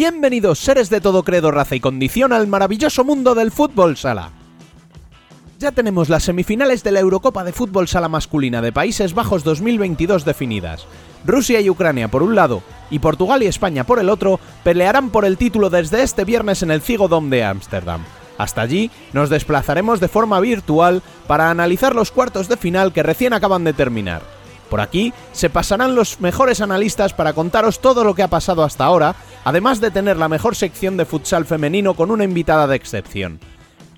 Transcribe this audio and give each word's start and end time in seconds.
Bienvenidos 0.00 0.58
seres 0.60 0.88
de 0.88 1.02
todo 1.02 1.24
credo, 1.24 1.50
raza 1.50 1.74
y 1.74 1.80
condición 1.80 2.32
al 2.32 2.46
maravilloso 2.46 3.04
mundo 3.04 3.34
del 3.34 3.50
fútbol 3.50 3.98
sala. 3.98 4.30
Ya 5.58 5.72
tenemos 5.72 6.08
las 6.08 6.22
semifinales 6.22 6.82
de 6.82 6.90
la 6.90 7.00
Eurocopa 7.00 7.44
de 7.44 7.52
Fútbol 7.52 7.86
Sala 7.86 8.08
Masculina 8.08 8.62
de 8.62 8.72
Países 8.72 9.12
Bajos 9.12 9.44
2022 9.44 10.24
definidas. 10.24 10.86
Rusia 11.26 11.60
y 11.60 11.68
Ucrania 11.68 12.08
por 12.08 12.22
un 12.22 12.34
lado 12.34 12.62
y 12.90 13.00
Portugal 13.00 13.42
y 13.42 13.46
España 13.46 13.84
por 13.84 13.98
el 13.98 14.08
otro 14.08 14.40
pelearán 14.64 15.10
por 15.10 15.26
el 15.26 15.36
título 15.36 15.68
desde 15.68 16.02
este 16.02 16.24
viernes 16.24 16.62
en 16.62 16.70
el 16.70 16.80
Cigo 16.80 17.06
Dome 17.06 17.36
de 17.36 17.44
Ámsterdam. 17.44 18.02
Hasta 18.38 18.62
allí 18.62 18.90
nos 19.12 19.28
desplazaremos 19.28 20.00
de 20.00 20.08
forma 20.08 20.40
virtual 20.40 21.02
para 21.26 21.50
analizar 21.50 21.94
los 21.94 22.10
cuartos 22.10 22.48
de 22.48 22.56
final 22.56 22.94
que 22.94 23.02
recién 23.02 23.34
acaban 23.34 23.64
de 23.64 23.74
terminar. 23.74 24.22
Por 24.70 24.80
aquí 24.80 25.12
se 25.32 25.50
pasarán 25.50 25.94
los 25.94 26.20
mejores 26.20 26.60
analistas 26.60 27.12
para 27.12 27.32
contaros 27.32 27.80
todo 27.80 28.04
lo 28.04 28.14
que 28.14 28.22
ha 28.22 28.28
pasado 28.28 28.62
hasta 28.62 28.84
ahora, 28.84 29.16
además 29.44 29.80
de 29.80 29.90
tener 29.90 30.16
la 30.16 30.28
mejor 30.28 30.54
sección 30.56 30.96
de 30.96 31.04
futsal 31.04 31.44
femenino 31.44 31.94
con 31.94 32.10
una 32.10 32.24
invitada 32.24 32.66
de 32.68 32.76
excepción. 32.76 33.40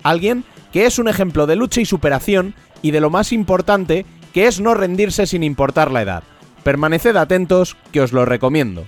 Alguien 0.01 0.43
que 0.73 0.87
es 0.87 0.97
un 0.97 1.07
ejemplo 1.07 1.45
de 1.45 1.55
lucha 1.55 1.79
y 1.79 1.85
superación 1.85 2.55
y 2.81 2.91
de 2.91 2.99
lo 2.99 3.11
más 3.11 3.31
importante, 3.31 4.07
que 4.33 4.47
es 4.47 4.59
no 4.59 4.73
rendirse 4.73 5.27
sin 5.27 5.43
importar 5.43 5.91
la 5.91 6.01
edad. 6.01 6.23
Permaneced 6.63 7.15
atentos, 7.15 7.77
que 7.91 8.01
os 8.01 8.11
lo 8.11 8.25
recomiendo. 8.25 8.83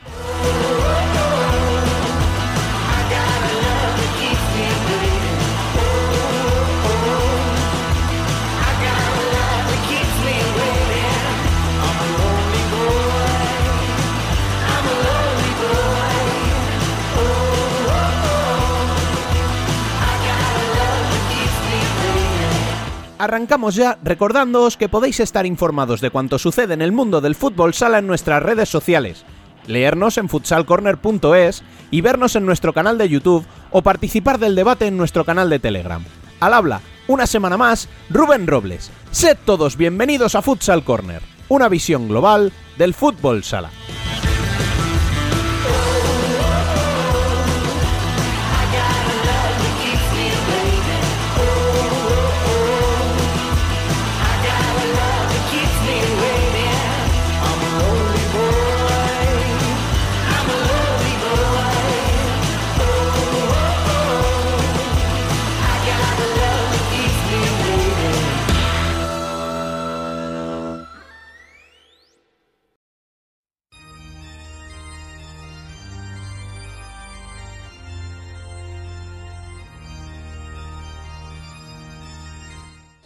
Arrancamos 23.17 23.75
ya 23.75 23.97
recordándoos 24.03 24.75
que 24.75 24.89
podéis 24.89 25.21
estar 25.21 25.45
informados 25.45 26.01
de 26.01 26.09
cuanto 26.09 26.37
sucede 26.37 26.73
en 26.73 26.81
el 26.81 26.91
mundo 26.91 27.21
del 27.21 27.35
fútbol 27.35 27.73
sala 27.73 27.99
en 27.99 28.07
nuestras 28.07 28.43
redes 28.43 28.67
sociales, 28.67 29.23
leernos 29.67 30.17
en 30.17 30.27
futsalcorner.es 30.27 31.63
y 31.91 32.01
vernos 32.01 32.35
en 32.35 32.45
nuestro 32.45 32.73
canal 32.73 32.97
de 32.97 33.07
YouTube 33.07 33.45
o 33.71 33.81
participar 33.81 34.37
del 34.37 34.55
debate 34.55 34.87
en 34.87 34.97
nuestro 34.97 35.23
canal 35.23 35.49
de 35.49 35.59
Telegram. 35.59 36.03
Al 36.41 36.53
habla, 36.53 36.81
una 37.07 37.25
semana 37.25 37.55
más, 37.55 37.87
Rubén 38.09 38.47
Robles. 38.47 38.91
Sed 39.11 39.37
todos 39.45 39.77
bienvenidos 39.77 40.35
a 40.35 40.41
Futsal 40.41 40.83
Corner, 40.83 41.21
una 41.47 41.69
visión 41.69 42.09
global 42.09 42.51
del 42.77 42.93
fútbol 42.93 43.45
sala. 43.45 43.69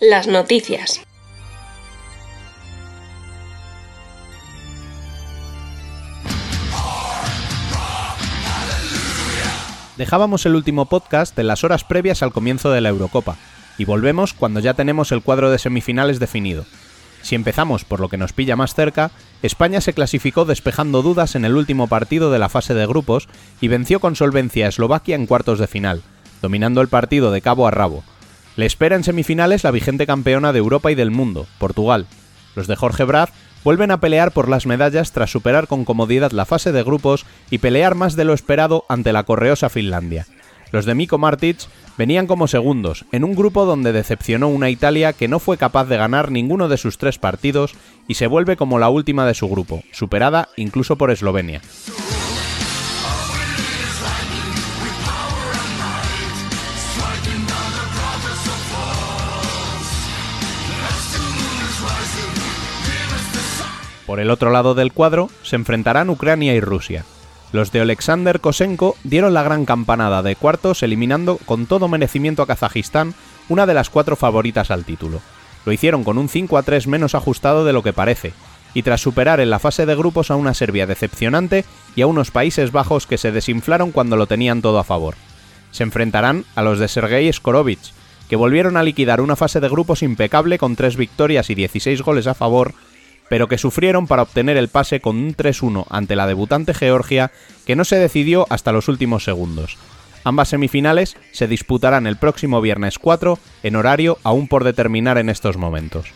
Las 0.01 0.27
noticias. 0.29 1.01
Dejábamos 9.97 10.45
el 10.45 10.55
último 10.55 10.85
podcast 10.85 11.37
en 11.37 11.47
las 11.47 11.65
horas 11.65 11.83
previas 11.83 12.23
al 12.23 12.31
comienzo 12.31 12.71
de 12.71 12.79
la 12.79 12.87
Eurocopa, 12.87 13.35
y 13.77 13.83
volvemos 13.83 14.33
cuando 14.33 14.61
ya 14.61 14.73
tenemos 14.73 15.11
el 15.11 15.21
cuadro 15.21 15.51
de 15.51 15.59
semifinales 15.59 16.21
definido. 16.21 16.63
Si 17.21 17.35
empezamos 17.35 17.83
por 17.83 17.99
lo 17.99 18.07
que 18.07 18.15
nos 18.15 18.31
pilla 18.31 18.55
más 18.55 18.75
cerca, 18.75 19.11
España 19.41 19.81
se 19.81 19.91
clasificó 19.91 20.45
despejando 20.45 21.01
dudas 21.01 21.35
en 21.35 21.43
el 21.43 21.57
último 21.57 21.87
partido 21.87 22.31
de 22.31 22.39
la 22.39 22.47
fase 22.47 22.73
de 22.73 22.87
grupos 22.87 23.27
y 23.59 23.67
venció 23.67 23.99
con 23.99 24.15
solvencia 24.15 24.65
a 24.65 24.69
Eslovaquia 24.69 25.17
en 25.17 25.25
cuartos 25.25 25.59
de 25.59 25.67
final, 25.67 26.03
dominando 26.41 26.79
el 26.79 26.87
partido 26.87 27.31
de 27.31 27.41
cabo 27.41 27.67
a 27.67 27.71
rabo. 27.71 28.05
Le 28.59 28.65
espera 28.65 28.97
en 28.97 29.05
semifinales 29.05 29.63
la 29.63 29.71
vigente 29.71 30.05
campeona 30.05 30.51
de 30.51 30.59
Europa 30.59 30.91
y 30.91 30.95
del 30.95 31.11
mundo, 31.11 31.47
Portugal. 31.59 32.07
Los 32.57 32.67
de 32.67 32.75
Jorge 32.75 33.05
Brad 33.05 33.29
vuelven 33.63 33.89
a 33.89 34.01
pelear 34.01 34.33
por 34.33 34.49
las 34.49 34.65
medallas 34.65 35.13
tras 35.13 35.31
superar 35.31 35.67
con 35.67 35.85
comodidad 35.85 36.33
la 36.33 36.43
fase 36.43 36.73
de 36.73 36.83
grupos 36.83 37.25
y 37.49 37.59
pelear 37.59 37.95
más 37.95 38.17
de 38.17 38.25
lo 38.25 38.33
esperado 38.33 38.83
ante 38.89 39.13
la 39.13 39.23
correosa 39.23 39.69
Finlandia. 39.69 40.27
Los 40.73 40.83
de 40.83 40.93
Miko 40.93 41.17
Martic 41.17 41.57
venían 41.97 42.27
como 42.27 42.49
segundos, 42.49 43.05
en 43.13 43.23
un 43.23 43.33
grupo 43.33 43.63
donde 43.63 43.93
decepcionó 43.93 44.49
una 44.49 44.69
Italia 44.69 45.13
que 45.13 45.29
no 45.29 45.39
fue 45.39 45.55
capaz 45.55 45.85
de 45.85 45.95
ganar 45.95 46.29
ninguno 46.29 46.67
de 46.67 46.75
sus 46.75 46.97
tres 46.97 47.17
partidos 47.17 47.75
y 48.09 48.15
se 48.15 48.27
vuelve 48.27 48.57
como 48.57 48.77
la 48.77 48.89
última 48.89 49.25
de 49.25 49.35
su 49.35 49.47
grupo, 49.47 49.83
superada 49.93 50.49
incluso 50.57 50.97
por 50.97 51.11
Eslovenia. 51.11 51.61
Por 64.09 64.19
el 64.19 64.31
otro 64.31 64.49
lado 64.49 64.73
del 64.73 64.91
cuadro 64.91 65.29
se 65.43 65.55
enfrentarán 65.55 66.09
Ucrania 66.09 66.55
y 66.55 66.59
Rusia. 66.59 67.05
Los 67.51 67.71
de 67.71 67.81
Alexander 67.81 68.39
Kosenko 68.39 68.95
dieron 69.03 69.35
la 69.35 69.43
gran 69.43 69.65
campanada 69.65 70.23
de 70.23 70.35
cuartos 70.35 70.81
eliminando 70.81 71.37
con 71.45 71.67
todo 71.67 71.87
merecimiento 71.87 72.41
a 72.41 72.47
Kazajistán, 72.47 73.13
una 73.49 73.67
de 73.67 73.75
las 73.75 73.91
cuatro 73.91 74.15
favoritas 74.15 74.71
al 74.71 74.83
título. 74.83 75.21
Lo 75.63 75.71
hicieron 75.71 76.03
con 76.03 76.17
un 76.17 76.27
5 76.27 76.57
a 76.57 76.63
3 76.63 76.87
menos 76.87 77.13
ajustado 77.13 77.65
de 77.65 77.71
lo 77.71 77.83
que 77.83 77.93
parece, 77.93 78.33
y 78.73 78.81
tras 78.81 78.99
superar 78.99 79.41
en 79.41 79.51
la 79.51 79.59
fase 79.59 79.85
de 79.85 79.95
grupos 79.95 80.31
a 80.31 80.37
una 80.37 80.55
Serbia 80.55 80.87
decepcionante 80.87 81.63
y 81.95 82.01
a 82.01 82.07
unos 82.07 82.31
Países 82.31 82.71
Bajos 82.71 83.05
que 83.05 83.19
se 83.19 83.31
desinflaron 83.31 83.91
cuando 83.91 84.15
lo 84.15 84.25
tenían 84.25 84.63
todo 84.63 84.79
a 84.79 84.83
favor. 84.83 85.13
Se 85.69 85.83
enfrentarán 85.83 86.45
a 86.55 86.63
los 86.63 86.79
de 86.79 86.87
Sergei 86.87 87.31
Skorovich, 87.31 87.93
que 88.27 88.35
volvieron 88.35 88.75
a 88.75 88.81
liquidar 88.81 89.21
una 89.21 89.35
fase 89.35 89.59
de 89.59 89.69
grupos 89.69 90.01
impecable 90.01 90.57
con 90.57 90.75
3 90.75 90.97
victorias 90.97 91.51
y 91.51 91.53
16 91.53 92.01
goles 92.01 92.25
a 92.25 92.33
favor 92.33 92.73
pero 93.29 93.47
que 93.47 93.57
sufrieron 93.57 94.07
para 94.07 94.23
obtener 94.23 94.57
el 94.57 94.67
pase 94.67 94.99
con 94.99 95.17
un 95.17 95.35
3-1 95.35 95.85
ante 95.89 96.15
la 96.15 96.27
debutante 96.27 96.73
Georgia 96.73 97.31
que 97.65 97.75
no 97.75 97.85
se 97.85 97.97
decidió 97.97 98.45
hasta 98.49 98.71
los 98.71 98.87
últimos 98.87 99.23
segundos. 99.23 99.77
Ambas 100.23 100.49
semifinales 100.49 101.15
se 101.31 101.47
disputarán 101.47 102.05
el 102.05 102.17
próximo 102.17 102.59
viernes 102.59 102.99
4 102.99 103.39
en 103.63 103.75
horario 103.75 104.17
aún 104.23 104.47
por 104.47 104.63
determinar 104.63 105.17
en 105.17 105.29
estos 105.29 105.57
momentos. 105.57 106.07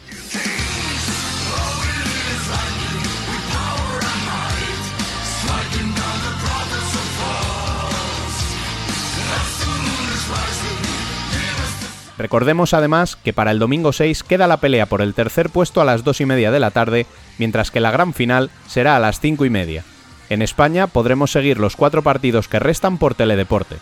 Recordemos 12.18 12.74
además 12.74 13.16
que 13.16 13.34
para 13.34 13.52
el 13.52 13.60
domingo 13.60 13.92
6 13.92 14.24
queda 14.24 14.48
la 14.48 14.58
pelea 14.58 14.86
por 14.86 15.02
el 15.02 15.14
tercer 15.14 15.50
puesto 15.50 15.82
a 15.82 15.86
las 15.86 16.04
2 16.04 16.22
y 16.22 16.26
media 16.26 16.52
de 16.52 16.60
la 16.60 16.72
tarde, 16.72 17.06
mientras 17.38 17.72
que 17.72 17.80
la 17.80 17.92
gran 17.92 18.14
final 18.14 18.52
será 18.68 18.96
a 18.96 19.00
las 19.00 19.20
5 19.20 19.46
y 19.46 19.50
media. 19.50 19.84
En 20.30 20.42
España 20.42 20.88
podremos 20.88 21.32
seguir 21.32 21.60
los 21.60 21.76
cuatro 21.76 22.02
partidos 22.02 22.48
que 22.48 22.60
restan 22.60 22.98
por 22.98 23.14
Teledeporte. 23.16 23.78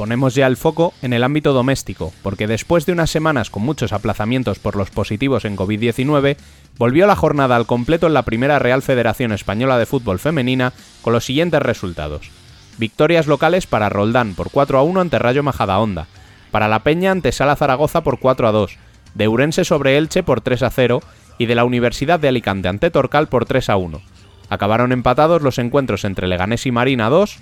Ponemos 0.00 0.34
ya 0.34 0.46
el 0.46 0.56
foco 0.56 0.94
en 1.02 1.12
el 1.12 1.22
ámbito 1.22 1.52
doméstico, 1.52 2.10
porque 2.22 2.46
después 2.46 2.86
de 2.86 2.92
unas 2.92 3.10
semanas 3.10 3.50
con 3.50 3.62
muchos 3.62 3.92
aplazamientos 3.92 4.58
por 4.58 4.74
los 4.74 4.88
positivos 4.88 5.44
en 5.44 5.58
COVID-19, 5.58 6.38
volvió 6.78 7.06
la 7.06 7.16
jornada 7.16 7.54
al 7.54 7.66
completo 7.66 8.06
en 8.06 8.14
la 8.14 8.22
primera 8.22 8.58
Real 8.58 8.80
Federación 8.80 9.30
Española 9.32 9.76
de 9.76 9.84
Fútbol 9.84 10.18
Femenina 10.18 10.72
con 11.02 11.12
los 11.12 11.26
siguientes 11.26 11.60
resultados. 11.60 12.30
Victorias 12.78 13.26
locales 13.26 13.66
para 13.66 13.90
Roldán 13.90 14.34
por 14.34 14.50
4 14.50 14.78
a 14.78 14.82
1 14.82 15.02
ante 15.02 15.18
Rayo 15.18 15.42
Majadahonda, 15.42 16.06
para 16.50 16.68
La 16.68 16.78
Peña 16.78 17.10
ante 17.10 17.30
Sala 17.30 17.54
Zaragoza 17.54 18.02
por 18.02 18.20
4 18.20 18.48
a 18.48 18.52
2, 18.52 18.78
de 19.12 19.28
Urense 19.28 19.66
sobre 19.66 19.98
Elche 19.98 20.22
por 20.22 20.40
3 20.40 20.62
a 20.62 20.70
0 20.70 21.02
y 21.36 21.44
de 21.44 21.54
la 21.54 21.64
Universidad 21.64 22.18
de 22.18 22.28
Alicante 22.28 22.68
ante 22.68 22.90
Torcal 22.90 23.28
por 23.28 23.44
3 23.44 23.68
a 23.68 23.76
1. 23.76 24.00
Acabaron 24.48 24.92
empatados 24.92 25.42
los 25.42 25.58
encuentros 25.58 26.06
entre 26.06 26.26
Leganés 26.26 26.64
y 26.64 26.72
Marina 26.72 27.10
2, 27.10 27.38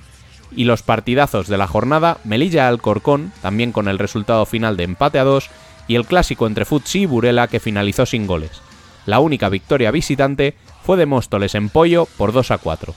Y 0.54 0.64
los 0.64 0.82
partidazos 0.82 1.48
de 1.48 1.58
la 1.58 1.66
jornada, 1.66 2.18
Melilla-Alcorcón, 2.24 3.32
también 3.42 3.72
con 3.72 3.88
el 3.88 3.98
resultado 3.98 4.46
final 4.46 4.76
de 4.76 4.84
empate 4.84 5.18
a 5.18 5.24
2, 5.24 5.50
y 5.88 5.94
el 5.96 6.06
clásico 6.06 6.46
entre 6.46 6.64
Futsi 6.64 7.00
y 7.00 7.06
Burela 7.06 7.48
que 7.48 7.60
finalizó 7.60 8.06
sin 8.06 8.26
goles. 8.26 8.62
La 9.06 9.20
única 9.20 9.48
victoria 9.48 9.90
visitante 9.90 10.54
fue 10.82 10.96
de 10.96 11.06
Móstoles 11.06 11.54
en 11.54 11.70
Pollo 11.70 12.06
por 12.16 12.32
2 12.32 12.50
a 12.50 12.58
4. 12.58 12.94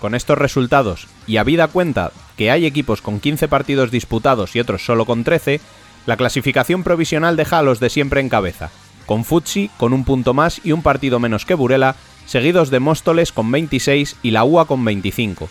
Con 0.00 0.14
estos 0.14 0.38
resultados, 0.38 1.08
y 1.26 1.36
habida 1.36 1.68
cuenta 1.68 2.12
que 2.36 2.50
hay 2.50 2.64
equipos 2.64 3.02
con 3.02 3.20
15 3.20 3.48
partidos 3.48 3.90
disputados 3.90 4.56
y 4.56 4.60
otros 4.60 4.84
solo 4.84 5.04
con 5.04 5.24
13, 5.24 5.60
la 6.06 6.16
clasificación 6.16 6.82
provisional 6.82 7.36
deja 7.36 7.58
a 7.58 7.62
los 7.62 7.80
de 7.80 7.90
siempre 7.90 8.20
en 8.20 8.30
cabeza, 8.30 8.70
con 9.04 9.24
Futsi 9.24 9.70
con 9.76 9.92
un 9.92 10.04
punto 10.04 10.32
más 10.32 10.60
y 10.64 10.72
un 10.72 10.82
partido 10.82 11.20
menos 11.20 11.44
que 11.44 11.54
Burela, 11.54 11.96
seguidos 12.26 12.70
de 12.70 12.80
Móstoles 12.80 13.32
con 13.32 13.50
26 13.50 14.16
y 14.22 14.30
la 14.30 14.44
UA 14.44 14.66
con 14.66 14.84
25. 14.84 15.48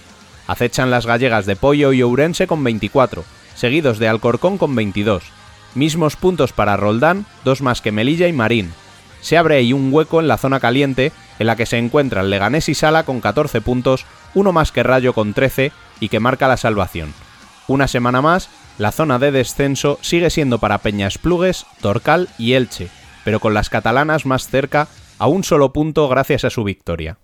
Acechan 0.47 0.89
las 0.89 1.05
gallegas 1.05 1.45
de 1.45 1.55
Pollo 1.55 1.93
y 1.93 2.01
Ourense 2.01 2.47
con 2.47 2.63
24, 2.63 3.23
seguidos 3.55 3.99
de 3.99 4.07
Alcorcón 4.07 4.57
con 4.57 4.73
22. 4.73 5.23
Mismos 5.75 6.15
puntos 6.15 6.53
para 6.53 6.75
Roldán, 6.75 7.27
dos 7.45 7.61
más 7.61 7.81
que 7.81 7.91
Melilla 7.91 8.27
y 8.27 8.33
Marín. 8.33 8.71
Se 9.21 9.37
abre 9.37 9.57
ahí 9.57 9.73
un 9.73 9.93
hueco 9.93 10.19
en 10.19 10.27
la 10.27 10.37
zona 10.37 10.59
caliente, 10.59 11.11
en 11.37 11.47
la 11.47 11.55
que 11.55 11.67
se 11.67 11.77
encuentran 11.77 12.29
Leganés 12.29 12.69
y 12.69 12.73
Sala 12.73 13.03
con 13.03 13.21
14 13.21 13.61
puntos, 13.61 14.05
uno 14.33 14.51
más 14.51 14.71
que 14.71 14.83
Rayo 14.83 15.13
con 15.13 15.33
13 15.33 15.71
y 15.99 16.09
que 16.09 16.19
marca 16.19 16.47
la 16.47 16.57
salvación. 16.57 17.13
Una 17.67 17.87
semana 17.87 18.21
más, 18.21 18.49
la 18.77 18.91
zona 18.91 19.19
de 19.19 19.31
descenso 19.31 19.99
sigue 20.01 20.29
siendo 20.29 20.57
para 20.59 20.79
Peñas 20.79 21.17
Plugues, 21.17 21.65
Torcal 21.81 22.29
y 22.37 22.53
Elche, 22.53 22.89
pero 23.23 23.39
con 23.39 23.53
las 23.53 23.69
catalanas 23.69 24.25
más 24.25 24.47
cerca 24.47 24.87
a 25.17 25.27
un 25.27 25.43
solo 25.43 25.73
punto 25.73 26.07
gracias 26.07 26.45
a 26.45 26.49
su 26.49 26.63
victoria. 26.63 27.17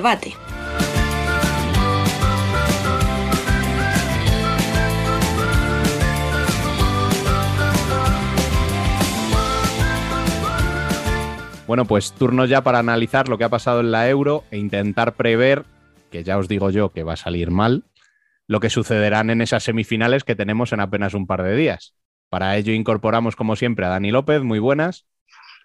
Debate. 0.00 0.34
Bueno, 11.66 11.84
pues 11.84 12.12
turno 12.12 12.46
ya 12.46 12.62
para 12.62 12.78
analizar 12.78 13.28
lo 13.28 13.36
que 13.36 13.44
ha 13.44 13.48
pasado 13.50 13.80
en 13.80 13.92
la 13.92 14.08
euro 14.08 14.42
e 14.50 14.56
intentar 14.56 15.14
prever, 15.14 15.64
que 16.10 16.24
ya 16.24 16.38
os 16.38 16.48
digo 16.48 16.70
yo 16.70 16.90
que 16.92 17.04
va 17.04 17.12
a 17.12 17.16
salir 17.16 17.50
mal, 17.50 17.84
lo 18.48 18.58
que 18.58 18.70
sucederán 18.70 19.28
en 19.28 19.42
esas 19.42 19.62
semifinales 19.62 20.24
que 20.24 20.34
tenemos 20.34 20.72
en 20.72 20.80
apenas 20.80 21.12
un 21.12 21.26
par 21.26 21.42
de 21.42 21.54
días. 21.54 21.94
Para 22.30 22.56
ello 22.56 22.72
incorporamos, 22.72 23.36
como 23.36 23.54
siempre, 23.54 23.84
a 23.84 23.90
Dani 23.90 24.10
López. 24.10 24.42
Muy 24.42 24.58
buenas. 24.58 25.04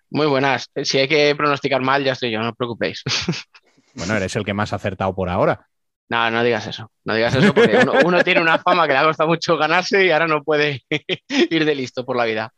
Muy 0.09 0.27
buenas. 0.27 0.69
Si 0.83 0.99
hay 0.99 1.07
que 1.07 1.33
pronosticar 1.35 1.81
mal, 1.81 2.03
ya 2.03 2.11
estoy 2.11 2.31
yo, 2.31 2.39
no 2.39 2.49
os 2.49 2.55
preocupéis. 2.55 3.01
Bueno, 3.95 4.15
eres 4.15 4.35
el 4.35 4.45
que 4.45 4.53
más 4.53 4.73
ha 4.73 4.75
acertado 4.75 5.15
por 5.15 5.29
ahora. 5.29 5.67
No, 6.09 6.29
no 6.29 6.43
digas 6.43 6.67
eso. 6.67 6.91
No 7.03 7.15
digas 7.15 7.33
eso 7.35 7.53
porque 7.53 7.79
uno, 8.05 8.23
tiene 8.23 8.41
una 8.41 8.59
fama 8.59 8.85
que 8.85 8.93
le 8.93 8.99
ha 8.99 9.05
costado 9.05 9.29
mucho 9.29 9.57
ganarse 9.57 10.05
y 10.05 10.11
ahora 10.11 10.27
no 10.27 10.43
puede 10.43 10.83
ir 11.49 11.65
de 11.65 11.75
listo 11.75 12.05
por 12.05 12.15
la 12.15 12.25
vida. 12.25 12.53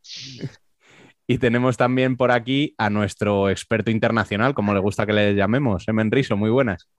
Y 1.28 1.38
tenemos 1.38 1.78
también 1.78 2.18
por 2.18 2.32
aquí 2.32 2.74
a 2.78 2.90
nuestro 2.90 3.50
experto 3.50 3.92
internacional, 3.92 4.54
como 4.54 4.74
le 4.74 4.80
gusta 4.80 5.06
que 5.06 5.14
le 5.14 5.36
llamemos, 5.36 5.88
Emen 5.88 6.12
Riso. 6.12 6.36
Muy 6.36 6.50
buenas. 6.50 6.90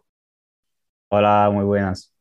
Hola, 1.09 1.51
muy 1.53 1.65
buenas. 1.65 2.15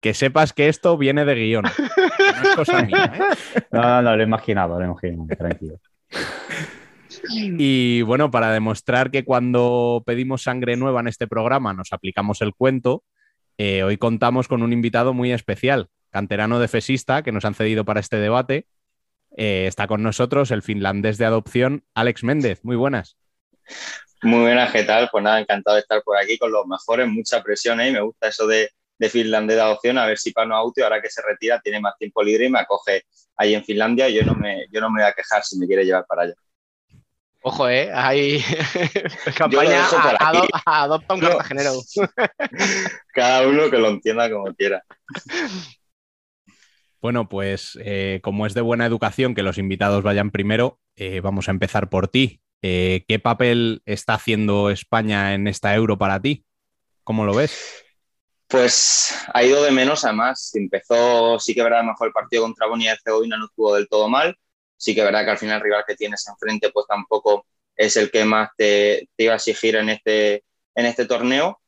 Que 0.00 0.14
sepas 0.14 0.52
que 0.52 0.68
esto 0.68 0.98
viene 0.98 1.24
de 1.24 1.34
guion. 1.34 1.64
No 1.64 2.48
es 2.48 2.56
cosa 2.56 2.82
mía, 2.82 3.12
¿eh? 3.14 3.62
No, 3.72 3.80
no, 3.82 4.02
no, 4.02 4.16
lo 4.16 4.22
he 4.22 4.26
imaginado, 4.26 4.78
lo 4.78 4.84
he 4.84 4.88
imaginado, 4.88 5.26
tranquilo. 5.36 5.80
Y 7.32 8.02
bueno, 8.02 8.30
para 8.30 8.52
demostrar 8.52 9.10
que 9.10 9.24
cuando 9.24 10.02
pedimos 10.06 10.42
sangre 10.42 10.76
nueva 10.76 11.00
en 11.00 11.08
este 11.08 11.26
programa 11.26 11.72
nos 11.72 11.92
aplicamos 11.92 12.40
el 12.42 12.54
cuento, 12.54 13.04
eh, 13.58 13.82
hoy 13.82 13.98
contamos 13.98 14.48
con 14.48 14.62
un 14.62 14.72
invitado 14.72 15.12
muy 15.12 15.32
especial, 15.32 15.88
canterano 16.10 16.58
de 16.58 16.68
Fesista, 16.68 17.22
que 17.22 17.32
nos 17.32 17.44
han 17.44 17.54
cedido 17.54 17.84
para 17.84 18.00
este 18.00 18.16
debate. 18.16 18.66
Eh, 19.36 19.66
está 19.66 19.86
con 19.86 20.02
nosotros 20.02 20.50
el 20.50 20.62
finlandés 20.62 21.18
de 21.18 21.24
adopción, 21.24 21.84
Alex 21.94 22.24
Méndez. 22.24 22.60
Muy 22.62 22.76
buenas. 22.76 23.16
Muy 24.22 24.40
buenas, 24.40 24.72
¿qué 24.72 24.84
tal? 24.84 25.08
Pues 25.10 25.22
nada, 25.22 25.40
encantado 25.40 25.74
de 25.74 25.82
estar 25.82 26.02
por 26.02 26.16
aquí 26.16 26.38
con 26.38 26.50
los 26.50 26.66
mejores, 26.66 27.06
mucha 27.08 27.42
presión 27.42 27.80
¿eh? 27.80 27.92
me 27.92 28.00
gusta 28.00 28.28
eso 28.28 28.46
de, 28.46 28.70
finlandés 29.10 29.56
de 29.56 29.62
adopción, 29.62 29.98
a 29.98 30.06
ver 30.06 30.16
si 30.16 30.32
Pano 30.32 30.56
Auto, 30.56 30.82
ahora 30.82 31.02
que 31.02 31.10
se 31.10 31.20
retira, 31.20 31.60
tiene 31.60 31.78
más 31.78 31.94
tiempo 31.98 32.22
libre 32.22 32.46
y 32.46 32.48
me 32.48 32.58
acoge 32.58 33.02
ahí 33.36 33.54
en 33.54 33.62
Finlandia. 33.62 34.08
Yo 34.08 34.22
no 34.24 34.34
me, 34.34 34.66
yo 34.70 34.80
no 34.80 34.90
me 34.90 35.02
voy 35.02 35.10
a 35.10 35.12
quejar 35.12 35.44
si 35.44 35.58
me 35.58 35.66
quiere 35.66 35.84
llevar 35.84 36.06
para 36.06 36.22
allá. 36.22 36.34
Ojo, 37.46 37.68
¿eh? 37.68 37.90
Hay 37.92 38.42
campaña 39.36 39.86
adopta 40.64 41.12
un 41.12 41.20
cartagenero. 41.20 41.72
Cada 43.12 43.46
uno 43.46 43.70
que 43.70 43.76
lo 43.76 43.88
entienda 43.88 44.30
como 44.30 44.46
quiera. 44.54 44.82
Bueno, 47.02 47.28
pues 47.28 47.78
eh, 47.84 48.20
como 48.22 48.46
es 48.46 48.54
de 48.54 48.62
buena 48.62 48.86
educación 48.86 49.34
que 49.34 49.42
los 49.42 49.58
invitados 49.58 50.02
vayan 50.02 50.30
primero, 50.30 50.80
eh, 50.96 51.20
vamos 51.20 51.48
a 51.48 51.50
empezar 51.50 51.90
por 51.90 52.08
ti. 52.08 52.40
Eh, 52.62 53.04
¿Qué 53.06 53.18
papel 53.18 53.82
está 53.84 54.14
haciendo 54.14 54.70
España 54.70 55.34
en 55.34 55.46
esta 55.46 55.74
euro 55.74 55.98
para 55.98 56.22
ti? 56.22 56.46
¿Cómo 57.02 57.26
lo 57.26 57.34
ves? 57.34 57.84
Pues 58.48 59.14
ha 59.34 59.44
ido 59.44 59.62
de 59.62 59.70
menos 59.70 60.06
a 60.06 60.14
más. 60.14 60.54
Empezó, 60.54 61.38
sí 61.38 61.54
que 61.54 61.62
verdad, 61.62 61.84
mejor 61.84 62.06
el 62.06 62.14
partido 62.14 62.44
contra 62.44 62.68
Bosnia 62.68 62.92
y 62.92 62.94
Herzegovina 62.94 63.36
no 63.36 63.44
estuvo 63.44 63.74
del 63.74 63.86
todo 63.86 64.08
mal 64.08 64.34
sí 64.76 64.94
que 64.94 65.00
es 65.00 65.06
verdad 65.06 65.24
que 65.24 65.30
al 65.30 65.38
final 65.38 65.56
el 65.56 65.62
rival 65.62 65.84
que 65.86 65.96
tienes 65.96 66.26
enfrente 66.28 66.70
pues 66.70 66.86
tampoco 66.86 67.46
es 67.76 67.96
el 67.96 68.10
que 68.10 68.24
más 68.24 68.50
te, 68.56 69.08
iba 69.16 69.32
a 69.32 69.36
exigir 69.36 69.76
en 69.76 69.90
este, 69.90 70.44
en 70.74 70.86
este 70.86 71.06
torneo. 71.06 71.60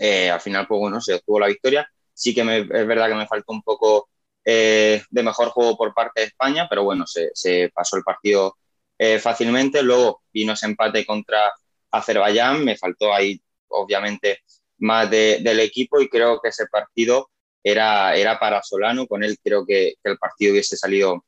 Eh, 0.00 0.30
al 0.30 0.40
final, 0.40 0.66
pues 0.66 0.78
bueno, 0.78 1.00
se 1.00 1.14
obtuvo 1.14 1.40
la 1.40 1.48
victoria. 1.48 1.88
Sí 2.14 2.34
que 2.34 2.40
es 2.42 2.86
verdad 2.86 3.08
que 3.08 3.14
me 3.14 3.26
faltó 3.26 3.52
un 3.52 3.62
poco 3.62 4.08
eh, 4.44 5.02
de 5.10 5.22
mejor 5.22 5.48
juego 5.50 5.76
por 5.76 5.94
parte 5.94 6.20
de 6.20 6.26
España, 6.28 6.66
pero 6.68 6.84
bueno, 6.84 7.04
se, 7.06 7.70
pasó 7.74 7.96
el 7.96 8.02
partido 8.02 8.56
eh, 8.98 9.18
fácilmente. 9.18 9.82
Luego 9.82 10.22
vino 10.32 10.52
ese 10.52 10.66
empate 10.66 11.06
contra 11.06 11.52
Azerbaiyán, 11.90 12.64
me 12.64 12.76
faltó 12.76 13.12
ahí 13.12 13.40
obviamente 13.68 14.40
más 14.78 15.10
del 15.10 15.60
equipo 15.60 16.00
y 16.00 16.08
creo 16.08 16.40
que 16.40 16.48
ese 16.48 16.66
partido 16.66 17.30
era, 17.62 18.16
era 18.16 18.38
para 18.38 18.62
Solano, 18.62 19.06
con 19.06 19.22
él 19.22 19.38
creo 19.42 19.64
que 19.64 19.94
el 20.02 20.18
partido 20.18 20.52
hubiese 20.52 20.76
salido 20.76 21.24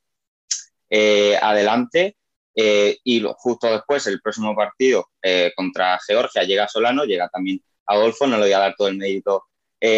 eh, 0.91 1.37
adelante. 1.41 2.17
Eh, 2.57 2.99
y 3.03 3.25
justo 3.37 3.71
después, 3.71 4.07
el 4.07 4.21
próximo 4.21 4.55
partido 4.55 5.09
eh, 5.23 5.53
contra 5.57 5.99
Georgia, 6.07 6.45
llega 6.45 6.69
Solano, 6.69 7.05
llega 7.05 7.29
también 7.29 7.61
Adolfo, 7.87 8.27
no 8.27 8.37
le 8.37 8.45
voy 8.45 8.53
a 8.53 8.61
dar 8.61 8.75
todo 8.77 8.89
el 8.89 8.97
mérito 8.97 9.45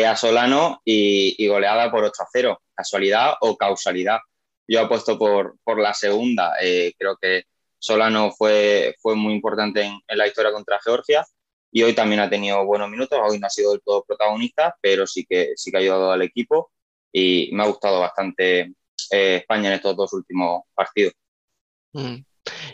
a 0.05 0.17
Solano 0.17 0.81
y, 0.85 1.47
goleada 1.47 1.93
por 1.93 2.03
8 2.03 2.23
a 2.23 2.27
0. 2.33 2.61
¿Casualidad 2.75 3.35
o 3.41 3.57
causalidad? 3.57 4.19
Yo 4.67 4.81
apuesto 4.81 5.17
por, 5.17 5.59
por 5.63 5.79
la 5.81 5.95
segunda. 5.95 6.55
creo 6.99 7.17
que 7.21 7.45
Solano 7.79 8.33
fue, 8.33 8.97
fue 9.01 9.15
muy 9.15 9.35
importante 9.35 9.83
en, 9.85 10.01
la 10.09 10.27
historia 10.27 10.51
contra 10.53 10.81
Georgia 10.83 11.25
y 11.71 11.83
hoy 11.85 11.95
también 11.95 12.21
ha 12.21 12.29
tenido 12.29 12.65
buenos 12.65 12.91
minutos. 12.91 13.19
Hoy 13.23 13.39
no 13.39 13.47
ha 13.47 13.51
sido 13.51 13.73
del 13.73 13.83
todo 13.83 14.05
protagonista, 14.05 14.75
pero 14.81 15.07
sí 15.07 15.25
que, 15.29 15.53
sí 15.55 15.71
que 15.71 15.77
ha 15.77 15.81
ayudado 15.81 16.11
al 16.11 16.23
equipo 16.23 16.73
y 17.13 17.51
me 17.53 17.63
ha 17.63 17.67
gustado 17.67 18.01
bastante 18.01 18.75
eh, 19.11 19.37
España 19.37 19.69
en 19.69 19.75
estos 19.75 19.97
dos 19.97 20.13
últimos 20.13 20.63
partidos. 20.75 21.15
Mm. 21.93 22.17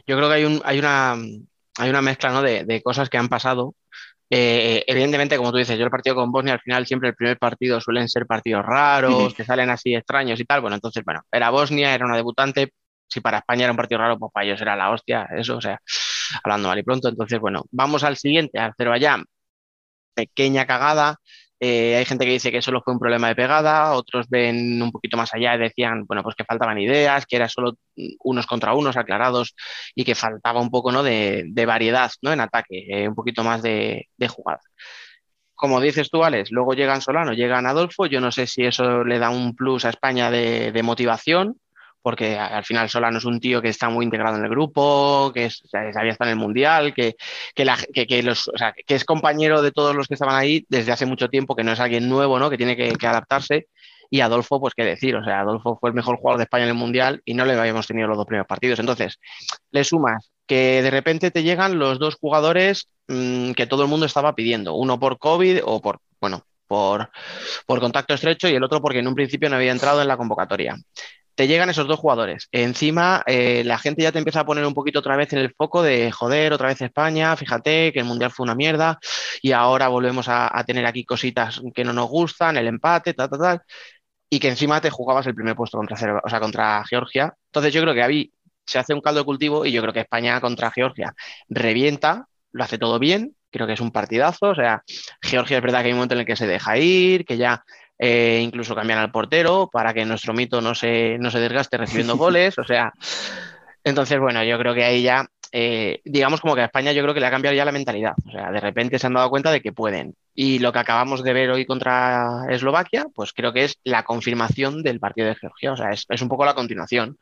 Yo 0.07 0.17
creo 0.17 0.29
que 0.29 0.35
hay, 0.35 0.45
un, 0.45 0.61
hay, 0.65 0.79
una, 0.79 1.12
hay 1.79 1.91
una 1.91 2.03
mezcla 2.03 2.31
¿no? 2.31 2.43
de, 2.43 2.83
cosas 2.83 3.09
que 3.09 3.19
han 3.19 3.29
pasado. 3.29 3.75
Eh, 4.29 4.85
evidentemente, 4.87 5.37
como 5.37 5.53
tú 5.53 5.59
dices, 5.59 5.79
yo 5.79 5.85
el 5.85 5.91
partido 5.91 6.17
con 6.17 6.33
Bosnia 6.33 6.55
al 6.55 6.61
final 6.61 6.87
siempre 6.87 7.11
el 7.11 7.15
primer 7.15 7.39
partido 7.39 7.81
suelen 7.81 8.09
ser 8.09 8.27
partidos 8.27 8.65
raros, 8.65 9.35
que 9.37 9.45
salen 9.45 9.71
así 9.71 9.95
extraños 9.95 10.41
y 10.41 10.45
tal. 10.45 10.61
Bueno, 10.61 10.77
entonces, 10.77 11.05
bueno, 11.05 11.23
era 11.31 11.51
Bosnia, 11.51 11.95
era 11.95 12.07
una 12.07 12.17
debutante. 12.17 12.73
Si 13.09 13.21
para 13.21 13.39
España 13.39 13.65
era 13.65 13.73
un 13.73 13.77
partido 13.77 14.01
raro, 14.01 14.19
pues 14.19 14.33
para 14.33 14.47
ellos 14.47 14.61
era 14.61 14.75
la 14.75 14.91
hostia, 14.91 15.29
eso, 15.37 15.59
o 15.59 15.61
sea, 15.61 15.79
hablando 16.43 16.69
mal 16.69 16.79
y 16.79 16.83
pronto. 16.83 17.09
Entonces, 17.09 17.39
bueno, 17.41 17.65
vamos 17.71 18.05
al 18.05 18.17
siguiente, 18.17 18.59
al 18.59 18.71
Azerbaiyán. 18.71 19.25
Pequeña 20.15 20.67
cagada, 20.67 21.19
eh, 21.64 21.95
hay 21.95 22.04
gente 22.04 22.25
que 22.25 22.33
dice 22.33 22.50
que 22.50 22.61
solo 22.61 22.83
fue 22.83 22.92
un 22.92 22.99
problema 22.99 23.28
de 23.28 23.37
pegada, 23.37 23.92
otros 23.92 24.28
ven 24.28 24.83
un 24.83 24.90
poquito 24.90 25.16
más 25.16 25.33
allá 25.33 25.54
y 25.54 25.61
decían, 25.61 26.04
bueno, 26.07 26.25
pues 26.25 26.35
que 26.35 26.45
faltaban 26.45 26.76
ideas, 26.81 27.25
que 27.25 27.37
era 27.37 27.49
solo 27.49 27.75
unos 28.25 28.49
contra 28.49 28.75
unos 28.75 28.97
aclarados 28.97 29.54
y 29.95 30.02
que 30.04 30.16
faltaba 30.16 30.61
un 30.61 30.71
poco 30.71 30.90
¿no? 30.90 31.04
de, 31.04 31.64
variedad 31.64 32.11
¿no? 32.21 32.33
en 32.33 32.40
ataque, 32.40 32.87
eh, 32.88 33.09
un 33.09 33.14
poquito 33.14 33.45
más 33.45 33.62
de, 33.62 34.09
de 34.16 34.26
jugada. 34.28 34.59
como 35.54 35.81
dices 35.81 36.11
tú, 36.11 36.25
Alex, 36.25 36.50
luego 36.50 36.75
llegan 36.75 37.00
Solano, 37.00 37.33
llegan 37.33 37.66
Adolfo. 37.66 38.07
Yo 38.07 38.21
no 38.21 38.33
sé 38.33 38.49
si 38.49 38.64
eso 38.64 39.04
le 39.04 39.21
da 39.21 39.31
un 39.31 39.54
plus 39.54 39.85
a 39.85 39.90
España 39.90 40.33
de, 40.33 40.73
de 40.73 40.83
motivación, 40.83 41.61
porque 42.02 42.37
al 42.37 42.64
final 42.64 42.90
Solano 42.90 43.18
es 43.18 43.25
un 43.25 43.40
tío 43.40 43.62
que 43.62 43.68
está 43.68 43.88
muy 43.88 44.04
integrado 44.04 44.37
en 44.37 44.44
el 44.44 44.50
grupo, 44.50 45.30
que 45.32 45.47
es, 45.47 45.62
sabía 45.71 46.11
estar 46.11 46.26
en 46.26 46.32
el 46.32 46.38
Mundial, 46.38 46.92
que, 46.92 47.14
es 48.87 49.04
compañero 49.04 49.62
de 49.62 49.71
todos 49.71 49.94
los 49.94 50.09
que 50.09 50.14
estaban 50.14 50.35
ahí 50.35 50.66
desde 50.68 50.92
hace 50.92 51.06
mucho 51.06 51.28
tiempo, 51.28 51.54
que 51.54 51.64
no 51.64 51.73
es 51.73 51.80
alguien 51.80 52.09
nuevo, 52.09 52.38
¿no? 52.38 52.50
que 52.50 52.56
tiene 52.56 52.76
que, 52.76 53.06
adaptarse. 53.06 53.68
Y 54.11 54.21
Adolfo, 54.21 54.61
pues 54.61 54.75
qué 54.75 54.85
decir, 54.85 55.16
o 55.16 55.25
sea, 55.25 55.40
Adolfo 55.40 55.78
fue 55.80 55.88
el 55.88 55.94
mejor 55.94 56.16
jugador 56.18 56.37
de 56.37 56.44
España 56.44 56.64
en 56.64 56.71
el 56.71 56.75
Mundial 56.75 57.23
y 57.25 57.32
no 57.32 57.47
le 57.47 57.54
habíamos 57.54 57.87
tenido 57.87 58.09
los 58.09 58.18
dos 58.18 58.26
primeros 58.26 58.47
partidos. 58.47 58.78
Entonces, 58.78 59.18
le 59.71 59.85
sumas 59.85 60.30
que 60.47 60.82
de 60.82 60.90
repente 60.90 61.30
te 61.30 61.42
llegan 61.42 61.78
los 61.78 61.99
dos 61.99 62.16
jugadores 62.16 62.88
mm, 63.09 63.52
que 63.52 63.66
todo 63.66 63.85
el 63.85 63.88
mundo 63.88 64.04
estaba 64.04 64.35
pidiendo, 64.35 64.75
uno 64.75 65.00
por 65.00 65.18
COVID 65.18 65.61
o 65.64 65.80
por, 65.80 66.00
bueno, 66.21 66.44
por 67.66 67.80
contacto 67.80 68.14
estrecho 68.14 68.49
y 68.49 68.54
el 68.54 68.64
otro 68.64 68.80
porque 68.80 69.00
en 69.00 69.09
un 69.09 69.14
principio 69.14 69.49
no 69.49 69.56
había 69.56 69.73
entrado 69.73 70.00
en 70.00 70.09
la 70.09 70.16
convocatoria. 70.16 70.76
Te 71.35 71.47
llegan 71.49 71.71
esos 71.71 71.87
dos 71.87 71.99
jugadores. 71.99 72.49
Encima, 72.53 73.23
eh, 73.27 73.62
la 73.65 73.79
gente 73.79 74.03
ya 74.03 74.12
te 74.12 74.19
empieza 74.19 74.41
a 74.41 74.47
poner 74.47 74.67
un 74.67 74.75
poquito 74.75 74.99
otra 74.99 75.17
vez 75.17 75.33
en 75.33 75.39
el 75.39 75.55
foco 75.55 75.83
de 75.83 76.12
joder, 76.12 76.53
otra 76.53 76.69
vez 76.69 76.81
España, 76.83 77.35
fíjate 77.37 77.93
que 77.93 78.01
el 78.01 78.05
Mundial 78.05 78.31
fue 78.31 78.45
una 78.45 78.55
mierda 78.55 78.99
y 79.41 79.53
ahora 79.53 79.89
volvemos 79.89 80.27
a, 80.29 80.51
tener 80.67 80.87
aquí 80.87 81.05
cositas 81.05 81.61
que 81.75 81.85
no 81.85 81.93
nos 81.93 82.09
gustan, 82.09 82.57
el 82.57 82.67
empate, 82.67 83.15
tal, 83.15 83.31
tal, 83.31 83.41
tal, 83.41 83.62
y 84.31 84.39
que 84.41 84.49
encima 84.49 84.81
te 84.81 84.91
jugabas 84.91 85.27
el 85.27 85.35
primer 85.35 85.57
puesto 85.57 85.79
contra, 85.79 85.97
o 86.25 86.29
sea, 86.29 86.41
contra 86.41 86.85
Georgia. 86.85 87.35
Entonces 87.47 87.73
yo 87.73 87.83
creo 87.83 87.95
que 87.95 88.03
ahí 88.03 88.33
se 88.67 88.79
hace 88.79 88.95
un 88.95 89.01
caldo 89.01 89.21
de 89.21 89.27
cultivo 89.27 89.67
y 89.67 89.73
yo 89.73 89.83
creo 89.83 89.93
que 89.93 90.01
España 90.01 90.41
contra 90.41 90.71
Georgia 90.71 91.15
revienta, 91.49 92.27
lo 92.53 92.65
hace 92.65 92.79
todo 92.79 92.99
bien, 92.99 93.35
creo 93.51 93.67
que 93.67 93.75
es 93.75 93.81
un 93.81 93.93
partidazo, 93.93 94.51
o 94.51 94.55
sea, 94.55 94.83
Georgia 95.21 95.59
es 95.59 95.62
verdad 95.62 95.81
que 95.81 95.87
hay 95.87 95.93
un 95.93 95.99
momento 95.99 96.15
en 96.15 96.21
el 96.21 96.27
que 96.27 96.37
se 96.37 96.47
deja 96.47 96.79
ir, 96.79 97.25
que 97.25 97.37
ya 97.37 97.65
eh, 98.04 98.40
incluso 98.42 98.75
cambian 98.75 98.99
al 98.99 99.12
portero 99.12 99.71
para 99.73 99.94
que 99.94 100.04
nuestro 100.04 100.35
mito 100.35 100.61
no 100.61 100.75
se, 100.75 101.18
no 101.21 101.30
se 101.30 101.38
desgaste 101.38 101.76
recibiendo 101.76 102.16
goles, 102.18 102.59
o 102.59 102.64
sea, 102.64 102.92
entonces 103.85 104.18
bueno, 104.18 104.42
yo 104.42 104.59
creo 104.59 104.75
que 104.75 104.82
ahí 104.82 105.02
ya, 105.04 105.25
eh, 105.52 106.00
digamos 106.04 106.40
como 106.40 106.56
que 106.56 106.62
a 106.62 106.64
España 106.64 106.90
yo 106.90 107.02
creo 107.02 107.14
que 107.14 107.21
le 107.21 107.26
ha 107.26 107.30
cambiado 107.30 107.56
ya 107.56 107.64
la 107.64 107.71
mentalidad, 107.71 108.14
o 108.26 108.32
sea, 108.32 108.50
de 108.50 108.59
repente 108.59 108.99
se 108.99 109.06
han 109.06 109.14
dado 109.14 109.30
cuenta 109.30 109.52
de 109.52 109.61
que 109.61 109.71
pueden. 109.71 110.16
Y 110.35 110.59
lo 110.59 110.73
que 110.73 110.80
acabamos 110.80 111.23
de 111.23 111.32
ver 111.32 111.50
hoy 111.50 111.64
contra 111.64 112.47
Eslovaquia, 112.50 113.06
pues 113.14 113.32
creo 113.32 113.52
que 113.52 113.66
es 113.66 113.78
la 113.85 114.02
confirmación 114.02 114.82
del 114.82 114.99
partido 114.99 115.28
de 115.28 115.37
Georgia, 115.37 115.73
o 115.73 115.76
sea, 115.76 115.90
es, 115.90 116.04
es 116.09 116.23
un 116.23 116.28
poco 116.28 116.44
la 116.44 116.54
continuación 116.54 117.18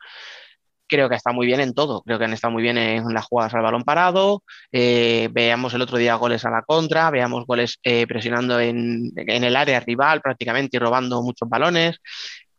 creo 0.91 1.07
que 1.07 1.15
está 1.15 1.31
muy 1.31 1.47
bien 1.47 1.61
en 1.61 1.73
todo. 1.73 2.01
Creo 2.03 2.19
que 2.19 2.25
han 2.25 2.33
estado 2.33 2.51
muy 2.51 2.61
bien 2.61 2.77
en 2.77 3.13
las 3.13 3.25
jugadas 3.25 3.53
al 3.53 3.61
balón 3.61 3.83
parado. 3.83 4.43
Eh, 4.73 5.29
veamos 5.31 5.73
el 5.73 5.81
otro 5.81 5.97
día 5.97 6.15
goles 6.15 6.43
a 6.45 6.51
la 6.51 6.63
contra, 6.63 7.09
veamos 7.09 7.45
goles 7.47 7.79
eh, 7.83 8.05
presionando 8.05 8.59
en, 8.59 9.11
el 9.15 9.55
área 9.55 9.79
rival 9.79 10.21
prácticamente 10.21 10.75
y 10.77 10.79
robando 10.79 11.23
muchos 11.23 11.47
balones. 11.47 11.97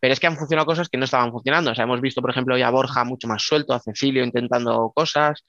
Pero 0.00 0.14
es 0.14 0.18
que 0.18 0.26
han 0.26 0.36
funcionado 0.38 0.66
cosas 0.66 0.88
que 0.88 0.96
no 0.96 1.04
estaban 1.04 1.30
funcionando. 1.30 1.72
O 1.72 1.74
sea, 1.74 1.84
hemos 1.84 2.00
visto, 2.00 2.22
por 2.22 2.30
ejemplo, 2.30 2.56
ya 2.56 2.68
a 2.68 2.70
Borja 2.70 3.04
mucho 3.04 3.28
más 3.28 3.42
suelto, 3.42 3.74
a 3.74 3.80
Cecilio 3.80 4.24
intentando 4.24 4.90
cosas 4.94 5.44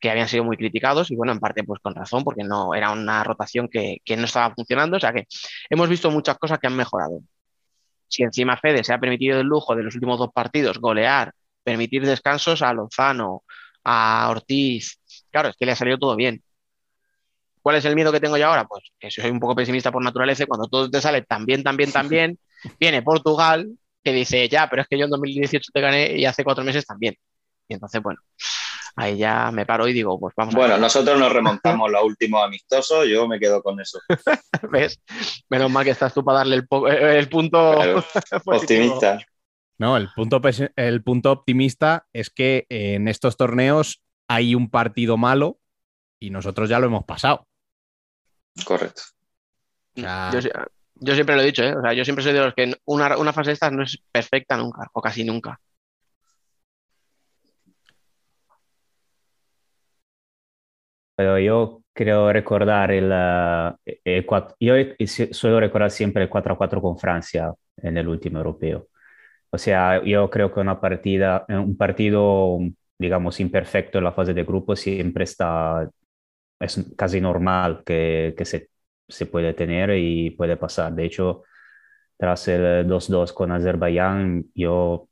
que 0.00 0.10
habían 0.10 0.26
sido 0.26 0.42
muy 0.42 0.56
criticados 0.56 1.10
y 1.12 1.16
bueno, 1.16 1.32
en 1.32 1.38
parte 1.38 1.62
pues 1.64 1.80
con 1.80 1.94
razón, 1.94 2.24
porque 2.24 2.42
no 2.42 2.74
era 2.74 2.90
una 2.90 3.22
rotación 3.22 3.68
que 3.68 4.00
no 4.16 4.24
estaba 4.24 4.54
funcionando. 4.54 4.96
O 4.96 5.00
sea 5.00 5.12
que 5.12 5.26
hemos 5.70 5.88
visto 5.88 6.10
muchas 6.10 6.38
cosas 6.38 6.58
que 6.58 6.66
han 6.66 6.76
mejorado. 6.76 7.20
Si 8.08 8.22
encima 8.22 8.56
Fede 8.56 8.84
se 8.84 8.92
ha 8.94 8.98
permitido 8.98 9.40
el 9.40 9.46
lujo 9.46 9.74
de 9.76 9.82
los 9.82 9.94
últimos 9.94 10.18
dos 10.18 10.30
partidos 10.32 10.78
golear 10.78 11.32
permitir 11.62 12.04
descansos 12.04 12.62
a 12.62 12.72
Lozano, 12.72 13.44
a 13.84 14.28
Ortiz. 14.30 15.00
Claro, 15.30 15.48
es 15.48 15.56
que 15.56 15.66
le 15.66 15.72
ha 15.72 15.76
salido 15.76 15.98
todo 15.98 16.16
bien. 16.16 16.42
¿Cuál 17.62 17.76
es 17.76 17.84
el 17.84 17.94
miedo 17.94 18.10
que 18.10 18.20
tengo 18.20 18.36
yo 18.36 18.48
ahora? 18.48 18.64
Pues 18.64 18.82
que 18.98 19.10
soy 19.10 19.30
un 19.30 19.38
poco 19.38 19.54
pesimista 19.54 19.92
por 19.92 20.02
naturaleza 20.02 20.42
y 20.42 20.46
cuando 20.46 20.66
todo 20.66 20.90
te 20.90 21.00
sale 21.00 21.22
tan 21.22 21.46
bien, 21.46 21.62
tan 21.62 21.76
bien, 21.76 21.92
tan 21.92 22.08
bien, 22.08 22.38
viene 22.80 23.02
Portugal 23.02 23.68
que 24.02 24.12
dice, 24.12 24.48
ya, 24.48 24.68
pero 24.68 24.82
es 24.82 24.88
que 24.88 24.98
yo 24.98 25.04
en 25.04 25.10
2018 25.10 25.70
te 25.72 25.80
gané 25.80 26.16
y 26.16 26.24
hace 26.24 26.42
cuatro 26.42 26.64
meses 26.64 26.84
también. 26.84 27.14
Y 27.68 27.74
entonces, 27.74 28.02
bueno, 28.02 28.18
ahí 28.96 29.16
ya 29.16 29.50
me 29.52 29.64
paro 29.64 29.86
y 29.86 29.92
digo, 29.92 30.18
pues 30.18 30.34
vamos 30.36 30.54
Bueno, 30.54 30.74
a 30.74 30.78
nosotros 30.78 31.18
nos 31.18 31.32
remontamos 31.32 31.88
los 31.92 32.02
últimos 32.02 32.42
amistosos, 32.44 33.06
yo 33.06 33.28
me 33.28 33.38
quedo 33.38 33.62
con 33.62 33.80
eso. 33.80 34.00
¿Ves? 34.70 35.00
Menos 35.48 35.70
mal 35.70 35.84
que 35.84 35.90
estás 35.90 36.12
tú 36.12 36.24
para 36.24 36.38
darle 36.38 36.56
el, 36.56 36.66
el 36.90 37.28
punto. 37.28 38.02
Optimista. 38.44 39.20
No, 39.82 39.96
el 39.96 40.08
punto, 40.14 40.40
el 40.76 41.02
punto 41.02 41.32
optimista 41.32 42.06
es 42.12 42.30
que 42.30 42.66
en 42.68 43.08
estos 43.08 43.36
torneos 43.36 44.00
hay 44.28 44.54
un 44.54 44.70
partido 44.70 45.16
malo 45.16 45.58
y 46.20 46.30
nosotros 46.30 46.68
ya 46.68 46.78
lo 46.78 46.86
hemos 46.86 47.02
pasado. 47.02 47.48
Correcto. 48.64 49.02
O 49.96 50.00
sea, 50.00 50.30
Yo, 50.32 50.40
si- 50.40 50.50
yo 50.94 51.14
siempre 51.14 51.34
lo 51.34 51.42
he 51.42 51.46
dicho, 51.46 51.64
¿eh? 51.64 51.74
O 51.74 51.82
sea, 51.82 51.94
yo 51.94 52.04
siempre 52.04 52.22
soy 52.22 52.32
de 52.32 52.38
los 52.38 52.54
que 52.54 52.72
una, 52.84 53.16
una 53.18 53.32
fase 53.32 53.50
de 53.50 53.54
estas 53.54 53.72
no 53.72 53.82
es 53.82 54.00
perfecta 54.12 54.56
nunca, 54.56 54.88
o 54.92 55.02
casi 55.02 55.24
nunca. 55.24 55.60
Pero 61.16 61.40
yo 61.40 61.82
creo 61.92 62.32
recordar 62.32 62.92
el, 62.92 63.10
eh, 63.84 64.00
el 64.04 64.24
yo 64.60 64.74
suelo 65.32 65.58
recordar 65.58 65.90
siempre 65.90 66.22
el 66.22 66.28
4 66.28 66.54
a 66.54 66.56
4 66.56 66.80
con 66.80 66.96
Francia 66.96 67.52
en 67.78 67.96
el 67.96 68.06
último 68.06 68.38
europeo. 68.38 68.86
O 69.52 69.58
sea, 69.58 70.02
yo 70.04 70.30
creo 70.30 70.52
que 70.52 70.60
una 70.60 70.80
partida, 70.80 71.44
eh, 71.48 71.56
un 71.56 71.76
partido, 71.76 72.58
digamos, 72.98 73.38
imperfecto 73.40 73.98
en 73.98 74.04
la 74.04 74.12
fase 74.12 74.32
de 74.34 74.44
grupo 74.44 74.76
siempre 74.76 75.24
está, 75.24 75.88
es 76.60 76.80
casi 76.96 77.20
normal 77.20 77.82
que, 77.86 78.34
que 78.36 78.44
se, 78.46 78.70
se 79.08 79.26
puede 79.26 79.54
tener 79.54 79.90
y 79.98 80.30
puede 80.32 80.56
pasar. 80.56 80.94
De 80.94 81.04
hecho, 81.06 81.44
tras 82.18 82.48
el 82.48 82.86
2-2 82.88 83.32
con 83.32 83.52
Azerbaiyán, 83.52 84.46
yo 84.54 85.08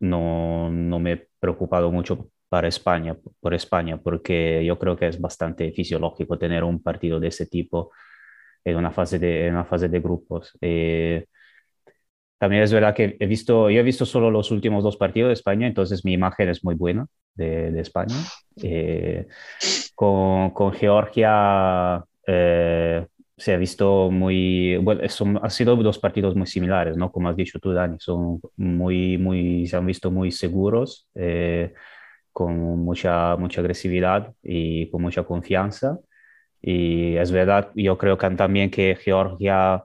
no, 0.00 0.70
no 0.70 0.98
me 1.00 1.12
he 1.12 1.28
preocupado 1.40 1.90
mucho 1.92 2.28
para 2.48 2.68
España, 2.68 3.16
por 3.40 3.54
España, 3.54 3.98
porque 4.02 4.64
yo 4.64 4.78
creo 4.78 4.96
que 4.96 5.08
es 5.08 5.20
bastante 5.20 5.72
fisiológico 5.72 6.38
tener 6.38 6.64
un 6.64 6.82
partido 6.82 7.20
de 7.20 7.28
ese 7.28 7.46
tipo 7.46 7.92
en 8.64 8.76
una 8.76 8.90
fase 8.92 9.18
de, 9.18 9.46
en 9.48 9.54
una 9.54 9.64
fase 9.64 9.88
de 9.88 10.00
grupos. 10.00 10.56
Eh, 10.60 11.26
también 12.42 12.64
es 12.64 12.72
verdad 12.72 12.92
que 12.92 13.16
he 13.20 13.26
visto, 13.26 13.70
yo 13.70 13.78
he 13.78 13.84
visto 13.84 14.04
solo 14.04 14.28
los 14.28 14.50
últimos 14.50 14.82
dos 14.82 14.96
partidos 14.96 15.28
de 15.28 15.34
España, 15.34 15.68
entonces 15.68 16.04
mi 16.04 16.12
imagen 16.12 16.48
es 16.48 16.64
muy 16.64 16.74
buena 16.74 17.06
de, 17.36 17.70
de 17.70 17.80
España. 17.80 18.16
Eh, 18.60 19.28
con, 19.94 20.50
con 20.50 20.72
Georgia 20.72 22.04
eh, 22.26 23.06
se 23.36 23.54
ha 23.54 23.56
visto 23.56 24.10
muy, 24.10 24.76
bueno, 24.78 25.08
son, 25.08 25.38
han 25.40 25.50
sido 25.52 25.76
dos 25.76 26.00
partidos 26.00 26.34
muy 26.34 26.48
similares, 26.48 26.96
¿no? 26.96 27.12
Como 27.12 27.28
has 27.28 27.36
dicho 27.36 27.60
tú, 27.60 27.72
Dani, 27.72 27.98
son 28.00 28.40
muy, 28.56 29.18
muy, 29.18 29.68
se 29.68 29.76
han 29.76 29.86
visto 29.86 30.10
muy 30.10 30.32
seguros, 30.32 31.08
eh, 31.14 31.72
con 32.32 32.56
mucha, 32.84 33.36
mucha 33.36 33.60
agresividad 33.60 34.34
y 34.42 34.90
con 34.90 35.00
mucha 35.02 35.22
confianza. 35.22 35.96
Y 36.60 37.14
es 37.14 37.30
verdad, 37.30 37.70
yo 37.76 37.96
creo 37.96 38.18
que 38.18 38.30
también 38.30 38.68
que 38.68 38.96
Georgia 38.96 39.84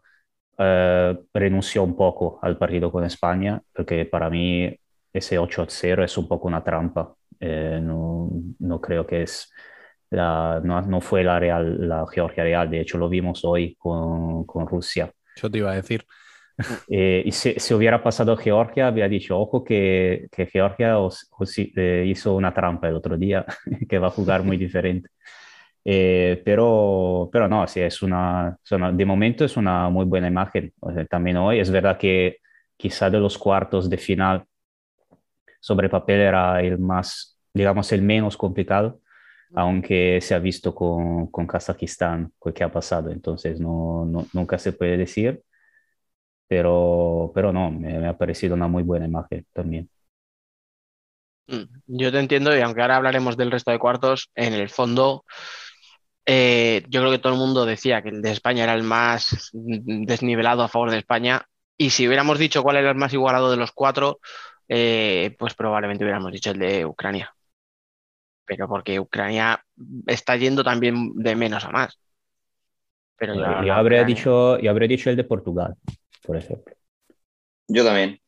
eh, 0.57 1.17
renunció 1.33 1.83
un 1.83 1.95
poco 1.95 2.39
al 2.41 2.57
partido 2.57 2.91
con 2.91 3.03
España, 3.03 3.61
porque 3.73 4.05
para 4.05 4.29
mí 4.29 4.73
ese 5.13 5.39
8-0 5.39 6.03
es 6.03 6.17
un 6.17 6.27
poco 6.27 6.47
una 6.47 6.63
trampa. 6.63 7.13
Eh, 7.39 7.79
no, 7.81 8.29
no 8.59 8.81
creo 8.81 9.05
que 9.05 9.23
es 9.23 9.51
la, 10.09 10.61
no, 10.63 10.81
no 10.81 11.01
fue 11.01 11.23
la, 11.23 11.39
real, 11.39 11.87
la 11.87 12.05
Georgia 12.11 12.43
real, 12.43 12.69
de 12.69 12.81
hecho 12.81 12.97
lo 12.97 13.09
vimos 13.09 13.43
hoy 13.45 13.75
con, 13.77 14.45
con 14.45 14.67
Rusia. 14.67 15.11
Eso 15.35 15.49
te 15.49 15.59
iba 15.59 15.71
a 15.71 15.75
decir. 15.75 16.05
Eh, 16.89 17.21
y 17.23 17.31
si, 17.31 17.53
si, 17.59 17.73
hubiera 17.73 18.01
pasado 18.01 18.35
Georgia, 18.35 18.87
había 18.87 19.07
dicho, 19.07 19.39
ojo 19.39 19.63
que, 19.63 20.27
que 20.31 20.47
Georgia 20.47 20.97
os, 20.97 21.29
os, 21.37 21.53
eh, 21.57 22.03
hizo 22.07 22.33
una 22.35 22.51
trampa 22.53 22.87
el 22.87 22.95
otro 22.95 23.15
día, 23.15 23.45
que 23.87 23.99
va 23.99 24.07
a 24.07 24.11
jugar 24.11 24.43
muy 24.43 24.57
diferente. 24.57 25.09
Eh, 25.89 26.41
pero, 26.43 27.29
pero 27.31 27.47
no, 27.47 27.65
sí, 27.67 27.79
es 27.79 28.01
una, 28.01 28.57
de 28.93 29.05
momento 29.05 29.45
es 29.45 29.55
una 29.57 29.89
muy 29.89 30.05
buena 30.05 30.27
imagen. 30.27 30.73
O 30.81 30.91
sea, 30.93 31.05
también 31.05 31.37
hoy 31.37 31.59
es 31.59 31.71
verdad 31.71 31.97
que 31.97 32.39
quizá 32.75 33.09
de 33.09 33.19
los 33.19 33.37
cuartos 33.37 33.89
de 33.89 33.97
final 33.97 34.45
sobre 35.61 35.89
papel 35.89 36.21
era 36.21 36.61
el 36.61 36.77
más, 36.77 37.37
digamos, 37.53 37.91
el 37.91 38.01
menos 38.01 38.37
complicado, 38.37 38.99
aunque 39.55 40.19
se 40.21 40.35
ha 40.35 40.39
visto 40.39 40.75
con, 40.75 41.27
con 41.27 41.47
Kazajistán 41.47 42.33
que 42.53 42.63
ha 42.63 42.71
pasado. 42.71 43.11
Entonces 43.11 43.59
no, 43.59 44.05
no, 44.05 44.27
nunca 44.33 44.57
se 44.59 44.73
puede 44.73 44.97
decir 44.97 45.41
pero, 46.47 47.31
pero 47.35 47.51
no, 47.53 47.71
me, 47.71 47.99
me, 47.99 48.07
ha 48.07 48.17
parecido 48.17 48.55
una 48.55 48.67
muy 48.67 48.83
buena 48.83 49.05
imagen 49.05 49.45
también. 49.53 49.89
Mm, 51.47 51.63
Yo 51.87 52.11
te 52.11 52.19
entiendo 52.19 52.55
y 52.55 52.61
aunque 52.61 52.81
ahora 52.81 52.97
hablaremos 52.97 53.37
del 53.37 53.51
resto 53.51 53.71
de 53.71 53.79
cuartos, 53.79 54.29
en 54.35 54.53
el 54.53 54.69
fondo 54.69 55.23
eh, 56.27 56.83
yo 56.89 57.01
creo 57.01 57.11
que 57.11 57.19
todo 57.19 57.33
el 57.33 57.39
mundo 57.39 57.65
decía 57.65 58.03
que 58.03 58.09
el 58.09 58.21
de 58.21 58.31
España 58.31 58.65
era 58.65 58.75
el 58.75 58.83
más 58.83 59.49
desnivelado 59.53 60.61
a 60.63 60.67
favor 60.67 60.91
de 60.91 60.99
España 60.99 61.43
y 61.77 61.91
si 61.91 62.07
hubiéramos 62.07 62.37
dicho 62.39 62.63
cuál 62.63 62.77
era 62.77 62.91
el 62.91 62.97
más 62.97 63.13
igualado 63.13 63.49
de 63.51 63.57
los 63.57 63.71
cuatro, 63.71 64.19
eh, 64.67 65.35
pues 65.39 65.55
probablemente 65.55 66.03
hubiéramos 66.03 66.31
dicho 66.33 66.51
el 66.51 66.59
de 66.59 66.85
Ucrania. 66.85 67.33
Pero 68.45 68.67
porque 68.67 68.99
Ucrania 68.99 69.63
está 70.05 70.35
yendo 70.37 70.63
también 70.63 71.13
de 71.15 71.35
menos 71.35 71.65
a 71.65 71.71
más. 71.71 71.99
Pero 73.17 73.33
Yo, 73.35 73.41
yo 73.41 73.73
habría 73.73 73.99
Ucrania- 74.01 74.15
dicho, 74.15 74.59
yo 74.59 74.71
habría 74.71 74.87
dicho 74.87 75.09
el 75.09 75.15
de 75.15 75.23
Portugal, 75.23 75.75
por 76.25 76.37
ejemplo. 76.37 76.75
Yo 77.67 77.83
también. 77.83 78.19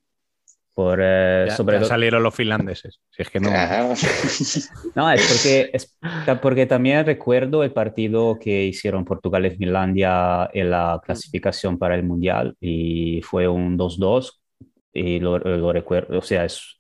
Por, 0.79 1.00
eh, 1.01 1.45
Ya, 1.48 1.55
sobre 1.57 1.77
ya 1.79 1.86
salieron 1.86 2.24
los 2.24 2.33
finlandeses. 2.33 3.01
Si 3.09 3.21
es 3.21 3.29
que 3.29 3.39
no. 3.41 3.50
Claro. 3.50 3.93
No, 4.95 5.12
es 5.12 5.27
porque, 5.27 5.69
es 5.74 5.98
porque 6.41 6.65
también 6.65 7.05
recuerdo 7.05 7.63
el 7.63 7.74
partido 7.74 8.38
que 8.39 8.63
hicieron 8.65 9.03
Portugal 9.03 9.45
y 9.45 9.51
Finlandia 9.51 10.50
en 10.53 10.69
la 10.71 11.01
clasificación 11.03 11.77
para 11.77 11.95
el 11.95 12.03
Mundial 12.03 12.55
y 12.62 13.21
fue 13.24 13.48
un 13.48 13.75
2-2 13.77 14.41
y 14.93 15.19
lo, 15.19 15.38
lo 15.39 15.74
recuerdo, 15.74 16.17
o 16.17 16.21
sea, 16.21 16.45
es, 16.45 16.79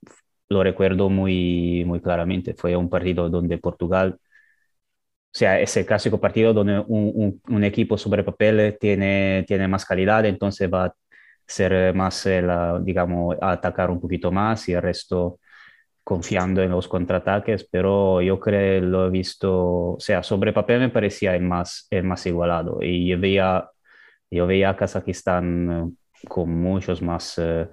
lo 0.49 0.63
recuerdo 0.63 1.09
muy, 1.09 1.83
muy 1.85 1.99
claramente. 2.01 2.53
Fue 2.55 2.75
un 2.75 2.89
partido 2.89 3.29
donde 3.29 3.57
Portugal, 3.57 4.17
o 4.17 5.37
sea, 5.37 5.59
es 5.59 5.75
el 5.77 5.85
clásico 5.85 6.19
partido 6.19 6.53
donde 6.53 6.79
un, 6.79 7.11
un- 7.15 7.41
un 7.55 7.63
equipo 7.63 7.97
sobre 7.97 8.23
papel 8.23 8.77
tiene, 8.79 9.43
tiene 9.47 9.67
más 9.67 9.85
calidad, 9.85 10.25
entonces 10.25 10.69
va 10.71 10.85
a 10.85 10.93
ser 11.49 11.93
más, 11.95 12.25
eh, 12.27 12.41
la- 12.41 12.79
digamos, 12.81 13.35
atacar 13.41 13.91
un 13.91 13.99
poquito 14.01 14.31
más 14.31 14.69
y 14.69 14.73
el 14.73 14.81
resto 14.81 15.39
confiando 16.03 16.61
en 16.63 16.71
los 16.71 16.87
contraataques, 16.87 17.65
pero 17.71 18.21
yo 18.21 18.39
creo 18.39 18.81
lo 18.81 19.07
he 19.07 19.09
visto, 19.11 19.93
o 19.95 19.99
sea, 19.99 20.23
sobre 20.23 20.53
papel 20.53 20.79
me 20.81 20.89
parecía 20.89 21.35
el 21.35 21.43
más, 21.43 21.87
el 21.91 22.03
más 22.03 22.25
igualado 22.25 22.79
y 22.81 23.07
yo 23.09 23.19
veía, 23.19 23.69
yo 24.31 24.47
veía 24.47 24.69
a 24.71 24.75
Kazajistán 24.77 25.95
eh, 26.23 26.27
con 26.27 26.49
muchas 26.51 27.01
más 27.01 27.37
eh, 27.39 27.67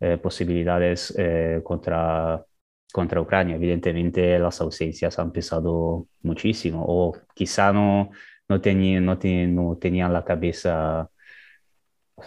eh, 0.00 0.18
posibilidades 0.18 1.14
eh, 1.18 1.60
contra, 1.64 2.44
contra 2.92 3.20
Ucrania. 3.20 3.56
Evidentemente 3.56 4.38
las 4.38 4.60
ausencias 4.60 5.18
han 5.18 5.32
pesado 5.32 6.08
muchísimo 6.22 6.84
o 6.86 7.12
quizá 7.34 7.72
no, 7.72 8.10
no, 8.48 8.60
tenían, 8.60 9.04
no, 9.06 9.18
tenían, 9.18 9.54
no 9.54 9.76
tenían 9.80 10.12
la 10.12 10.24
cabeza 10.24 11.08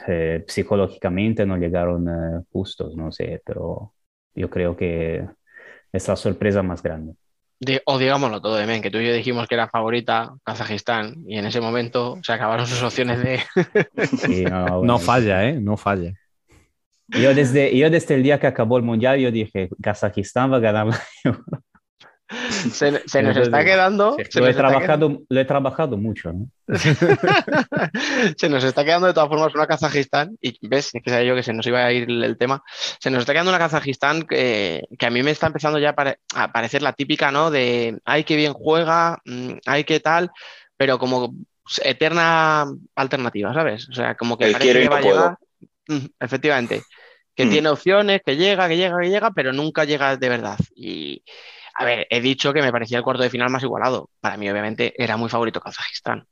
eh, 0.07 0.43
psicológicamente, 0.47 1.45
no 1.45 1.57
llegaron 1.57 2.07
eh, 2.09 2.43
justos, 2.51 2.95
no 2.95 3.11
sé, 3.11 3.41
pero 3.45 3.93
yo 4.35 4.49
creo 4.49 4.75
que 4.75 5.27
es 5.91 6.07
la 6.07 6.15
sorpresa 6.15 6.63
más 6.63 6.83
grande. 6.83 7.15
Di- 7.59 7.79
o 7.85 7.97
digámoslo 7.97 8.41
todo, 8.41 8.57
men, 8.67 8.81
que 8.81 8.91
tú 8.91 8.97
y 8.99 9.07
yo 9.07 9.13
dijimos 9.13 9.47
que 9.47 9.55
era 9.55 9.69
favorita 9.69 10.35
Kazajistán 10.43 11.23
y 11.27 11.37
en 11.37 11.45
ese 11.45 11.61
momento 11.61 12.19
se 12.21 12.33
acabaron 12.33 12.67
sus 12.67 12.83
opciones 12.83 13.19
de... 13.19 13.39
No, 14.27 14.79
No 14.81 14.99
bueno, 14.99 14.99
falla, 14.99 15.43
¿eh? 15.49 15.59
No 15.59 15.77
falla. 15.77 16.13
Yo 17.13 17.33
desde, 17.33 17.77
yo 17.77 17.89
desde 17.89 18.15
el 18.15 18.23
día 18.23 18.39
que 18.39 18.47
acabó 18.47 18.77
el 18.77 18.83
Mundial, 18.83 19.19
yo 19.19 19.31
dije, 19.31 19.69
Kazajistán 19.81 20.51
va 20.51 20.57
a 20.57 20.59
ganar. 20.59 20.87
la 20.87 20.99
Euro". 21.23 21.43
Se, 22.29 23.07
se 23.07 23.21
nos 23.21 23.37
está 23.37 23.63
quedando... 23.63 24.17
se 24.29 24.39
lo, 24.39 24.47
he 24.47 24.49
está 24.49 24.63
quedando- 24.63 24.79
trabajado, 24.79 25.21
lo 25.29 25.39
he 25.39 25.45
trabajado 25.45 25.97
mucho, 25.97 26.33
¿no? 26.33 26.49
se 28.37 28.49
nos 28.49 28.63
está 28.63 28.83
quedando 28.83 29.07
de 29.07 29.13
todas 29.13 29.29
formas 29.29 29.53
una 29.53 29.67
Kazajistán, 29.67 30.37
y 30.41 30.57
ves, 30.67 30.89
es 30.93 31.03
que 31.03 31.09
sabía 31.09 31.27
yo 31.27 31.35
que 31.35 31.43
se 31.43 31.53
nos 31.53 31.65
iba 31.67 31.85
a 31.85 31.91
ir 31.91 32.09
el, 32.09 32.23
el 32.23 32.37
tema, 32.37 32.63
se 32.99 33.09
nos 33.11 33.19
está 33.21 33.33
quedando 33.33 33.51
una 33.51 33.59
Kazajistán 33.59 34.23
que, 34.23 34.83
que 34.97 35.05
a 35.05 35.09
mí 35.09 35.21
me 35.23 35.31
está 35.31 35.47
empezando 35.47 35.77
ya 35.79 35.89
a, 35.91 35.95
pare- 35.95 36.19
a 36.33 36.51
parecer 36.51 36.81
la 36.81 36.93
típica, 36.93 37.31
¿no? 37.31 37.51
De, 37.51 37.99
ay, 38.05 38.23
qué 38.23 38.35
bien 38.35 38.53
juega, 38.53 39.19
mm, 39.25 39.53
ay, 39.65 39.83
qué 39.83 39.99
tal, 39.99 40.31
pero 40.77 40.97
como 40.97 41.33
eterna 41.83 42.65
alternativa, 42.95 43.53
¿sabes? 43.53 43.87
O 43.89 43.93
sea, 43.93 44.15
como 44.15 44.37
que 44.37 44.45
El 44.45 44.51
parece 44.53 44.71
quiero 44.71 44.79
y 44.79 44.83
que 44.83 44.89
va 44.89 44.97
a 44.97 45.01
puedo. 45.01 45.15
llegar, 45.15 45.37
Mm, 45.87 46.05
efectivamente, 46.19 46.81
que 47.35 47.45
Mm. 47.45 47.49
tiene 47.51 47.69
opciones, 47.69 48.21
que 48.25 48.35
llega, 48.35 48.67
que 48.67 48.75
llega, 48.75 48.99
que 48.99 49.09
llega, 49.09 49.29
pero 49.35 49.53
nunca 49.53 49.85
llega 49.85 50.17
de 50.17 50.29
verdad. 50.29 50.57
Y, 50.75 51.23
a 51.75 51.85
ver, 51.85 52.07
he 52.09 52.21
dicho 52.21 52.53
que 52.53 52.61
me 52.61 52.71
parecía 52.71 52.97
el 52.99 53.03
cuarto 53.03 53.23
de 53.23 53.29
final 53.29 53.49
más 53.49 53.63
igualado. 53.63 54.09
Para 54.21 54.37
mí, 54.37 54.49
obviamente, 54.49 54.93
era 55.01 55.17
muy 55.17 55.29
favorito 55.29 55.59
Kazajistán. 55.61 56.25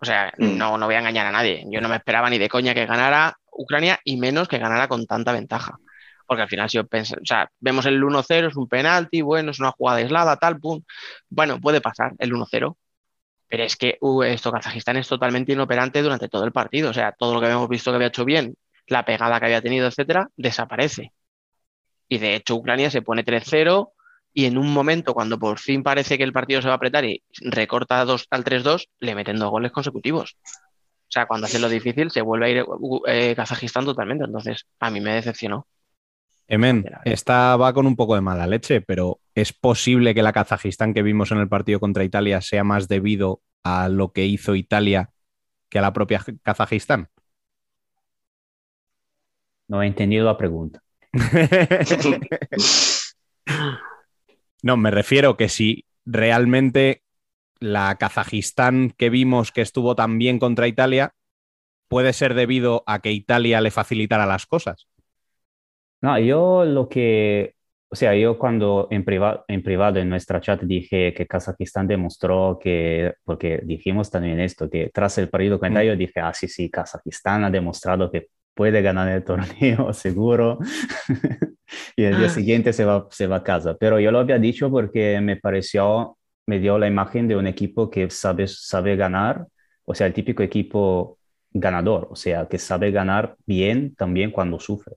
O 0.00 0.04
sea, 0.04 0.32
Mm. 0.36 0.56
no, 0.58 0.78
no 0.78 0.86
voy 0.86 0.94
a 0.96 0.98
engañar 1.00 1.26
a 1.26 1.32
nadie. 1.32 1.64
Yo 1.70 1.80
no 1.80 1.88
me 1.88 1.96
esperaba 1.96 2.30
ni 2.30 2.38
de 2.38 2.48
coña 2.48 2.74
que 2.74 2.86
ganara 2.86 3.36
Ucrania 3.50 4.00
y 4.04 4.16
menos 4.16 4.48
que 4.48 4.58
ganara 4.58 4.88
con 4.88 5.06
tanta 5.06 5.32
ventaja. 5.32 5.78
Porque 6.26 6.42
al 6.42 6.48
final, 6.48 6.68
si 6.70 6.76
yo 6.78 6.84
pens- 6.84 7.16
o 7.20 7.24
sea, 7.24 7.48
vemos 7.60 7.86
el 7.86 8.02
1-0, 8.02 8.48
es 8.48 8.56
un 8.56 8.68
penalti, 8.68 9.22
bueno, 9.22 9.50
es 9.50 9.60
una 9.60 9.72
jugada 9.72 9.98
aislada, 9.98 10.36
tal, 10.36 10.58
pum. 10.58 10.82
Bueno, 11.28 11.60
puede 11.60 11.80
pasar 11.80 12.12
el 12.18 12.32
1-0. 12.32 12.76
Pero 13.48 13.62
es 13.64 13.76
que 13.76 13.98
uh, 14.00 14.22
esto, 14.24 14.50
Kazajistán 14.52 14.96
es 14.96 15.08
totalmente 15.08 15.52
inoperante 15.52 16.02
durante 16.02 16.28
todo 16.28 16.44
el 16.44 16.52
partido. 16.52 16.90
O 16.90 16.94
sea, 16.94 17.12
todo 17.12 17.34
lo 17.34 17.40
que 17.40 17.46
habíamos 17.46 17.68
visto 17.68 17.90
que 17.90 17.96
había 17.96 18.08
hecho 18.08 18.24
bien, 18.24 18.54
la 18.86 19.04
pegada 19.04 19.38
que 19.40 19.46
había 19.46 19.62
tenido, 19.62 19.86
etcétera, 19.88 20.28
desaparece. 20.36 21.12
Y 22.08 22.18
de 22.18 22.34
hecho, 22.36 22.56
Ucrania 22.56 22.90
se 22.90 23.02
pone 23.02 23.24
3-0 23.24 23.92
y 24.36 24.46
en 24.46 24.58
un 24.58 24.72
momento, 24.72 25.14
cuando 25.14 25.38
por 25.38 25.60
fin 25.60 25.84
parece 25.84 26.18
que 26.18 26.24
el 26.24 26.32
partido 26.32 26.60
se 26.60 26.66
va 26.66 26.74
a 26.74 26.76
apretar 26.76 27.04
y 27.04 27.22
recorta 27.40 28.04
dos, 28.04 28.26
al 28.30 28.42
3-2, 28.42 28.88
le 28.98 29.14
meten 29.14 29.38
dos 29.38 29.48
goles 29.48 29.70
consecutivos. 29.70 30.36
O 30.44 31.12
sea, 31.14 31.26
cuando 31.26 31.46
hace 31.46 31.60
lo 31.60 31.68
difícil, 31.68 32.10
se 32.10 32.20
vuelve 32.20 32.46
a 32.46 32.50
ir 32.50 32.64
uh, 32.66 33.02
eh, 33.06 33.34
Kazajistán 33.36 33.84
totalmente. 33.84 34.24
Entonces, 34.24 34.66
a 34.80 34.90
mí 34.90 35.00
me 35.00 35.14
decepcionó. 35.14 35.68
Emen, 36.48 36.84
esta 37.04 37.56
va 37.56 37.72
con 37.72 37.86
un 37.86 37.94
poco 37.94 38.16
de 38.16 38.22
mala 38.22 38.48
leche, 38.48 38.80
pero 38.80 39.20
¿es 39.36 39.52
posible 39.52 40.14
que 40.14 40.22
la 40.22 40.32
Kazajistán 40.32 40.92
que 40.92 41.02
vimos 41.02 41.30
en 41.30 41.38
el 41.38 41.48
partido 41.48 41.78
contra 41.78 42.02
Italia 42.02 42.40
sea 42.40 42.64
más 42.64 42.88
debido 42.88 43.40
a 43.62 43.88
lo 43.88 44.12
que 44.12 44.26
hizo 44.26 44.56
Italia 44.56 45.10
que 45.68 45.78
a 45.78 45.82
la 45.82 45.92
propia 45.92 46.20
Kazajistán? 46.42 47.08
No 49.68 49.80
he 49.80 49.86
entendido 49.86 50.26
la 50.26 50.36
pregunta. 50.36 50.82
No, 54.64 54.78
me 54.78 54.90
refiero 54.90 55.36
que 55.36 55.50
si 55.50 55.84
realmente 56.06 57.02
la 57.60 57.96
Kazajistán 57.96 58.94
que 58.96 59.10
vimos 59.10 59.52
que 59.52 59.60
estuvo 59.60 59.94
tan 59.94 60.16
bien 60.16 60.38
contra 60.38 60.66
Italia 60.66 61.12
puede 61.86 62.14
ser 62.14 62.32
debido 62.32 62.82
a 62.86 63.00
que 63.00 63.12
Italia 63.12 63.60
le 63.60 63.70
facilitara 63.70 64.24
las 64.24 64.46
cosas. 64.46 64.88
No, 66.00 66.18
yo 66.18 66.64
lo 66.64 66.88
que, 66.88 67.56
o 67.90 67.94
sea, 67.94 68.14
yo 68.14 68.38
cuando 68.38 68.88
en 68.90 69.04
privado, 69.04 69.44
en 69.48 69.62
privado 69.62 69.98
en 70.00 70.08
nuestra 70.08 70.40
chat 70.40 70.62
dije 70.62 71.12
que 71.12 71.26
Kazajistán 71.26 71.86
demostró 71.86 72.58
que, 72.58 73.12
porque 73.22 73.60
dijimos 73.64 74.10
también 74.10 74.40
esto, 74.40 74.70
que 74.70 74.90
tras 74.94 75.18
el 75.18 75.28
partido 75.28 75.58
con 75.60 75.72
Italia, 75.72 75.92
yo 75.92 75.98
dije, 75.98 76.20
ah, 76.20 76.32
sí, 76.32 76.48
sí, 76.48 76.70
Kazajistán 76.70 77.44
ha 77.44 77.50
demostrado 77.50 78.10
que 78.10 78.28
puede 78.54 78.80
ganar 78.80 79.10
el 79.10 79.24
torneo, 79.24 79.92
seguro. 79.92 80.58
Y 81.96 82.04
el 82.04 82.18
día 82.18 82.28
siguiente 82.28 82.72
se 82.72 82.84
va, 82.84 83.06
se 83.10 83.26
va 83.26 83.36
a 83.36 83.42
casa. 83.42 83.76
Pero 83.78 84.00
yo 84.00 84.10
lo 84.10 84.20
había 84.20 84.38
dicho 84.38 84.70
porque 84.70 85.20
me 85.20 85.36
pareció, 85.36 86.18
me 86.46 86.58
dio 86.58 86.78
la 86.78 86.86
imagen 86.86 87.28
de 87.28 87.36
un 87.36 87.46
equipo 87.46 87.90
que 87.90 88.10
sabe, 88.10 88.46
sabe 88.48 88.96
ganar, 88.96 89.46
o 89.84 89.94
sea, 89.94 90.06
el 90.06 90.12
típico 90.12 90.42
equipo 90.42 91.18
ganador, 91.50 92.08
o 92.10 92.16
sea, 92.16 92.48
que 92.48 92.58
sabe 92.58 92.90
ganar 92.90 93.36
bien 93.46 93.94
también 93.94 94.30
cuando 94.30 94.58
sufre. 94.60 94.96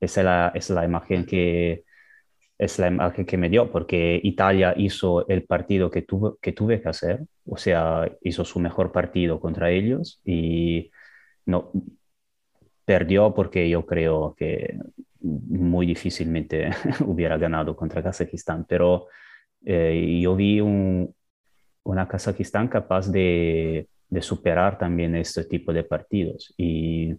Esa 0.00 0.20
es 0.20 0.24
la, 0.24 0.52
es 0.54 0.70
la 0.70 0.84
imagen 0.84 1.26
que 1.26 1.84
es 2.58 2.78
la 2.78 2.88
imagen 2.88 3.24
que 3.24 3.38
me 3.38 3.48
dio, 3.48 3.70
porque 3.70 4.20
Italia 4.22 4.74
hizo 4.76 5.26
el 5.28 5.44
partido 5.44 5.90
que, 5.90 6.02
tuvo, 6.02 6.36
que 6.42 6.52
tuve 6.52 6.82
que 6.82 6.90
hacer, 6.90 7.20
o 7.46 7.56
sea, 7.56 8.06
hizo 8.20 8.44
su 8.44 8.60
mejor 8.60 8.92
partido 8.92 9.40
contra 9.40 9.70
ellos 9.70 10.20
y 10.26 10.90
no 11.46 11.72
perdió 12.84 13.34
porque 13.34 13.68
yo 13.70 13.86
creo 13.86 14.34
que 14.36 14.78
muy 15.22 15.86
difícilmente 15.86 16.70
hubiera 17.06 17.36
ganado 17.38 17.76
contra 17.76 18.02
Kazajistán, 18.02 18.64
pero 18.68 19.08
eh, 19.64 20.18
yo 20.22 20.36
vi 20.36 20.60
un, 20.60 21.14
una 21.84 22.08
Kazajistán 22.08 22.68
capaz 22.68 23.10
de, 23.10 23.88
de 24.08 24.22
superar 24.22 24.78
también 24.78 25.16
este 25.16 25.44
tipo 25.44 25.72
de 25.72 25.84
partidos 25.84 26.54
y 26.56 27.14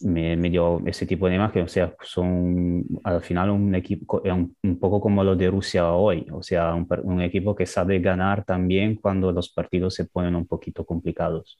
me, 0.00 0.36
me, 0.36 0.50
dio 0.50 0.82
ese 0.86 1.06
tipo 1.06 1.28
de 1.28 1.36
imagen, 1.36 1.62
o 1.64 1.68
sea, 1.68 1.94
son 2.02 2.84
al 3.02 3.22
final 3.22 3.50
un 3.50 3.74
equipo, 3.74 4.20
un, 4.24 4.54
un 4.62 4.78
poco 4.78 5.00
como 5.00 5.24
lo 5.24 5.34
de 5.36 5.50
Rusia 5.50 5.90
hoy, 5.92 6.26
o 6.30 6.42
sea, 6.42 6.74
un, 6.74 6.86
un, 7.04 7.22
equipo 7.22 7.54
que 7.54 7.64
sabe 7.66 7.98
ganar 8.00 8.44
también 8.44 8.96
cuando 8.96 9.32
los 9.32 9.48
partidos 9.48 9.94
se 9.94 10.04
ponen 10.04 10.34
un 10.36 10.46
poquito 10.46 10.84
complicados. 10.84 11.58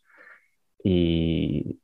Y 0.84 1.78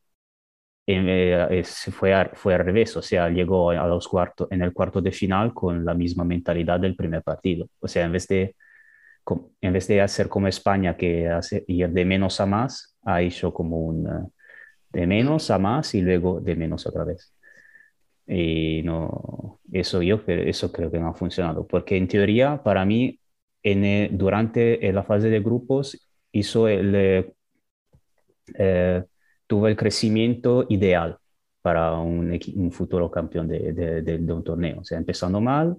eh, 0.86 1.62
fue, 1.64 2.30
fue 2.34 2.54
al 2.54 2.64
revés, 2.64 2.96
o 2.96 3.02
sea, 3.02 3.28
llegó 3.28 3.70
a 3.70 3.86
los 3.86 4.08
cuartos, 4.08 4.48
en 4.50 4.62
el 4.62 4.72
cuarto 4.72 5.00
de 5.00 5.12
final 5.12 5.54
con 5.54 5.84
la 5.84 5.94
misma 5.94 6.24
mentalidad 6.24 6.80
del 6.80 6.96
primer 6.96 7.22
partido, 7.22 7.68
o 7.80 7.88
sea, 7.88 8.04
en 8.04 8.12
vez 8.12 8.26
de, 8.28 8.56
en 9.60 9.72
vez 9.72 9.86
de 9.88 10.00
hacer 10.00 10.28
como 10.28 10.48
España, 10.48 10.96
que 10.96 11.28
hace 11.28 11.64
ir 11.68 11.90
de 11.90 12.04
menos 12.04 12.40
a 12.40 12.46
más, 12.46 12.96
ha 13.04 13.22
hecho 13.22 13.52
como 13.52 13.78
un 13.80 14.32
de 14.90 15.06
menos 15.06 15.50
a 15.50 15.58
más 15.58 15.94
y 15.94 16.02
luego 16.02 16.40
de 16.40 16.56
menos 16.56 16.86
otra 16.86 17.04
vez. 17.04 17.34
Y 18.26 18.82
no, 18.84 19.60
eso 19.72 20.02
yo 20.02 20.20
eso 20.26 20.72
creo 20.72 20.90
que 20.90 20.98
no 21.00 21.08
ha 21.08 21.14
funcionado, 21.14 21.66
porque 21.66 21.96
en 21.96 22.08
teoría 22.08 22.62
para 22.62 22.84
mí 22.84 23.18
en 23.62 23.84
el, 23.84 24.18
durante 24.18 24.92
la 24.92 25.02
fase 25.04 25.28
de 25.30 25.40
grupos 25.40 26.08
hizo 26.32 26.68
el, 26.68 26.94
eh, 28.58 29.04
tuvo 29.52 29.68
el 29.68 29.76
crecimiento 29.76 30.64
ideal 30.70 31.18
para 31.60 31.92
un, 31.98 32.40
un 32.56 32.72
futuro 32.72 33.10
campeón 33.10 33.46
de, 33.48 33.74
de, 33.74 34.00
de, 34.00 34.16
de, 34.16 34.32
un 34.32 34.42
torneo. 34.42 34.80
O 34.80 34.84
sea, 34.84 34.96
empezando 34.96 35.42
mal, 35.42 35.76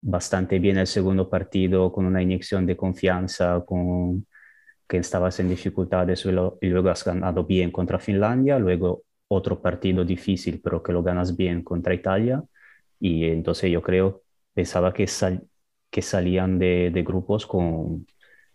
bastante 0.00 0.58
bien 0.58 0.78
el 0.78 0.88
segundo 0.88 1.30
partido, 1.30 1.92
con 1.92 2.04
una 2.04 2.20
inyección 2.20 2.66
de 2.66 2.76
confianza, 2.76 3.62
con 3.64 4.26
que 4.88 4.96
estabas 4.96 5.38
en 5.38 5.50
dificultades 5.50 6.26
y 6.26 6.66
luego 6.68 6.88
has 6.90 7.04
ganado 7.04 7.44
bien 7.44 7.70
contra 7.70 8.00
Finlandia, 8.00 8.58
luego 8.58 9.04
otro 9.28 9.62
partido 9.62 10.04
difícil, 10.04 10.60
pero 10.60 10.82
que 10.82 10.92
lo 10.92 11.04
ganas 11.04 11.36
bien 11.36 11.62
contra 11.62 11.94
Italia. 11.94 12.42
Y 12.98 13.26
entonces 13.26 13.70
yo 13.70 13.82
creo, 13.82 14.24
pensaba 14.52 14.92
que, 14.92 15.06
que 15.90 16.02
salían 16.02 16.58
de, 16.58 16.90
de 16.92 17.02
grupos 17.04 17.46
con, 17.46 18.04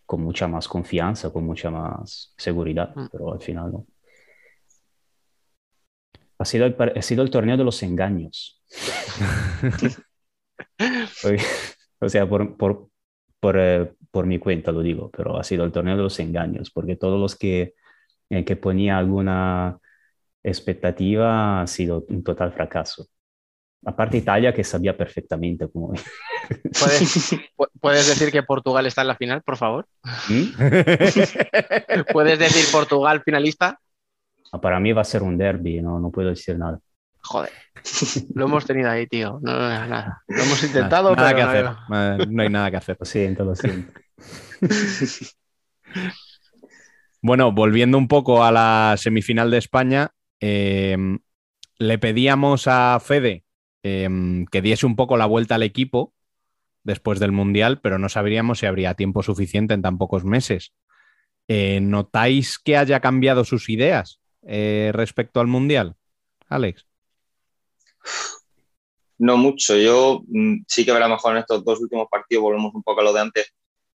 con, 0.05 0.21
mucha 0.21 0.49
más 0.49 0.67
confianza, 0.67 1.31
con 1.31 1.45
mucha 1.45 1.71
más 1.71 2.33
seguridad, 2.35 2.93
mm. 2.93 3.07
pero 3.09 3.31
al 3.31 3.39
final 3.39 3.71
no. 3.71 3.85
Ha 6.39 6.45
sido 6.45 6.65
el, 6.65 6.75
ha 6.95 7.01
sido 7.01 7.21
el 7.21 7.29
torneo 7.29 7.57
de 7.57 7.65
los 7.65 7.83
engaños. 7.83 8.63
o 11.99 12.09
sea, 12.09 12.27
por, 12.27 12.57
por, 12.57 12.89
por, 13.39 13.57
eh, 13.59 13.93
por, 14.09 14.25
mi 14.25 14.39
cuenta 14.39 14.71
lo 14.71 14.81
digo, 14.81 15.11
pero 15.11 15.37
ha 15.37 15.43
sido 15.43 15.65
el 15.65 15.71
torneo 15.71 15.97
de 15.97 16.03
los 16.03 16.19
engaños, 16.19 16.71
porque 16.71 16.95
todos 16.95 17.19
los 17.19 17.35
que, 17.35 17.75
eh, 18.29 18.45
que 18.45 18.55
ponía 18.55 18.97
alguna 18.97 19.79
expectativa 20.41 21.61
ha 21.61 21.67
sido 21.67 22.05
un 22.07 22.23
total 22.23 22.53
fracaso. 22.53 23.07
Aparte 23.85 24.17
Italia, 24.17 24.53
que 24.53 24.63
sabía 24.63 24.95
perfectamente 24.95 25.69
cómo... 25.69 25.93
¿Puedes, 26.79 27.35
¿Puedes, 27.79 28.07
decir 28.07 28.31
que 28.31 28.43
Portugal 28.43 28.85
está 28.85 29.01
en 29.01 29.07
la 29.07 29.15
final, 29.15 29.41
por 29.41 29.57
favor? 29.57 29.87
¿Mm? 30.29 30.47
¿Puedes 32.11 32.39
decir 32.39 32.65
Portugal 32.71 33.21
finalista? 33.23 33.79
Ah, 34.51 34.61
para 34.61 34.79
mí 34.79 34.91
va 34.93 35.01
a 35.01 35.05
ser 35.05 35.21
un 35.23 35.37
derby, 35.37 35.81
no, 35.81 35.99
no 35.99 36.11
puedo 36.11 36.29
decir 36.29 36.57
nada. 36.57 36.79
Joder, 37.21 37.51
lo 38.35 38.45
hemos 38.45 38.65
tenido 38.65 38.89
ahí, 38.89 39.07
tío. 39.07 39.39
No, 39.41 39.51
nada. 39.51 40.23
Lo 40.27 40.43
hemos 40.43 40.63
intentado, 40.63 41.15
nada, 41.15 41.35
que 41.35 41.41
hacer. 41.41 42.29
No 42.29 42.41
hay 42.41 42.49
nada 42.49 42.71
que 42.71 42.77
hacer. 42.77 42.97
Lo 42.99 43.05
siento, 43.05 43.45
lo 43.45 43.55
siento. 43.55 43.93
bueno, 47.21 47.51
volviendo 47.51 47.97
un 47.97 48.07
poco 48.07 48.43
a 48.43 48.51
la 48.51 48.95
semifinal 48.97 49.51
de 49.51 49.57
España, 49.57 50.11
em, 50.39 51.19
le 51.77 51.97
pedíamos 51.99 52.67
a 52.67 52.99
Fede 52.99 53.43
em, 53.83 54.45
que 54.45 54.61
diese 54.61 54.85
un 54.85 54.95
poco 54.95 55.17
la 55.17 55.25
vuelta 55.25 55.55
al 55.55 55.63
equipo 55.63 56.13
después 56.83 57.19
del 57.19 57.31
Mundial, 57.31 57.81
pero 57.81 57.99
no 57.99 58.09
sabríamos 58.09 58.59
si 58.59 58.65
habría 58.65 58.95
tiempo 58.95 59.21
suficiente 59.23 59.73
en 59.73 59.81
tan 59.81 59.97
pocos 59.97 60.23
meses. 60.23 60.73
Eh, 61.47 61.79
¿Notáis 61.81 62.59
que 62.59 62.77
haya 62.77 62.99
cambiado 62.99 63.43
sus 63.43 63.69
ideas 63.69 64.18
eh, 64.43 64.91
respecto 64.93 65.39
al 65.39 65.47
Mundial, 65.47 65.95
Alex? 66.47 66.85
No 69.17 69.37
mucho. 69.37 69.75
Yo 69.75 70.23
mm, 70.27 70.63
sí 70.67 70.85
que 70.85 70.91
a 70.91 70.99
lo 70.99 71.09
mejor 71.09 71.33
en 71.33 71.39
estos 71.39 71.63
dos 71.63 71.79
últimos 71.79 72.07
partidos, 72.09 72.43
volvemos 72.43 72.73
un 72.73 72.83
poco 72.83 73.01
a 73.01 73.03
lo 73.03 73.13
de 73.13 73.21
antes, 73.21 73.53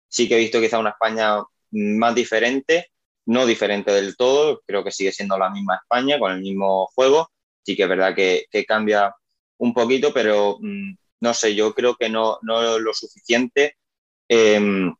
sí 0.08 0.28
que 0.28 0.36
he 0.36 0.38
visto 0.38 0.60
quizá 0.60 0.78
una 0.78 0.90
España 0.90 1.42
más 1.70 2.14
diferente, 2.14 2.90
no 3.26 3.46
diferente 3.46 3.90
del 3.90 4.16
todo, 4.16 4.62
creo 4.66 4.84
que 4.84 4.90
sigue 4.92 5.12
siendo 5.12 5.38
la 5.38 5.50
misma 5.50 5.76
España 5.76 6.18
con 6.18 6.32
el 6.32 6.40
mismo 6.40 6.86
juego. 6.94 7.30
Sí 7.62 7.76
que 7.76 7.84
es 7.84 7.88
verdad 7.88 8.14
que, 8.14 8.46
cambia 8.66 9.14
un 9.58 9.72
poquito, 9.74 10.12
pero 10.12 10.58
mm, 10.60 10.94
no 11.20 11.34
sé, 11.34 11.54
yo 11.54 11.74
creo 11.74 11.96
que 11.96 12.10
no, 12.10 12.38
no 12.42 12.78
lo 12.78 12.92
suficiente 12.92 13.76
em, 14.28 14.94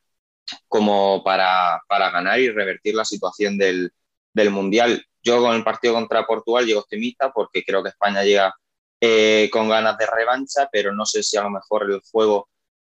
como 0.69 1.23
para, 1.25 1.83
ganar 1.89 2.41
y 2.41 2.51
revertir 2.51 2.95
la 2.95 3.05
situación 3.05 3.59
del, 3.59 3.93
del 4.35 4.51
Mundial. 4.51 5.05
Yo 5.23 5.41
con 5.41 5.55
el 5.55 5.65
partido 5.65 5.95
contra 5.95 6.27
Portugal 6.27 6.67
llego 6.67 6.81
optimista 6.81 7.33
porque 7.33 7.65
creo 7.65 7.83
que 7.83 7.91
España 7.91 8.23
llega 8.25 8.55
eh, 9.01 9.49
con 9.53 9.69
ganas 9.69 9.97
de 9.99 10.07
revancha, 10.07 10.69
pero 10.71 10.93
no 10.95 11.07
sé 11.07 11.23
si 11.23 11.37
a 11.37 11.43
lo 11.43 11.51
mejor 11.51 11.91
el 11.91 12.01
juego, 12.11 12.49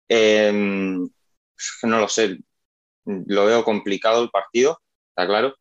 em, 0.07 1.09
no 1.83 1.99
lo 1.99 2.07
sé, 2.07 2.39
lo 3.05 3.45
veo 3.45 3.63
complicado 3.63 4.23
el 4.23 4.29
partido, 4.29 4.79
está 5.09 5.27
claro. 5.27 5.55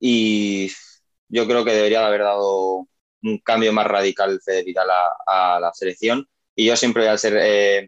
Y 0.00 0.70
yo 1.28 1.46
creo 1.46 1.64
que 1.64 1.72
debería 1.72 2.00
de 2.00 2.06
haber 2.06 2.22
dado 2.22 2.88
un 3.22 3.38
cambio 3.44 3.72
más 3.72 3.86
radical 3.86 4.40
Fede 4.44 4.64
Vidal 4.64 4.88
a, 5.26 5.58
la 5.60 5.72
selección. 5.74 6.28
Y 6.54 6.66
yo 6.66 6.76
siempre 6.76 7.02
voy 7.04 7.12
a 7.12 7.18
ser 7.18 7.36
eh, 7.40 7.86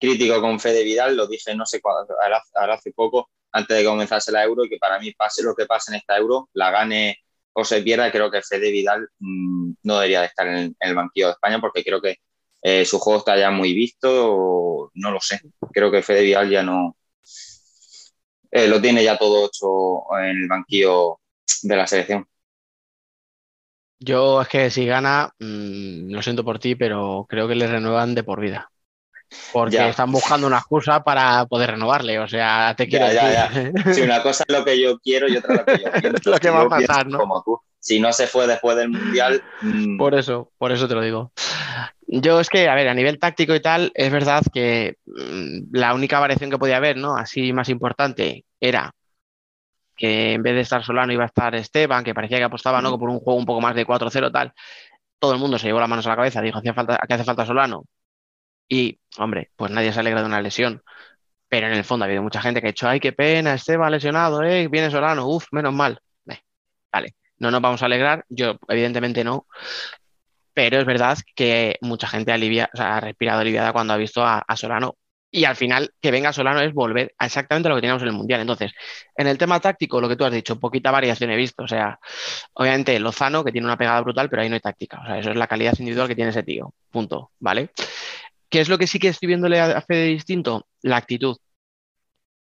crítico 0.00 0.40
con 0.40 0.60
Fede 0.60 0.84
Vidal, 0.84 1.16
lo 1.16 1.26
dije 1.26 1.54
no 1.54 1.66
sé 1.66 1.80
cuándo, 1.80 2.14
hace 2.54 2.92
poco, 2.92 3.30
antes 3.58 3.76
de 3.76 3.82
que 3.82 3.88
comenzase 3.88 4.32
la 4.32 4.44
Euro, 4.44 4.64
y 4.64 4.68
que 4.68 4.78
para 4.78 4.98
mí 4.98 5.12
pase 5.12 5.42
lo 5.42 5.54
que 5.54 5.66
pase 5.66 5.92
en 5.92 5.98
esta 5.98 6.16
Euro, 6.16 6.48
la 6.54 6.70
gane 6.70 7.18
o 7.52 7.64
se 7.64 7.82
pierda, 7.82 8.12
creo 8.12 8.30
que 8.30 8.42
Fede 8.42 8.70
Vidal 8.70 9.08
mm, 9.18 9.72
no 9.82 9.94
debería 9.94 10.20
de 10.20 10.26
estar 10.26 10.46
en, 10.46 10.76
el 10.78 10.94
banquillo 10.94 11.26
de 11.26 11.32
España 11.32 11.60
porque 11.60 11.84
creo 11.84 12.00
que 12.00 12.16
eh, 12.62 12.84
su 12.84 12.98
juego 12.98 13.18
está 13.20 13.36
ya 13.36 13.50
muy 13.50 13.74
visto, 13.74 14.90
no 14.94 15.10
lo 15.10 15.20
sé. 15.20 15.40
Creo 15.72 15.90
que 15.90 16.02
Fede 16.02 16.22
Vidal 16.22 16.50
ya 16.50 16.62
no 16.62 16.96
eh, 18.50 18.68
lo 18.68 18.80
tiene 18.80 19.04
ya 19.04 19.18
todo 19.18 19.46
hecho 19.46 20.18
en 20.18 20.36
el 20.42 20.48
banquillo 20.48 21.20
de 21.62 21.76
la 21.76 21.86
selección. 21.86 22.26
Yo 24.00 24.40
es 24.42 24.48
que 24.48 24.70
si 24.70 24.86
gana, 24.86 25.32
mm, 25.38 26.12
lo 26.12 26.22
siento 26.22 26.44
por 26.44 26.58
ti, 26.58 26.76
pero 26.76 27.26
creo 27.28 27.48
que 27.48 27.56
le 27.56 27.66
renuevan 27.66 28.14
de 28.14 28.22
por 28.22 28.40
vida. 28.40 28.70
Porque 29.52 29.88
están 29.88 30.10
buscando 30.10 30.46
una 30.46 30.58
excusa 30.58 31.02
para 31.02 31.46
poder 31.46 31.72
renovarle. 31.72 32.18
O 32.18 32.28
sea, 32.28 32.74
te 32.76 32.88
quiero 32.88 33.06
decir. 33.06 33.72
Si 33.94 34.02
una 34.02 34.22
cosa 34.22 34.44
es 34.46 34.54
lo 34.54 34.64
que 34.64 34.80
yo 34.80 34.98
quiero 34.98 35.28
y 35.28 35.36
otra 35.36 35.56
lo 35.56 35.64
que 35.64 35.78
yo 35.78 35.90
quiero. 36.00 36.18
lo 36.24 36.38
que 36.38 36.50
va 36.50 36.62
a 36.62 36.68
pasar, 36.68 37.06
¿no? 37.06 37.18
Como 37.18 37.42
tú. 37.42 37.60
Si 37.78 38.00
no 38.00 38.12
se 38.12 38.26
fue 38.26 38.46
después 38.46 38.76
del 38.76 38.90
Mundial. 38.90 39.42
Mm. 39.62 39.96
Por 39.98 40.14
eso, 40.14 40.50
por 40.58 40.72
eso 40.72 40.88
te 40.88 40.94
lo 40.94 41.02
digo. 41.02 41.32
Yo 42.06 42.40
es 42.40 42.48
que, 42.48 42.68
a 42.68 42.74
ver, 42.74 42.88
a 42.88 42.94
nivel 42.94 43.18
táctico 43.18 43.54
y 43.54 43.60
tal, 43.60 43.92
es 43.94 44.10
verdad 44.10 44.42
que 44.52 44.96
mm, 45.06 45.76
la 45.76 45.94
única 45.94 46.18
variación 46.18 46.50
que 46.50 46.58
podía 46.58 46.78
haber, 46.78 46.96
¿no? 46.96 47.16
Así 47.16 47.52
más 47.52 47.68
importante, 47.68 48.44
era 48.60 48.94
que 49.98 50.34
en 50.34 50.42
vez 50.42 50.54
de 50.54 50.60
estar 50.60 50.82
Solano 50.82 51.12
iba 51.12 51.24
a 51.24 51.26
estar 51.26 51.54
Esteban, 51.54 52.04
que 52.04 52.14
parecía 52.14 52.38
que 52.38 52.44
apostaba 52.44 52.80
¿no? 52.80 52.98
por 52.98 53.10
un 53.10 53.18
juego 53.18 53.38
un 53.38 53.44
poco 53.44 53.60
más 53.60 53.74
de 53.74 53.84
4-0 53.84 54.32
tal. 54.32 54.52
Todo 55.18 55.34
el 55.34 55.40
mundo 55.40 55.58
se 55.58 55.66
llevó 55.66 55.80
las 55.80 55.88
manos 55.88 56.06
a 56.06 56.10
la 56.10 56.16
cabeza, 56.16 56.40
dijo, 56.40 56.58
hacía 56.58 56.72
falta, 56.72 56.98
que 57.06 57.14
hace 57.14 57.24
falta 57.24 57.44
Solano. 57.44 57.84
Y, 58.68 59.00
hombre, 59.18 59.50
pues 59.56 59.70
nadie 59.70 59.92
se 59.92 60.00
alegra 60.00 60.20
de 60.20 60.26
una 60.26 60.42
lesión. 60.42 60.82
Pero 61.48 61.66
en 61.68 61.74
el 61.74 61.84
fondo 61.84 62.04
ha 62.04 62.06
habido 62.08 62.22
mucha 62.22 62.42
gente 62.42 62.60
que 62.60 62.68
ha 62.68 62.70
dicho, 62.72 62.88
ay, 62.88 63.00
qué 63.00 63.12
pena, 63.12 63.54
Esteban 63.54 63.90
lesionado, 63.92 64.42
eh, 64.42 64.68
viene 64.68 64.90
Solano, 64.90 65.26
uff, 65.28 65.46
menos 65.52 65.74
mal. 65.74 66.00
vale, 66.92 67.14
no 67.38 67.50
nos 67.50 67.60
vamos 67.60 67.82
a 67.82 67.86
alegrar, 67.86 68.24
yo 68.28 68.58
evidentemente 68.68 69.24
no, 69.24 69.46
pero 70.58 70.80
es 70.80 70.86
verdad 70.86 71.16
que 71.36 71.76
mucha 71.82 72.08
gente 72.08 72.32
alivia, 72.32 72.68
ha 72.76 72.98
respirado 72.98 73.42
aliviada 73.42 73.72
cuando 73.72 73.92
ha 73.92 73.96
visto 73.96 74.24
a, 74.24 74.44
Solano. 74.56 74.96
Y 75.30 75.44
al 75.44 75.54
final, 75.54 75.92
que 76.00 76.10
venga 76.10 76.32
Solano 76.32 76.60
es 76.60 76.74
volver 76.74 77.14
a 77.16 77.26
exactamente 77.26 77.68
lo 77.68 77.76
que 77.76 77.82
teníamos 77.82 78.02
en 78.02 78.08
el 78.08 78.14
Mundial. 78.14 78.40
Entonces, 78.40 78.72
en 79.14 79.28
el 79.28 79.38
tema 79.38 79.60
táctico, 79.60 80.00
lo 80.00 80.08
que 80.08 80.16
tú 80.16 80.24
has 80.24 80.32
dicho, 80.32 80.58
poquita 80.58 80.90
variación 80.90 81.30
he 81.30 81.36
visto. 81.36 81.62
O 81.62 81.68
sea, 81.68 82.00
obviamente 82.54 82.98
Lozano, 82.98 83.44
que 83.44 83.52
tiene 83.52 83.68
una 83.68 83.76
pegada 83.76 84.00
brutal, 84.00 84.28
pero 84.28 84.42
ahí 84.42 84.48
no 84.48 84.56
hay 84.56 84.60
táctica. 84.60 85.00
O 85.00 85.06
sea, 85.06 85.18
eso 85.20 85.30
es 85.30 85.36
la 85.36 85.46
calidad 85.46 85.74
individual 85.78 86.08
que 86.08 86.16
tiene 86.16 86.30
ese 86.30 86.42
tío. 86.42 86.74
Punto. 86.90 87.30
¿Vale? 87.38 87.70
¿Qué 88.48 88.60
es 88.60 88.68
lo 88.68 88.78
que 88.78 88.86
sí 88.86 88.98
que 88.98 89.08
estoy 89.08 89.26
viéndole 89.26 89.60
a 89.60 89.80
Fede 89.82 90.06
distinto? 90.06 90.66
La 90.82 90.96
actitud. 90.96 91.36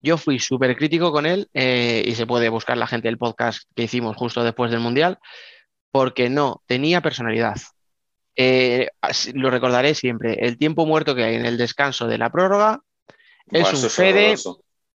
Yo 0.00 0.18
fui 0.18 0.38
súper 0.38 0.76
crítico 0.76 1.10
con 1.10 1.26
él 1.26 1.48
eh, 1.52 2.02
y 2.06 2.14
se 2.14 2.26
puede 2.26 2.48
buscar 2.48 2.76
la 2.76 2.86
gente 2.86 3.08
del 3.08 3.18
podcast 3.18 3.62
que 3.74 3.84
hicimos 3.84 4.16
justo 4.16 4.44
después 4.44 4.70
del 4.70 4.80
Mundial, 4.80 5.18
porque 5.90 6.28
no 6.28 6.62
tenía 6.66 7.00
personalidad. 7.00 7.56
Eh, 8.36 8.88
lo 9.34 9.50
recordaré 9.50 9.94
siempre, 9.94 10.34
el 10.46 10.58
tiempo 10.58 10.84
muerto 10.84 11.14
que 11.14 11.24
hay 11.24 11.36
en 11.36 11.46
el 11.46 11.56
descanso 11.56 12.06
de 12.06 12.18
la 12.18 12.30
prórroga 12.30 12.80
es 13.50 13.72
un 13.72 13.90
Fede 13.90 14.36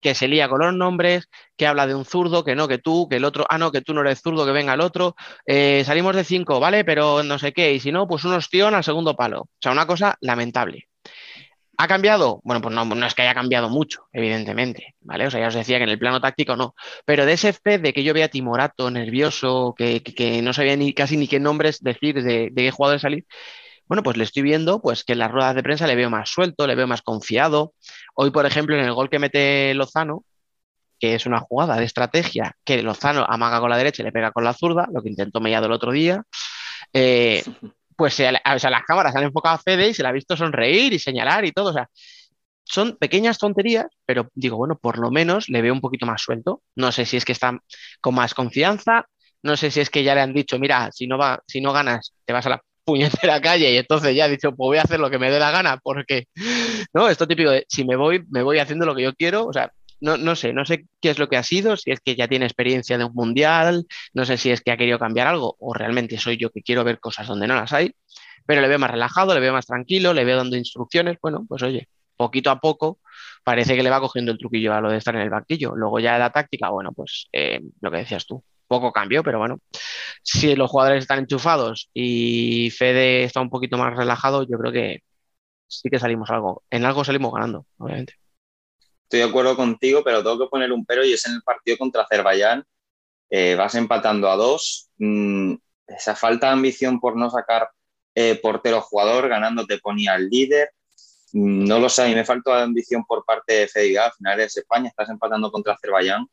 que 0.01 0.15
se 0.15 0.29
lía 0.29 0.49
con 0.49 0.61
los 0.61 0.75
nombres, 0.75 1.29
que 1.57 1.67
habla 1.67 1.87
de 1.87 1.95
un 1.95 2.05
zurdo, 2.05 2.45
que 2.45 2.55
no, 2.55 2.69
que 2.69 2.79
tú, 2.79 3.09
que 3.09 3.17
el 3.17 3.25
otro, 3.25 3.47
ah, 3.49 3.59
no, 3.59 3.71
que 3.71 3.83
tú 3.83 3.93
no 3.95 4.01
eres 4.01 4.21
zurdo, 4.21 4.47
que 4.47 4.53
venga 4.53 4.75
el 4.75 4.81
otro, 4.81 5.15
eh, 5.45 5.83
salimos 5.85 6.17
de 6.17 6.25
cinco, 6.25 6.59
¿vale? 6.59 6.85
Pero 6.85 7.23
no 7.23 7.39
sé 7.39 7.53
qué, 7.53 7.75
y 7.75 7.81
si 7.81 7.93
no, 7.93 8.07
pues 8.07 8.25
un 8.25 8.33
ostión 8.33 8.75
al 8.75 8.85
segundo 8.85 9.15
palo. 9.15 9.43
O 9.43 9.49
sea, 9.61 9.73
una 9.73 9.87
cosa 9.87 10.17
lamentable. 10.21 10.90
¿Ha 11.83 11.89
cambiado? 11.89 12.43
Bueno, 12.45 12.61
pues 12.61 12.75
no, 12.75 13.07
es 13.07 13.15
que 13.15 13.23
haya 13.23 13.33
cambiado 13.33 13.71
mucho, 13.71 14.07
evidentemente, 14.13 14.97
¿vale? 15.01 15.27
O 15.27 15.31
sea, 15.31 15.41
ya 15.41 15.49
os 15.49 15.55
decía 15.55 15.79
que 15.79 15.85
en 15.85 15.89
el 15.89 15.99
plano 15.99 16.21
táctico 16.21 16.55
no, 16.55 16.75
pero 17.07 17.25
de 17.25 17.33
ese 17.33 17.55
fe 17.55 17.79
de 17.79 17.95
que 17.95 18.05
yo 18.05 18.13
veía 18.13 18.29
timorato, 18.29 18.91
nervioso, 18.91 19.75
que, 19.75 20.43
no 20.43 20.53
sabía 20.53 20.77
ni 20.77 20.93
casi 20.93 21.17
ni 21.17 21.27
qué 21.27 21.41
nombres 21.41 21.81
decir 21.83 22.23
de, 22.23 22.53
qué 22.55 22.71
jugador 22.71 23.01
salir, 23.01 23.25
bueno, 23.87 24.03
pues 24.03 24.19
le 24.19 24.25
estoy 24.25 24.43
viendo 24.43 24.83
pues 24.83 25.05
que 25.05 25.15
en 25.15 25.21
las 25.21 25.31
ruedas 25.31 25.55
de 25.55 25.63
prensa 25.63 25.87
le 25.87 25.97
veo 25.97 26.11
más 26.11 26.29
suelto, 26.29 26.67
le 26.67 26.75
veo 26.75 26.87
más 26.87 27.01
confiado. 27.01 27.73
Hoy, 28.15 28.31
por 28.31 28.45
ejemplo, 28.45 28.77
en 28.77 28.85
el 28.85 28.93
gol 28.93 29.09
que 29.09 29.19
mete 29.19 29.73
Lozano, 29.73 30.25
que 30.99 31.15
es 31.15 31.25
una 31.25 31.41
jugada 31.41 31.77
de 31.77 31.85
estrategia, 31.87 32.57
que 32.63 32.83
Lozano 32.83 33.25
amaga 33.27 33.59
con 33.59 33.71
la 33.71 33.79
derecha 33.79 34.03
y 34.03 34.05
le 34.05 34.13
pega 34.13 34.33
con 34.33 34.45
la 34.45 34.53
zurda, 34.53 34.87
lo 34.93 35.03
que 35.03 35.09
intentó 35.09 35.41
Mellado 35.41 35.65
el 35.65 35.73
otro 35.73 35.93
día. 35.93 36.25
Eh, 36.93 37.43
pues 38.01 38.15
se, 38.15 38.33
las 38.33 38.85
cámaras 38.87 39.15
han 39.15 39.25
enfocado 39.25 39.57
a 39.57 39.59
Fede 39.59 39.91
y 39.91 39.93
se 39.93 40.03
la 40.03 40.09
ha 40.09 40.13
visto 40.13 40.35
sonreír 40.35 40.91
y 40.95 40.99
señalar 40.99 41.45
y 41.45 41.53
todo. 41.53 41.69
O 41.69 41.73
sea, 41.75 41.87
son 42.65 42.97
pequeñas 42.97 43.37
tonterías, 43.37 43.89
pero 44.07 44.31
digo, 44.35 44.57
bueno, 44.57 44.79
por 44.79 44.99
lo 44.99 45.11
menos 45.11 45.51
le 45.51 45.61
veo 45.61 45.75
un 45.75 45.83
poquito 45.83 46.07
más 46.07 46.23
suelto. 46.23 46.63
No 46.77 46.93
sé 46.93 47.05
si 47.05 47.19
es 47.19 47.27
que 47.27 47.33
está 47.33 47.59
con 48.01 48.15
más 48.15 48.33
confianza, 48.33 49.05
no 49.43 49.55
sé 49.55 49.71
si 49.71 49.81
es 49.81 49.91
que 49.91 50.03
ya 50.03 50.15
le 50.15 50.23
han 50.23 50.33
dicho, 50.33 50.59
mira, 50.59 50.89
si 50.93 51.07
no, 51.07 51.19
va, 51.19 51.43
si 51.47 51.61
no 51.61 51.75
ganas, 51.75 52.15
te 52.25 52.33
vas 52.33 52.47
a 52.47 52.49
la 52.49 52.63
puñetera 52.85 53.39
calle 53.43 53.71
y 53.71 53.77
entonces 53.77 54.17
ya 54.17 54.25
ha 54.25 54.29
dicho, 54.29 54.49
pues 54.57 54.67
voy 54.69 54.79
a 54.79 54.83
hacer 54.83 54.99
lo 54.99 55.11
que 55.11 55.19
me 55.19 55.31
dé 55.31 55.39
la 55.39 55.51
gana, 55.51 55.77
porque, 55.83 56.25
¿no? 56.95 57.07
Esto 57.07 57.29
típico 57.29 57.51
de, 57.51 57.67
si 57.69 57.85
me 57.85 57.97
voy, 57.97 58.25
me 58.31 58.43
voy 58.43 58.61
haciendo 58.61 58.87
lo 58.87 58.95
que 58.95 59.03
yo 59.03 59.13
quiero, 59.15 59.45
o 59.45 59.53
sea, 59.53 59.71
no, 60.01 60.17
no 60.17 60.37
sé, 60.37 60.53
no 60.53 60.65
sé 60.65 60.87
qué 61.01 61.11
es 61.11 61.19
lo 61.19 61.29
que 61.29 61.37
ha 61.37 61.43
sido, 61.43 61.77
si 61.77 61.91
es 61.91 62.01
que 62.01 62.17
ya 62.17 62.29
tiene 62.29 62.47
experiencia 62.47 62.99
de 62.99 63.05
un 63.05 63.15
mundial, 63.15 63.87
no 64.15 64.25
sé 64.25 64.37
si 64.37 64.51
es 64.51 64.61
que 64.61 64.73
ha 64.73 64.77
querido 64.77 64.99
cambiar 64.99 65.27
algo 65.27 65.57
o 65.61 65.75
realmente 65.75 66.19
soy 66.19 66.37
yo 66.37 66.51
que 66.51 66.63
quiero 66.63 66.85
ver 66.85 67.01
cosas 67.01 67.27
donde 67.27 67.47
no 67.47 67.55
las 67.55 67.73
hay, 67.73 67.95
pero 68.47 68.61
le 68.61 68.69
veo 68.69 68.79
más 68.79 68.91
relajado, 68.91 69.35
le 69.35 69.41
veo 69.41 69.53
más 69.53 69.67
tranquilo, 69.67 70.15
le 70.15 70.25
veo 70.25 70.37
dando 70.39 70.57
instrucciones, 70.57 71.19
bueno, 71.23 71.45
pues 71.49 71.63
oye, 71.63 71.89
poquito 72.17 72.51
a 72.51 72.61
poco 72.61 73.01
parece 73.45 73.77
que 73.77 73.83
le 73.83 73.91
va 73.91 74.01
cogiendo 74.01 74.33
el 74.33 74.39
truquillo 74.39 74.75
a 74.75 74.81
lo 74.81 74.91
de 74.91 74.99
estar 74.99 75.15
en 75.15 75.23
el 75.23 75.31
banquillo. 75.31 75.75
Luego 75.75 75.99
ya 76.01 76.19
la 76.19 76.31
táctica, 76.31 76.69
bueno, 76.71 76.93
pues 76.93 77.29
eh, 77.33 77.61
lo 77.81 77.91
que 77.91 77.99
decías 77.99 78.27
tú, 78.27 78.45
poco 78.67 78.93
cambio, 78.93 79.23
pero 79.23 79.39
bueno, 79.39 79.61
si 80.23 80.55
los 80.57 80.71
jugadores 80.71 81.03
están 81.05 81.21
enchufados 81.21 81.91
y 81.95 82.71
Fede 82.71 83.25
está 83.25 83.41
un 83.41 83.51
poquito 83.51 83.79
más 83.79 83.97
relajado, 83.97 84.45
yo 84.45 84.59
creo 84.59 84.73
que 84.73 85.03
sí 85.69 85.89
que 85.91 85.99
salimos 85.99 86.31
algo, 86.31 86.65
en 86.71 86.85
algo 86.85 87.05
salimos 87.05 87.33
ganando, 87.33 87.67
obviamente. 87.79 88.20
Estoy 89.11 89.23
de 89.23 89.29
acuerdo 89.29 89.57
contigo, 89.57 90.03
pero 90.05 90.23
tengo 90.23 90.39
que 90.39 90.47
poner 90.49 90.71
un 90.71 90.87
pero 90.87 91.05
y 91.05 91.13
es 91.15 91.27
en 91.27 91.33
el 91.33 91.43
partido 91.43 91.77
contra 91.77 92.03
Azerbaiyán. 92.03 92.65
Eh, 93.29 93.57
vas 93.57 93.75
empatando 93.75 94.31
a 94.31 94.37
dos. 94.37 94.89
Mm, 94.99 95.55
esa 95.89 96.15
falta 96.15 96.47
de 96.47 96.53
ambición 96.53 97.01
por 97.01 97.17
no 97.17 97.29
sacar 97.29 97.69
eh, 98.15 98.39
portero 98.41 98.81
jugador, 98.81 99.29
ganando 99.29 99.67
te 99.67 99.79
ponía 99.79 100.15
el 100.15 100.29
líder. 100.29 100.71
Mm, 101.33 101.65
no 101.67 101.81
lo 101.81 101.89
sé, 101.89 102.03
a 102.03 102.15
me 102.15 102.25
falta 102.25 102.63
ambición 102.63 103.05
por 103.05 103.25
parte 103.25 103.53
de 103.55 103.67
Fediga. 103.67 104.07
Al 104.07 104.13
final 104.13 104.39
es 104.39 104.57
España, 104.57 104.89
estás 104.91 105.09
empatando 105.09 105.51
contra 105.51 105.75
Azerbaiyán. 105.75 106.25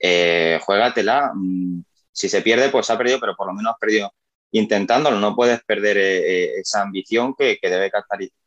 Eh, 0.00 0.58
juégatela. 0.64 1.30
Mm, 1.36 1.84
si 2.10 2.28
se 2.28 2.42
pierde, 2.42 2.68
pues 2.70 2.90
ha 2.90 2.98
perdido, 2.98 3.20
pero 3.20 3.36
por 3.36 3.46
lo 3.46 3.54
menos 3.54 3.74
has 3.74 3.78
perdido 3.78 4.12
intentándolo. 4.50 5.20
No 5.20 5.36
puedes 5.36 5.62
perder 5.62 5.98
eh, 5.98 6.58
esa 6.58 6.82
ambición 6.82 7.32
que, 7.38 7.58
que, 7.62 7.70
debe 7.70 7.92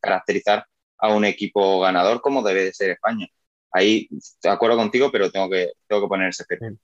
caracterizar 0.02 0.65
a 0.97 1.08
un 1.13 1.23
equipo 1.23 1.80
ganador 1.80 2.19
como 2.19 2.43
debe 2.43 2.65
de 2.65 2.73
ser 2.73 2.91
España 2.91 3.30
ahí 3.71 4.08
de 4.41 4.49
acuerdo 4.49 4.77
contigo, 4.77 5.12
pero 5.12 5.32
tengo 5.32 5.49
que, 5.49 5.71
tengo 5.88 6.01
que 6.01 6.08
poner 6.08 6.30
ese 6.30 6.45
pero. 6.47 6.75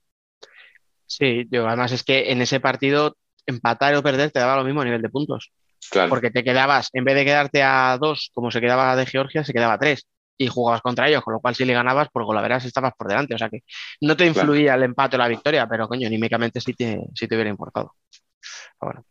Sí, 1.06 1.46
yo 1.50 1.66
además 1.66 1.92
es 1.92 2.02
que 2.02 2.30
en 2.30 2.42
ese 2.42 2.60
partido 2.60 3.16
empatar 3.46 3.94
o 3.94 4.02
perder 4.02 4.30
te 4.30 4.40
daba 4.40 4.56
lo 4.56 4.64
mismo 4.64 4.80
a 4.80 4.84
nivel 4.84 5.02
de 5.02 5.10
puntos. 5.10 5.52
Claro. 5.90 6.08
Porque 6.08 6.30
te 6.30 6.42
quedabas, 6.42 6.88
en 6.94 7.04
vez 7.04 7.14
de 7.14 7.24
quedarte 7.24 7.62
a 7.62 7.98
dos, 8.00 8.30
como 8.32 8.50
se 8.50 8.60
quedaba 8.60 8.96
de 8.96 9.06
Georgia, 9.06 9.44
se 9.44 9.52
quedaba 9.52 9.74
a 9.74 9.78
tres 9.78 10.06
y 10.36 10.48
jugabas 10.48 10.80
contra 10.80 11.08
ellos, 11.08 11.22
con 11.22 11.34
lo 11.34 11.40
cual 11.40 11.54
si 11.54 11.64
le 11.64 11.74
ganabas, 11.74 12.08
por 12.08 12.24
golaveras 12.24 12.64
estabas 12.64 12.94
por 12.96 13.08
delante. 13.08 13.34
O 13.34 13.38
sea 13.38 13.48
que 13.48 13.62
no 14.00 14.16
te 14.16 14.26
influía 14.26 14.72
claro. 14.72 14.78
el 14.78 14.84
empate 14.90 15.16
o 15.16 15.18
la 15.18 15.28
victoria, 15.28 15.66
pero 15.68 15.86
coño, 15.86 16.06
anímicamente 16.06 16.60
sí 16.60 16.74
te, 16.74 17.00
sí 17.14 17.28
te 17.28 17.34
hubiera 17.34 17.50
importado. 17.50 17.94
Bueno. 18.80 19.04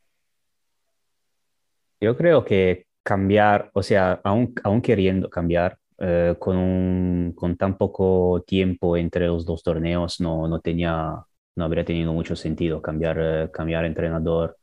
Yo 2.02 2.18
creo 2.18 2.44
que 2.44 2.88
cambiar, 3.04 3.70
o 3.74 3.84
sea, 3.84 4.20
aún, 4.24 4.54
aún 4.64 4.82
queriendo 4.82 5.30
cambiar, 5.30 5.78
eh, 6.00 6.36
con, 6.40 6.58
un, 6.58 7.34
con 7.36 7.58
tan 7.58 7.78
poco 7.78 8.44
tiempo 8.46 8.98
entre 8.98 9.28
los 9.28 9.46
dos 9.46 9.64
torneos 9.64 10.20
no, 10.22 10.48
no, 10.48 10.60
tenía, 10.60 11.16
no 11.56 11.66
habría 11.66 11.86
tenido 11.86 12.14
mucho 12.14 12.36
sentido 12.36 12.82
cambiar, 12.82 13.18
eh, 13.22 13.50
cambiar 13.52 13.86
entrenador 13.86 14.58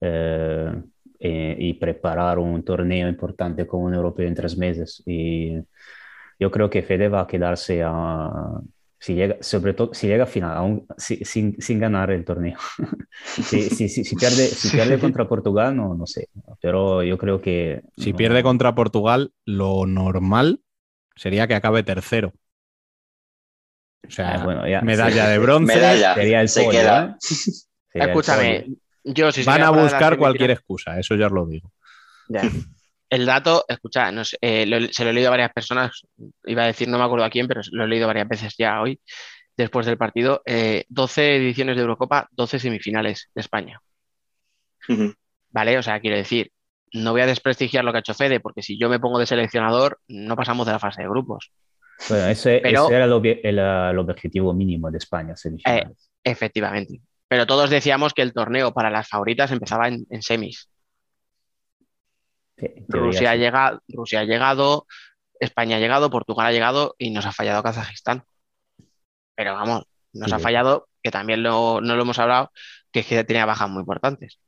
eh, 0.00 0.72
y 1.22 1.74
preparar 1.74 2.38
un 2.38 2.64
torneo 2.64 3.08
importante 3.08 3.66
como 3.66 3.84
un 3.84 3.94
europeo 3.94 4.26
en 4.26 4.34
tres 4.34 4.56
meses. 4.56 5.02
Y 5.06 5.56
yo 6.38 6.50
creo 6.50 6.70
que 6.70 6.82
Fede 6.82 7.08
va 7.08 7.22
a 7.22 7.26
quedarse 7.26 7.82
a, 7.84 8.60
si 9.00 9.14
llega, 9.14 9.36
sobre 9.40 9.72
todo 9.72 9.94
si 9.94 10.06
llega 10.06 10.24
a 10.24 10.26
final, 10.26 10.56
aún, 10.56 10.86
si, 10.98 11.24
sin, 11.24 11.60
sin, 11.60 11.80
ganar 11.80 12.10
el 12.10 12.24
torneo. 12.24 12.58
si, 13.24 13.70
si, 13.70 13.88
si, 13.88 14.14
pierde, 14.14 14.46
si 14.46 14.68
pierde 14.68 14.98
contra 14.98 15.26
Portugal, 15.26 15.74
no, 15.74 15.94
no 15.94 16.06
sé, 16.06 16.28
pero 16.60 17.02
yo 17.02 17.16
creo 17.16 17.40
que... 17.40 17.80
Si 17.96 18.12
no, 18.12 18.18
pierde 18.18 18.42
contra 18.42 18.74
Portugal, 18.74 19.32
lo 19.46 19.86
normal 19.86 20.60
sería 21.16 21.48
que 21.48 21.54
acabe 21.54 21.82
tercero. 21.82 22.34
O 24.06 24.10
sea, 24.10 24.34
Ah, 24.34 24.44
bueno, 24.44 24.68
ya, 24.68 24.82
medalla 24.82 25.24
sí. 25.26 25.30
de 25.32 25.38
bronce. 25.44 25.74
Medalla. 25.74 26.14
sería 26.14 26.40
el 26.42 26.48
Se 26.48 26.68
queda. 26.68 27.04
¿eh? 27.06 27.16
Sería 27.92 28.04
el 28.04 28.10
Escúchame, 28.10 28.60
podio. 28.60 29.14
yo 29.14 29.32
si 29.32 29.42
Van 29.44 29.62
a 29.62 29.70
buscar 29.70 30.16
cualquier 30.18 30.50
excusa, 30.52 30.98
eso 30.98 31.16
ya 31.16 31.26
os 31.26 31.32
lo 31.32 31.46
digo. 31.46 31.72
Ya. 32.28 32.42
El 33.10 33.26
dato, 33.26 33.64
escucha, 33.68 34.10
no 34.12 34.24
sé, 34.24 34.38
eh, 34.40 34.64
lo- 34.66 34.86
se 34.92 35.04
lo 35.04 35.10
he 35.10 35.12
leído 35.12 35.28
a 35.28 35.32
varias 35.32 35.52
personas, 35.52 36.02
iba 36.44 36.62
a 36.62 36.66
decir, 36.66 36.88
no 36.88 36.96
me 36.98 37.04
acuerdo 37.04 37.24
a 37.24 37.30
quién, 37.30 37.46
pero 37.48 37.60
lo 37.72 37.84
he 37.84 37.88
leído 37.88 38.06
varias 38.06 38.28
veces 38.28 38.54
ya 38.56 38.80
hoy, 38.80 39.00
después 39.56 39.84
del 39.84 39.98
partido. 39.98 40.42
eh, 40.46 40.84
12 40.88 41.36
ediciones 41.36 41.74
de 41.76 41.82
Eurocopa, 41.82 42.28
12 42.30 42.58
semifinales 42.60 43.28
de 43.34 43.40
España. 43.40 43.80
¿Vale? 45.50 45.76
O 45.78 45.82
sea, 45.82 46.00
quiero 46.00 46.16
decir, 46.16 46.50
no 46.92 47.10
voy 47.12 47.20
a 47.22 47.26
desprestigiar 47.26 47.84
lo 47.84 47.90
que 47.92 47.98
ha 47.98 48.00
hecho 48.00 48.14
Fede, 48.14 48.38
porque 48.40 48.62
si 48.62 48.78
yo 48.78 48.88
me 48.88 49.00
pongo 49.00 49.18
de 49.18 49.26
seleccionador, 49.26 49.98
no 50.08 50.36
pasamos 50.36 50.66
de 50.66 50.72
la 50.72 50.78
fase 50.78 51.02
de 51.02 51.08
grupos. 51.08 51.50
Bueno, 52.08 52.26
ese, 52.28 52.60
Pero- 52.62 52.86
ese 52.86 52.94
era 52.94 53.04
el, 53.06 53.12
obje- 53.12 53.40
el, 53.42 53.58
el 53.58 53.98
objetivo 53.98 54.54
mínimo 54.54 54.90
de 54.90 54.98
España, 54.98 55.36
semifinales. 55.36 56.10
Efectivamente. 56.24 57.00
Pero 57.28 57.46
todos 57.46 57.70
decíamos 57.70 58.14
que 58.14 58.22
el 58.22 58.32
torneo 58.32 58.72
para 58.72 58.90
las 58.90 59.08
favoritas 59.08 59.50
empezaba 59.52 59.88
en, 59.88 60.06
en 60.10 60.22
semis. 60.22 60.69
Rusia 62.88 63.30
ha, 63.32 63.36
llegado, 63.36 63.80
Rusia 63.88 64.20
ha 64.20 64.24
llegado, 64.24 64.86
España 65.38 65.76
ha 65.76 65.80
llegado, 65.80 66.10
Portugal 66.10 66.46
ha 66.46 66.52
llegado 66.52 66.94
y 66.98 67.10
nos 67.10 67.26
ha 67.26 67.32
fallado 67.32 67.62
Kazajistán. 67.62 68.24
Pero 69.34 69.54
vamos, 69.54 69.84
nos 70.12 70.28
Sí, 70.30 70.34
ha 70.34 70.38
fallado, 70.38 70.88
que 71.02 71.10
también 71.10 71.42
lo- 71.42 71.80
no 71.80 71.96
lo 71.96 72.02
hemos 72.02 72.18
hablado, 72.18 72.52
que 72.92 73.00
es 73.00 73.06
que 73.06 73.24
tenía 73.24 73.46
bajas 73.46 73.70
muy 73.70 73.80
importantes. 73.80 74.38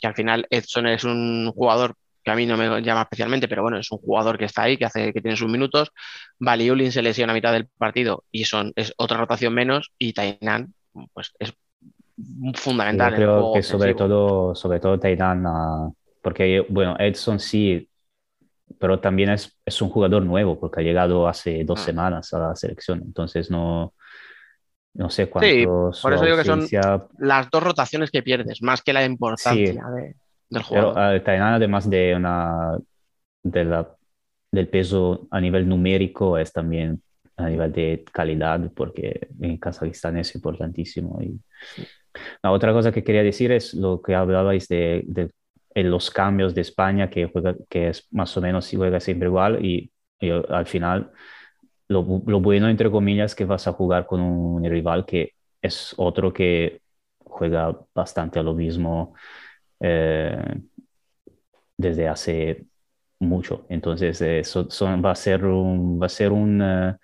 Que 0.00 0.06
al 0.06 0.14
final 0.14 0.46
Edson 0.50 0.86
es 0.86 1.04
un 1.04 1.50
jugador 1.52 1.94
que 2.24 2.30
a 2.30 2.34
mí 2.34 2.46
no 2.46 2.56
me 2.56 2.82
llama 2.82 3.02
especialmente, 3.02 3.48
pero 3.48 3.62
bueno, 3.62 3.78
es 3.78 3.90
un 3.90 3.98
jugador 3.98 4.38
que 4.38 4.44
está 4.44 4.62
ahí, 4.62 4.76
que 4.76 4.84
hace 4.84 5.12
que 5.12 5.20
tiene 5.22 5.36
sus 5.36 5.50
minutos. 5.50 5.92
Valiulin 6.38 6.92
se 6.92 7.02
lesiona 7.02 7.32
a 7.32 7.34
mitad 7.34 7.52
del 7.52 7.68
partido 7.68 8.24
y 8.30 8.44
son, 8.44 8.72
es 8.76 8.92
otra 8.96 9.16
rotación 9.18 9.54
menos. 9.54 9.92
Y 9.98 10.12
Tainan, 10.12 10.74
pues 11.12 11.32
es 11.38 11.52
fundamental 12.54 13.10
Yo 13.10 13.16
en 13.16 13.22
el 13.22 13.26
creo 13.28 13.34
juego 13.40 13.54
que 13.54 13.62
sobre 13.62 13.94
todo, 13.94 14.54
sobre 14.54 14.80
todo 14.80 14.98
Tainan, 14.98 15.44
ah, 15.46 15.90
porque 16.22 16.64
bueno, 16.68 16.96
Edson 16.98 17.38
sí, 17.38 17.88
pero 18.78 19.00
también 19.00 19.30
es, 19.30 19.58
es 19.64 19.80
un 19.82 19.88
jugador 19.88 20.22
nuevo 20.24 20.58
porque 20.58 20.80
ha 20.80 20.82
llegado 20.84 21.26
hace 21.28 21.64
dos 21.64 21.80
Ah. 21.80 21.84
semanas 21.84 22.32
a 22.34 22.38
la 22.38 22.56
selección, 22.56 23.02
entonces 23.04 23.50
no, 23.50 23.94
no 24.94 25.10
sé 25.10 25.28
cuánto 25.28 25.92
su 25.92 26.02
por 26.02 26.12
eso 26.14 26.24
digo 26.24 26.36
que 26.36 26.44
son- 26.44 26.66
las 27.18 27.50
dos 27.50 27.62
rotaciones 27.62 28.10
que 28.10 28.22
pierdes, 28.22 28.62
más 28.62 28.82
que 28.82 28.92
la 28.92 29.04
importancia 29.04 29.84
de- 29.94 30.00
del 30.02 30.16
pero 30.50 30.62
jugador. 30.64 30.98
ah, 30.98 31.22
Tainan 31.24 31.54
además 31.54 31.88
de 31.88 32.14
una 32.16 32.78
de 33.42 33.64
la, 33.64 33.88
del 34.50 34.68
peso 34.68 35.28
a 35.30 35.40
nivel 35.40 35.68
numérico 35.68 36.36
es 36.38 36.52
también 36.52 37.00
a 37.36 37.48
nivel 37.48 37.70
de 37.72 38.04
calidad 38.12 38.60
porque 38.74 39.28
en 39.40 39.56
Kazajistán 39.58 40.16
es 40.18 40.34
importantísimo 40.34 41.20
y 41.22 41.38
la 42.42 42.52
otra 42.52 42.72
cosa 42.72 42.92
que 42.92 43.04
quería 43.04 43.22
decir 43.22 43.52
es 43.52 43.74
lo 43.74 44.02
que 44.02 44.14
hablabais 44.14 44.68
de, 44.68 45.02
de- 45.06 45.30
de 45.74 45.84
los 45.84 46.10
cambios 46.10 46.54
de 46.54 46.62
España, 46.62 47.08
que, 47.10 47.26
juega, 47.26 47.54
que 47.68 47.88
es 47.90 48.08
más 48.10 48.36
o 48.36 48.40
menos 48.40 48.64
si 48.66 48.76
juega 48.76 48.98
siempre 49.00 49.28
igual 49.28 49.64
y, 49.64 49.92
y 50.20 50.30
al 50.30 50.66
final 50.66 51.12
lo, 51.88 52.22
lo 52.26 52.40
bueno, 52.40 52.68
entre 52.68 52.90
comillas, 52.90 53.34
que 53.34 53.44
vas 53.44 53.66
a 53.68 53.72
jugar 53.72 54.06
con 54.06 54.20
un 54.20 54.64
rival 54.64 55.06
que 55.06 55.32
es 55.62 55.94
otro 55.96 56.32
que 56.32 56.82
juega 57.20 57.78
bastante 57.94 58.38
a 58.38 58.42
lo 58.42 58.54
mismo 58.54 59.14
eh, 59.80 60.60
desde 61.76 62.08
hace 62.08 62.66
mucho. 63.20 63.66
Entonces, 63.68 64.18
so- 64.48 64.70
son- 64.70 65.04
va 65.04 65.12
a 65.12 65.14
ser 65.14 65.44
un, 65.44 66.00
va 66.00 66.06
a 66.06 66.08
ser 66.08 66.32
un, 66.32 66.60
eh, 66.62 66.96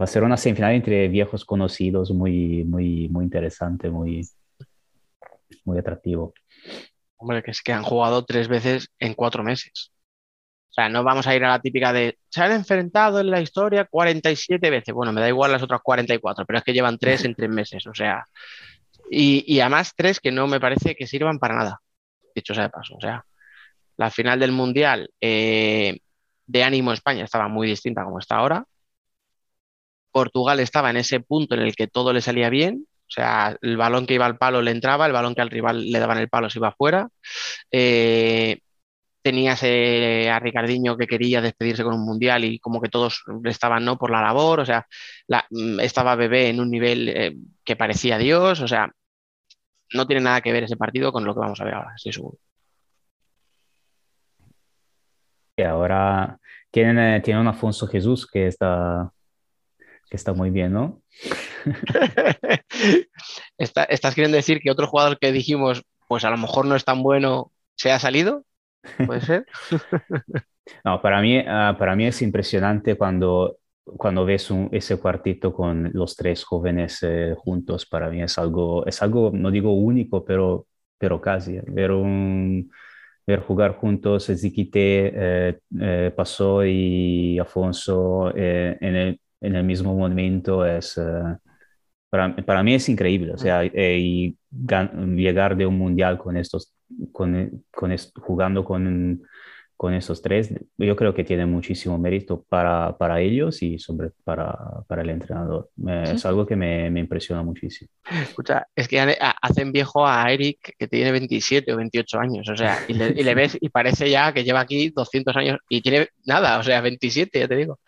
va 0.00 0.04
a 0.04 0.06
ser 0.06 0.22
una 0.24 0.36
semifinal 0.36 0.74
entre 0.74 1.08
viejos 1.08 1.44
conocidos 1.44 2.10
muy, 2.12 2.64
muy, 2.64 3.08
muy 3.08 3.24
interesante, 3.24 3.90
muy, 3.90 4.22
muy 5.64 5.78
atractivo. 5.78 6.34
Hombre, 7.16 7.42
que 7.42 7.50
es 7.50 7.62
que 7.62 7.72
han 7.72 7.82
jugado 7.82 8.24
tres 8.24 8.48
veces 8.48 8.90
en 8.98 9.14
cuatro 9.14 9.42
meses. 9.42 9.92
O 10.70 10.72
sea, 10.72 10.88
no 10.88 11.02
vamos 11.02 11.26
a 11.26 11.34
ir 11.34 11.42
a 11.44 11.48
la 11.48 11.60
típica 11.60 11.92
de 11.92 12.18
se 12.28 12.42
han 12.42 12.52
enfrentado 12.52 13.20
en 13.20 13.30
la 13.30 13.40
historia 13.40 13.86
47 13.86 14.68
veces. 14.68 14.94
Bueno, 14.94 15.12
me 15.12 15.22
da 15.22 15.28
igual 15.28 15.50
las 15.52 15.62
otras 15.62 15.80
44, 15.82 16.44
pero 16.44 16.58
es 16.58 16.64
que 16.64 16.74
llevan 16.74 16.98
tres 16.98 17.24
en 17.24 17.34
tres 17.34 17.48
meses. 17.48 17.86
O 17.86 17.94
sea, 17.94 18.24
y, 19.10 19.44
y 19.46 19.60
además 19.60 19.92
tres 19.96 20.20
que 20.20 20.30
no 20.32 20.46
me 20.46 20.60
parece 20.60 20.94
que 20.94 21.06
sirvan 21.06 21.38
para 21.38 21.56
nada, 21.56 21.80
dicho 22.34 22.54
sea 22.54 22.64
de 22.64 22.70
paso. 22.70 22.94
O 22.96 23.00
sea, 23.00 23.24
la 23.96 24.10
final 24.10 24.38
del 24.38 24.52
Mundial 24.52 25.10
eh, 25.20 25.98
de 26.46 26.64
ánimo 26.64 26.92
España 26.92 27.24
estaba 27.24 27.48
muy 27.48 27.66
distinta 27.66 28.04
como 28.04 28.18
está 28.18 28.36
ahora. 28.36 28.66
Portugal 30.12 30.60
estaba 30.60 30.90
en 30.90 30.96
ese 30.98 31.20
punto 31.20 31.54
en 31.54 31.62
el 31.62 31.76
que 31.76 31.88
todo 31.88 32.12
le 32.12 32.20
salía 32.20 32.50
bien. 32.50 32.86
O 33.08 33.10
sea, 33.10 33.56
el 33.62 33.76
balón 33.76 34.06
que 34.06 34.14
iba 34.14 34.26
al 34.26 34.36
palo 34.38 34.60
le 34.62 34.72
entraba, 34.72 35.06
el 35.06 35.12
balón 35.12 35.34
que 35.34 35.40
al 35.42 35.50
rival 35.50 35.90
le 35.90 35.98
daban 36.00 36.18
el 36.18 36.28
palo 36.28 36.50
se 36.50 36.58
iba 36.58 36.68
afuera. 36.68 37.08
Eh, 37.70 38.58
tenías 39.22 39.60
eh, 39.64 40.30
a 40.30 40.38
Ricardinho 40.38 40.96
que 40.96 41.06
quería 41.06 41.40
despedirse 41.40 41.82
con 41.84 41.94
un 41.94 42.04
mundial 42.04 42.44
y 42.44 42.58
como 42.58 42.80
que 42.80 42.88
todos 42.88 43.22
estaban 43.44 43.84
no 43.84 43.96
por 43.98 44.10
la 44.10 44.22
labor. 44.22 44.60
O 44.60 44.64
sea, 44.66 44.86
la- 45.28 45.46
mm, 45.50 45.80
estaba 45.80 46.16
Bebé 46.16 46.48
en 46.48 46.60
un 46.60 46.70
nivel 46.70 47.08
eh, 47.08 47.36
que 47.64 47.76
parecía 47.76 48.18
Dios. 48.18 48.60
O 48.60 48.68
sea, 48.68 48.90
no 49.94 50.06
tiene 50.06 50.22
nada 50.22 50.40
que 50.40 50.52
ver 50.52 50.64
ese 50.64 50.76
partido 50.76 51.12
con 51.12 51.24
lo 51.24 51.34
que 51.34 51.40
vamos 51.40 51.60
a 51.60 51.64
ver 51.64 51.74
ahora, 51.74 51.92
estoy 51.96 52.12
seguro. 52.12 52.38
Y 55.56 55.62
ahora 55.62 56.38
tienen, 56.70 57.22
tienen 57.22 57.40
un 57.42 57.48
Afonso 57.48 57.86
Jesús 57.86 58.26
que 58.26 58.46
está, 58.48 59.10
que 60.08 60.16
está 60.16 60.32
muy 60.32 60.50
bien, 60.50 60.72
¿no? 60.72 61.02
¿Estás 63.58 64.14
queriendo 64.14 64.36
decir 64.36 64.60
que 64.60 64.70
otro 64.70 64.86
jugador 64.86 65.18
que 65.18 65.32
dijimos, 65.32 65.82
pues 66.08 66.24
a 66.24 66.30
lo 66.30 66.36
mejor 66.36 66.66
no 66.66 66.76
es 66.76 66.84
tan 66.84 67.02
bueno, 67.02 67.52
se 67.74 67.90
ha 67.90 67.98
salido? 67.98 68.44
¿Puede 69.04 69.20
ser? 69.20 69.46
no, 70.84 71.02
para 71.02 71.20
mí, 71.20 71.38
ah, 71.46 71.74
para 71.78 71.96
mí 71.96 72.06
es 72.06 72.22
impresionante 72.22 72.96
cuando, 72.96 73.58
cuando 73.84 74.24
ves 74.24 74.48
ese 74.70 74.98
cuartito 74.98 75.52
con 75.52 75.90
los 75.92 76.14
tres 76.14 76.44
jóvenes 76.44 77.00
eh, 77.02 77.34
juntos. 77.36 77.86
Para 77.86 78.08
mí 78.08 78.22
es 78.22 78.38
algo, 78.38 78.86
es 78.86 79.02
algo, 79.02 79.32
no 79.34 79.50
digo 79.50 79.72
único, 79.74 80.24
pero, 80.24 80.66
pero 80.98 81.20
casi. 81.20 81.58
Ver, 81.66 81.90
un, 81.90 82.70
ver 83.26 83.40
jugar 83.40 83.72
juntos 83.72 84.26
Ziquite, 84.26 85.12
eh, 85.14 85.58
eh, 85.80 86.12
Pasó 86.16 86.64
y 86.64 87.38
Afonso 87.40 88.32
en 88.36 88.96
el 88.96 89.20
en 89.40 89.54
el 89.56 89.64
mismo 89.64 89.94
momento 89.94 90.64
es, 90.64 90.96
eh, 90.98 91.02
para, 92.10 92.34
para, 92.36 92.62
mí 92.62 92.74
es 92.74 92.88
increíble, 92.88 93.32
o 93.32 93.38
sea, 93.38 93.64
eh, 93.64 93.98
y 93.98 94.36
llegar 94.50 95.56
de 95.56 95.66
un 95.66 95.78
mundial 95.78 96.18
con 96.18 96.36
estos, 96.36 96.72
con, 97.12 97.64
con 97.70 97.94
jugando 98.20 98.64
con 98.64 99.22
con 99.76 99.92
esos 99.92 100.22
tres, 100.22 100.54
yo 100.78 100.96
creo 100.96 101.12
que 101.12 101.22
tiene 101.22 101.44
muchísimo 101.44 101.98
mérito 101.98 102.42
para, 102.48 102.96
para 102.96 103.20
ellos 103.20 103.62
y 103.62 103.78
sobre 103.78 104.10
para, 104.24 104.56
para 104.88 105.02
el 105.02 105.10
entrenador. 105.10 105.70
Es 106.04 106.24
algo 106.24 106.46
que 106.46 106.56
me, 106.56 106.90
me, 106.90 107.00
impresiona 107.00 107.42
muchísimo. 107.42 107.90
Escucha, 108.22 108.66
es 108.74 108.88
que 108.88 108.98
hacen 109.42 109.72
viejo 109.72 110.06
a 110.06 110.32
Eric 110.32 110.74
que 110.78 110.88
tiene 110.88 111.12
27 111.12 111.72
o 111.74 111.76
28 111.76 112.18
años, 112.18 112.48
o 112.48 112.56
sea, 112.56 112.78
y 112.88 112.94
le, 112.94 113.08
y 113.08 113.22
le, 113.22 113.34
ves 113.34 113.58
y 113.60 113.68
parece 113.68 114.08
ya 114.08 114.32
que 114.32 114.44
lleva 114.44 114.60
aquí 114.60 114.90
200 114.90 115.36
años 115.36 115.58
y 115.68 115.82
tiene 115.82 116.08
nada, 116.24 116.58
o 116.58 116.62
sea, 116.62 116.80
27, 116.80 117.38
ya 117.38 117.48
te 117.48 117.56
digo. 117.56 117.78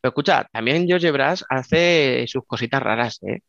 Pero 0.00 0.10
escucha, 0.10 0.48
también 0.50 0.86
George 0.86 1.10
Brass 1.10 1.44
hace 1.50 2.24
sus 2.28 2.44
cositas 2.46 2.82
raras, 2.82 3.18
¿eh? 3.22 3.40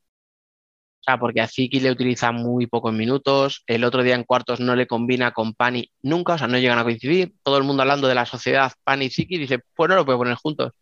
Porque 1.20 1.42
a 1.42 1.48
Ziki 1.48 1.80
le 1.80 1.92
utiliza 1.92 2.32
muy 2.32 2.68
pocos 2.68 2.94
minutos, 2.94 3.64
el 3.68 3.86
otro 3.86 4.04
día 4.04 4.16
en 4.16 4.26
cuartos 4.26 4.60
no 4.60 4.76
le 4.76 4.88
combina 4.88 5.32
con 5.32 5.54
Pani 5.54 5.90
nunca, 6.02 6.34
o 6.34 6.38
sea, 6.38 6.48
no 6.48 6.58
llegan 6.58 6.80
a 6.80 6.84
coincidir. 6.84 7.34
Todo 7.44 7.58
el 7.58 7.64
mundo 7.64 7.84
hablando 7.84 8.08
de 8.08 8.16
la 8.16 8.26
sociedad 8.26 8.74
Pani 8.84 9.06
y 9.06 9.10
Ziki 9.10 9.38
dice, 9.38 9.60
pues 9.74 9.90
no 9.90 9.96
lo 9.96 10.06
puede 10.06 10.18
poner 10.18 10.36
juntos. 10.36 10.74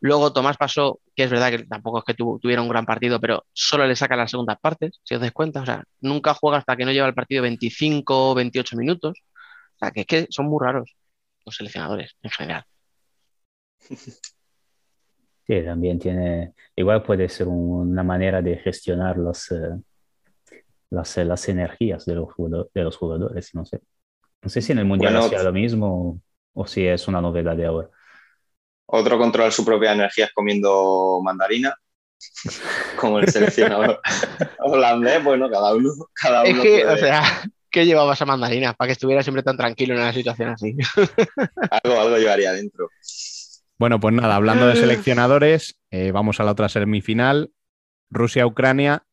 Luego 0.00 0.32
Tomás 0.32 0.56
pasó, 0.56 1.00
que 1.14 1.24
es 1.24 1.30
verdad 1.30 1.50
que 1.50 1.64
tampoco 1.64 1.98
es 1.98 2.04
que 2.04 2.14
tuviera 2.14 2.62
un 2.62 2.68
gran 2.68 2.86
partido, 2.86 3.20
pero 3.20 3.44
solo 3.52 3.86
le 3.86 3.96
saca 3.96 4.16
las 4.16 4.30
segundas 4.30 4.58
partes, 4.60 5.00
si 5.02 5.14
os 5.14 5.20
dais 5.20 5.32
cuenta. 5.32 5.62
O 5.62 5.66
sea, 5.66 5.84
nunca 6.00 6.34
juega 6.34 6.58
hasta 6.58 6.76
que 6.76 6.84
no 6.84 6.92
lleva 6.92 7.08
el 7.08 7.14
partido 7.14 7.42
25 7.42 8.30
o 8.30 8.34
28 8.34 8.76
minutos. 8.76 9.18
O 9.74 9.78
sea, 9.78 9.90
que 9.90 10.00
es 10.00 10.06
que 10.06 10.26
son 10.30 10.46
muy 10.46 10.58
raros 10.62 10.94
los 11.44 11.56
seleccionadores 11.56 12.16
en 12.22 12.30
general. 12.30 12.64
Sí, 15.46 15.62
también 15.64 15.98
tiene, 15.98 16.54
igual 16.74 17.04
puede 17.04 17.28
ser 17.28 17.46
una 17.46 18.02
manera 18.02 18.42
de 18.42 18.56
gestionar 18.56 19.16
los, 19.16 19.52
eh, 19.52 19.76
las, 20.90 21.16
las, 21.18 21.48
energías 21.48 22.04
de 22.04 22.16
los, 22.16 22.28
de 22.74 22.82
los 22.82 22.96
jugadores, 22.96 23.54
no 23.54 23.64
sé. 23.64 23.80
No 24.42 24.50
sé 24.50 24.60
si 24.60 24.72
en 24.72 24.78
el 24.78 24.86
Mundial 24.86 25.16
hacía 25.16 25.42
lo 25.44 25.52
mismo 25.52 26.20
o 26.52 26.66
si 26.66 26.86
es 26.86 27.06
una 27.06 27.20
novedad 27.20 27.56
de 27.56 27.66
ahora. 27.66 27.88
Otro 28.86 29.18
controla 29.18 29.50
su 29.52 29.64
propia 29.64 29.92
energía 29.92 30.28
comiendo 30.34 31.20
mandarina, 31.22 31.76
como 33.00 33.20
el 33.20 33.28
seleccionador 33.28 34.00
holandés, 34.58 35.22
bueno, 35.22 35.48
cada 35.48 35.74
uno. 35.74 35.90
Cada 36.12 36.42
uno 36.42 36.50
es 36.50 36.60
que, 36.60 36.86
o 36.86 36.96
sea, 36.96 37.22
¿qué 37.70 37.86
llevabas 37.86 38.20
a 38.20 38.26
mandarina 38.26 38.72
para 38.72 38.88
que 38.88 38.92
estuviera 38.92 39.22
siempre 39.22 39.44
tan 39.44 39.56
tranquilo 39.56 39.94
en 39.94 40.00
una 40.00 40.12
situación 40.12 40.50
así? 40.50 40.76
algo, 41.70 42.00
algo 42.00 42.18
llevaría 42.18 42.50
adentro. 42.50 42.88
Bueno, 43.78 44.00
pues 44.00 44.14
nada, 44.14 44.36
hablando 44.36 44.66
de 44.66 44.76
seleccionadores, 44.76 45.78
eh, 45.90 46.10
vamos 46.10 46.40
a 46.40 46.44
la 46.44 46.52
otra 46.52 46.70
semifinal, 46.70 47.52
Rusia-Ucrania, 48.08 49.04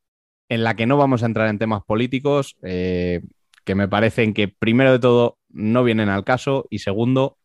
en 0.48 0.64
la 0.64 0.76
que 0.76 0.86
no 0.86 0.96
vamos 0.96 1.22
a 1.22 1.26
entrar 1.26 1.50
en 1.50 1.60
temas 1.60 1.84
políticos, 1.84 2.56
eh, 2.64 3.22
que 3.66 3.76
me 3.76 3.90
parecen 3.90 4.34
que 4.34 4.48
primero 4.48 4.94
de 4.94 5.00
todo 5.00 5.38
no 5.50 5.84
vienen 5.84 6.08
al 6.08 6.24
caso 6.24 6.66
y 6.70 6.80
segundo, 6.80 7.38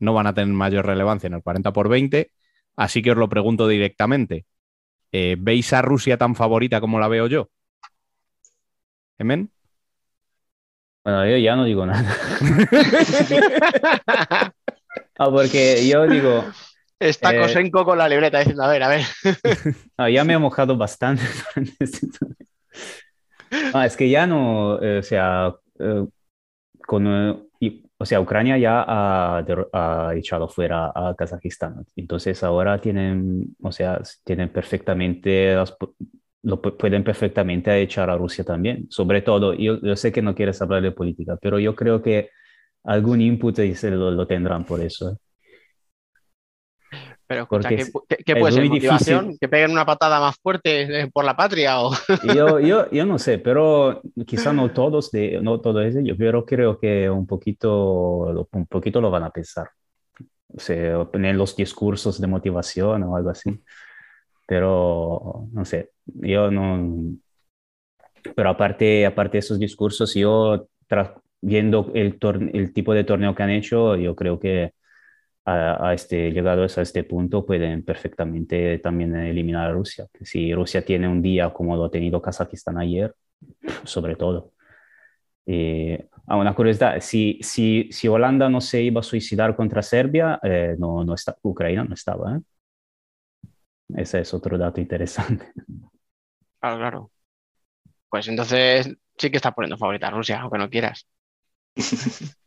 no 0.00 0.14
van 0.14 0.26
a 0.26 0.34
tener 0.34 0.52
mayor 0.52 0.86
relevancia 0.86 1.28
en 1.28 1.34
el 1.34 1.42
40 1.42 1.72
por 1.72 1.88
20. 1.88 2.32
Así 2.76 3.02
que 3.02 3.12
os 3.12 3.16
lo 3.16 3.28
pregunto 3.28 3.68
directamente. 3.68 4.44
Eh, 5.12 5.36
¿Veis 5.38 5.72
a 5.72 5.82
Rusia 5.82 6.18
tan 6.18 6.34
favorita 6.34 6.80
como 6.80 6.98
la 6.98 7.06
veo 7.06 7.28
yo? 7.28 7.50
¿Emen? 9.18 9.50
Bueno, 11.04 11.24
yo 11.28 11.36
ya 11.36 11.54
no 11.54 11.64
digo 11.64 11.86
nada. 11.86 12.16
Ah, 15.18 15.30
porque 15.30 15.86
yo 15.86 16.06
digo. 16.06 16.44
Está 16.98 17.34
eh, 17.34 17.70
con 17.70 17.98
la 17.98 18.08
libreta 18.08 18.38
diciendo, 18.38 18.62
a 18.62 18.68
ver, 18.68 18.82
a 18.82 18.88
ver. 18.88 19.02
Ah, 19.96 20.08
ya 20.08 20.24
me 20.24 20.32
he 20.32 20.38
mojado 20.38 20.76
bastante. 20.76 21.22
ah, 23.74 23.86
es 23.86 23.96
que 23.96 24.08
ya 24.08 24.26
no, 24.26 24.82
eh, 24.82 24.98
o 24.98 25.02
sea, 25.02 25.54
eh, 25.78 26.06
con, 26.86 27.06
o 27.98 28.06
sea, 28.06 28.20
Ucrania 28.20 28.58
ya 28.58 28.84
ha, 28.86 30.12
echado 30.14 30.48
fuera 30.48 30.92
a 30.94 31.14
Kazajistán. 31.16 31.84
Entonces 31.96 32.42
ahora 32.42 32.80
tienen, 32.80 33.54
o 33.62 33.70
sea, 33.70 34.00
tienen 34.24 34.50
perfectamente, 34.50 35.56
lo 36.42 36.60
pueden 36.60 37.04
perfectamente 37.04 37.80
echar 37.80 38.10
a 38.10 38.16
Rusia 38.16 38.44
también. 38.44 38.86
Sobre 38.90 39.22
todo, 39.22 39.54
yo, 39.54 39.80
yo 39.80 39.96
sé 39.96 40.12
que 40.12 40.22
no 40.22 40.34
quieres 40.34 40.60
hablar 40.60 40.82
de 40.82 40.92
política, 40.92 41.38
pero 41.40 41.58
yo 41.58 41.74
creo 41.74 42.02
que 42.02 42.30
algún 42.84 43.20
input 43.20 43.58
y 43.60 43.74
se 43.74 43.90
lo, 43.90 44.26
tendrán 44.26 44.64
por 44.64 44.80
eso. 44.80 45.10
¿eh? 45.10 45.16
Pero 47.26 47.48
¿qué, 47.48 48.36
puede 48.36 48.52
ser? 48.52 48.68
¿Motivación? 48.68 49.38
¿Que 49.40 49.48
peguen 49.48 49.70
una 49.70 49.86
patada 49.86 50.20
más 50.20 50.36
fuerte 50.36 51.00
eh, 51.00 51.10
por 51.10 51.24
la 51.24 51.34
patria? 51.34 51.80
O... 51.80 51.92
yo, 52.34 52.60
yo, 52.60 52.90
yo 52.90 53.06
no 53.06 53.18
sé, 53.18 53.38
pero 53.38 54.02
quizá 54.26 54.52
no 54.52 54.70
todos, 54.72 55.10
de, 55.10 55.40
no 55.40 55.60
todos 55.60 55.94
ellos, 55.96 56.16
pero 56.18 56.44
creo 56.44 56.78
que 56.78 57.08
un 57.08 57.26
poquito, 57.26 58.46
un 58.52 58.66
poquito 58.66 59.00
lo 59.00 59.10
van 59.10 59.24
a 59.24 59.30
pensar. 59.30 59.70
O 60.48 60.60
sea, 60.60 61.04
poner 61.06 61.34
los 61.34 61.56
discursos 61.56 62.20
de 62.20 62.26
motivación 62.26 63.02
o 63.04 63.16
algo 63.16 63.30
así. 63.30 63.58
Pero, 64.46 65.48
no 65.52 65.64
sé, 65.64 65.92
yo 66.04 66.50
no... 66.50 67.16
Pero 68.36 68.50
aparte, 68.50 69.04
aparte 69.04 69.32
de 69.32 69.38
esos 69.40 69.58
discursos, 69.58 70.14
yo 70.14 70.68
viendo 71.44 71.90
el, 71.94 72.18
el 72.52 72.72
tipo 72.72 72.94
de 72.94 73.04
torneo 73.04 73.34
que 73.34 73.42
han 73.42 73.50
hecho, 73.50 73.96
yo 73.96 74.16
creo 74.16 74.40
que 74.40 74.72
a, 75.46 75.92
este, 75.92 76.30
llegados 76.32 76.78
a 76.78 76.82
este 76.82 77.04
punto 77.04 77.44
pueden 77.44 77.84
perfectamente 77.84 78.78
también 78.78 79.14
eliminar 79.14 79.68
a 79.70 79.72
Rusia. 79.72 80.06
Si 80.22 80.54
Rusia 80.54 80.84
tiene 80.84 81.06
un 81.06 81.20
día 81.20 81.52
como 81.52 81.76
lo 81.76 81.84
ha 81.84 81.90
tenido 81.90 82.22
Kazajistán 82.22 82.78
ayer, 82.78 83.14
sobre 83.84 84.16
todo. 84.16 84.52
Eh, 85.46 86.08
ah, 86.26 86.36
una 86.36 86.54
curiosidad, 86.54 86.98
si, 87.00 87.38
si, 87.42 87.88
si, 87.92 88.08
Holanda 88.08 88.48
no 88.48 88.62
se 88.62 88.80
iba 88.82 89.00
a 89.00 89.02
suicidar 89.02 89.54
contra 89.54 89.82
Serbia, 89.82 90.40
eh, 90.42 90.76
no, 90.78 91.04
no 91.04 91.14
está, 91.14 91.36
Ucrania 91.42 91.84
no 91.84 91.92
estaba. 91.92 92.36
¿eh? 92.36 92.40
Ese 93.96 94.20
es 94.20 94.32
otro 94.32 94.56
dato 94.56 94.80
interesante. 94.80 95.52
Claro, 96.58 96.78
claro. 96.78 97.10
Pues 98.08 98.26
entonces 98.28 98.96
sí 99.18 99.30
que 99.30 99.36
está 99.36 99.52
poniendo 99.52 99.76
favorita 99.76 100.06
a 100.06 100.10
Rusia, 100.10 100.40
aunque 100.40 100.56
no 100.56 100.70
quieras. 100.70 101.06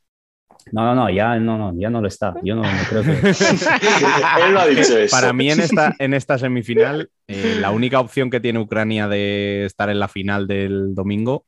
No, 0.71 0.83
no, 0.83 0.95
no, 0.95 1.09
ya 1.09 1.37
no, 1.39 1.57
no, 1.57 1.79
ya 1.79 1.89
no 1.89 2.01
lo 2.01 2.07
está. 2.07 2.35
Yo 2.43 2.55
no, 2.55 2.63
creo 2.89 3.03
que. 3.03 3.11
Él 4.45 4.53
lo 4.53 4.59
ha 4.59 4.67
dicho 4.67 4.97
eso. 4.97 5.15
Para 5.15 5.33
mí, 5.33 5.49
en 5.49 5.59
esta, 5.59 5.95
en 5.97 6.13
esta 6.13 6.37
semifinal, 6.37 7.09
eh, 7.27 7.57
la 7.59 7.71
única 7.71 7.99
opción 7.99 8.29
que 8.29 8.39
tiene 8.39 8.59
Ucrania 8.59 9.07
de 9.07 9.65
estar 9.65 9.89
en 9.89 9.99
la 9.99 10.07
final 10.07 10.47
del 10.47 10.93
domingo 10.93 11.45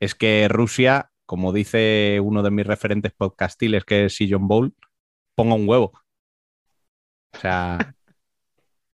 es 0.00 0.14
que 0.14 0.48
Rusia, 0.48 1.10
como 1.26 1.52
dice 1.52 2.20
uno 2.22 2.42
de 2.42 2.50
mis 2.50 2.66
referentes 2.66 3.12
podcastiles, 3.12 3.84
que 3.84 4.06
es 4.06 4.18
John 4.28 4.48
Bowl, 4.48 4.74
ponga 5.34 5.54
un 5.54 5.68
huevo. 5.68 5.92
O 7.32 7.38
sea, 7.38 7.94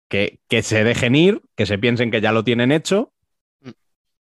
que, 0.09 0.39
que 0.49 0.63
se 0.63 0.83
dejen 0.83 1.15
ir, 1.15 1.41
que 1.55 1.65
se 1.65 1.77
piensen 1.77 2.11
que 2.11 2.21
ya 2.21 2.31
lo 2.31 2.43
tienen 2.43 2.71
hecho 2.71 3.13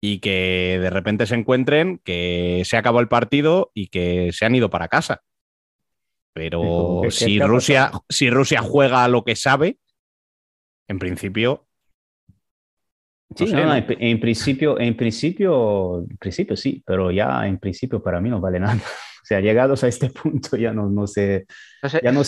y 0.05 0.19
que 0.19 0.81
de 0.83 0.91
repente 0.91 1.27
se 1.27 1.37
encuentren 1.37 2.01
que 2.05 2.63
se 2.65 2.77
acabó 2.77 2.99
el 2.99 3.07
partido 3.07 3.71
y 3.73 3.87
que 3.87 4.31
se 4.33 4.45
han 4.45 4.55
ido 4.55 4.69
para 4.69 4.89
casa. 4.89 5.23
Pero 6.35 7.03
si 7.09 7.39
Rusia, 7.39 7.93
si 8.09 8.29
Rusia 8.29 8.63
juega 8.63 9.05
a 9.05 9.09
lo 9.09 9.23
que 9.23 9.37
sabe, 9.37 9.79
en 10.89 10.99
principio. 10.99 11.69
sí, 13.37 13.53
En, 13.53 14.19
principio, 14.19 14.81
en 14.81 14.97
principio, 14.97 16.03
en 16.03 16.19
principio 16.19 16.57
sí, 16.57 16.83
pero 16.85 17.13
ya 17.13 17.47
en 17.47 17.59
principio 17.59 18.03
para 18.03 18.21
mí 18.21 18.29
no 18.29 18.41
vale 18.41 18.61
nada. 18.61 18.77
O 19.23 19.25
sea, 19.25 19.39
llegados 19.39 19.85
a 19.85 19.89
este 19.89 20.11
punto 20.11 20.57
ya 20.57 20.73
no, 20.73 20.91
no 20.91 21.07
sé, 21.07 21.47
ya 22.03 22.11
no 22.11 22.23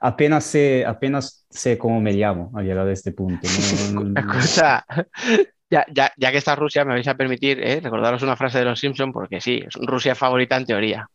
apenas 0.00 0.42
sé, 0.42 0.84
apenas 0.84 1.46
sé 1.48 1.78
cómo 1.78 2.00
me 2.00 2.14
llamo 2.14 2.50
al 2.56 2.66
llegar 2.66 2.88
a 2.88 2.92
este 2.92 3.12
punto. 3.12 3.46
Ya, 5.72 5.86
ya, 5.88 6.12
ya, 6.18 6.30
que 6.30 6.36
está 6.36 6.54
Rusia, 6.54 6.84
me 6.84 6.92
vais 6.92 7.08
a 7.08 7.16
permitir 7.16 7.58
¿eh? 7.58 7.80
recordaros 7.80 8.20
una 8.20 8.36
frase 8.36 8.58
de 8.58 8.66
los 8.66 8.78
Simpson, 8.78 9.10
porque 9.10 9.40
sí, 9.40 9.62
es 9.66 9.74
Rusia 9.76 10.14
favorita 10.14 10.54
en 10.58 10.66
teoría. 10.66 11.08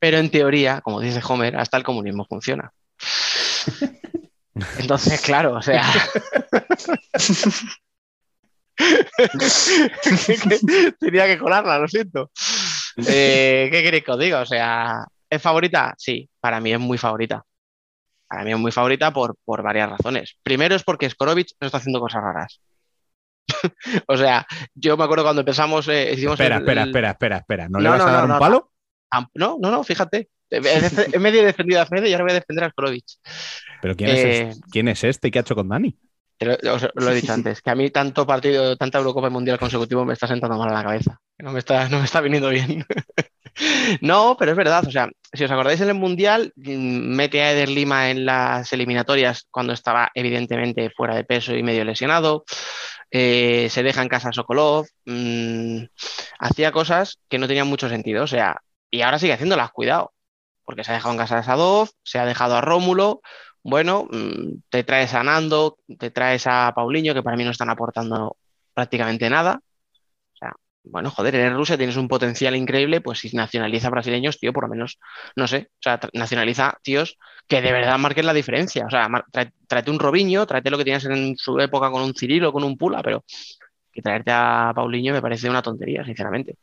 Pero 0.00 0.18
en 0.18 0.32
teoría, 0.32 0.80
como 0.80 0.98
dice 0.98 1.22
Homer, 1.24 1.56
hasta 1.56 1.76
el 1.76 1.84
comunismo 1.84 2.24
funciona. 2.24 2.72
Entonces, 4.80 5.20
claro, 5.20 5.54
o 5.54 5.62
sea. 5.62 5.84
Tenía 10.98 11.26
que 11.26 11.38
colarla, 11.38 11.78
lo 11.78 11.86
siento. 11.86 12.32
Eh, 12.96 13.68
¿Qué 13.70 13.82
queréis 13.84 14.02
que 14.02 14.10
os 14.10 14.18
diga? 14.18 14.40
O 14.40 14.46
sea, 14.46 15.06
¿es 15.30 15.40
favorita? 15.40 15.94
Sí, 15.96 16.28
para 16.40 16.58
mí 16.58 16.72
es 16.72 16.80
muy 16.80 16.98
favorita. 16.98 17.44
Para 18.26 18.42
mí 18.42 18.50
es 18.50 18.58
muy 18.58 18.72
favorita 18.72 19.12
por, 19.12 19.36
por 19.44 19.62
varias 19.62 19.90
razones. 19.90 20.34
Primero 20.42 20.74
es 20.74 20.82
porque 20.82 21.08
Skorovic 21.08 21.52
no 21.60 21.66
está 21.66 21.78
haciendo 21.78 22.00
cosas 22.00 22.24
raras. 22.24 22.60
o 24.08 24.16
sea, 24.16 24.46
yo 24.74 24.96
me 24.96 25.04
acuerdo 25.04 25.24
cuando 25.24 25.40
empezamos, 25.40 25.88
eh, 25.88 26.12
hicimos. 26.14 26.34
Espera, 26.34 26.56
el- 26.56 26.62
espera, 26.62 26.82
el- 26.82 26.88
espera, 26.88 27.10
espera, 27.10 27.36
espera. 27.38 27.68
¿No, 27.68 27.78
No, 27.78 27.80
le 27.80 27.88
vas 27.90 27.98
no, 27.98 28.04
a 28.06 28.12
dar 28.12 28.18
no, 28.20 28.24
un 28.26 28.30
no, 28.32 28.38
palo? 28.38 28.70
No, 29.34 29.58
no, 29.60 29.70
no, 29.70 29.84
fíjate. 29.84 30.28
He 30.50 31.18
medio 31.18 31.44
defendido 31.44 31.80
a 31.80 31.86
Fede 31.86 32.08
y 32.08 32.12
ahora 32.12 32.24
voy 32.24 32.30
a 32.32 32.34
defender 32.34 32.64
a 32.64 32.70
Skorovic. 32.70 33.04
¿Pero 33.82 33.96
quién, 33.96 34.10
es 34.10 34.24
Eh, 34.24 34.40
este? 34.50 34.60
¿quién 34.70 34.88
es 34.88 35.04
este? 35.04 35.30
¿Qué 35.30 35.38
ha 35.38 35.42
hecho 35.42 35.54
con 35.54 35.68
Dani? 35.68 35.96
Lo, 36.40 36.74
os 36.74 36.88
lo 36.94 37.10
he 37.10 37.14
dicho 37.14 37.32
antes, 37.32 37.60
que 37.62 37.70
a 37.70 37.74
mí 37.74 37.90
tanto 37.90 38.26
partido, 38.26 38.76
tanta 38.76 38.98
Eurocopa 38.98 39.28
y 39.28 39.30
Mundial 39.30 39.58
consecutivo 39.58 40.04
me 40.04 40.12
está 40.12 40.26
sentando 40.26 40.58
mal 40.58 40.68
a 40.70 40.74
la 40.74 40.82
cabeza. 40.84 41.18
No 41.38 41.52
me 41.52 41.58
está, 41.60 41.88
no 41.88 41.98
me 41.98 42.04
está 42.04 42.20
viniendo 42.20 42.50
bien. 42.50 42.84
no, 44.00 44.36
pero 44.38 44.50
es 44.52 44.56
verdad. 44.56 44.84
O 44.86 44.90
sea, 44.90 45.08
si 45.32 45.44
os 45.44 45.50
acordáis 45.50 45.80
en 45.80 45.88
el 45.88 45.94
Mundial, 45.94 46.52
mm, 46.56 47.14
mete 47.16 47.42
a 47.42 47.52
Eder 47.52 47.68
Lima 47.68 48.10
en 48.10 48.24
las 48.26 48.72
eliminatorias 48.72 49.46
cuando 49.50 49.72
estaba 49.72 50.10
evidentemente 50.14 50.90
fuera 50.90 51.14
de 51.14 51.24
peso 51.24 51.54
y 51.54 51.62
medio 51.62 51.84
lesionado. 51.84 52.44
Eh, 53.16 53.68
se 53.70 53.84
deja 53.84 54.02
en 54.02 54.08
casa 54.08 54.32
Sokolov. 54.32 54.86
mm, 55.06 55.84
hacía 56.40 56.72
cosas 56.72 57.20
que 57.28 57.38
no 57.38 57.46
tenían 57.48 57.68
mucho 57.68 57.88
sentido. 57.88 58.24
O 58.24 58.26
sea, 58.26 58.60
y 58.90 59.02
ahora 59.02 59.18
sigue 59.20 59.32
haciéndolas, 59.34 59.70
cuidado. 59.72 60.12
Porque 60.64 60.84
se 60.84 60.92
ha 60.92 60.94
dejado 60.94 61.12
en 61.14 61.18
casa 61.18 61.38
a 61.38 61.42
Sadov, 61.44 61.90
se 62.04 62.18
ha 62.18 62.26
dejado 62.26 62.56
a 62.56 62.60
Rómulo. 62.62 63.22
Bueno, 63.62 64.08
mm, 64.10 64.62
te 64.70 64.84
traes 64.84 65.14
a 65.14 65.22
Nando, 65.24 65.78
te 65.98 66.10
traes 66.10 66.46
a 66.48 66.72
Paulinho, 66.74 67.14
que 67.14 67.22
para 67.22 67.36
mí 67.36 67.44
no 67.44 67.50
están 67.52 67.70
aportando 67.70 68.36
prácticamente 68.74 69.30
nada. 69.30 69.60
Bueno, 70.86 71.10
joder, 71.10 71.34
eres 71.34 71.54
Rusia, 71.54 71.78
tienes 71.78 71.96
un 71.96 72.08
potencial 72.08 72.54
increíble, 72.54 73.00
pues 73.00 73.18
si 73.20 73.34
nacionaliza 73.34 73.88
brasileños, 73.88 74.38
tío, 74.38 74.52
por 74.52 74.64
lo 74.64 74.68
menos, 74.68 74.98
no 75.34 75.46
sé, 75.48 75.68
o 75.72 75.76
sea, 75.82 75.98
nacionaliza 76.12 76.76
tíos 76.82 77.16
que 77.48 77.62
de 77.62 77.72
verdad 77.72 77.98
marquen 77.98 78.26
la 78.26 78.34
diferencia. 78.34 78.84
O 78.86 78.90
sea, 78.90 79.08
tráete 79.66 79.90
un 79.90 79.98
Robinho, 79.98 80.46
tráete 80.46 80.70
lo 80.70 80.76
que 80.78 80.84
tienes 80.84 81.04
en 81.06 81.36
su 81.38 81.58
época 81.58 81.90
con 81.90 82.02
un 82.02 82.14
Cirilo, 82.14 82.52
con 82.52 82.64
un 82.64 82.76
Pula, 82.76 83.02
pero 83.02 83.24
que 83.92 84.02
traerte 84.02 84.32
a 84.32 84.72
Paulinho 84.74 85.12
me 85.14 85.22
parece 85.22 85.50
una 85.50 85.62
tontería, 85.62 86.04
sinceramente. 86.04 86.56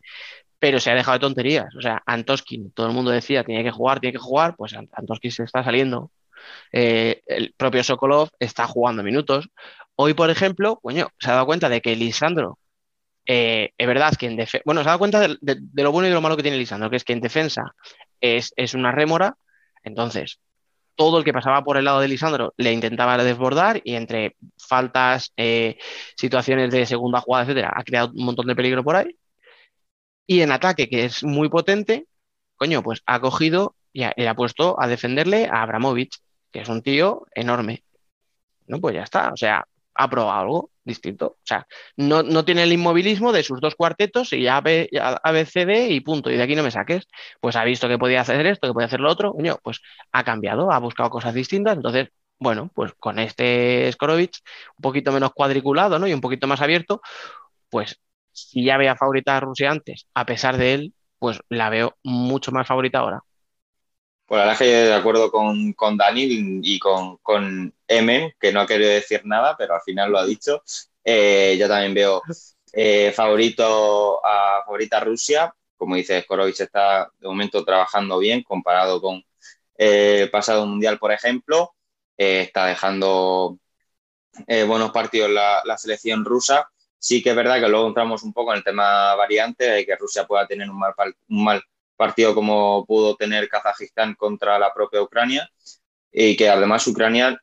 Pero 0.60 0.80
se 0.80 0.92
ha 0.92 0.96
dejado 0.96 1.16
de 1.18 1.22
tonterías. 1.22 1.76
O 1.76 1.82
sea, 1.82 2.02
Antoskin, 2.06 2.72
todo 2.74 2.88
el 2.88 2.94
mundo 2.94 3.12
decía, 3.12 3.44
tiene 3.44 3.64
que 3.64 3.72
jugar, 3.72 4.00
tiene 4.00 4.14
que 4.14 4.20
jugar, 4.20 4.56
pues 4.56 4.74
Ant- 4.74 4.90
Antoskin 4.94 5.32
se 5.32 5.44
está 5.44 5.64
saliendo. 5.64 6.12
Eh, 6.72 7.22
el 7.28 7.54
propio 7.58 7.84
Sokolov 7.84 8.30
está 8.40 8.68
jugando 8.68 9.04
minutos. 9.04 9.50
Hoy, 9.96 10.14
por 10.16 10.30
ejemplo, 10.32 10.80
coño, 10.82 11.10
se 11.20 11.30
ha 11.32 11.36
dado 11.36 11.46
cuenta 11.48 11.70
de 11.70 11.82
que 11.82 11.96
Lisandro, 11.96 12.60
eh, 13.26 13.72
es 13.78 13.88
verdad 13.88 14.14
que 14.16 14.28
en 14.28 14.36
defensa, 14.36 14.64
bueno, 14.66 14.82
se 14.82 14.90
ha 14.90 14.92
dado 14.92 15.00
cuenta 15.00 15.20
de, 15.28 15.38
lo 15.74 15.92
bueno 15.92 16.08
y 16.08 16.10
de 16.10 16.16
lo 16.16 16.22
malo 16.22 16.38
que 16.38 16.44
tiene 16.44 16.58
Lisandro, 16.58 16.90
que 16.90 16.96
es 16.98 17.04
que 17.04 17.14
en 17.14 17.22
defensa 17.22 17.76
es, 18.20 18.54
una 18.74 18.92
rémora, 18.92 19.38
entonces 19.84 20.40
todo 20.96 21.18
el 21.18 21.24
que 21.24 21.34
pasaba 21.34 21.64
por 21.64 21.78
el 21.78 21.86
lado 21.86 22.00
de 22.00 22.08
Lisandro 22.08 22.54
le 22.58 22.74
intentaba 22.74 23.18
desbordar 23.24 23.82
y 23.84 23.96
entre 23.96 24.36
faltas, 24.58 25.34
eh, 25.38 25.78
situaciones 26.16 26.72
de 26.72 26.86
segunda 26.86 27.22
jugada, 27.22 27.46
etcétera, 27.46 27.74
ha 27.76 27.84
creado 27.84 28.12
un 28.14 28.26
montón 28.26 28.48
de 28.48 28.56
peligro 28.56 28.84
por 28.84 28.96
ahí. 28.96 29.18
Y 30.28 30.42
en 30.42 30.52
ataque, 30.52 30.90
que 30.90 31.06
es 31.06 31.24
muy 31.24 31.50
potente, 31.50 32.08
coño, 32.56 32.84
pues 32.84 33.02
ha 33.06 33.20
cogido 33.20 33.76
y 33.94 34.04
ha, 34.04 34.14
ha 34.30 34.36
puesto 34.36 34.80
a 34.82 34.88
defenderle 34.88 35.48
a 35.48 35.64
Abramovich, 35.64 36.20
que 36.52 36.62
es 36.62 36.70
un 36.70 36.82
tío 36.82 37.26
enorme. 37.36 37.84
No, 38.68 38.80
pues 38.80 38.96
ya 38.96 39.04
está. 39.04 39.32
O 39.34 39.38
sea, 39.38 39.66
ha 39.96 40.10
probado 40.10 40.40
algo 40.40 40.71
distinto. 40.84 41.28
O 41.28 41.46
sea, 41.46 41.68
no, 41.98 42.24
no 42.24 42.46
tiene 42.46 42.64
el 42.64 42.74
inmovilismo 42.74 43.32
de 43.32 43.44
sus 43.44 43.60
dos 43.62 43.76
cuartetos 43.76 44.34
y 44.34 44.48
A, 44.48 44.62
B, 44.62 44.90
y 44.92 46.00
punto. 46.02 46.32
Y 46.32 46.38
de 46.38 46.44
aquí 46.44 46.56
no 46.56 46.64
me 46.64 46.72
saques. 46.72 47.08
Pues 47.40 47.56
ha 47.56 47.64
visto 47.64 47.88
que 47.88 47.98
podía 47.98 48.22
hacer 48.22 48.46
esto, 48.46 48.68
que 48.68 48.74
podía 48.74 48.88
hacer 48.88 49.00
lo 49.00 49.12
otro. 49.12 49.34
Coño, 49.34 49.58
pues 49.64 49.82
ha 50.12 50.24
cambiado, 50.24 50.72
ha 50.72 50.80
buscado 50.80 51.10
cosas 51.10 51.34
distintas. 51.34 51.76
Entonces, 51.76 52.10
bueno, 52.40 52.72
pues 52.74 52.94
con 53.00 53.20
este 53.20 53.92
Skorovic, 53.92 54.38
un 54.78 54.82
poquito 54.82 55.12
menos 55.12 55.32
cuadriculado, 55.34 56.00
¿no? 56.00 56.08
Y 56.08 56.14
un 56.14 56.22
poquito 56.22 56.48
más 56.48 56.62
abierto, 56.62 57.02
pues 57.70 58.00
si 58.32 58.66
ya 58.66 58.78
veía 58.78 58.96
favorita 58.96 59.38
a 59.38 59.40
Rusia 59.42 59.72
antes, 59.72 60.08
a 60.14 60.26
pesar 60.26 60.58
de 60.58 60.74
él, 60.74 60.94
pues 61.20 61.40
la 61.50 61.70
veo 61.70 61.98
mucho 62.04 62.52
más 62.52 62.68
favorita 62.68 63.00
ahora. 63.00 63.22
Pues 64.32 64.40
la 64.40 64.46
verdad 64.46 64.62
es 64.62 64.66
que 64.70 64.76
de 64.88 64.94
acuerdo 64.94 65.30
con, 65.30 65.74
con 65.74 65.98
Dani 65.98 66.62
y 66.64 66.80
con, 66.80 67.18
con 67.18 67.74
Emen, 67.86 68.32
que 68.40 68.54
no 68.54 68.62
ha 68.62 68.66
querido 68.66 68.90
decir 68.90 69.24
nada, 69.26 69.58
pero 69.58 69.76
al 69.76 69.82
final 69.82 70.10
lo 70.10 70.20
ha 70.20 70.26
dicho. 70.26 70.64
Eh, 71.04 71.58
yo 71.60 71.68
también 71.68 71.94
veo 71.94 72.22
eh, 72.72 73.12
favorito 73.14 74.26
a 74.26 74.64
favorita 74.64 75.02
Rusia. 75.02 75.54
Como 75.76 75.98
dice 75.98 76.22
Skorovic, 76.22 76.62
está 76.62 77.12
de 77.20 77.28
momento 77.28 77.66
trabajando 77.66 78.20
bien 78.20 78.42
comparado 78.42 79.02
con 79.02 79.22
eh, 79.78 80.22
el 80.22 80.32
pasado 80.32 80.66
mundial, 80.66 80.98
por 80.98 81.12
ejemplo. 81.12 81.76
Eh, 82.18 82.44
está 82.44 82.68
dejando 82.68 83.60
eh, 84.48 84.64
buenos 84.64 84.92
partidos 84.92 85.30
la, 85.30 85.62
la, 85.66 85.78
selección 85.78 86.24
rusa. 86.24 86.70
Sí 86.98 87.22
que 87.22 87.32
es 87.32 87.36
verdad 87.36 87.60
que 87.60 87.68
luego 87.68 87.86
entramos 87.90 88.24
un 88.24 88.32
poco 88.32 88.54
en 88.54 88.60
el 88.60 88.64
tema 88.64 89.14
variante, 89.16 89.70
de 89.70 89.86
que 89.86 89.98
Rusia 89.98 90.26
pueda 90.26 90.48
tener 90.48 90.70
un 90.70 90.80
mal, 90.80 90.94
un 91.28 91.44
mal 91.44 91.62
partido 92.02 92.34
como 92.34 92.84
pudo 92.88 93.16
tener 93.16 93.47
Kazajistán 93.47 94.16
contra 94.16 94.58
la 94.58 94.74
propia 94.74 95.04
Ucrania 95.04 95.47
y 96.12 96.36
que 96.36 96.49
además 96.49 96.88
Ucrania 96.88 97.39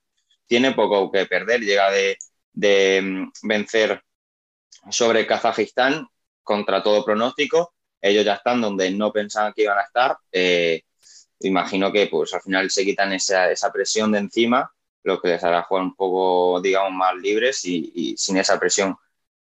tiene 0.48 0.72
poco 0.72 1.12
que 1.12 1.26
perder, 1.26 1.60
llega 1.60 1.92
de, 1.92 2.18
de 2.52 3.28
vencer 3.44 4.02
sobre 4.90 5.28
Kazajistán 5.28 6.08
contra 6.42 6.82
todo 6.82 7.04
pronóstico, 7.04 7.72
ellos 8.00 8.24
ya 8.24 8.34
están 8.34 8.60
donde 8.60 8.90
no 8.90 9.12
pensaban 9.12 9.52
que 9.54 9.62
iban 9.62 9.78
a 9.78 9.82
estar, 9.82 10.16
eh, 10.32 10.82
imagino 11.38 11.92
que 11.92 12.08
pues 12.08 12.34
al 12.34 12.40
final 12.40 12.68
se 12.68 12.84
quitan 12.84 13.12
esa, 13.12 13.52
esa, 13.52 13.70
presión 13.70 14.10
de 14.10 14.18
encima, 14.18 14.72
lo 15.04 15.20
que 15.20 15.28
les 15.28 15.44
hará 15.44 15.62
jugar 15.62 15.84
un 15.84 15.94
poco, 15.94 16.60
digamos, 16.60 16.90
más 16.94 17.14
libres 17.14 17.64
y, 17.64 17.92
y 17.94 18.16
sin 18.16 18.38
esa 18.38 18.58
presión 18.58 18.96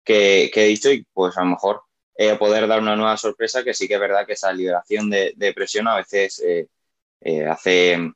que, 0.04 0.52
que, 0.54 0.66
he 0.66 0.68
dicho 0.68 0.92
y 0.92 1.04
pues 1.12 1.36
a 1.36 1.40
lo 1.40 1.48
mejor 1.48 1.82
eh, 2.22 2.36
poder 2.36 2.68
dar 2.68 2.80
una 2.80 2.96
nueva 2.96 3.16
sorpresa, 3.16 3.64
que 3.64 3.72
sí 3.72 3.88
que 3.88 3.94
es 3.94 4.00
verdad 4.00 4.26
que 4.26 4.34
esa 4.34 4.52
liberación 4.52 5.08
de, 5.08 5.52
presión 5.54 5.88
a 5.88 5.96
veces 5.96 6.38
eh, 6.40 6.68
eh, 7.22 7.46
hace 7.46 8.12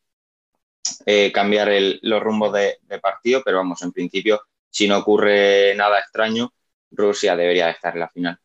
cambiar 1.33 1.71
los 2.03 2.23
rumbos 2.23 2.53
de, 2.53 2.77
partido, 3.01 3.41
pero 3.43 3.57
vamos, 3.57 3.81
en 3.81 3.93
principio, 3.93 4.43
si 4.69 4.87
no 4.87 4.99
ocurre 4.99 5.75
nada 5.75 6.01
extraño, 6.01 6.53
Rusia 6.91 7.35
debería 7.35 7.71
estar 7.71 7.95
en 7.95 8.01
la 8.01 8.11
final. 8.11 8.39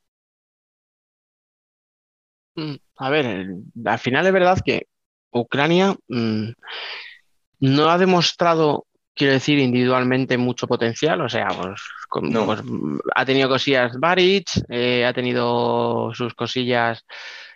Mm, 2.55 2.75
A 2.95 3.09
ver, 3.09 3.47
al 3.83 3.99
final 3.99 4.27
es 4.27 4.31
verdad 4.31 4.59
que 4.63 4.87
Ucrania 5.31 5.93
mmm, 6.07 6.51
no 7.59 7.89
ha 7.89 7.97
demostrado 7.97 8.87
quiero 9.19 9.33
decir, 9.33 9.59
individualmente 9.59 10.37
mucho 10.37 10.65
potencial. 10.65 11.21
O 11.21 11.29
sea, 11.29 11.49
pues, 11.49 11.81
con, 12.07 12.29
no. 12.31 12.45
pues 12.45 12.61
ha 13.15 13.25
tenido 13.25 13.49
cosillas 13.49 13.99
Baric, 13.99 14.49
eh, 14.69 15.05
ha 15.05 15.13
tenido 15.13 16.11
sus 16.13 16.33
cosillas 16.33 17.05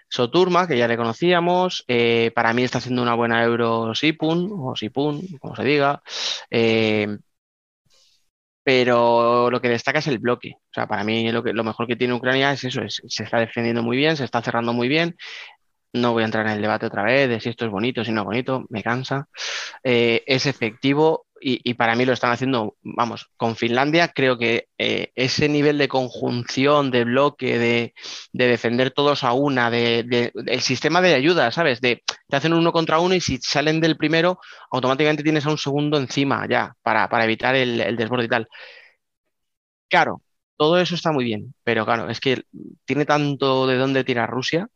Soturma, 0.10 0.68
que 0.68 0.78
ya 0.78 0.88
le 0.88 0.98
conocíamos. 0.98 1.86
Eh, 1.88 2.32
para 2.36 2.54
mí 2.54 2.64
está 2.64 2.78
haciendo 2.80 3.02
una 3.02 3.16
buena 3.16 3.44
Euro 3.44 3.96
Sipun, 3.96 4.50
o 4.54 4.76
Sipun, 4.76 5.26
como 5.40 5.56
se 5.56 5.64
diga. 5.64 6.04
Eh, 6.52 7.18
pero 8.64 9.50
lo 9.50 9.62
que 9.62 9.70
destaca 9.70 10.00
es 10.00 10.08
el 10.08 10.20
bloque. 10.20 10.56
O 10.58 10.74
sea, 10.74 10.88
para 10.88 11.04
mí 11.04 11.32
lo, 11.32 11.44
que, 11.44 11.54
lo 11.54 11.64
mejor 11.64 11.88
que 11.88 11.96
tiene 11.96 12.14
Ucrania 12.14 12.52
es 12.54 12.64
eso, 12.64 12.82
es, 12.82 13.02
se 13.08 13.24
está 13.24 13.40
defendiendo 13.40 13.84
muy 13.84 13.98
bien, 13.98 14.16
se 14.16 14.26
está 14.26 14.42
cerrando 14.42 14.74
muy 14.74 14.88
bien. 14.88 15.16
No 15.94 16.14
voy 16.14 16.24
a 16.24 16.26
entrar 16.26 16.46
en 16.48 16.54
el 16.54 16.62
debate 16.62 16.88
otra 16.88 17.04
vez 17.04 17.30
de 17.30 17.40
si 17.40 17.50
esto 17.50 17.66
es 17.66 17.72
bonito, 17.72 18.04
si 18.04 18.12
no 18.12 18.22
es 18.22 18.26
bonito, 18.26 18.66
me 18.70 18.82
cansa. 18.84 19.28
Eh, 19.84 20.24
es 20.26 20.46
efectivo 20.46 21.28
y, 21.46 21.74
para 21.74 21.96
mí 21.96 22.06
lo 22.06 22.14
están 22.14 22.32
haciendo, 22.32 22.78
vamos, 22.82 23.30
con 23.38 23.56
Finlandia 23.56 24.08
creo 24.08 24.38
que 24.38 24.68
eh, 24.78 25.12
ese 25.16 25.50
nivel 25.50 25.78
de 25.78 25.88
conjunción, 25.88 26.90
de 26.92 27.04
bloque, 27.04 27.60
de, 27.60 27.94
de 28.32 28.48
defender 28.48 28.92
todos 28.92 29.24
a 29.24 29.34
una, 29.34 29.70
de, 29.70 30.04
de, 30.04 30.32
el 30.48 30.62
sistema 30.62 31.02
de 31.02 31.16
ayuda, 31.16 31.52
¿sabes? 31.52 31.82
De 31.82 32.04
te 32.28 32.36
hacen 32.36 32.54
uno 32.54 32.72
contra 32.72 33.00
uno 33.00 33.14
y 33.16 33.22
si 33.22 33.38
salen 33.38 33.82
del 33.82 33.98
primero, 33.98 34.40
automáticamente 34.72 35.24
tienes 35.24 35.46
a 35.46 35.52
un 35.52 35.58
segundo 35.58 35.98
encima 35.98 36.48
ya 36.50 36.74
para, 36.82 37.10
para 37.10 37.26
evitar 37.26 37.56
el, 37.56 37.82
el 37.82 37.98
desborde 37.98 38.26
y 38.26 38.30
tal. 38.30 38.48
Claro, 39.90 40.22
todo 40.58 40.80
eso 40.80 40.96
está 40.96 41.12
muy 41.12 41.24
bien, 41.26 41.54
pero 41.64 41.86
claro, 41.86 42.10
es 42.10 42.20
que 42.20 42.44
tiene 42.86 43.06
tanto 43.06 43.68
de 43.68 43.78
dónde 43.78 44.04
tirar 44.04 44.30
Rusia 44.30 44.68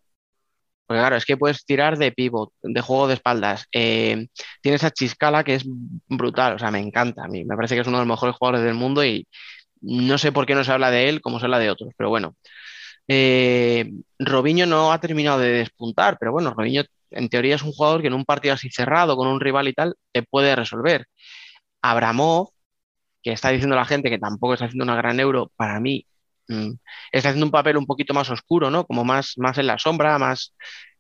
porque 0.87 1.01
claro, 1.01 1.17
es 1.17 1.25
que 1.25 1.37
puedes 1.37 1.65
tirar 1.65 1.97
de 1.97 2.11
pivot, 2.11 2.53
de 2.63 2.81
juego 2.81 3.07
de 3.07 3.15
espaldas. 3.15 3.67
Eh, 3.73 4.27
tienes 4.61 4.83
a 4.83 4.91
Chiscala 4.91 5.43
que 5.43 5.55
es 5.55 5.65
brutal, 6.07 6.55
o 6.55 6.59
sea, 6.59 6.71
me 6.71 6.79
encanta. 6.79 7.25
A 7.25 7.27
mí 7.27 7.43
me 7.45 7.55
parece 7.55 7.75
que 7.75 7.81
es 7.81 7.87
uno 7.87 7.97
de 7.97 8.05
los 8.05 8.09
mejores 8.09 8.35
jugadores 8.35 8.65
del 8.65 8.75
mundo 8.75 9.03
y 9.03 9.27
no 9.81 10.17
sé 10.17 10.31
por 10.31 10.45
qué 10.45 10.55
no 10.55 10.63
se 10.63 10.71
habla 10.71 10.89
de 10.91 11.09
él 11.09 11.21
como 11.21 11.39
se 11.39 11.45
habla 11.45 11.59
de 11.59 11.69
otros, 11.69 11.93
pero 11.97 12.09
bueno. 12.09 12.35
Eh, 13.09 13.91
Robinho 14.19 14.65
no 14.65 14.91
ha 14.91 14.99
terminado 14.99 15.39
de 15.39 15.49
despuntar, 15.49 16.17
pero 16.19 16.31
bueno, 16.31 16.53
Robinho 16.55 16.83
en 17.11 17.29
teoría 17.29 17.55
es 17.55 17.63
un 17.63 17.71
jugador 17.73 18.01
que 18.01 18.07
en 18.07 18.13
un 18.13 18.25
partido 18.25 18.53
así 18.53 18.69
cerrado, 18.69 19.15
con 19.17 19.27
un 19.27 19.39
rival 19.39 19.67
y 19.67 19.73
tal, 19.73 19.95
te 20.11 20.23
puede 20.23 20.55
resolver. 20.55 21.07
Abramov, 21.81 22.49
que 23.23 23.33
está 23.33 23.49
diciendo 23.49 23.75
la 23.75 23.85
gente 23.85 24.09
que 24.09 24.19
tampoco 24.19 24.53
está 24.53 24.65
haciendo 24.65 24.85
una 24.85 24.95
gran 24.95 25.19
euro, 25.19 25.51
para 25.57 25.79
mí 25.79 26.05
está 27.11 27.29
haciendo 27.29 27.45
un 27.45 27.51
papel 27.51 27.77
un 27.77 27.85
poquito 27.85 28.13
más 28.13 28.29
oscuro, 28.29 28.69
¿no? 28.69 28.85
Como 28.85 29.03
más, 29.03 29.33
más 29.37 29.57
en 29.57 29.67
la 29.67 29.77
sombra, 29.77 30.17
más 30.17 30.53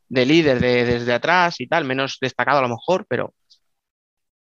de 0.09 0.25
líder 0.25 0.59
desde 0.59 1.13
atrás 1.13 1.59
y 1.59 1.67
tal, 1.67 1.85
menos 1.85 2.17
destacado 2.21 2.59
a 2.59 2.61
lo 2.61 2.69
mejor, 2.69 3.05
pero 3.07 3.33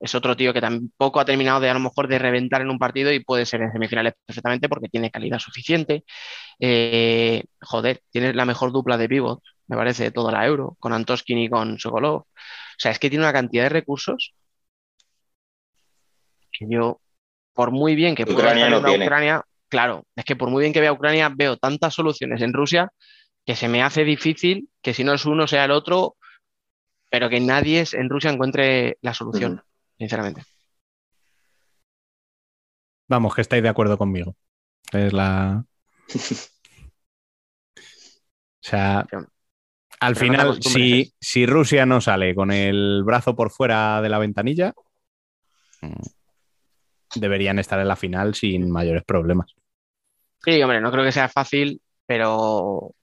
es 0.02 0.14
otro 0.16 0.36
tío 0.36 0.52
que 0.52 0.60
tampoco 0.60 1.20
ha 1.20 1.24
terminado 1.24 1.60
de 1.60 1.70
a 1.70 1.74
lo 1.74 1.80
mejor 1.80 2.08
de 2.08 2.18
reventar 2.18 2.60
en 2.60 2.70
un 2.70 2.78
partido 2.78 3.12
y 3.12 3.20
puede 3.20 3.46
ser 3.46 3.62
en 3.62 3.70
semifinales 3.70 4.14
perfectamente 4.26 4.68
porque 4.68 4.88
tiene 4.88 5.12
calidad 5.12 5.38
suficiente. 5.38 6.04
Eh, 6.58 7.44
joder, 7.60 8.00
tiene 8.10 8.34
la 8.34 8.44
mejor 8.44 8.72
dupla 8.72 8.98
de 8.98 9.08
pivot, 9.08 9.40
me 9.68 9.76
parece, 9.76 10.04
de 10.04 10.10
toda 10.10 10.32
la 10.32 10.44
Euro, 10.44 10.76
con 10.80 10.92
Antoskin 10.92 11.38
y 11.38 11.48
con 11.48 11.78
Sokolov. 11.78 12.16
O 12.22 12.26
sea, 12.78 12.90
es 12.90 12.98
que 12.98 13.10
tiene 13.10 13.24
una 13.24 13.32
cantidad 13.32 13.62
de 13.64 13.68
recursos 13.68 14.34
que 16.50 16.66
yo, 16.68 17.00
por 17.52 17.70
muy 17.70 17.94
bien 17.94 18.16
que 18.16 18.26
pueda 18.26 18.54
estar 18.54 18.72
en 18.72 19.02
Ucrania, 19.02 19.44
claro, 19.72 20.04
es 20.14 20.26
que 20.26 20.36
por 20.36 20.50
muy 20.50 20.60
bien 20.60 20.74
que 20.74 20.82
vea 20.82 20.92
Ucrania, 20.92 21.32
veo 21.34 21.56
tantas 21.56 21.94
soluciones 21.94 22.42
en 22.42 22.52
Rusia 22.52 22.92
que 23.46 23.56
se 23.56 23.68
me 23.68 23.82
hace 23.82 24.04
difícil 24.04 24.68
que 24.82 24.92
si 24.92 25.02
no 25.02 25.14
es 25.14 25.24
uno 25.24 25.46
sea 25.46 25.64
el 25.64 25.70
otro, 25.70 26.16
pero 27.10 27.30
que 27.30 27.40
nadie 27.40 27.82
en 27.92 28.10
Rusia 28.10 28.30
encuentre 28.30 28.98
la 29.00 29.14
solución 29.14 29.62
sinceramente. 29.98 30.42
Vamos, 33.08 33.34
que 33.34 33.40
estáis 33.40 33.62
de 33.62 33.70
acuerdo 33.70 33.96
conmigo. 33.96 34.36
Es 34.92 35.14
la. 35.14 35.64
o 36.14 37.80
sea, 38.60 39.06
al 40.00 40.16
final, 40.16 40.62
si, 40.62 41.14
si, 41.18 41.46
Rusia 41.46 41.86
no 41.86 42.02
sale 42.02 42.34
con 42.34 42.50
el 42.50 43.04
brazo 43.04 43.34
por 43.34 43.50
fuera 43.50 44.02
de 44.02 44.10
la 44.10 44.18
ventanilla, 44.18 44.74
mm, 45.80 47.20
deberían 47.20 47.58
estar 47.58 47.80
en 47.80 47.88
la 47.88 47.96
final 47.96 48.34
sin 48.34 48.70
mayores 48.70 49.02
problemas. 49.04 49.54
Sí, 50.44 50.60
hombre, 50.62 50.80
no 50.80 50.90
creo 50.90 51.04
que 51.04 51.12
sea 51.12 51.28
fácil, 51.28 51.80
pero 52.06 52.94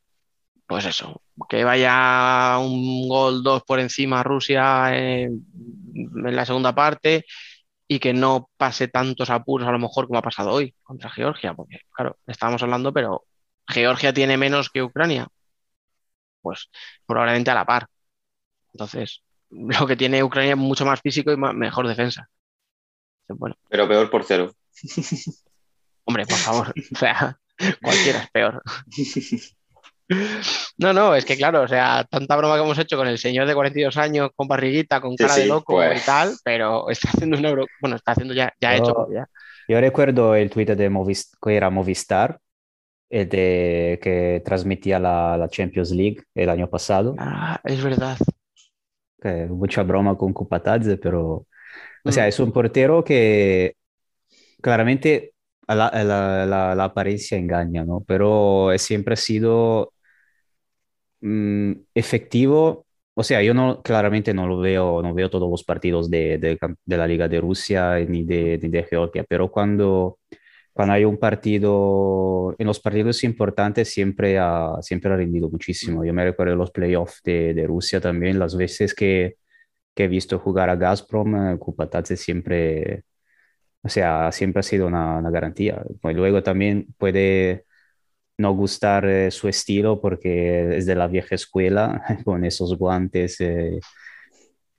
pues 0.67 0.85
eso, 0.85 1.21
que 1.49 1.63
vaya 1.63 2.57
un 2.59 3.07
gol 3.07 3.41
dos 3.41 3.63
por 3.63 3.79
encima 3.79 4.21
Rusia 4.23 4.95
en, 4.95 5.45
la 6.15 6.45
segunda 6.45 6.75
parte 6.75 7.25
y 7.87 7.99
que 7.99 8.13
no 8.13 8.49
pase 8.57 8.87
tantos 8.87 9.29
apuros 9.29 9.67
a 9.67 9.71
lo 9.71 9.79
mejor 9.79 10.07
como 10.07 10.19
ha 10.19 10.21
pasado 10.21 10.51
hoy 10.51 10.75
contra 10.83 11.09
Georgia, 11.09 11.53
porque 11.55 11.79
claro, 11.91 12.17
estábamos 12.27 12.61
hablando, 12.61 12.93
pero 12.93 13.25
Georgia 13.67 14.13
tiene 14.13 14.37
menos 14.37 14.69
que 14.69 14.83
Ucrania, 14.83 15.27
pues 16.41 16.69
probablemente 17.05 17.51
a 17.51 17.55
la 17.55 17.65
par. 17.65 17.87
Entonces, 18.73 19.23
lo 19.49 19.87
que 19.87 19.95
tiene 19.95 20.23
Ucrania 20.23 20.51
es 20.51 20.57
mucho 20.57 20.85
más 20.85 21.01
físico 21.01 21.31
y 21.31 21.37
mejor 21.37 21.87
defensa. 21.87 22.29
Bueno. 23.27 23.55
Pero 23.69 23.87
peor 23.87 24.09
por 24.09 24.23
cero. 24.23 24.53
Hombre, 26.09 26.25
por 26.25 26.37
favor, 26.37 26.73
o 26.95 26.97
sea, 26.97 27.37
cualquiera 27.83 28.19
es 28.21 28.31
peor. 28.31 28.63
No, 30.79 30.91
no, 30.91 31.13
es 31.13 31.23
que 31.23 31.37
claro, 31.37 31.61
o 31.61 31.67
sea, 31.67 32.03
tanta 32.09 32.35
broma 32.35 32.55
que 32.55 32.63
hemos 32.63 32.79
hecho 32.79 32.97
con 32.97 33.07
el 33.07 33.19
señor 33.19 33.45
de 33.45 33.53
42 33.53 33.95
años, 33.97 34.31
con 34.35 34.47
barriguita, 34.47 35.01
con 35.01 35.15
cara 35.15 35.35
de 35.35 35.45
loco 35.45 35.75
pues. 35.75 36.01
y 36.01 36.05
tal, 36.07 36.33
pero 36.43 36.89
está 36.89 37.09
haciendo 37.09 37.37
un 37.37 37.45
euro, 37.45 37.67
bueno, 37.79 37.95
está 37.95 38.13
haciendo 38.13 38.33
ya, 38.33 38.51
ya 38.59 38.75
yo, 38.75 38.83
hecho. 38.83 39.07
Ya. 39.13 39.29
Yo 39.67 39.79
recuerdo 39.79 40.33
el 40.33 40.49
Twitter 40.49 40.75
de 40.75 40.89
Movistar, 40.89 41.37
que 41.39 41.55
era 41.55 41.69
Movistar, 41.69 42.39
el 43.07 43.29
de, 43.29 43.99
que 44.01 44.41
transmitía 44.43 44.97
la, 44.97 45.37
la, 45.37 45.47
Champions 45.47 45.91
League 45.91 46.23
el 46.33 46.49
año 46.49 46.67
pasado. 46.71 47.13
Ah, 47.19 47.61
es 47.63 47.83
verdad. 47.83 48.17
mucha 49.47 49.83
broma 49.83 50.17
con 50.17 50.33
Kupatadze, 50.33 50.97
pero, 50.97 51.45
o 52.03 52.11
sea, 52.11 52.25
mm. 52.25 52.29
es 52.29 52.39
un 52.39 52.51
portero 52.51 53.03
que 53.03 53.75
claramente 54.59 55.33
la, 55.75 55.91
la, 56.03 56.75
la, 56.75 56.83
apariencia 56.83 57.37
engaña, 57.37 57.85
¿no? 57.85 58.03
Pero 58.07 58.71
siempre 58.77 59.13
ha 59.13 59.17
sido 59.17 59.93
Mm, 61.21 61.73
efectivo, 61.93 62.85
o 63.13 63.23
sea, 63.23 63.43
yo 63.43 63.53
no, 63.53 63.81
claramente 63.81 64.33
no 64.33 64.47
lo 64.47 64.59
veo, 64.59 65.01
no 65.01 65.13
veo 65.13 65.29
todos 65.29 65.49
los 65.49 65.63
partidos 65.65 66.09
de, 66.09 66.37
de, 66.37 66.97
la 66.97 67.07
Liga 67.07 67.27
de 67.27 67.41
Rusia 67.41 67.97
ni 68.07 68.23
de, 68.23 68.57
de, 68.57 68.83
Georgia, 68.83 69.25
pero 69.27 69.51
cuando, 69.51 70.19
cuando 70.73 70.93
hay 70.93 71.03
un 71.05 71.17
partido, 71.17 72.55
en 72.57 72.67
los 72.67 72.79
partidos 72.79 73.23
importantes 73.25 73.89
siempre 73.91 74.37
ha, 74.39 74.77
siempre 74.81 75.11
ha 75.11 75.17
rendido 75.17 75.49
muchísimo. 75.49 76.05
Yo 76.05 76.13
me 76.13 76.23
recuerdo 76.23 76.55
los 76.55 76.71
playoffs 76.71 77.21
de, 77.23 77.53
de 77.53 77.67
Rusia 77.67 77.99
también, 77.99 78.39
las 78.39 78.55
veces 78.55 78.93
que, 78.95 79.35
que 79.95 80.05
he 80.05 80.07
visto 80.07 80.39
jugar 80.39 80.69
a 80.69 80.75
Gazprom, 80.77 81.53
eh, 81.53 81.57
Kupatadze 81.59 82.15
siempre, 82.17 83.03
o 83.81 83.89
sea, 83.89 84.31
siempre 84.31 84.59
ha 84.61 84.63
sido 84.63 84.87
una, 84.87 85.17
una 85.17 85.29
garantía. 85.29 85.83
Pues 86.01 86.15
luego 86.15 86.43
también 86.43 86.87
puede 86.97 87.65
no 88.39 88.53
gustar 88.53 89.05
eh, 89.05 89.31
su 89.31 89.47
estilo 89.47 90.01
porque 90.01 90.77
es 90.77 90.85
de 90.85 90.95
la 90.95 91.07
vieja 91.07 91.35
escuela, 91.35 92.01
con 92.25 92.45
esos 92.45 92.77
guantes 92.77 93.39
eh, 93.41 93.79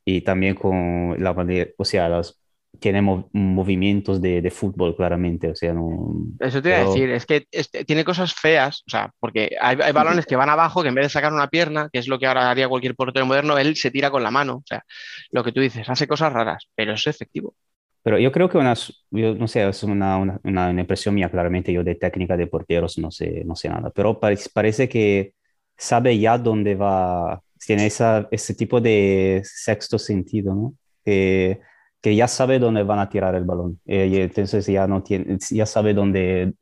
y 0.05 0.23
también 0.23 0.55
con 0.55 1.17
la 1.23 1.35
manera, 1.35 1.71
o 1.77 1.85
sea, 1.85 2.09
los, 2.09 2.41
tiene 2.79 3.03
movimientos 3.03 4.23
de, 4.23 4.41
de, 4.41 4.51
fútbol 4.51 4.97
claramente, 4.97 5.51
o 5.51 5.55
sea, 5.55 5.75
no... 5.75 6.15
Eso 6.39 6.63
te 6.63 6.71
iba 6.71 6.79
a 6.79 6.85
decir, 6.85 7.11
es 7.11 7.27
que 7.27 7.47
tiene 7.85 8.05
cosas 8.05 8.33
feas, 8.33 8.83
o 8.87 8.91
sea, 8.91 9.13
porque 9.19 9.51
hay, 9.61 9.77
hay, 9.83 9.93
balones 9.93 10.25
que 10.25 10.37
van 10.37 10.49
abajo 10.49 10.83
que 10.83 10.89
en 10.89 10.95
vez 10.95 11.07
de 11.07 11.11
sacar 11.11 11.33
una 11.33 11.49
pierna, 11.49 11.91
que 11.93 11.99
es 11.99 12.09
lo 12.09 12.19
que 12.19 12.27
ahora 12.27 12.51
haría 12.51 12.69
cualquier 12.69 12.95
portero 12.95 13.27
moderno, 13.27 13.59
él 13.59 13.77
se 13.77 13.91
tira 13.91 14.11
con 14.11 14.23
la 14.23 14.31
mano, 14.31 14.59
o 14.59 14.65
sea, 14.67 14.85
lo 15.31 15.45
que 15.45 15.53
tú 15.53 15.61
dices, 15.61 15.89
hace 15.89 16.07
cosas 16.07 16.33
raras, 16.33 16.69
pero 16.75 16.95
es 16.95 17.07
efectivo. 17.07 17.55
Pero 18.03 18.19
yo 18.19 18.33
creo 18.33 18.49
que 18.49 18.59
una, 18.59 18.75
yo 19.11 19.35
no 19.35 19.47
sé, 19.47 19.69
es 19.69 19.83
una, 19.83 20.17
una, 20.17 20.41
una, 20.43 20.71
impresión 20.81 21.15
mía, 21.15 21.31
claramente 21.31 21.73
yo 21.73 21.85
de 21.85 21.95
técnica 21.97 22.37
de 22.37 22.47
porteros 22.47 22.99
no 22.99 23.11
sé, 23.11 23.45
no 23.45 23.55
sé 23.57 23.69
nada, 23.69 23.91
pero 23.91 24.19
parece, 24.19 24.49
parece 24.53 24.89
que 24.89 25.35
sabe 25.77 26.19
ya 26.19 26.39
dónde 26.39 26.75
va, 26.75 27.43
tiene 27.65 27.87
esa, 27.87 28.27
ese 28.31 28.55
tipo 28.55 28.81
de 28.81 29.43
sexto 29.45 29.99
sentido, 29.99 30.55
¿no? 30.55 30.75
Que, 31.05 31.61
que 32.01 32.17
ya 32.17 32.29
sabe 32.29 32.59
dónde 32.59 32.83
van 32.83 33.01
a 33.01 33.09
tirar 33.11 33.35
el 33.35 33.45
balón, 33.45 33.81
eh, 33.87 34.07
y 34.07 34.17
entonces 34.17 34.67
ya, 34.67 34.87
no 34.87 35.03
tiene, 35.03 35.39
ya 35.51 35.67
sabe 35.67 35.93
dónde, 35.95 36.55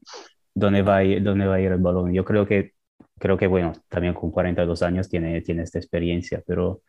dónde, 0.55 0.82
va 0.82 1.03
dónde 1.20 1.47
va 1.47 1.55
a 1.57 1.61
ir 1.61 1.72
el 1.72 1.78
balón. 1.78 2.12
Yo 2.12 2.24
creo 2.24 2.47
que, 2.47 2.72
creo 3.18 3.36
que 3.39 3.47
bueno, 3.47 3.72
también 3.89 4.14
con 4.14 4.30
42 4.30 4.82
años 4.82 5.09
tiene, 5.09 5.41
tiene 5.43 5.62
esta 5.62 5.78
experiencia, 5.78 6.43
pero 6.47 6.82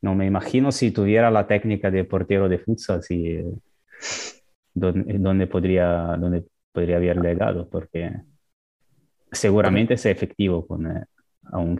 no 0.00 0.14
me 0.14 0.26
imagino 0.26 0.72
si 0.72 0.90
tuviera 0.90 1.30
la 1.30 1.46
técnica 1.46 1.90
de 1.90 2.04
portero 2.04 2.48
de 2.48 2.58
futsal, 2.58 3.02
si, 3.02 3.26
eh, 3.28 3.44
donde, 4.74 5.46
podría, 5.46 6.16
donde 6.18 6.44
podría 6.72 6.96
haber 6.96 7.16
legado, 7.16 7.68
porque 7.68 8.12
seguramente 9.32 9.94
es 9.94 10.06
efectivo 10.06 10.66
con, 10.66 10.86
eh, 10.86 11.04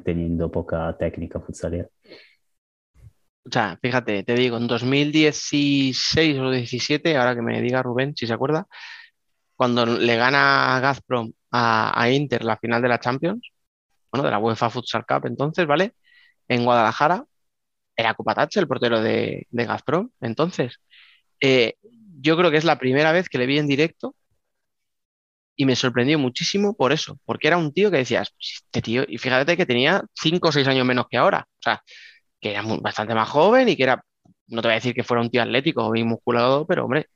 teniendo 0.05 0.51
poca 0.51 0.97
técnica 0.99 1.41
futsalera. 1.41 1.89
O 3.45 3.51
sea, 3.51 3.79
fíjate, 3.81 4.25
te 4.25 4.35
digo, 4.35 4.59
en 4.59 4.67
2016 4.67 6.39
o 6.39 6.51
17, 6.51 7.17
ahora 7.17 7.35
que 7.35 7.43
me 7.43 7.63
diga 7.63 7.83
Rubén, 7.83 8.15
si 8.15 8.27
se 8.27 8.33
acuerda, 8.35 8.67
cuando 9.57 9.87
le 9.87 10.17
gana 10.17 10.79
Gazprom 10.81 11.33
a, 11.51 12.01
a 12.01 12.11
Inter 12.11 12.45
la 12.45 12.59
final 12.59 12.83
de 12.83 12.89
la 12.89 13.01
Champions, 13.01 13.41
bueno, 14.13 14.25
de 14.25 14.31
la 14.31 14.39
UEFA 14.39 14.71
Futsal 14.71 15.07
Cup 15.07 15.27
entonces, 15.27 15.67
¿vale? 15.67 15.93
En 16.47 16.65
Guadalajara, 16.65 17.25
era 17.99 18.15
Kupatache, 18.15 18.61
el 18.61 18.69
portero 18.69 19.03
de, 19.03 19.47
Gazprom. 19.51 20.11
Entonces, 20.21 20.81
eh, 21.41 21.75
yo 22.21 22.37
creo 22.37 22.51
que 22.51 22.59
es 22.59 22.65
la 22.65 22.79
primera 22.79 23.13
vez 23.13 23.29
que 23.29 23.39
le 23.39 23.47
vi 23.47 23.59
en 23.59 23.67
directo 23.69 24.15
y 25.57 25.67
me 25.67 25.77
sorprendió 25.77 26.19
muchísimo 26.19 26.77
por 26.77 26.93
eso, 26.93 27.19
porque 27.25 27.49
era 27.49 27.57
un 27.57 27.73
tío 27.73 27.91
que 27.91 27.99
decías, 27.99 28.31
pues 28.31 28.63
este 28.67 28.83
tío, 28.83 29.05
y 29.09 29.19
fíjate 29.19 29.57
que 29.57 29.67
tenía 29.67 30.05
5 30.15 30.49
o 30.49 30.53
6 30.53 30.69
años 30.69 30.87
menos 30.87 31.07
que 31.11 31.17
ahora, 31.17 31.47
o 31.49 31.63
sea, 31.63 31.83
que 32.41 32.53
era 32.53 32.63
bastante 32.81 33.15
más 33.15 33.29
joven 33.29 33.69
y 33.69 33.77
que 33.77 33.83
era, 33.85 34.03
no 34.49 34.63
te 34.63 34.69
voy 34.69 34.73
a 34.73 34.77
decir 34.77 34.95
que 34.95 35.05
fuera 35.05 35.23
un 35.23 35.31
tío 35.31 35.43
atlético 35.43 35.91
bien 35.91 36.09
musculado, 36.09 36.67
pero 36.67 36.85
hombre, 36.85 37.09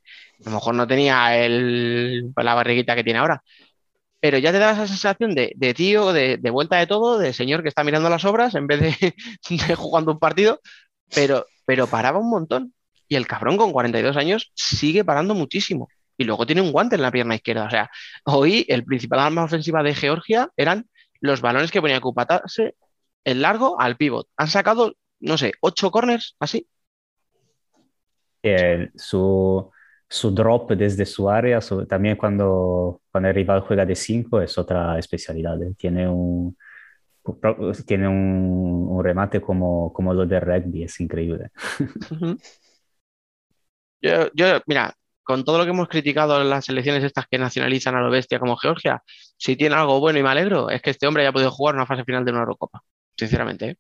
a 0.45 0.51
lo 0.51 0.57
mejor 0.57 0.74
no 0.74 0.87
tenía 0.89 1.39
el, 1.39 2.33
la 2.37 2.55
barriguita 2.55 2.97
que 2.97 3.05
tiene 3.05 3.20
ahora, 3.20 3.43
pero 4.23 4.39
ya 4.39 4.53
te 4.53 4.61
da 4.61 4.70
esa 4.70 4.87
sensación 4.87 5.35
de, 5.35 5.75
tío, 5.75 6.12
de, 6.12 6.39
vuelta 6.53 6.77
de 6.77 6.87
todo, 6.87 7.18
de 7.18 7.33
señor 7.33 7.64
que 7.64 7.68
está 7.68 7.83
mirando 7.83 8.09
las 8.09 8.25
obras 8.25 8.55
en 8.55 8.68
vez 8.68 8.81
de, 8.81 9.75
jugando 9.77 10.12
un 10.12 10.20
partido, 10.20 10.61
pero, 11.12 11.45
pero 11.66 11.89
paraba 11.89 12.20
un 12.20 12.31
montón. 12.31 12.73
Y 13.09 13.16
el 13.16 13.27
cabrón 13.27 13.57
con 13.57 13.73
42 13.73 14.16
años 14.16 14.53
sigue 14.55 15.05
parando 15.05 15.35
muchísimo. 15.35 15.89
Y 16.16 16.23
luego 16.23 16.47
tiene 16.47 16.61
un 16.61 16.70
guante 16.70 16.95
en 16.95 17.03
la 17.03 17.11
pierna 17.11 17.35
izquierda. 17.35 17.66
O 17.66 17.70
sea, 17.70 17.91
hoy 18.25 18.64
el 18.68 18.85
principal 18.85 19.18
arma 19.18 19.43
ofensiva 19.43 19.83
de 19.83 19.93
Georgia 19.93 20.49
eran 20.57 20.89
los 21.20 21.41
balones 21.41 21.73
que 21.73 21.81
ponía 21.81 22.01
Kupatase 22.01 22.77
el 23.25 23.43
largo 23.43 23.81
al 23.81 23.97
pivot. 23.97 24.29
Han 24.37 24.47
sacado, 24.47 24.95
no 25.18 25.37
sé, 25.37 25.53
ocho 25.61 25.91
corners 25.91 26.37
así. 26.39 26.68
su, 28.95 29.68
su 30.13 30.31
drop 30.31 30.73
desde 30.73 31.07
su 31.07 31.31
área, 31.31 31.59
también 31.89 32.17
cuando, 32.17 33.01
cuando 33.11 33.31
el 33.31 33.35
rival 33.35 33.61
juega 33.61 33.87
de 33.87 33.97
5 33.97 34.43
es 34.43 34.59
otra 34.59 34.99
especialidad. 34.99 35.61
¿eh? 35.63 35.73
Tiene 35.75 36.07
un, 36.07 36.55
tiene 37.87 38.09
un, 38.09 39.03
remate 39.03 39.41
como, 39.41 39.91
como 39.91 40.13
lo 40.13 40.27
de 40.27 40.39
rugby, 40.39 40.83
es 40.83 41.01
increíble. 41.01 41.51
yo, 44.03 44.29
yo, 44.35 44.61
mira, 44.67 44.95
con 45.23 45.45
todo 45.45 45.57
lo 45.57 45.65
que 45.65 45.71
hemos 45.71 45.89
criticado 45.89 46.43
en 46.43 46.51
las 46.51 46.67
selecciones 46.67 47.03
estas 47.05 47.27
que 47.27 47.39
nacionalizan 47.39 47.95
a 47.95 48.03
lo 48.03 48.11
bestia 48.11 48.39
como 48.39 48.59
Georgia, 48.59 49.03
si 49.39 49.57
tiene 49.57 49.77
algo 49.77 49.99
bueno 49.99 50.19
y 50.19 50.23
me 50.23 50.29
alegro, 50.29 50.69
es 50.69 50.83
que 50.83 50.91
este 50.91 51.07
hombre 51.07 51.23
haya 51.23 51.33
podido 51.33 51.51
jugar 51.51 51.75
una 51.75 51.87
fase 51.87 52.05
final 52.05 52.23
de 52.23 52.33
una 52.33 52.41
Eurocopa, 52.41 52.83
sinceramente. 53.17 53.71
¿eh? 53.71 53.77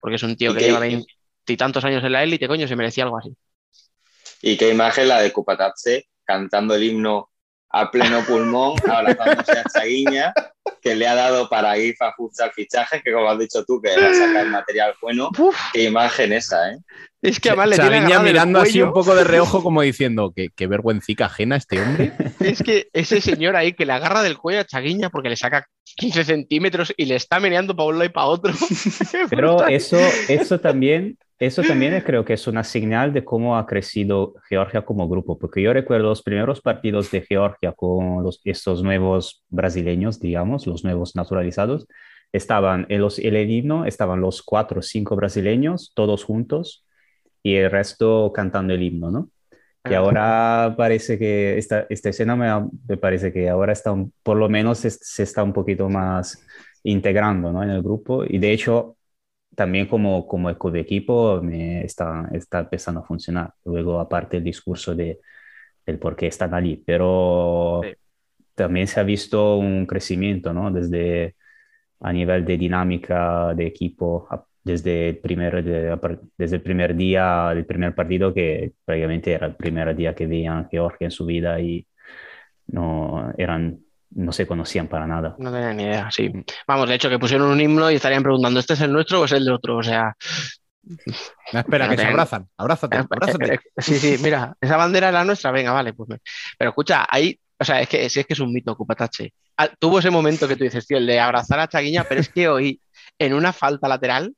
Porque 0.00 0.16
es 0.16 0.22
un 0.24 0.36
tío 0.36 0.52
que, 0.52 0.64
lleva 0.64 0.80
veintitantos 0.80 1.84
años 1.84 2.02
en 2.02 2.10
la 2.10 2.24
élite, 2.24 2.48
coño, 2.48 2.66
se 2.66 2.74
merecía 2.74 3.04
algo 3.04 3.18
así. 3.18 3.36
Y 4.46 4.58
qué 4.58 4.68
imagen 4.68 5.08
la 5.08 5.22
de 5.22 5.32
Kupatatse 5.32 6.06
cantando 6.22 6.74
el 6.74 6.82
himno 6.82 7.30
a 7.70 7.90
pleno 7.90 8.22
pulmón, 8.26 8.76
abrazándose 8.90 9.52
a 9.52 9.64
Chaguiña, 9.64 10.34
que 10.82 10.94
le 10.94 11.08
ha 11.08 11.14
dado 11.14 11.48
para 11.48 11.78
ir 11.78 11.94
a 11.98 12.12
fichajes, 12.50 13.02
que 13.02 13.10
como 13.10 13.30
has 13.30 13.38
dicho 13.38 13.64
tú, 13.64 13.80
que 13.80 13.98
va 13.98 14.06
a 14.06 14.14
sacar 14.14 14.46
material 14.48 14.94
bueno. 15.00 15.30
Qué 15.72 15.84
imagen 15.84 16.34
esa, 16.34 16.72
¿eh? 16.72 16.78
Es 17.22 17.40
que 17.40 17.48
además 17.48 17.70
le 17.70 17.78
tiene 17.78 18.18
mirando 18.18 18.60
así 18.60 18.82
un 18.82 18.92
poco 18.92 19.14
de 19.14 19.24
reojo 19.24 19.62
como 19.62 19.80
diciendo 19.80 20.34
que 20.36 20.50
qué 20.54 20.66
vergüencica 20.66 21.24
ajena 21.24 21.56
este 21.56 21.80
hombre. 21.80 22.12
Es 22.40 22.62
que 22.62 22.88
ese 22.92 23.22
señor 23.22 23.56
ahí 23.56 23.72
que 23.72 23.86
le 23.86 23.94
agarra 23.94 24.22
del 24.22 24.36
cuello 24.36 24.60
a 24.60 24.66
Chaguiña 24.66 25.08
porque 25.08 25.30
le 25.30 25.36
saca 25.36 25.66
15 25.96 26.22
centímetros 26.24 26.92
y 26.98 27.06
le 27.06 27.16
está 27.16 27.40
meneando 27.40 27.74
para 27.74 27.88
un 27.88 27.94
lado 27.94 28.10
y 28.10 28.12
para 28.12 28.26
otro. 28.26 28.52
Pero 29.30 29.66
eso, 29.68 29.96
eso 30.28 30.60
también 30.60 31.16
eso 31.38 31.62
también 31.62 32.00
creo 32.02 32.24
que 32.24 32.34
es 32.34 32.46
una 32.46 32.62
señal 32.62 33.12
de 33.12 33.24
cómo 33.24 33.58
ha 33.58 33.66
crecido 33.66 34.34
Georgia 34.48 34.82
como 34.82 35.08
grupo, 35.08 35.38
porque 35.38 35.62
yo 35.62 35.72
recuerdo 35.72 36.08
los 36.08 36.22
primeros 36.22 36.60
partidos 36.60 37.10
de 37.10 37.22
Georgia 37.22 37.72
con 37.72 38.22
los, 38.22 38.40
estos 38.44 38.82
nuevos 38.82 39.44
brasileños, 39.48 40.20
digamos, 40.20 40.66
los 40.66 40.84
nuevos 40.84 41.16
naturalizados, 41.16 41.86
estaban 42.32 42.86
en 42.88 43.00
los, 43.00 43.18
el 43.18 43.36
himno, 43.50 43.84
estaban 43.84 44.20
los 44.20 44.42
cuatro 44.42 44.80
o 44.80 44.82
cinco 44.82 45.16
brasileños, 45.16 45.92
todos 45.94 46.24
juntos, 46.24 46.84
y 47.42 47.56
el 47.56 47.70
resto 47.70 48.32
cantando 48.32 48.72
el 48.72 48.82
himno, 48.82 49.10
¿no? 49.10 49.28
Y 49.88 49.92
ahora 49.92 50.74
parece 50.78 51.18
que 51.18 51.58
esta, 51.58 51.86
esta 51.90 52.08
escena 52.08 52.36
me, 52.36 52.96
parece 52.96 53.34
que 53.34 53.50
ahora 53.50 53.74
está, 53.74 53.94
por 54.22 54.38
lo 54.38 54.48
menos 54.48 54.78
se, 54.78 54.90
se, 54.90 55.22
está 55.22 55.42
un 55.42 55.52
poquito 55.52 55.90
más 55.90 56.42
integrando 56.84 57.52
¿no? 57.52 57.62
en 57.62 57.68
el 57.68 57.82
grupo. 57.82 58.24
Y 58.26 58.38
de 58.38 58.52
hecho, 58.52 58.93
también 59.54 59.86
como, 59.86 60.26
como 60.26 60.50
eco 60.50 60.70
de 60.70 60.80
equipo 60.80 61.40
me 61.42 61.84
está, 61.84 62.28
está 62.32 62.60
empezando 62.60 63.00
a 63.00 63.04
funcionar. 63.04 63.52
Luego, 63.64 64.00
aparte 64.00 64.38
el 64.38 64.44
discurso 64.44 64.94
de, 64.94 65.20
del 65.86 65.98
por 65.98 66.16
qué 66.16 66.26
están 66.28 66.54
allí, 66.54 66.82
pero 66.84 67.82
también 68.54 68.86
se 68.86 69.00
ha 69.00 69.02
visto 69.02 69.56
un 69.58 69.86
crecimiento, 69.86 70.52
¿no? 70.52 70.70
Desde 70.70 71.36
a 72.00 72.12
nivel 72.12 72.44
de 72.44 72.58
dinámica 72.58 73.54
de 73.54 73.66
equipo, 73.66 74.28
desde 74.62 75.10
el 75.10 75.18
primer, 75.18 75.64
desde 76.36 76.56
el 76.56 76.62
primer 76.62 76.96
día, 76.96 77.50
el 77.52 77.66
primer 77.66 77.94
partido, 77.94 78.32
que 78.34 78.72
prácticamente 78.84 79.32
era 79.32 79.46
el 79.46 79.56
primer 79.56 79.94
día 79.96 80.14
que 80.14 80.26
veían 80.26 80.68
Georgia 80.70 81.06
en 81.06 81.10
su 81.10 81.26
vida 81.26 81.60
y 81.60 81.86
no 82.66 83.32
eran 83.38 83.83
no 84.14 84.32
se 84.32 84.46
conocían 84.46 84.88
para 84.88 85.06
nada. 85.06 85.34
No 85.38 85.52
tenían 85.52 85.76
ni 85.76 85.84
idea, 85.84 86.10
sí. 86.10 86.30
Vamos, 86.66 86.88
de 86.88 86.94
hecho, 86.94 87.08
que 87.08 87.18
pusieron 87.18 87.50
un 87.50 87.60
himno 87.60 87.90
y 87.90 87.96
estarían 87.96 88.22
preguntando, 88.22 88.60
¿este 88.60 88.74
es 88.74 88.80
el 88.80 88.92
nuestro 88.92 89.20
o 89.20 89.24
es 89.24 89.32
el 89.32 89.44
de 89.44 89.52
otro? 89.52 89.76
O 89.76 89.82
sea... 89.82 90.16
espera, 91.52 91.88
que 91.90 91.96
se 91.96 92.06
abrazan. 92.06 92.48
Abrázate, 92.56 92.98
abrázate. 92.98 93.60
Sí, 93.78 93.98
sí, 93.98 94.16
mira, 94.22 94.56
esa 94.60 94.76
bandera 94.76 95.08
es 95.08 95.14
la 95.14 95.24
nuestra, 95.24 95.50
venga, 95.50 95.72
vale. 95.72 95.92
Pues... 95.92 96.20
Pero 96.58 96.70
escucha, 96.70 97.06
ahí, 97.08 97.38
o 97.58 97.64
sea, 97.64 97.80
es 97.80 97.88
que, 97.88 98.04
es, 98.04 98.16
es 98.16 98.26
que 98.26 98.34
es 98.34 98.40
un 98.40 98.52
mito, 98.52 98.76
Cupatache. 98.76 99.34
Ah, 99.56 99.68
tuvo 99.78 99.98
ese 99.98 100.10
momento 100.10 100.48
que 100.48 100.56
tú 100.56 100.64
dices, 100.64 100.86
tío, 100.86 100.98
el 100.98 101.06
de 101.06 101.20
abrazar 101.20 101.58
a 101.60 101.68
Chaguiña, 101.68 102.04
pero 102.08 102.20
es 102.20 102.28
que 102.28 102.48
hoy, 102.48 102.80
en 103.18 103.34
una 103.34 103.52
falta 103.52 103.88
lateral, 103.88 104.34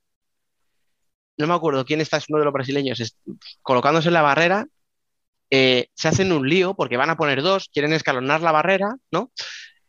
no 1.38 1.46
me 1.46 1.54
acuerdo 1.54 1.84
quién 1.84 2.00
está, 2.00 2.16
es 2.16 2.26
uno 2.28 2.38
de 2.38 2.46
los 2.46 2.54
brasileños, 2.54 3.16
colocándose 3.62 4.08
en 4.08 4.14
la 4.14 4.22
barrera, 4.22 4.66
eh, 5.50 5.88
se 5.94 6.08
hacen 6.08 6.32
un 6.32 6.48
lío 6.48 6.74
porque 6.74 6.96
van 6.96 7.10
a 7.10 7.16
poner 7.16 7.42
dos, 7.42 7.68
quieren 7.72 7.92
escalonar 7.92 8.40
la 8.40 8.52
barrera, 8.52 8.94
¿no? 9.10 9.30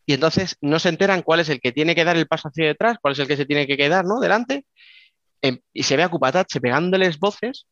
Y 0.06 0.14
entonces 0.14 0.56
no 0.62 0.80
se 0.80 0.90
enteran 0.90 1.22
cuál 1.22 1.42
es 1.42 1.50
el 1.50 1.60
que 1.60 1.74
tiene 1.74 1.94
que 1.94 2.06
dar 2.06 2.16
el 2.16 2.28
paso 2.28 2.48
hacia 2.48 2.66
detrás, 2.66 2.98
cuál 3.02 3.14
es 3.14 3.20
el 3.20 3.28
que 3.28 3.38
se 3.38 3.46
tiene 3.46 3.68
que 3.68 3.78
quedar, 3.78 4.06
¿no? 4.06 4.20
Delante. 4.20 4.66
Em, 5.42 5.60
y 5.74 5.84
se 5.84 5.98
ve 5.98 6.04
a 6.04 6.10
Cupatache 6.10 6.62
pegándoles 6.62 7.20
voces. 7.20 7.68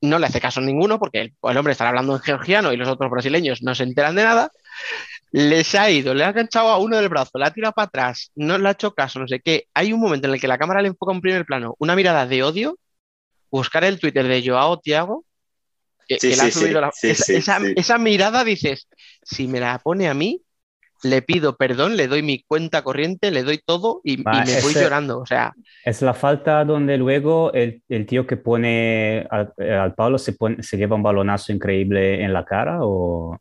No 0.00 0.18
le 0.18 0.26
hace 0.26 0.40
caso 0.40 0.60
a 0.60 0.62
ninguno 0.62 0.98
porque 0.98 1.20
el, 1.20 1.56
hombre 1.56 1.72
está 1.72 1.88
hablando 1.88 2.14
en 2.14 2.20
georgiano 2.20 2.72
y 2.72 2.76
los 2.76 2.88
otros 2.88 3.10
brasileños 3.10 3.62
no 3.62 3.74
se 3.74 3.84
enteran 3.84 4.14
de 4.14 4.24
nada. 4.24 4.50
Les 5.32 5.74
ha 5.74 5.90
ido, 5.90 6.14
le 6.14 6.24
ha 6.24 6.30
enganchado 6.30 6.68
a 6.68 6.78
uno 6.78 6.96
del 6.96 7.08
brazo, 7.08 7.38
le 7.38 7.46
ha 7.46 7.50
tirado 7.52 7.72
para 7.72 7.86
atrás, 7.86 8.30
no 8.36 8.56
le 8.58 8.68
ha 8.68 8.72
hecho 8.72 8.94
caso, 8.94 9.18
no 9.18 9.26
sé 9.28 9.40
qué. 9.40 9.66
Hay 9.74 9.92
un 9.92 10.00
momento 10.00 10.28
en 10.28 10.34
el 10.34 10.40
que 10.40 10.48
la 10.48 10.58
cámara 10.58 10.82
le 10.82 10.88
enfoca 10.88 11.12
en 11.12 11.20
primer 11.20 11.44
plano, 11.44 11.74
una 11.78 11.96
mirada 11.96 12.26
de 12.26 12.42
odio, 12.44 12.78
buscar 13.50 13.84
el 13.84 13.98
Twitter 13.98 14.28
de 14.28 14.42
Joao 14.46 14.78
Tiago, 14.80 15.24
que, 16.06 16.18
le 16.22 16.42
ha 16.42 16.50
subido 16.50 16.80
la... 16.80 16.90
esa, 17.02 17.58
esa 17.76 17.98
mirada 17.98 18.44
dices, 18.44 18.88
si 19.22 19.48
me 19.48 19.60
la 19.60 19.78
pone 19.78 20.08
a 20.08 20.14
mí, 20.14 20.42
le 21.04 21.22
pido 21.22 21.56
perdón, 21.56 21.96
le 21.96 22.08
doy 22.08 22.22
mi 22.22 22.42
cuenta 22.42 22.82
corriente, 22.82 23.30
le 23.30 23.42
doy 23.42 23.60
todo 23.64 24.00
y, 24.02 24.16
me 24.18 24.60
voy 24.62 24.74
llorando. 24.74 25.20
O 25.20 25.26
sea. 25.26 25.54
Es 25.84 26.02
la 26.02 26.14
falta 26.14 26.64
donde 26.64 26.96
luego 26.96 27.52
el, 27.52 27.82
el 27.88 28.06
tío 28.06 28.26
que 28.26 28.36
pone 28.36 29.26
al, 29.30 29.52
al 29.58 29.94
Pablo 29.94 30.18
se, 30.18 30.32
pone, 30.32 30.62
se 30.62 30.76
lleva 30.76 30.96
un 30.96 31.02
balonazo 31.02 31.52
increíble 31.52 32.22
en 32.22 32.32
la 32.32 32.44
cara 32.44 32.78
o. 32.80 33.38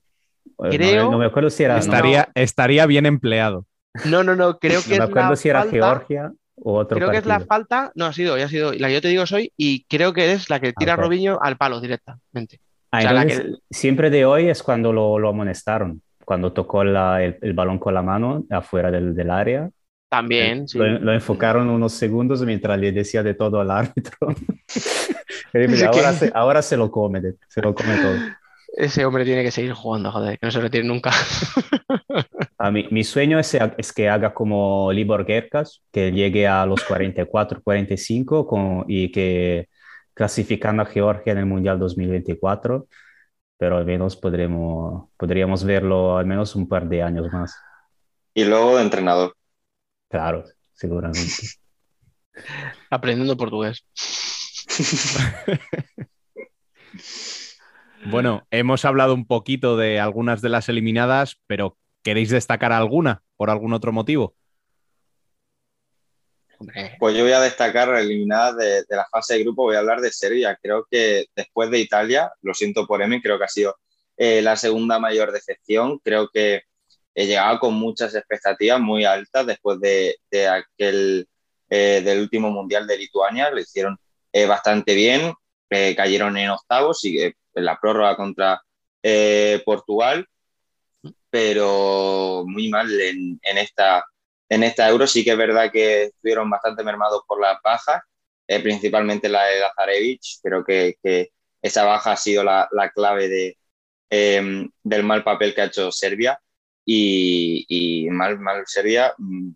Creo. 0.69 1.09
No, 1.09 1.17
me 1.17 1.25
acuerdo 1.25 1.49
si 1.49 1.63
era. 1.63 1.77
Estaría, 1.77 2.29
estaría 2.35 2.85
bien 2.85 3.05
empleado. 3.05 3.65
No, 4.05 4.23
no, 4.23 4.35
no, 4.35 4.59
creo 4.59 4.81
que. 4.87 4.97
No 4.97 5.05
me 5.05 5.11
acuerdo 5.11 5.35
si 5.35 5.49
era 5.49 5.63
Georgia 5.63 6.31
o 6.55 6.75
otro. 6.79 6.97
Creo 6.97 7.11
que 7.11 7.17
es 7.17 7.25
la 7.25 7.39
falta. 7.39 7.91
No, 7.95 8.05
ha 8.05 8.13
sido, 8.13 8.37
ya 8.37 8.45
ha 8.45 8.49
sido. 8.49 8.73
La 8.73 8.87
que 8.87 8.93
yo 8.93 9.01
te 9.01 9.07
digo 9.07 9.25
soy 9.25 9.51
y 9.57 9.83
creo 9.85 10.13
que 10.13 10.31
es 10.33 10.49
la 10.49 10.59
que 10.59 10.73
tira 10.73 10.93
a 10.93 10.95
Robinho 10.97 11.39
al 11.41 11.57
palo 11.57 11.79
directamente. 11.81 12.59
Ah, 12.91 13.25
Siempre 13.71 14.09
de 14.09 14.25
hoy 14.25 14.49
es 14.49 14.61
cuando 14.61 14.93
lo, 14.93 15.17
lo 15.17 15.29
amonestaron 15.29 16.01
cuando 16.23 16.53
tocó 16.53 16.81
el, 16.81 17.53
balón 17.53 17.79
con 17.79 17.93
la 17.93 18.01
mano 18.01 18.45
afuera 18.49 18.91
del, 18.91 19.29
área. 19.29 19.69
También, 20.09 20.59
eh, 20.59 20.67
sí. 20.67 20.77
Lo, 20.77 21.13
enfocaron 21.13 21.69
unos 21.69 21.93
segundos 21.93 22.41
mientras 22.43 22.79
le 22.79 22.91
decía 22.91 23.23
de 23.23 23.33
todo 23.33 23.59
al 23.59 23.71
árbitro. 23.71 24.13
ahora, 25.87 26.13
se, 26.13 26.31
ahora 26.33 26.61
se 26.61 26.77
lo 26.77 26.91
come, 26.91 27.21
se 27.47 27.61
lo 27.61 27.73
come 27.73 27.95
todo. 27.97 28.15
Ese 28.75 29.05
hombre 29.05 29.23
tiene 29.23 29.43
que 29.43 29.51
seguir 29.51 29.73
jugando, 29.73 30.11
joder, 30.11 30.39
que 30.39 30.47
no 30.47 30.51
se 30.51 30.59
retire 30.59 30.83
nunca. 30.83 31.11
A 32.57 32.71
mí, 32.71 32.87
mi 32.91 33.03
sueño 33.03 33.39
es, 33.39 33.57
es, 33.77 33.93
que 33.93 34.09
haga 34.09 34.33
como 34.33 34.91
Libor 34.91 35.25
Gerkas, 35.25 35.83
que 35.91 36.11
llegue 36.11 36.47
a 36.47 36.65
los 36.65 36.83
44, 36.83 37.61
45 37.63 38.47
con, 38.47 38.85
y 38.87 39.11
que 39.11 39.69
clasificando 40.13 40.83
a 40.83 40.85
Georgia 40.85 41.33
en 41.33 41.39
el 41.39 41.45
Mundial 41.45 41.79
2024 41.79 42.87
pero 43.63 43.77
al 43.77 43.85
menos 43.85 44.17
podremos, 44.17 45.09
podríamos 45.15 45.63
verlo 45.63 46.17
al 46.17 46.25
menos 46.25 46.53
un 46.53 46.67
par 46.67 46.89
de 46.89 47.01
años 47.01 47.31
más. 47.31 47.55
Y 48.33 48.43
luego 48.43 48.75
de 48.75 48.83
entrenador. 48.83 49.37
Claro, 50.09 50.43
seguramente. 50.73 51.47
Aprendiendo 52.89 53.37
portugués. 53.37 53.85
bueno, 58.11 58.45
hemos 58.51 58.83
hablado 58.83 59.13
un 59.13 59.25
poquito 59.25 59.77
de 59.77 60.01
algunas 60.01 60.41
de 60.41 60.49
las 60.49 60.67
eliminadas, 60.67 61.39
pero 61.47 61.77
¿queréis 62.03 62.29
destacar 62.29 62.71
alguna 62.71 63.23
por 63.37 63.49
algún 63.49 63.73
otro 63.73 63.91
motivo? 63.91 64.35
Pues 66.99 67.15
yo 67.15 67.23
voy 67.23 67.33
a 67.33 67.41
destacar 67.41 67.89
eliminadas 67.95 68.55
de, 68.57 68.65
de, 68.83 68.95
la 68.95 69.05
fase 69.11 69.33
de 69.33 69.43
grupo, 69.43 69.63
voy 69.63 69.75
a 69.75 69.79
hablar 69.79 69.99
de 69.99 70.11
Serbia. 70.11 70.57
Creo 70.61 70.87
que 70.89 71.25
después 71.35 71.69
de 71.69 71.79
Italia, 71.79 72.31
lo 72.41 72.53
siento 72.53 72.87
por 72.87 73.01
Emi, 73.01 73.21
creo 73.21 73.37
que 73.37 73.43
ha 73.43 73.49
sido 73.49 73.75
eh, 74.17 74.41
la 74.41 74.55
segunda 74.55 74.99
mayor 74.99 75.31
decepción. 75.31 75.99
Creo 75.99 76.29
que 76.31 76.63
he 77.15 77.25
llegado 77.25 77.59
con 77.59 77.73
muchas 77.73 78.15
expectativas 78.15 78.79
muy 78.79 79.05
altas 79.05 79.45
después 79.45 79.79
de, 79.79 80.17
de 80.29 80.47
aquel 80.47 81.27
eh, 81.69 82.01
del 82.03 82.21
último 82.21 82.51
mundial 82.51 82.87
de 82.87 82.97
Lituania. 82.97 83.49
Lo 83.49 83.59
hicieron 83.59 83.97
eh, 84.31 84.45
bastante 84.45 84.93
bien, 84.95 85.33
cayeron 85.69 86.37
en 86.37 86.51
octavos 86.51 87.03
y 87.03 87.19
en 87.19 87.33
la 87.55 87.79
prórroga 87.79 88.15
contra 88.15 88.61
Portugal, 89.65 90.27
pero 91.33 92.43
muy 92.45 92.69
mal 92.69 92.87
en, 93.01 93.39
en 93.41 93.57
esta 93.57 94.05
en 94.53 94.61
esta 94.61 94.87
Euro 94.87 95.07
sí 95.07 95.23
que 95.23 95.31
es 95.31 95.37
verdad 95.37 95.71
que 95.71 96.03
estuvieron 96.03 96.47
bastante 96.47 96.83
mermados 96.83 97.23
por 97.27 97.41
las 97.41 97.57
bajas, 97.63 98.03
eh, 98.47 98.59
principalmente 98.61 99.27
la 99.27 99.45
de 99.45 99.59
Lazarevich. 99.61 100.39
Creo 100.43 100.63
que, 100.63 100.95
esa 101.61 101.85
baja 101.85 102.11
ha 102.11 102.17
sido 102.17 102.43
la, 102.43 102.69
clave 102.93 103.29
de, 103.29 103.57
em, 104.09 104.69
del 104.83 105.03
mal 105.03 105.23
papel 105.23 105.55
que 105.55 105.61
ha 105.61 105.65
hecho 105.65 105.91
Serbia. 105.91 106.39
Y, 106.85 108.07
mal, 108.11 108.39
mal 108.39 108.63
Serbia, 108.67 109.15
mm, 109.17 109.51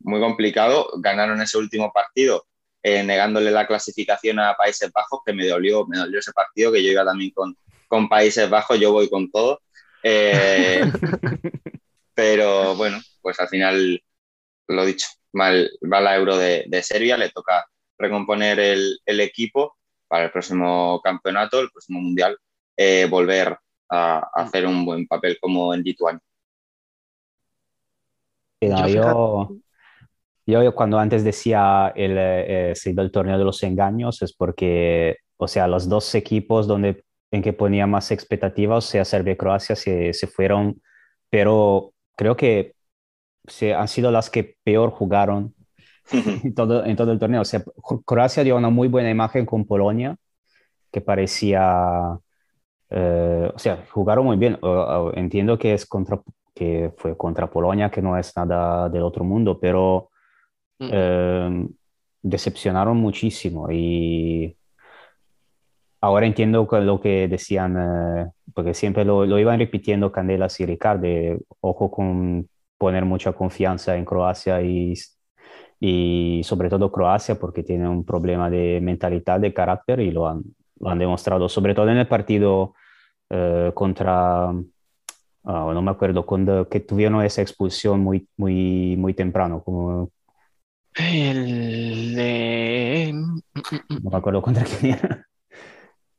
muy 0.00 0.20
complicado. 0.20 0.90
Ganaron 0.98 1.40
ese 1.42 1.58
último 1.58 1.90
partido 1.92 2.46
eh, 2.82 3.02
negándole 3.02 3.50
la 3.50 3.66
clasificación 3.66 4.38
a 4.38 4.54
Países 4.54 4.92
Bajos, 4.92 5.20
que 5.26 5.32
me 5.32 5.46
dolió, 5.46 5.86
me 5.86 5.98
dolió 5.98 6.20
ese 6.20 6.32
partido, 6.32 6.70
que 6.70 6.84
yo 6.84 6.92
iba 6.92 7.04
también 7.04 7.32
con, 7.32 7.56
con 7.88 8.08
Países 8.08 8.48
Bajos, 8.48 8.78
yo 8.78 8.92
voy 8.92 9.08
con 9.10 9.30
todo. 9.30 9.60
Eh, 10.08 10.82
pero 12.14 12.76
bueno, 12.76 12.98
pues 13.20 13.40
al 13.40 13.48
final, 13.48 14.00
lo 14.68 14.86
dicho, 14.86 15.08
va, 15.38 15.50
va 15.92 16.00
la 16.00 16.14
Euro 16.14 16.36
de, 16.36 16.80
Serbia, 16.82 17.16
le 17.16 17.30
toca 17.30 17.66
recomponer 17.98 18.60
el, 18.60 19.00
el, 19.04 19.20
equipo 19.20 19.76
para 20.06 20.26
el 20.26 20.30
próximo 20.30 21.00
campeonato, 21.02 21.58
el 21.58 21.70
próximo 21.70 22.00
mundial, 22.00 22.38
eh, 22.76 23.08
volver 23.10 23.58
a, 23.90 24.30
hacer 24.34 24.64
un 24.66 24.84
buen 24.84 25.08
papel 25.08 25.38
como 25.40 25.74
en 25.74 25.82
Lituania. 25.82 26.22
yo, 28.60 29.58
yo, 30.46 30.74
cuando 30.76 31.00
antes 31.00 31.24
decía 31.24 31.92
el, 31.96 32.16
eh, 32.16 32.74
el 32.84 33.10
torneo 33.10 33.38
de 33.38 33.44
los 33.44 33.60
engaños 33.64 34.22
es 34.22 34.32
porque, 34.32 35.16
o 35.36 35.48
sea, 35.48 35.66
los 35.66 35.88
dos 35.88 36.14
equipos 36.14 36.68
donde 36.68 37.04
en 37.36 37.42
que 37.42 37.52
ponía 37.52 37.86
más 37.86 38.10
expectativas, 38.10 38.84
o 38.84 38.88
sea, 38.88 39.04
Serbia 39.04 39.34
y 39.34 39.36
Croacia, 39.36 39.76
se, 39.76 40.12
se 40.12 40.26
fueron, 40.26 40.82
pero 41.30 41.92
creo 42.16 42.36
que 42.36 42.74
se, 43.46 43.74
han 43.74 43.88
sido 43.88 44.10
las 44.10 44.30
que 44.30 44.56
peor 44.64 44.90
jugaron 44.90 45.54
en 46.12 46.54
todo, 46.54 46.84
en 46.84 46.96
todo 46.96 47.12
el 47.12 47.18
torneo. 47.18 47.42
O 47.42 47.44
sea, 47.44 47.62
Croacia 48.04 48.44
dio 48.44 48.56
una 48.56 48.70
muy 48.70 48.88
buena 48.88 49.10
imagen 49.10 49.46
con 49.46 49.64
Polonia, 49.66 50.16
que 50.90 51.00
parecía, 51.00 52.18
eh, 52.90 53.50
o 53.54 53.58
sea, 53.58 53.84
jugaron 53.90 54.24
muy 54.24 54.36
bien. 54.36 54.58
entiendo 55.14 55.58
que, 55.58 55.74
es 55.74 55.86
contra, 55.86 56.20
que 56.54 56.92
fue 56.96 57.16
contra 57.16 57.50
Polonia, 57.50 57.90
que 57.90 58.02
no 58.02 58.16
es 58.16 58.36
nada 58.36 58.88
del 58.88 59.02
otro 59.02 59.24
mundo, 59.24 59.58
pero 59.60 60.10
mm. 60.78 60.88
eh, 60.90 61.68
decepcionaron 62.22 62.96
muchísimo 62.96 63.70
y 63.70 64.56
ahora 66.06 66.26
entiendo 66.26 66.68
lo 66.70 67.00
que 67.00 67.28
decían, 67.28 67.76
eh, 67.78 68.26
porque 68.54 68.74
siempre 68.74 69.04
lo, 69.04 69.26
lo, 69.26 69.38
iban 69.38 69.58
repitiendo 69.58 70.12
Candelas 70.12 70.58
y 70.60 70.66
Ricardo, 70.66 71.06
ojo 71.60 71.90
con 71.90 72.48
poner 72.78 73.04
mucha 73.04 73.32
confianza 73.32 73.96
en 73.96 74.04
Croacia 74.04 74.62
y, 74.62 74.94
y 75.80 76.42
sobre 76.44 76.68
todo 76.68 76.92
Croacia 76.92 77.38
porque 77.38 77.62
tiene 77.62 77.88
un 77.88 78.04
problema 78.04 78.48
de 78.50 78.80
mentalidad, 78.80 79.40
de 79.40 79.52
carácter 79.52 80.00
y 80.00 80.10
lo 80.10 80.28
han, 80.28 80.42
lo 80.80 80.90
han 80.90 80.98
demostrado, 80.98 81.48
sobre 81.48 81.74
todo 81.74 81.90
en 81.90 81.98
el 81.98 82.06
partido 82.06 82.74
eh, 83.30 83.72
contra, 83.74 84.50
ah, 84.50 84.54
no 85.44 85.82
me 85.82 85.90
acuerdo, 85.90 86.24
cuando 86.24 86.68
que 86.68 86.80
tuvieron 86.80 87.22
esa 87.24 87.42
expulsión 87.42 88.00
muy, 88.00 88.28
muy, 88.36 88.96
muy 88.96 89.14
temprano, 89.14 89.62
como... 89.62 90.10
El 90.94 92.14
de... 92.14 93.12
No 93.12 94.10
me 94.10 94.16
acuerdo 94.16 94.40
contra 94.40 94.64
quién 94.64 94.94
era. 94.94 95.26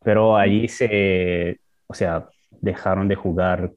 Pero 0.07 0.37
allí 0.37 0.69
se, 0.69 1.59
o 1.85 1.93
sea, 1.93 2.29
dejaron 2.49 3.09
de 3.09 3.15
jugar 3.15 3.73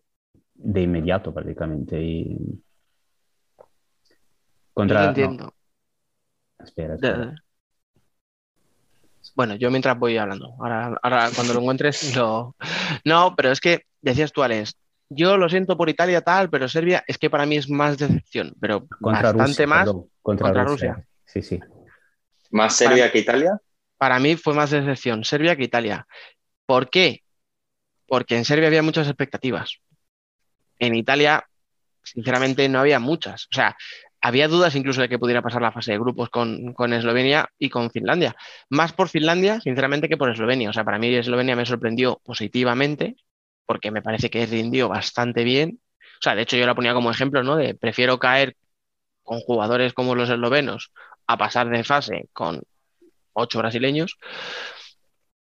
de 0.55 0.83
inmediato 0.83 1.35
prácticamente 1.35 2.01
y 2.01 2.62
contra 4.72 5.09
entiendo. 5.09 5.53
Espera, 6.61 7.35
Bueno, 9.35 9.57
yo 9.57 9.72
mientras 9.72 9.99
voy 9.99 10.18
hablando. 10.18 10.55
Ahora, 10.61 10.97
ahora 11.03 11.31
cuando 11.35 11.53
lo 11.53 11.62
encuentres, 11.62 12.14
lo... 12.16 12.55
No, 13.05 13.35
pero 13.37 13.51
es 13.51 13.59
que 13.61 13.87
decías 14.01 14.31
tú, 14.31 14.45
Alex, 14.45 14.76
yo 15.09 15.37
lo 15.37 15.49
siento 15.49 15.76
por 15.76 15.91
Italia 15.91 16.20
tal, 16.20 16.49
pero 16.49 16.68
Serbia 16.68 17.03
es 17.09 17.18
que 17.18 17.28
para 17.28 17.45
mí 17.45 17.57
es 17.57 17.68
más 17.68 17.99
decepción, 17.99 18.55
pero 18.61 18.87
contra 19.01 19.33
bastante 19.33 19.66
más 19.66 19.91
contra, 20.22 20.62
Rusia. 20.62 21.05
Sí, 21.24 21.43
sí. 21.43 21.59
¿Más 22.53 22.76
Serbia 22.76 23.11
que 23.11 23.18
Italia? 23.18 23.61
Para 24.01 24.19
mí 24.19 24.37
fue 24.37 24.55
más 24.55 24.71
decepción 24.71 25.25
Serbia 25.25 25.57
que 25.57 25.65
Italia. 25.65 26.07
¿Por 26.65 26.89
qué? 26.89 27.23
Porque 28.07 28.35
en 28.35 28.47
Serbia 28.47 28.69
había 28.69 28.83
muchas 28.83 29.07
expectativas. 29.07 29.83
En 30.79 30.95
Italia, 30.95 31.47
sinceramente, 32.03 32.67
no 32.71 32.81
había 32.81 32.99
muchas. 32.99 33.45
O 33.53 33.55
sea, 33.55 33.77
había 34.23 34.49
dudas 34.49 34.75
incluso 34.75 35.03
de 35.03 35.11
que 35.11 35.19
pudiera 35.19 35.43
pasar 35.43 35.61
la 35.61 35.71
fase 35.71 35.93
de 35.93 35.99
grupos 35.99 36.31
con, 36.31 36.75
Eslovenia 36.95 37.51
y 37.59 37.69
con 37.69 37.91
Finlandia. 37.91 38.35
Más 38.71 38.95
por 38.95 39.11
Finlandia, 39.11 39.61
sinceramente, 39.61 40.09
que 40.09 40.17
por 40.17 40.31
Eslovenia. 40.31 40.71
O 40.71 40.73
sea, 40.73 40.85
para 40.85 40.99
mí 40.99 41.15
Eslovenia 41.15 41.55
me 41.55 41.67
sorprendió 41.67 42.23
positivamente 42.25 43.17
porque 43.67 43.91
me 43.91 44.01
parece 44.01 44.31
que 44.31 44.47
rindió 44.47 44.89
bastante 44.89 45.45
bien. 45.45 45.79
O 46.15 46.23
sea, 46.23 46.35
de 46.35 46.41
hecho 46.43 46.57
yo 46.57 46.65
la 46.65 46.75
ponía 46.75 46.95
como 46.95 47.11
ejemplo, 47.11 47.43
¿no? 47.43 47.57
De 47.57 47.75
prefiero 47.75 48.19
caer 48.19 48.57
con 49.23 49.41
jugadores 49.41 49.93
como 49.93 50.15
los 50.15 50.31
eslovenos 50.31 50.91
a 51.27 51.37
pasar 51.37 51.69
de 51.69 51.85
fase 51.85 52.31
con 52.33 52.63
ocho 53.41 53.59
brasileños. 53.59 54.18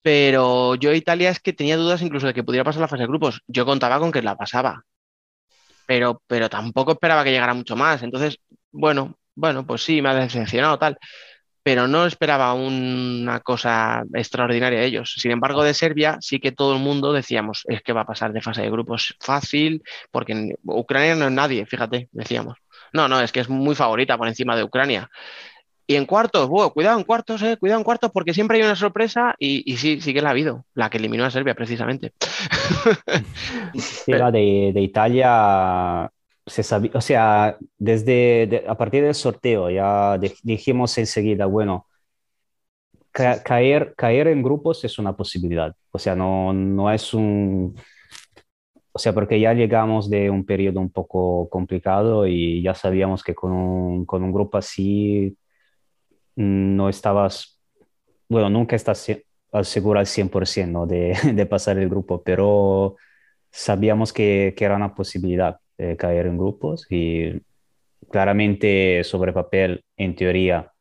Pero 0.02 0.74
yo 0.76 0.92
Italia 0.92 1.30
es 1.30 1.40
que 1.40 1.52
tenía 1.52 1.76
dudas 1.76 2.02
incluso 2.02 2.26
de 2.26 2.34
que 2.34 2.42
pudiera 2.44 2.64
pasar 2.64 2.80
la 2.80 2.88
fase 2.88 3.02
de 3.02 3.08
grupos. 3.08 3.42
Yo 3.46 3.64
contaba 3.64 3.98
con 4.00 4.12
que 4.12 4.22
la 4.22 4.36
pasaba 4.36 4.84
pero, 5.86 6.22
pero 6.26 6.48
tampoco 6.48 6.92
esperaba 6.92 7.24
que 7.24 7.32
llegara 7.32 7.54
mucho 7.54 7.76
más. 7.76 8.02
Entonces, 8.02 8.38
bueno, 8.70 9.18
bueno, 9.34 9.66
pues 9.66 9.82
sí, 9.82 10.02
me 10.02 10.10
ha 10.10 10.14
decepcionado 10.14 10.78
tal, 10.78 10.98
pero 11.62 11.88
no 11.88 12.06
esperaba 12.06 12.54
una 12.54 13.40
cosa 13.40 14.04
extraordinaria 14.14 14.80
de 14.80 14.86
ellos. 14.86 15.14
Sin 15.18 15.30
embargo, 15.32 15.62
de 15.62 15.74
Serbia 15.74 16.18
sí 16.20 16.40
que 16.40 16.52
todo 16.52 16.74
el 16.74 16.80
mundo 16.80 17.12
decíamos, 17.12 17.64
es 17.68 17.82
que 17.82 17.92
va 17.92 18.02
a 18.02 18.06
pasar 18.06 18.32
de 18.32 18.40
fase 18.42 18.62
de 18.62 18.70
grupos 18.70 19.14
fácil, 19.20 19.82
porque 20.10 20.54
Ucrania 20.64 21.14
no 21.14 21.26
es 21.26 21.32
nadie, 21.32 21.66
fíjate, 21.66 22.08
decíamos. 22.12 22.58
No, 22.92 23.08
no, 23.08 23.20
es 23.20 23.32
que 23.32 23.40
es 23.40 23.48
muy 23.48 23.74
favorita 23.74 24.18
por 24.18 24.28
encima 24.28 24.56
de 24.56 24.64
Ucrania. 24.64 25.10
Y 25.86 25.96
en 25.96 26.06
cuartos, 26.06 26.48
cuidado 26.72 26.98
en 26.98 27.04
cuartos, 27.04 27.42
eh, 27.42 27.56
cuidado 27.58 27.80
en 27.80 27.84
cuartos, 27.84 28.10
porque 28.12 28.34
siempre 28.34 28.58
hay 28.58 28.62
una 28.62 28.76
sorpresa 28.76 29.34
y, 29.38 29.76
sí, 29.76 30.00
sí 30.00 30.14
que 30.14 30.22
la 30.22 30.28
ha 30.28 30.32
habido, 30.32 30.64
la 30.74 30.90
que 30.90 30.98
eliminó 30.98 31.24
a 31.24 31.30
Serbia 31.30 31.54
precisamente. 31.54 32.12
la 34.06 34.30
de, 34.30 34.72
Italia 34.76 36.10
se 36.46 36.62
sabía, 36.62 36.92
o 36.94 37.00
sea, 37.00 37.56
desde 37.78 38.64
a 38.66 38.76
partir 38.76 39.02
del 39.04 39.14
sorteo 39.14 39.70
ya 39.70 40.18
dijimos 40.42 40.96
enseguida, 40.98 41.46
bueno, 41.46 41.86
caer, 43.12 43.94
caer 43.96 44.28
en 44.28 44.42
grupos 44.42 44.84
es 44.84 44.98
una 44.98 45.16
posibilidad, 45.16 45.74
o 45.90 45.98
sea, 45.98 46.14
no, 46.14 46.52
no 46.52 46.90
es 46.90 47.12
un, 47.12 47.76
o 48.92 48.98
sea, 48.98 49.14
porque 49.14 49.40
ya 49.40 49.54
llegamos 49.54 50.10
de 50.10 50.28
un 50.28 50.44
periodo 50.44 50.80
un 50.80 50.90
poco 50.90 51.48
complicado 51.48 52.26
y 52.26 52.62
ya 52.62 52.74
sabíamos 52.74 53.22
que 53.22 53.34
con 53.34 53.52
un, 53.52 54.04
con 54.04 54.22
un 54.22 54.32
grupo 54.32 54.58
así 54.58 55.36
no 56.36 56.88
estabas, 56.88 57.60
bueno, 58.28 58.50
nunca 58.50 58.76
estás 58.76 59.10
seguro 59.64 59.98
al 59.98 60.06
100% 60.06 60.72
¿no? 60.72 60.86
de, 60.86 61.16
de, 61.34 61.46
pasar 61.46 61.78
el 61.78 61.88
grupo, 61.88 62.22
pero 62.22 62.96
sabíamos 63.50 64.12
que, 64.12 64.54
que 64.56 64.64
era 64.64 64.76
una 64.76 64.94
posibilidad 64.94 65.58
de 65.78 65.96
caer 65.96 66.26
en 66.26 66.38
grupos 66.38 66.86
y 66.90 67.40
claramente 68.10 69.02
sobre 69.04 69.32
papel, 69.32 69.84
en 69.96 70.14
teoría, 70.14 70.72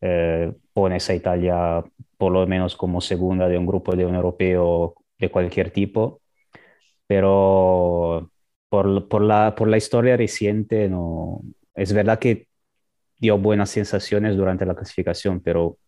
eh, 0.00 0.52
pones 0.72 1.08
a 1.10 1.14
Italia 1.14 1.84
por 2.18 2.32
lo 2.32 2.46
menos 2.46 2.76
como 2.76 3.00
segunda 3.00 3.48
de 3.48 3.58
un 3.58 3.66
grupo 3.66 3.94
de 3.96 4.04
un 4.06 4.14
europeo 4.14 4.94
de 5.18 5.30
cualquier 5.30 5.70
tipo, 5.70 6.20
pero 7.06 8.30
por, 8.68 9.08
por, 9.08 9.22
la, 9.22 9.54
por 9.54 9.68
la 9.68 9.76
historia 9.76 10.16
reciente, 10.16 10.88
no, 10.88 11.40
es 11.74 11.92
verdad 11.92 12.18
que 12.18 12.48
dio 13.22 13.38
buenas 13.38 13.70
sensaciones 13.70 14.36
durante 14.36 14.66
la 14.66 14.74
clasificación, 14.74 15.40
pero 15.40 15.78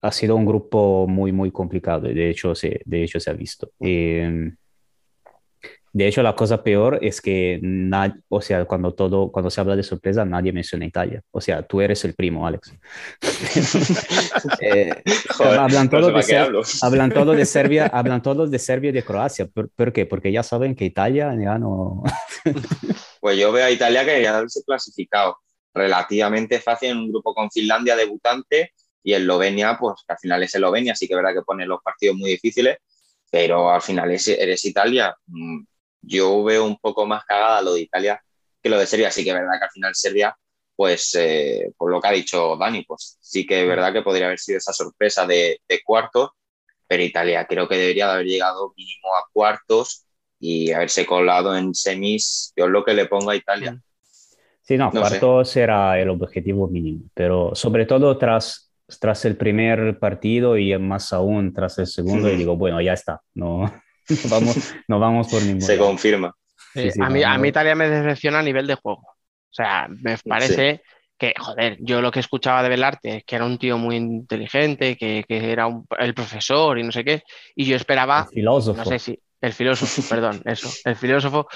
ha 0.00 0.10
sido 0.10 0.34
un 0.34 0.46
grupo 0.46 1.06
muy, 1.06 1.30
muy 1.30 1.50
complicado 1.50 2.08
de 2.08 2.30
hecho 2.30 2.54
se, 2.54 2.80
de 2.86 3.04
hecho 3.04 3.20
se 3.20 3.30
ha 3.30 3.34
visto. 3.34 3.70
Em, 3.78 4.56
de 5.92 6.06
hecho, 6.06 6.22
la 6.22 6.36
cosa 6.36 6.62
peor 6.62 7.00
es 7.02 7.20
que, 7.20 7.58
nadie, 7.62 8.14
o 8.28 8.40
sea, 8.40 8.64
cuando, 8.64 8.94
todo, 8.94 9.32
cuando 9.32 9.50
se 9.50 9.60
habla 9.60 9.74
de 9.74 9.82
sorpresa, 9.82 10.24
nadie 10.24 10.52
menciona 10.52 10.86
Italia. 10.86 11.20
O 11.32 11.40
sea, 11.40 11.64
tú 11.64 11.80
eres 11.80 12.04
el 12.04 12.14
primo, 12.14 12.46
Alex. 12.46 12.72
Eh, 14.62 15.02
hablan, 15.40 15.90
todos 15.90 16.26
de 16.26 16.62
hablan 16.82 17.12
todos 17.12 17.36
de 17.36 17.44
Serbia, 17.44 17.86
hablan 17.92 18.22
todos 18.22 18.50
de 18.50 18.58
Serbia 18.58 18.90
y 18.90 18.92
de 18.92 19.02
Croacia. 19.02 19.48
¿Por, 19.48 19.92
qué? 19.92 20.06
Porque 20.06 20.30
ya 20.32 20.42
saben 20.42 20.74
que 20.74 20.84
Italia 20.84 21.34
ya 21.38 21.58
no... 21.58 22.02
pues 23.20 23.38
yo 23.38 23.52
veo 23.52 23.66
a 23.66 23.70
Italia 23.70 24.04
que 24.04 24.22
ya 24.22 24.42
se 24.46 24.62
clasificado 24.64 25.36
relativamente 25.74 26.60
fácil 26.60 26.90
en 26.90 26.98
un 26.98 27.10
grupo 27.10 27.34
con 27.34 27.50
Finlandia 27.50 27.96
debutante 27.96 28.72
y 29.02 29.14
Eslovenia, 29.14 29.76
pues 29.78 30.02
que 30.06 30.12
al 30.12 30.18
final 30.18 30.42
es 30.42 30.54
Eslovenia, 30.54 30.94
sí 30.94 31.06
que 31.06 31.14
es 31.14 31.16
verdad 31.16 31.34
que 31.34 31.42
pone 31.42 31.66
los 31.66 31.80
partidos 31.82 32.16
muy 32.16 32.30
difíciles, 32.30 32.78
pero 33.30 33.70
al 33.70 33.82
final 33.82 34.10
eres 34.10 34.64
Italia. 34.64 35.14
Mm, 35.26 35.64
yo 36.02 36.42
veo 36.44 36.64
un 36.64 36.78
poco 36.78 37.06
más 37.06 37.24
cagada 37.24 37.62
lo 37.62 37.74
de 37.74 37.82
Italia 37.82 38.22
que 38.62 38.68
lo 38.68 38.78
de 38.78 38.86
Serbia, 38.86 39.10
sí 39.10 39.24
que 39.24 39.30
es 39.30 39.36
verdad 39.36 39.58
que 39.58 39.64
al 39.64 39.70
final 39.70 39.94
Serbia, 39.94 40.36
pues 40.76 41.14
eh, 41.14 41.72
por 41.76 41.90
lo 41.90 42.00
que 42.00 42.08
ha 42.08 42.12
dicho 42.12 42.56
Dani, 42.56 42.84
pues 42.84 43.18
sí 43.20 43.46
que 43.46 43.62
es 43.62 43.68
verdad 43.68 43.92
que 43.92 44.02
podría 44.02 44.26
haber 44.26 44.38
sido 44.38 44.58
esa 44.58 44.72
sorpresa 44.72 45.26
de, 45.26 45.60
de 45.66 45.82
cuartos, 45.82 46.30
pero 46.86 47.02
Italia 47.02 47.46
creo 47.46 47.68
que 47.68 47.76
debería 47.76 48.12
haber 48.12 48.26
llegado 48.26 48.74
mínimo 48.76 49.14
a 49.16 49.24
cuartos 49.32 50.04
y 50.38 50.72
haberse 50.72 51.06
colado 51.06 51.56
en 51.56 51.74
semis, 51.74 52.52
yo 52.56 52.64
es 52.64 52.70
lo 52.70 52.84
que 52.84 52.94
le 52.94 53.06
pongo 53.06 53.30
a 53.30 53.36
Italia. 53.36 53.80
Sí, 54.70 54.78
no, 54.78 54.92
cuarto 54.92 55.44
será 55.44 55.98
el 55.98 56.10
objetivo 56.10 56.68
mínimo, 56.68 57.00
pero 57.12 57.56
sobre 57.56 57.86
todo 57.86 58.16
tras, 58.16 58.72
tras 59.00 59.24
el 59.24 59.36
primer 59.36 59.98
partido 59.98 60.56
y 60.56 60.78
más 60.78 61.12
aún 61.12 61.52
tras 61.52 61.76
el 61.78 61.88
segundo, 61.88 62.28
y 62.30 62.36
digo, 62.36 62.56
bueno, 62.56 62.80
ya 62.80 62.92
está, 62.92 63.20
no, 63.34 63.68
vamos, 64.30 64.72
no 64.86 65.00
vamos 65.00 65.26
por 65.26 65.42
ningún 65.42 65.60
Se 65.62 65.76
confirma. 65.76 66.32
a, 67.00 67.10
mí, 67.10 67.24
a 67.24 67.36
mí 67.36 67.48
Italia 67.48 67.74
me 67.74 67.88
decepciona 67.88 68.38
a 68.38 68.42
nivel 68.44 68.68
de 68.68 68.76
juego. 68.76 69.00
O 69.00 69.52
sea, 69.52 69.88
me 69.88 70.16
parece 70.18 70.82
que, 71.18 71.34
joder, 71.36 71.76
yo 71.80 72.00
lo 72.00 72.12
que 72.12 72.20
escuchaba 72.20 72.62
de 72.62 72.68
Belarte 72.68 73.16
es 73.16 73.24
que 73.24 73.34
era 73.34 73.46
un 73.46 73.58
tío 73.58 73.76
muy 73.76 73.96
inteligente, 73.96 74.96
que, 74.96 75.24
que 75.26 75.50
era 75.50 75.66
un- 75.66 75.84
el 75.98 76.14
profesor 76.14 76.78
y 76.78 76.84
no 76.84 76.92
sé 76.92 77.02
qué, 77.04 77.24
y 77.56 77.64
yo 77.64 77.74
esperaba, 77.74 78.20
El 78.28 78.34
filósofo. 78.34 78.78
no 78.78 78.84
sé 78.84 79.00
si, 79.00 79.18
el 79.40 79.52
filósofo, 79.52 80.02
perdón, 80.08 80.40
eso, 80.44 80.68
el 80.84 80.94
filósofo, 80.94 81.48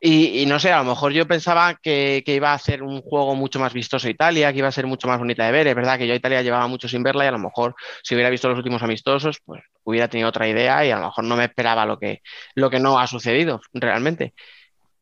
y, 0.00 0.46
no 0.46 0.60
sé, 0.60 0.70
a 0.70 0.78
lo 0.78 0.84
mejor 0.84 1.12
yo 1.12 1.26
pensaba 1.26 1.74
que, 1.74 2.22
iba 2.24 2.52
a 2.52 2.54
hacer 2.54 2.84
un 2.84 3.02
juego 3.02 3.34
mucho 3.34 3.58
más 3.58 3.72
vistoso 3.72 4.08
Italia, 4.08 4.52
que 4.52 4.58
iba 4.60 4.68
a 4.68 4.72
ser 4.72 4.86
mucho 4.86 5.08
más 5.08 5.18
bonita 5.18 5.44
de 5.44 5.52
ver, 5.52 5.66
es 5.66 5.74
verdad 5.74 5.98
que 5.98 6.06
yo 6.06 6.12
a 6.12 6.16
Italia 6.16 6.42
llevaba 6.42 6.68
mucho 6.68 6.88
sin 6.88 7.02
verla 7.02 7.24
y 7.24 7.28
a 7.28 7.32
lo 7.32 7.40
mejor 7.40 7.74
si 8.02 8.14
hubiera 8.14 8.30
visto 8.30 8.48
los 8.48 8.58
últimos 8.58 8.82
amistosos, 8.82 9.40
pues 9.44 9.62
hubiera 9.82 10.08
tenido 10.08 10.28
otra 10.28 10.48
idea 10.48 10.84
y 10.86 10.92
a 10.92 10.98
lo 10.98 11.06
mejor 11.06 11.24
no 11.24 11.36
me 11.36 11.44
esperaba 11.44 11.84
lo 11.84 11.98
que, 11.98 12.22
lo 12.54 12.70
que 12.70 12.78
no 12.78 12.98
ha 12.98 13.06
sucedido 13.08 13.60
realmente. 13.72 14.34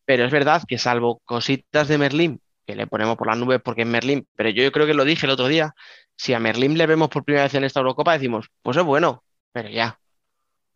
Pero 0.07 0.24
es 0.24 0.32
verdad 0.32 0.62
que 0.66 0.78
salvo 0.78 1.20
cositas 1.24 1.88
de 1.88 1.99
Merlín, 1.99 2.40
que 2.66 2.76
le 2.76 2.86
ponemos 2.86 3.16
por 3.16 3.26
las 3.26 3.36
nubes 3.36 3.61
porque 3.62 3.82
es 3.82 3.88
Merlín, 3.88 4.26
pero 4.34 4.49
yo 4.51 4.70
creo 4.72 4.86
que 4.86 4.94
lo 4.94 5.05
dije 5.05 5.26
el 5.26 5.32
otro 5.32 5.49
día, 5.49 5.74
si 6.16 6.32
a 6.32 6.40
Merlín 6.40 6.78
le 6.78 6.86
vemos 6.86 7.09
por 7.11 7.24
primera 7.24 7.44
vez 7.44 7.55
en 7.55 7.64
esta 7.64 7.80
Eurocopa, 7.80 8.14
decimos, 8.14 8.49
pues 8.62 8.76
es 8.78 8.84
bueno, 8.84 9.24
pero 9.53 9.68
ya. 9.68 9.99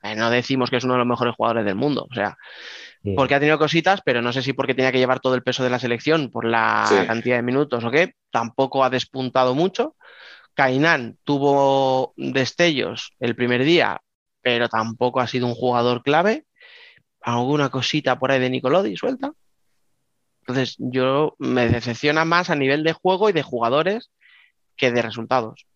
Eh, 0.02 0.14
no 0.16 0.30
decimos 0.30 0.70
que 0.70 0.76
es 0.76 0.84
uno 0.84 0.94
de 0.94 0.98
los 0.98 1.06
mejores 1.06 1.34
jugadores 1.34 1.64
del 1.64 1.74
mundo, 1.74 2.06
o 2.10 2.14
sea, 2.14 2.36
Porque 3.16 3.34
ha 3.34 3.40
tenido 3.40 3.58
cositas, 3.58 4.02
pero 4.04 4.20
no 4.20 4.32
sé 4.32 4.42
si 4.42 4.52
porque 4.52 4.74
tenía 4.74 4.92
que 4.92 4.98
llevar 4.98 5.20
todo 5.20 5.34
el 5.34 5.42
peso 5.42 5.64
de 5.64 5.70
la 5.70 5.78
selección 5.78 6.30
por 6.30 6.44
la 6.44 6.84
Sí. 6.86 7.06
cantidad 7.06 7.36
de 7.36 7.42
minutos 7.42 7.82
o 7.82 7.90
qué, 7.90 8.14
tampoco 8.30 8.84
ha 8.84 8.90
despuntado 8.90 9.54
mucho. 9.54 9.96
Kainan 10.54 11.16
tuvo 11.24 12.12
destellos 12.16 13.12
el 13.18 13.34
primer 13.34 13.64
día, 13.64 14.02
pero 14.42 14.68
tampoco 14.68 15.20
ha 15.20 15.26
sido 15.26 15.46
un 15.46 15.54
jugador 15.54 16.02
clave. 16.02 16.44
Alguna 17.22 17.70
cosita 17.70 18.18
por 18.18 18.32
ahí 18.32 18.40
de 18.40 18.50
Nicolodi 18.50 18.96
suelta. 18.96 19.32
Entonces, 20.42 20.76
yo 20.78 21.36
me 21.38 21.68
decepciona 21.68 22.24
más 22.24 22.50
a 22.50 22.56
nivel 22.56 22.82
de 22.82 22.92
juego 22.92 23.30
y 23.30 23.32
de 23.32 23.42
jugadores 23.42 24.10
que 24.76 24.90
de 24.90 25.00
resultados. 25.02 25.66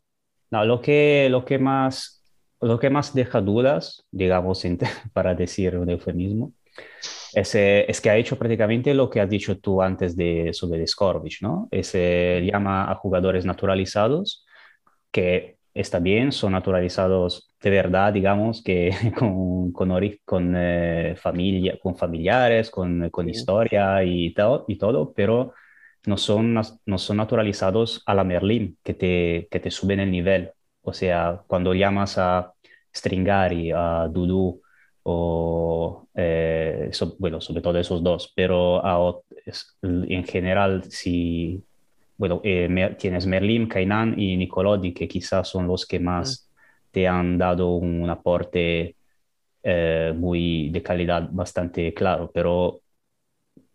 No, 0.51 0.65
lo 0.65 0.81
que, 0.81 1.29
lo 1.31 1.45
que 1.45 1.59
más, 1.59 2.23
lo 2.61 2.79
que 2.79 2.91
más 2.91 3.15
deja 3.15 3.41
dudas, 3.41 4.05
digamos, 4.11 4.63
para 5.15 5.35
decir 5.35 5.77
un 5.79 5.89
eufemismo, 5.91 6.53
es, 7.35 7.55
eh, 7.55 7.85
es 7.89 8.01
que 8.01 8.11
ha 8.11 8.17
hecho 8.17 8.39
prácticamente 8.39 8.95
lo 8.95 9.11
que 9.11 9.21
has 9.21 9.29
dicho 9.31 9.59
tú 9.59 9.83
antes 9.83 10.17
de, 10.17 10.53
sobre 10.53 10.87
Skorovic, 10.87 11.43
¿no? 11.43 11.69
Es, 11.71 11.93
eh, 11.95 12.43
llama 12.51 12.91
a 12.91 12.95
jugadores 12.97 13.45
naturalizados, 13.45 14.47
que 15.13 15.59
está 15.75 15.99
bien, 16.01 16.33
son 16.33 16.53
naturalizados 16.53 17.51
de 17.63 17.71
verdad, 17.71 18.13
digamos, 18.13 18.63
que 18.63 18.91
con, 19.19 19.73
con, 19.73 19.91
con, 20.25 20.55
eh, 20.57 21.15
familia, 21.17 21.79
con 21.81 21.97
familiares, 21.97 22.71
con, 22.71 23.11
con 23.11 23.29
Sí. 23.29 23.31
historia 23.31 24.03
y, 24.05 24.35
todo 24.35 24.65
y 24.69 24.79
todo, 24.79 25.13
pero 25.15 25.55
no 26.07 26.17
son, 26.19 26.55
no 26.87 26.99
son 26.99 27.17
naturalizados 27.17 28.03
a 28.07 28.15
la 28.15 28.25
Merlin, 28.25 28.79
que 28.83 28.95
te, 28.95 29.49
que 29.51 29.61
te 29.61 29.71
suben 29.71 30.01
el 30.01 30.11
nivel. 30.11 30.53
O 30.83 30.93
sea, 30.93 31.43
cuando 31.47 31.75
llamas 31.75 32.19
a 32.19 32.53
Stringari, 32.95 33.73
a 33.75 34.09
Dudu, 34.11 34.61
o, 35.05 36.09
eh, 36.15 36.91
so- 36.93 37.17
bueno, 37.21 37.41
sobre 37.43 37.63
todo 37.63 37.79
esos 37.79 38.03
dos, 38.05 38.33
pero 38.37 38.85
a 38.87 38.99
en 39.83 40.25
general, 40.25 40.85
si, 40.91 41.65
bueno, 42.17 42.41
eh, 42.45 42.69
Mer- 42.69 42.97
tienes 42.97 43.27
Merlin, 43.27 43.69
Kainan 43.69 44.19
y 44.21 44.37
Nicolodi, 44.37 44.95
que 44.95 45.09
quizás 45.09 45.49
son 45.49 45.67
los 45.67 45.87
que 45.87 46.01
más 46.01 46.51
te 46.91 47.09
han 47.09 47.39
dado 47.39 47.77
un 47.77 48.09
aporte 48.11 48.97
eh, 49.63 50.15
muy 50.17 50.71
de 50.71 50.83
calidad 50.83 51.29
bastante 51.33 51.95
claro, 51.95 52.31
pero 52.33 52.83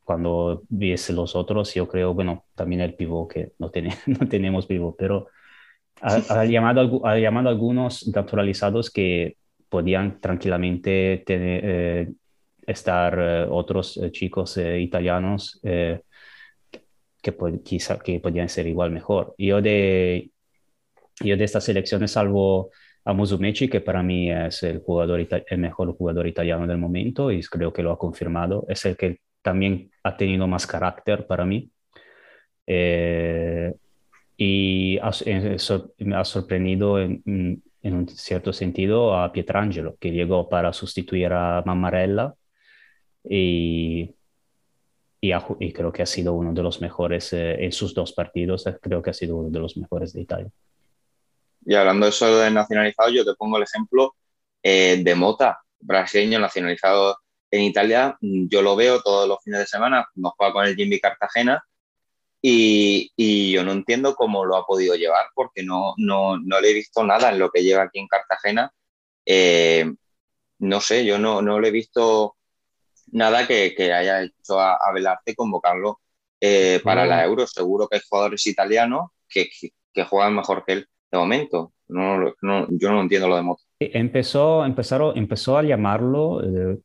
cuando 0.03 0.63
ves 0.69 1.09
los 1.11 1.35
otros, 1.35 1.73
yo 1.73 1.87
creo, 1.87 2.13
bueno, 2.13 2.45
también 2.55 2.81
el 2.81 2.95
pivot, 2.95 3.31
que 3.31 3.53
no, 3.59 3.69
tiene- 3.71 3.95
no 4.07 4.27
tenemos 4.27 4.65
pivot, 4.65 4.95
pero 4.97 5.27
ha, 6.01 6.15
ha 6.41 6.45
llamado, 6.45 7.05
ha 7.07 7.17
llamado 7.19 7.49
a 7.49 7.51
algunos 7.51 8.07
naturalizados 8.09 8.91
que 8.91 9.37
podían 9.69 10.19
tranquilamente 10.19 11.23
tener, 11.25 11.61
eh, 11.63 12.11
estar 12.65 13.17
eh, 13.19 13.47
otros 13.49 13.97
eh, 13.97 14.11
chicos 14.11 14.57
italianos 14.57 15.59
que, 15.61 16.03
quizá, 17.63 17.99
que 17.99 18.19
podían 18.19 18.49
ser 18.49 18.67
igual 18.67 18.91
mejor. 18.91 19.35
Yo 19.37 19.61
de, 19.61 20.31
yo 21.21 21.37
de 21.37 21.43
estas 21.43 21.63
selecciones, 21.63 22.11
salvo 22.11 22.71
a 23.05 23.13
Musumeci, 23.13 23.69
que 23.69 23.81
para 23.81 24.03
mí 24.03 24.31
es 24.31 24.63
el, 24.63 24.79
jugador 24.79 25.19
el 25.19 25.57
mejor 25.57 25.95
jugador 25.95 26.27
italiano 26.27 26.67
del 26.67 26.77
momento 26.77 27.31
y 27.31 27.41
creo 27.41 27.71
que 27.71 27.83
lo 27.83 27.91
ha 27.91 27.99
confirmado, 27.99 28.65
es 28.67 28.85
el 28.85 28.97
que 28.97 29.19
también 29.41 29.91
ha 30.03 30.17
tenido 30.17 30.47
más 30.47 30.65
carácter 30.67 31.25
para 31.27 31.45
mí. 31.45 31.71
Y 34.37 34.97
ha, 34.99 35.11
me 35.97 36.15
ha 36.15 36.23
sorprendido 36.23 36.99
en, 36.99 37.61
en 37.81 37.93
un 37.93 38.07
cierto 38.07 38.51
sentido 38.53 39.15
a 39.17 39.31
Pietrangelo, 39.31 39.95
que 39.99 40.11
llegó 40.11 40.49
para 40.49 40.73
sustituir 40.73 41.31
a 41.33 41.63
Mammarella 41.65 42.33
y, 43.23 44.15
y, 45.21 45.31
ju- 45.31 45.57
y 45.59 45.71
creo 45.71 45.91
que 45.91 46.01
ha 46.01 46.05
sido 46.05 46.33
uno 46.33 46.53
de 46.53 46.63
los 46.63 46.81
mejores 46.81 47.33
eh, 47.33 47.63
en 47.63 47.71
sus 47.71 47.93
dos 47.93 48.13
partidos, 48.13 48.67
eh, 48.67 48.77
creo 48.81 49.01
que 49.01 49.11
ha 49.11 49.13
sido 49.13 49.37
uno 49.37 49.49
de 49.49 49.59
los 49.59 49.77
mejores 49.77 50.13
de 50.13 50.21
Italia. 50.21 50.49
Y 51.65 51.75
hablando 51.75 52.05
de 52.05 52.11
eso 52.11 52.37
de 52.37 52.51
nacionalizado, 52.51 53.09
yo 53.09 53.25
te 53.25 53.33
pongo 53.35 53.57
el 53.57 53.63
ejemplo 53.63 54.15
eh, 54.63 55.01
de 55.03 55.15
Mota, 55.15 55.59
brasileño 55.79 56.39
nacionalizado 56.39 57.17
en 57.51 57.61
Italia. 57.63 58.17
Yo 58.21 58.61
lo 58.61 58.75
veo 58.75 59.01
todos 59.01 59.27
los 59.27 59.43
fines 59.43 59.59
de 59.61 59.65
semana 59.67 60.05
cuando 60.13 60.33
juega 60.37 60.53
con 60.53 60.65
el 60.65 60.75
Jimmy 60.75 60.99
Cartagena 60.99 61.61
y, 62.41 63.11
y 63.15 63.51
yo 63.51 63.63
no 63.63 63.71
entiendo 63.71 64.15
cómo 64.15 64.45
lo 64.45 64.55
ha 64.55 64.65
podido 64.65 64.95
llevar 64.95 65.25
porque 65.35 65.63
no, 65.63 65.93
no, 65.97 66.37
no 66.37 66.61
le 66.61 66.71
he 66.71 66.73
visto 66.73 67.03
nada 67.03 67.31
en 67.31 67.39
lo 67.39 67.49
que 67.49 67.63
lleva 67.63 67.83
aquí 67.83 67.99
en 67.99 68.07
Cartagena. 68.07 68.71
Eh, 69.25 69.91
no 70.59 70.81
sé, 70.81 71.05
yo 71.05 71.17
no, 71.19 71.41
no 71.41 71.59
le 71.59 71.67
he 71.67 71.71
visto 71.71 72.35
nada 73.11 73.47
que, 73.47 73.73
que 73.75 73.93
haya 73.93 74.23
hecho 74.23 74.59
a, 74.59 74.75
a 74.75 74.91
Velarte 74.93 75.35
convocarlo 75.35 75.99
eh, 76.39 76.79
para 76.83 77.05
la 77.05 77.23
Euro. 77.25 77.45
Seguro 77.47 77.87
que 77.87 77.97
hay 77.97 78.01
jugadores 78.07 78.45
italianos 78.47 79.11
que, 79.27 79.49
que, 79.49 79.69
que 79.93 80.03
juegan 80.03 80.35
mejor 80.35 80.63
que 80.65 80.73
él 80.73 80.87
de 81.11 81.17
momento. 81.17 81.73
No, 81.87 82.19
no, 82.41 82.67
yo 82.69 82.91
no 82.91 83.01
entiendo 83.01 83.27
lo 83.27 83.35
de 83.35 83.41
Mota. 83.41 83.63
Empezó, 83.79 84.63
empezaron, 84.63 85.17
empezó 85.17 85.57
a 85.57 85.63
llamarlo 85.63 86.43
eh, 86.43 86.77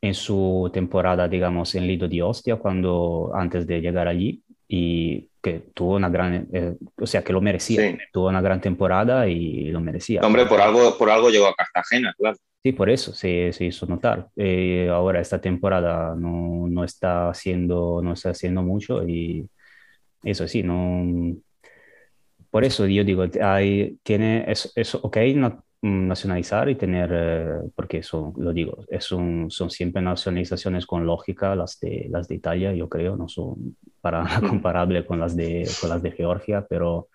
en 0.00 0.14
su 0.14 0.68
temporada, 0.72 1.28
digamos, 1.28 1.74
en 1.74 1.86
Lido 1.86 2.08
di 2.08 2.20
Ostia, 2.20 2.56
cuando, 2.56 3.30
antes 3.34 3.66
de 3.66 3.80
llegar 3.80 4.08
allí, 4.08 4.42
y 4.68 5.28
que 5.42 5.62
tuvo 5.72 5.96
una 5.96 6.10
gran, 6.10 6.46
eh, 6.52 6.74
o 7.00 7.06
sea, 7.06 7.24
que 7.24 7.32
lo 7.32 7.40
merecía, 7.40 7.90
Sí. 7.92 7.98
tuvo 8.12 8.28
una 8.28 8.42
gran 8.42 8.60
temporada 8.60 9.26
y 9.26 9.70
lo 9.70 9.80
merecía. 9.80 10.20
Hombre, 10.20 10.44
por 10.46 10.60
algo, 10.60 10.96
por 10.98 11.08
algo 11.10 11.30
llegó 11.30 11.46
a 11.46 11.54
Cartagena, 11.54 12.14
claro. 12.18 12.36
Sí, 12.62 12.72
por 12.72 12.90
eso 12.90 13.14
se, 13.14 13.52
se 13.52 13.64
hizo 13.66 13.86
notar. 13.86 14.28
Eh, 14.36 14.88
ahora 14.90 15.20
esta 15.20 15.40
temporada 15.40 16.14
no, 16.16 16.66
no 16.68 16.84
está 16.84 17.30
haciendo, 17.30 18.00
no 18.02 18.12
está 18.12 18.30
haciendo 18.30 18.62
mucho 18.62 19.08
y 19.08 19.48
eso 20.24 20.46
sí, 20.48 20.62
no... 20.62 21.34
Por 22.50 22.64
eso 22.64 22.86
yo 22.86 23.04
digo, 23.04 23.24
hay, 23.42 23.98
tiene, 24.02 24.44
es, 24.50 24.72
es 24.74 24.94
ok 24.94 25.16
na- 25.36 25.60
nacionalizar 25.82 26.68
y 26.68 26.74
tener, 26.74 27.10
eh, 27.12 27.70
porque 27.76 28.02
son, 28.02 28.32
lo 28.38 28.52
digo, 28.52 28.84
es 28.88 29.12
un- 29.12 29.50
son 29.50 29.70
siempre 29.70 30.00
nacionalizaciones 30.02 30.86
con 30.86 31.04
lógica 31.06 31.54
las 31.54 31.78
de, 31.78 32.06
las 32.10 32.26
de 32.26 32.34
Italia, 32.36 32.72
yo 32.74 32.88
creo, 32.88 33.16
no 33.16 33.28
son 33.28 33.76
para 34.00 34.22
nada 34.24 34.40
comparables 34.48 35.06
con 35.06 35.20
las 35.20 35.36
de, 35.36 35.68
con 35.80 35.90
las 35.90 36.02
de 36.02 36.12
Georgia, 36.12 36.66
pero 36.68 37.08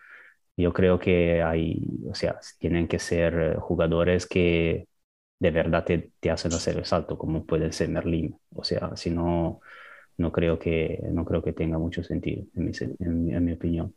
yo 0.58 0.74
creo 0.74 1.00
que 1.00 1.42
hay, 1.44 1.88
o 2.10 2.16
sea, 2.16 2.40
tienen 2.60 2.88
que 2.88 3.00
ser 3.00 3.34
eh, 3.56 3.56
jugadores 3.60 4.28
que 4.28 4.88
de 5.40 5.52
verdad 5.52 5.86
te, 5.86 6.12
te 6.20 6.32
hacen 6.32 6.54
hacer 6.54 6.78
el 6.78 6.86
salto, 6.86 7.18
como 7.18 7.46
puede 7.46 7.72
ser 7.74 7.90
Merlín. 7.90 8.38
O 8.56 8.64
sea, 8.64 8.96
si 8.96 9.10
no, 9.12 9.62
no 10.18 10.32
creo 10.32 10.60
que, 10.60 11.02
no 11.12 11.26
creo 11.26 11.44
que 11.44 11.54
tenga 11.54 11.78
mucho 11.80 12.04
sentido, 12.04 12.46
en 12.56 12.66
mi, 12.66 12.74
se- 12.74 12.96
en 13.00 13.26
mi- 13.26 13.34
en 13.36 13.46
mi 13.46 13.54
opinión. 13.54 13.96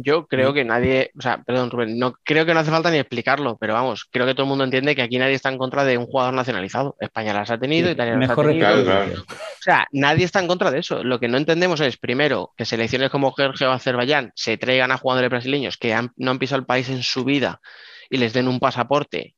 Yo 0.00 0.20
Mm. 0.22 0.26
creo 0.30 0.54
que 0.54 0.64
nadie, 0.64 1.10
o 1.18 1.20
sea, 1.20 1.42
perdón, 1.42 1.70
Rubén, 1.72 1.98
no 1.98 2.14
creo 2.24 2.46
que 2.46 2.54
no 2.54 2.60
hace 2.60 2.70
falta 2.70 2.88
ni 2.90 2.98
explicarlo, 2.98 3.56
pero 3.58 3.74
vamos, 3.74 4.06
creo 4.10 4.26
que 4.26 4.32
todo 4.34 4.44
el 4.44 4.48
mundo 4.48 4.62
entiende 4.62 4.94
que 4.94 5.02
aquí 5.02 5.18
nadie 5.18 5.34
está 5.34 5.48
en 5.48 5.58
contra 5.58 5.84
de 5.84 5.98
un 5.98 6.06
jugador 6.06 6.34
nacionalizado. 6.34 6.96
España 7.00 7.34
las 7.34 7.50
ha 7.50 7.58
tenido, 7.58 7.90
Italia 7.90 8.16
las 8.16 8.30
ha 8.30 8.34
tenido. 8.36 8.58
Claro, 8.60 8.76
recado. 8.84 9.06
claro. 9.06 9.22
O 9.28 9.62
sea, 9.62 9.86
nadie 9.90 10.24
está 10.24 10.38
en 10.38 10.46
contra 10.46 10.70
de 10.70 10.78
eso. 10.78 11.02
Lo 11.02 11.18
que 11.18 11.26
no 11.26 11.36
entendemos 11.36 11.80
es, 11.80 11.96
primero, 11.96 12.52
que 12.56 12.64
selecciones 12.64 13.10
como 13.10 13.32
Georgia 13.32 13.68
o 13.68 13.72
Azerbaiyán 13.72 14.30
se 14.36 14.56
traigan 14.56 14.92
a 14.92 14.98
jugadores 14.98 15.30
brasileños 15.30 15.76
que 15.76 15.92
han- 15.92 16.12
no 16.16 16.30
han 16.30 16.38
pisado 16.38 16.60
el 16.60 16.66
país 16.66 16.88
en 16.90 17.02
su 17.02 17.24
vida 17.24 17.60
y 18.08 18.18
les 18.18 18.32
den 18.32 18.46
un 18.46 18.60
pasaporte 18.60 19.34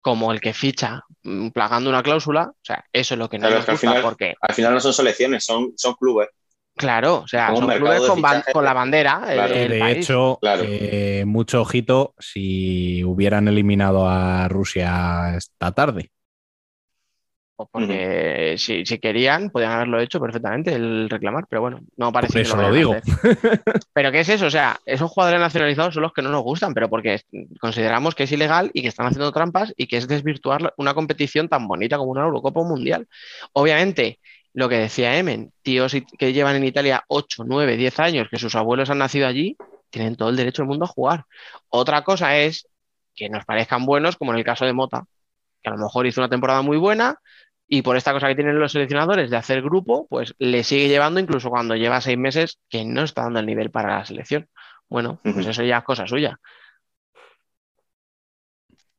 como 0.00 0.32
el 0.32 0.40
que 0.40 0.52
ficha, 0.52 1.00
mm, 1.22 1.48
plagando 1.48 1.90
una 1.90 2.02
cláusula. 2.02 2.50
O 2.52 2.56
sea, 2.62 2.84
eso 2.92 3.14
es 3.14 3.18
lo 3.18 3.28
que 3.28 3.38
no 3.38 3.48
Claro, 3.48 3.54
nos 3.56 3.60
es 3.62 3.66
que 3.66 3.72
al 3.72 3.78
final- 3.78 4.02
porque, 4.02 4.34
Al 4.40 4.54
final 4.54 4.74
no 4.74 4.80
son 4.80 4.92
selecciones, 4.92 5.44
son, 5.44 5.72
son 5.76 5.94
clubes. 5.94 6.28
Claro, 6.76 7.22
o 7.24 7.28
sea, 7.28 7.54
son 7.54 7.68
clubes 7.68 8.02
con, 8.52 8.64
la 8.64 8.72
bandera 8.72 9.22
el- 9.28 9.34
Claro. 9.34 9.54
el 9.54 9.68
de 9.70 9.78
país. 9.78 9.96
hecho, 9.98 10.38
Claro. 10.40 10.62
eh, 10.66 11.24
mucho 11.26 11.60
ojito 11.62 12.14
si 12.18 13.02
hubieran 13.04 13.48
eliminado 13.48 14.08
a 14.08 14.48
Rusia 14.48 15.36
esta 15.36 15.72
tarde. 15.72 16.10
o 17.56 17.66
porque 17.68 18.56
si, 18.58 18.84
si, 18.84 18.98
querían, 18.98 19.48
podían 19.50 19.70
haberlo 19.70 20.00
hecho 20.00 20.18
perfectamente, 20.20 20.74
el 20.74 21.08
reclamar, 21.08 21.44
pero 21.48 21.62
bueno, 21.62 21.82
no 21.96 22.10
parece 22.10 22.32
Por 22.32 22.40
eso 22.42 22.56
lo, 22.56 22.62
lo 22.68 22.74
digo. 22.74 22.96
Pero 23.94 24.10
¿qué 24.10 24.18
es 24.20 24.28
eso? 24.28 24.46
O 24.46 24.50
sea, 24.50 24.80
esos 24.84 25.08
jugadores 25.08 25.40
nacionalizados 25.40 25.94
son 25.94 26.02
los 26.02 26.12
que 26.12 26.20
no 26.22 26.30
nos 26.30 26.42
gustan, 26.42 26.74
pero 26.74 26.90
porque 26.90 27.20
consideramos 27.60 28.16
que 28.16 28.24
es 28.24 28.32
ilegal 28.32 28.72
y 28.74 28.82
que 28.82 28.88
están 28.88 29.06
haciendo 29.06 29.30
trampas 29.30 29.72
y 29.76 29.86
que 29.86 29.98
es 29.98 30.08
desvirtuar 30.08 30.74
una 30.78 30.94
competición 30.94 31.48
tan 31.48 31.68
bonita 31.68 31.96
como 31.96 32.10
una 32.10 32.24
Eurocopa 32.24 32.64
Mundial. 32.64 33.06
Obviamente, 33.52 34.18
lo 34.54 34.68
que 34.68 34.76
decía 34.76 35.18
Emen, 35.18 35.52
tíos 35.62 35.94
que 36.18 36.32
llevan 36.32 36.56
en 36.56 36.64
Italia 36.64 37.04
8, 37.08 37.44
9, 37.44 37.76
10 37.76 38.00
años, 38.00 38.28
que 38.30 38.38
sus 38.38 38.54
abuelos 38.54 38.88
han 38.88 38.98
nacido 38.98 39.26
allí, 39.26 39.56
tienen 39.90 40.16
todo 40.16 40.30
el 40.30 40.36
derecho 40.36 40.62
del 40.62 40.68
mundo 40.68 40.86
a 40.86 40.88
jugar. 40.88 41.24
Otra 41.68 42.02
cosa 42.02 42.38
es 42.38 42.68
que 43.14 43.28
nos 43.28 43.44
parezcan 43.44 43.84
buenos, 43.84 44.16
como 44.16 44.32
en 44.32 44.38
el 44.38 44.44
caso 44.44 44.64
de 44.64 44.72
Mota, 44.72 45.04
que 45.62 45.70
a 45.70 45.72
lo 45.72 45.78
mejor 45.78 46.06
hizo 46.06 46.20
una 46.20 46.30
temporada 46.30 46.62
muy 46.62 46.76
buena 46.78 47.18
y 47.66 47.82
por 47.82 47.96
esta 47.96 48.12
cosa 48.12 48.28
que 48.28 48.36
tienen 48.36 48.58
los 48.58 48.72
seleccionadores 48.72 49.30
de 49.30 49.36
hacer 49.36 49.60
grupo, 49.60 50.06
pues 50.08 50.34
le 50.38 50.62
sigue 50.62 50.88
llevando 50.88 51.18
incluso 51.18 51.50
cuando 51.50 51.74
lleva 51.74 52.00
seis 52.00 52.18
meses 52.18 52.60
que 52.68 52.84
no 52.84 53.02
está 53.02 53.22
dando 53.22 53.40
el 53.40 53.46
nivel 53.46 53.70
para 53.70 53.98
la 53.98 54.04
selección. 54.04 54.48
Bueno, 54.88 55.18
pues 55.22 55.46
eso 55.46 55.64
ya 55.64 55.78
es 55.78 55.84
cosa 55.84 56.06
suya. 56.06 56.38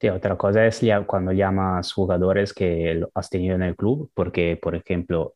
Sí, 0.01 0.09
otra 0.09 0.35
cosa 0.35 0.65
es 0.65 0.81
ya 0.81 1.01
cuando 1.03 1.31
llamas 1.31 1.93
jugadores 1.93 2.53
que 2.53 3.01
has 3.13 3.29
tenido 3.29 3.55
en 3.55 3.61
el 3.61 3.77
club, 3.77 4.11
porque, 4.13 4.59
por 4.61 4.75
ejemplo, 4.75 5.35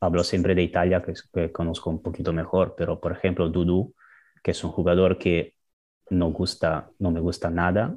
hablo 0.00 0.24
siempre 0.24 0.54
de 0.54 0.62
Italia, 0.62 1.02
que, 1.02 1.14
que 1.32 1.52
conozco 1.52 1.90
un 1.90 2.02
poquito 2.02 2.32
mejor, 2.32 2.74
pero, 2.76 3.00
por 3.00 3.12
ejemplo, 3.12 3.48
Dudu, 3.48 3.94
que 4.42 4.52
es 4.52 4.64
un 4.64 4.70
jugador 4.72 5.18
que 5.18 5.54
no, 6.10 6.30
gusta, 6.32 6.90
no 6.98 7.10
me 7.10 7.20
gusta 7.20 7.50
nada, 7.50 7.96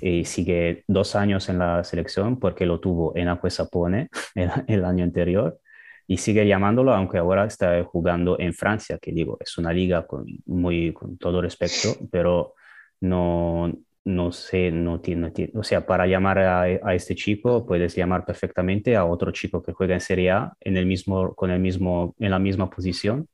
y 0.00 0.24
sigue 0.24 0.84
dos 0.86 1.16
años 1.16 1.48
en 1.48 1.58
la 1.58 1.82
selección 1.84 2.38
porque 2.38 2.64
lo 2.66 2.80
tuvo 2.80 3.16
en 3.16 3.28
Acuesapone 3.28 4.08
el, 4.34 4.50
el 4.68 4.84
año 4.84 5.04
anterior 5.04 5.58
y 6.06 6.16
sigue 6.16 6.46
llamándolo, 6.46 6.92
aunque 6.92 7.18
ahora 7.18 7.44
está 7.46 7.84
jugando 7.84 8.36
en 8.40 8.52
Francia, 8.52 8.98
que 9.00 9.12
digo, 9.12 9.36
es 9.40 9.56
una 9.58 9.72
liga 9.72 10.08
con, 10.08 10.26
muy, 10.46 10.92
con 10.92 11.16
todo 11.18 11.40
respeto, 11.40 11.96
pero 12.10 12.54
no, 13.00 13.72
no 14.04 14.32
sé, 14.32 14.70
no 14.70 15.00
tiene, 15.00 15.32
o 15.54 15.62
sea, 15.62 15.86
para 15.86 16.06
llamar 16.06 16.38
a, 16.38 16.94
este 16.94 17.14
chico 17.14 17.66
puedes 17.66 17.94
llamar 17.94 18.24
perfectamente 18.24 18.96
a 18.96 19.04
otro 19.04 19.30
chico 19.30 19.62
que 19.62 19.72
juega 19.72 19.94
en 19.94 20.00
Serie 20.00 20.30
A 20.30 20.52
en 20.60 20.76
el 20.76 20.86
mismo, 20.86 21.34
con 21.34 21.50
el 21.50 21.60
mismo, 21.60 22.14
en 22.18 22.30
la 22.30 22.38
misma 22.38 22.70
posición 22.70 23.28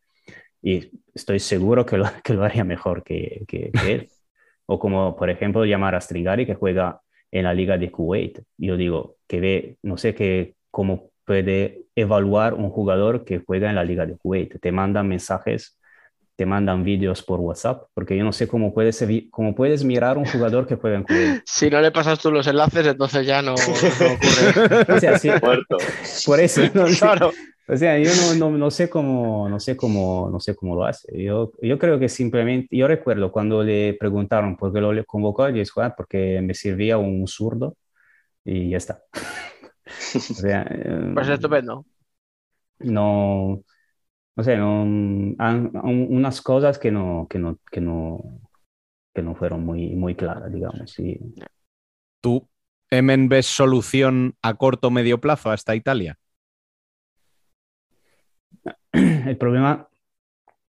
y 0.63 0.91
estoy 1.15 1.39
seguro 1.39 1.87
que 1.87 1.97
lo, 1.97 2.07
que 2.25 2.35
lo 2.35 2.45
haría 2.45 2.65
mejor 2.65 3.03
que, 3.05 3.45
que, 3.47 3.71
que 3.71 3.93
él. 3.93 4.09
O 4.67 4.79
como, 4.81 5.15
por 5.17 5.31
ejemplo, 5.31 5.65
llamar 5.65 5.95
a 5.95 6.01
Strigari, 6.01 6.45
que 6.45 6.57
juega 6.57 7.01
en 7.31 7.45
la 7.45 7.55
Liga 7.55 7.79
de 7.79 7.91
Kuwait. 7.91 8.41
Yo 8.59 8.77
digo, 8.77 9.17
que 9.29 9.41
ve, 9.41 9.79
no 9.83 9.97
sé 9.97 10.15
qué, 10.15 10.57
cómo 10.73 11.11
puede 11.25 11.85
evaluar 11.95 12.55
un 12.55 12.71
jugador 12.71 13.25
que 13.25 13.39
juega 13.39 13.69
en 13.69 13.77
la 13.77 13.85
Liga 13.85 14.07
de 14.07 14.17
Kuwait. 14.17 14.59
Te 14.61 14.73
mandan 14.73 15.07
mensajes, 15.07 15.79
te 16.37 16.45
mandan 16.45 16.85
vídeos 16.85 17.23
por 17.23 17.41
WhatsApp, 17.41 17.89
porque 17.95 18.17
yo 18.17 18.23
no 18.23 18.33
sé 18.33 18.47
cómo 18.47 18.75
puedes, 18.75 19.05
cómo 19.31 19.55
puedes 19.55 19.83
mirar 19.85 20.19
un 20.19 20.27
jugador 20.27 20.67
que 20.67 20.77
juega 20.77 20.99
en 20.99 21.03
Kuwait. 21.05 21.43
Si 21.47 21.71
no 21.71 21.81
le 21.81 21.91
pasas 21.91 22.19
tú 22.19 22.31
los 22.31 22.47
enlaces, 22.47 22.87
entonces 22.87 23.27
ya 23.27 23.41
no, 23.41 23.55
no 23.55 23.55
ocurre. 23.55 24.87
o 24.97 25.01
sea, 25.01 25.19
sí, 25.19 25.31
por 26.27 26.41
eso. 26.41 26.61
No, 26.75 26.85
claro. 26.99 27.33
O 27.69 27.77
sea, 27.77 27.99
yo 27.99 28.11
no, 28.15 28.51
no, 28.51 28.59
no, 28.59 28.71
sé 28.71 28.89
cómo, 28.89 29.49
no 29.49 29.59
sé 29.59 29.77
cómo, 29.77 30.29
no 30.31 30.39
sé 30.39 30.55
cómo 30.55 30.77
lo 30.77 30.85
hace. 30.85 31.09
Yo, 31.21 31.53
yo 31.61 31.79
creo 31.79 31.99
que 31.99 32.09
simplemente, 32.09 32.77
yo 32.77 32.87
recuerdo 32.87 33.33
cuando 33.33 33.65
le 33.65 33.95
preguntaron 33.95 34.57
por 34.57 34.73
qué 34.73 34.81
lo 34.81 35.05
convocó, 35.05 35.49
yo 35.49 35.55
dije, 35.57 35.73
ah, 35.77 35.95
porque 35.97 36.41
me 36.43 36.55
servía 36.55 36.99
un 36.99 37.27
zurdo 37.27 37.77
y 38.45 38.71
ya 38.71 38.77
está. 38.77 39.03
o 39.15 40.19
sea, 40.21 40.65
pues 41.15 41.29
estupendo. 41.29 41.85
No, 42.79 43.63
no 44.37 44.45
sé, 44.45 44.57
no, 44.59 44.83
han, 45.39 45.71
unas 45.75 46.43
cosas 46.43 46.79
que 46.79 46.91
no, 46.91 47.27
que 47.29 47.39
no, 47.39 47.59
que 47.71 47.81
no, 47.81 48.41
que 49.15 49.23
no 49.23 49.35
fueron 49.35 49.65
muy, 49.65 49.97
muy 49.97 50.15
claras, 50.15 50.53
digamos. 50.53 50.99
Y... 50.99 51.19
¿Tú, 52.21 52.47
Emen, 52.91 53.31
ves 53.31 53.47
solución 53.47 54.37
a 54.43 54.55
corto 54.55 54.89
o 54.89 54.91
medio 54.91 55.19
plazo 55.21 55.51
a 55.51 55.55
esta 55.55 55.75
Italia? 55.75 56.19
El 58.93 59.39
problema 59.39 59.89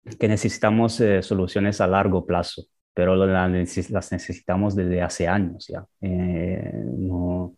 es 0.04 0.16
que 0.16 0.26
necesitamos 0.26 1.00
eh, 1.00 1.22
soluciones 1.22 1.80
a 1.80 1.86
largo 1.86 2.26
plazo, 2.26 2.64
pero 2.92 3.14
las 3.14 3.50
necesitamos 4.10 4.74
desde 4.74 5.02
hace 5.02 5.28
años 5.28 5.68
ya. 5.68 5.86
Eh, 6.00 6.72
no, 6.98 7.56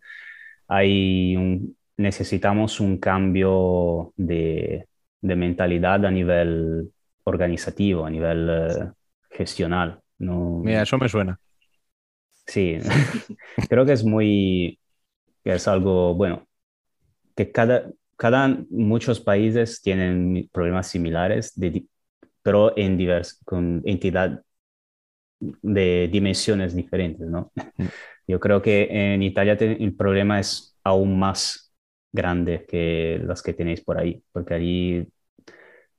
hay 0.69 1.35
un, 1.35 1.75
necesitamos 1.97 2.79
un 2.81 2.99
cambio 2.99 4.13
de, 4.17 4.87
de, 5.25 5.37
mentalidad 5.37 6.05
a 6.05 6.11
nivel 6.11 6.91
organizativo, 7.25 8.05
a 8.05 8.11
nivel 8.11 8.49
eh, 8.51 8.91
gestional. 9.31 10.01
No, 10.19 10.61
Mira, 10.65 10.83
eso 10.83 10.99
me 10.99 11.09
suena. 11.09 11.39
Sí, 12.47 12.79
creo 13.69 13.87
que 13.87 13.93
es 13.93 14.05
muy, 14.05 14.79
que 15.43 15.55
es 15.55 15.67
algo, 15.69 16.15
bueno, 16.15 16.47
que 17.35 17.51
cada, 17.51 17.91
cada, 18.17 18.49
muchos 18.71 19.21
países 19.21 19.81
tienen 19.83 20.49
problemas 20.53 20.89
similares, 20.89 21.53
de, 21.59 21.87
pero 22.43 22.77
en 22.77 22.97
divers, 22.97 23.41
con 23.45 23.83
entidad 23.85 24.43
de 25.41 26.09
dimensiones 26.11 26.75
diferentes, 26.75 27.27
¿no? 27.27 27.53
Mm. 27.77 27.85
Yo 28.27 28.41
creo 28.41 28.63
que 28.63 28.89
en 28.91 29.23
Italia 29.23 29.53
el 29.61 29.95
problema 29.95 30.41
es 30.41 30.79
aún 30.83 31.19
más 31.19 31.75
grande 32.13 32.65
que 32.67 33.21
las 33.25 33.43
que 33.43 33.53
tenéis 33.53 33.83
por 33.83 33.99
ahí, 33.99 34.23
porque 34.33 34.55
allí, 34.55 35.07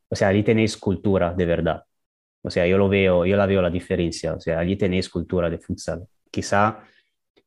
o 0.09 0.15
sea, 0.15 0.29
allí 0.29 0.43
tenéis 0.43 0.77
cultura 0.77 1.33
de 1.33 1.45
verdad. 1.45 1.83
O 2.41 2.49
sea, 2.51 2.67
yo 2.67 2.77
lo 2.77 2.89
veo, 2.89 3.25
yo 3.25 3.37
la 3.37 3.45
veo 3.47 3.61
la 3.61 3.69
diferencia. 3.69 4.33
O 4.35 4.39
sea, 4.39 4.59
allí 4.59 4.77
tenéis 4.77 5.09
cultura 5.09 5.49
de 5.49 5.57
futsal. 5.59 6.07
Quizá 6.31 6.79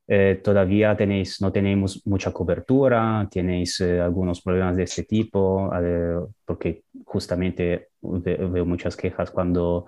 eh, 0.06 0.40
todavía 0.42 0.96
tenéis, 0.96 1.40
no 1.42 1.52
tenemos 1.52 2.06
mucha 2.06 2.32
cobertura, 2.32 3.28
tenéis 3.30 3.80
eh, 3.80 4.00
algunos 4.00 4.40
problemas 4.40 4.76
de 4.76 4.84
este 4.84 5.04
tipo, 5.04 5.70
eh, 5.82 6.16
porque 6.44 6.84
justamente 7.04 7.90
veo 8.00 8.64
muchas 8.64 8.96
quejas 8.96 9.30
cuando 9.30 9.86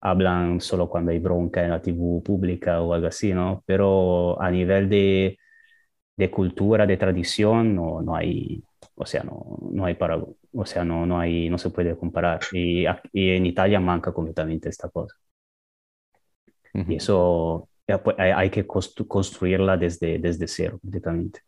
hablan 0.00 0.60
solo 0.60 0.88
cuando 0.88 1.12
hay 1.12 1.18
bronca 1.20 1.62
en 1.64 1.70
la 1.70 1.80
TV 1.82 2.20
pública 2.24 2.80
o 2.82 2.94
algo 2.94 3.06
así, 3.08 3.32
¿no? 3.34 3.62
Pero 3.66 4.40
a 4.42 4.50
nivel 4.50 4.88
de, 4.88 5.38
de 6.16 6.30
cultura, 6.30 6.86
de 6.86 6.96
tradición, 6.96 7.74
no, 7.74 8.02
no 8.02 8.16
hay, 8.16 8.62
o 8.96 9.06
sea, 9.06 9.22
no, 9.24 9.58
no 9.72 9.84
hay 9.86 9.94
para, 9.94 10.18
o 10.52 10.66
sea, 10.66 10.84
no, 10.84 11.06
no 11.06 11.18
hay, 11.20 11.48
no 11.50 11.58
se 11.58 11.70
puede 11.70 11.96
comparar. 11.96 12.40
Y, 12.52 12.84
y 13.12 13.30
en 13.30 13.46
Italia 13.46 13.80
manca 13.80 14.12
completamente 14.12 14.68
esta 14.68 14.88
cosa. 14.88 15.16
Uh 16.74 16.78
-huh. 16.80 16.92
Y 16.92 16.96
eso 16.96 17.68
pues, 18.02 18.16
hay 18.18 18.50
que 18.50 18.66
construirla 18.66 19.76
desde, 19.76 20.18
desde 20.18 20.46
cero, 20.48 20.78
completamente. 20.80 21.40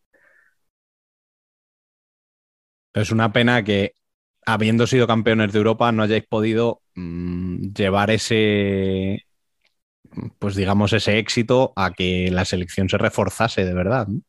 Es 2.94 3.10
una 3.10 3.32
pena 3.32 3.64
que, 3.64 3.94
habiendo 4.46 4.86
sido 4.86 5.06
campeones 5.06 5.52
de 5.52 5.58
Europa, 5.58 5.92
no 5.92 6.02
hayáis 6.02 6.26
podido 6.26 6.82
mmm, 6.94 7.72
llevar 7.72 8.10
ese, 8.10 9.24
pues 10.38 10.54
digamos, 10.56 10.92
ese 10.92 11.18
éxito 11.18 11.72
a 11.76 11.92
que 11.92 12.30
la 12.30 12.44
selección 12.44 12.88
se 12.88 12.98
reforzase 12.98 13.64
de 13.64 13.74
verdad. 13.74 14.06
¿no? 14.08 14.20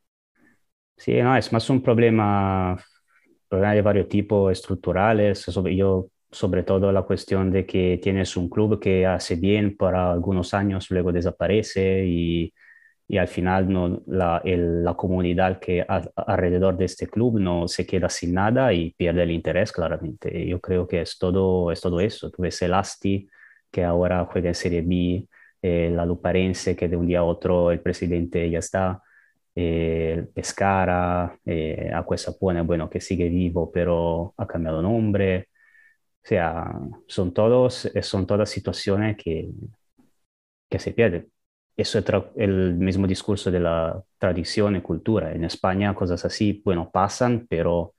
Sí, 0.98 1.14
no, 1.22 1.36
es 1.36 1.52
más 1.52 1.70
un 1.70 1.82
problema, 1.82 2.78
problema 3.54 3.74
de 3.76 3.82
varios 3.82 4.10
tipos 4.10 4.52
estructurales. 4.52 5.46
Yo 5.76 6.08
sobre 6.32 6.64
todo 6.64 6.92
la 6.92 7.04
cuestión 7.04 7.52
de 7.52 7.66
que 7.66 8.00
tienes 8.02 8.36
un 8.36 8.50
club 8.50 8.80
que 8.80 9.06
hace 9.06 9.36
bien 9.36 9.78
por 9.78 9.96
algunos 9.96 10.54
años, 10.54 10.90
luego 10.90 11.12
desaparece 11.12 12.06
y, 12.06 12.54
y 13.08 13.18
al 13.18 13.28
final 13.28 13.72
no, 13.72 14.02
la, 14.08 14.42
el, 14.44 14.84
la 14.84 14.96
comunidad 14.96 15.60
que 15.60 15.82
a, 15.88 16.02
alrededor 16.16 16.78
de 16.78 16.86
este 16.86 17.08
club 17.08 17.40
no 17.40 17.68
se 17.68 17.86
queda 17.86 18.10
sin 18.10 18.34
nada 18.34 18.74
y 18.74 18.92
pierde 18.94 19.24
el 19.24 19.32
interés 19.32 19.72
claramente. 19.72 20.48
Yo 20.48 20.60
creo 20.60 20.88
que 20.88 21.02
es 21.02 21.18
todo, 21.20 21.72
es 21.72 21.80
todo 21.82 22.00
eso. 22.00 22.32
Tú 22.32 22.42
ves 22.42 22.62
el 22.64 22.74
Asti 22.74 23.30
que 23.72 23.84
ahora 23.84 24.26
juega 24.32 24.50
en 24.50 24.56
Serie 24.56 24.82
B, 24.82 25.28
eh, 25.62 25.92
la 25.94 26.06
Luparense 26.06 26.76
que 26.76 26.88
de 26.88 26.98
un 26.98 27.08
día 27.08 27.20
a 27.20 27.24
otro 27.24 27.72
el 27.72 27.82
presidente 27.82 28.50
ya 28.50 28.60
está. 28.60 29.04
Eh, 29.56 30.28
Pescara, 30.34 31.38
eh, 31.46 31.92
Acuesapone, 31.94 32.62
bueno, 32.62 32.90
que 32.90 33.00
sigue 33.02 33.30
vivo, 33.30 33.72
pero 33.72 34.34
ha 34.38 34.48
cambiado 34.48 34.82
nombre. 34.82 35.50
O 36.24 36.28
sea, 36.28 36.72
son, 37.08 37.34
todos, 37.34 37.92
son 38.02 38.26
todas 38.28 38.50
situaciones 38.50 39.18
que, 39.18 39.50
que 40.70 40.80
se 40.80 40.92
pierden. 40.94 41.32
Eso 41.76 42.00
es 42.00 42.06
el 42.36 42.76
mismo 42.76 43.08
discurso 43.08 43.50
de 43.52 43.60
la 43.60 44.02
tradición 44.18 44.76
y 44.76 44.82
cultura. 44.82 45.32
En 45.34 45.44
España 45.44 45.94
cosas 45.96 46.24
así, 46.26 46.62
bueno, 46.64 46.92
pasan, 46.92 47.48
pero 47.50 47.96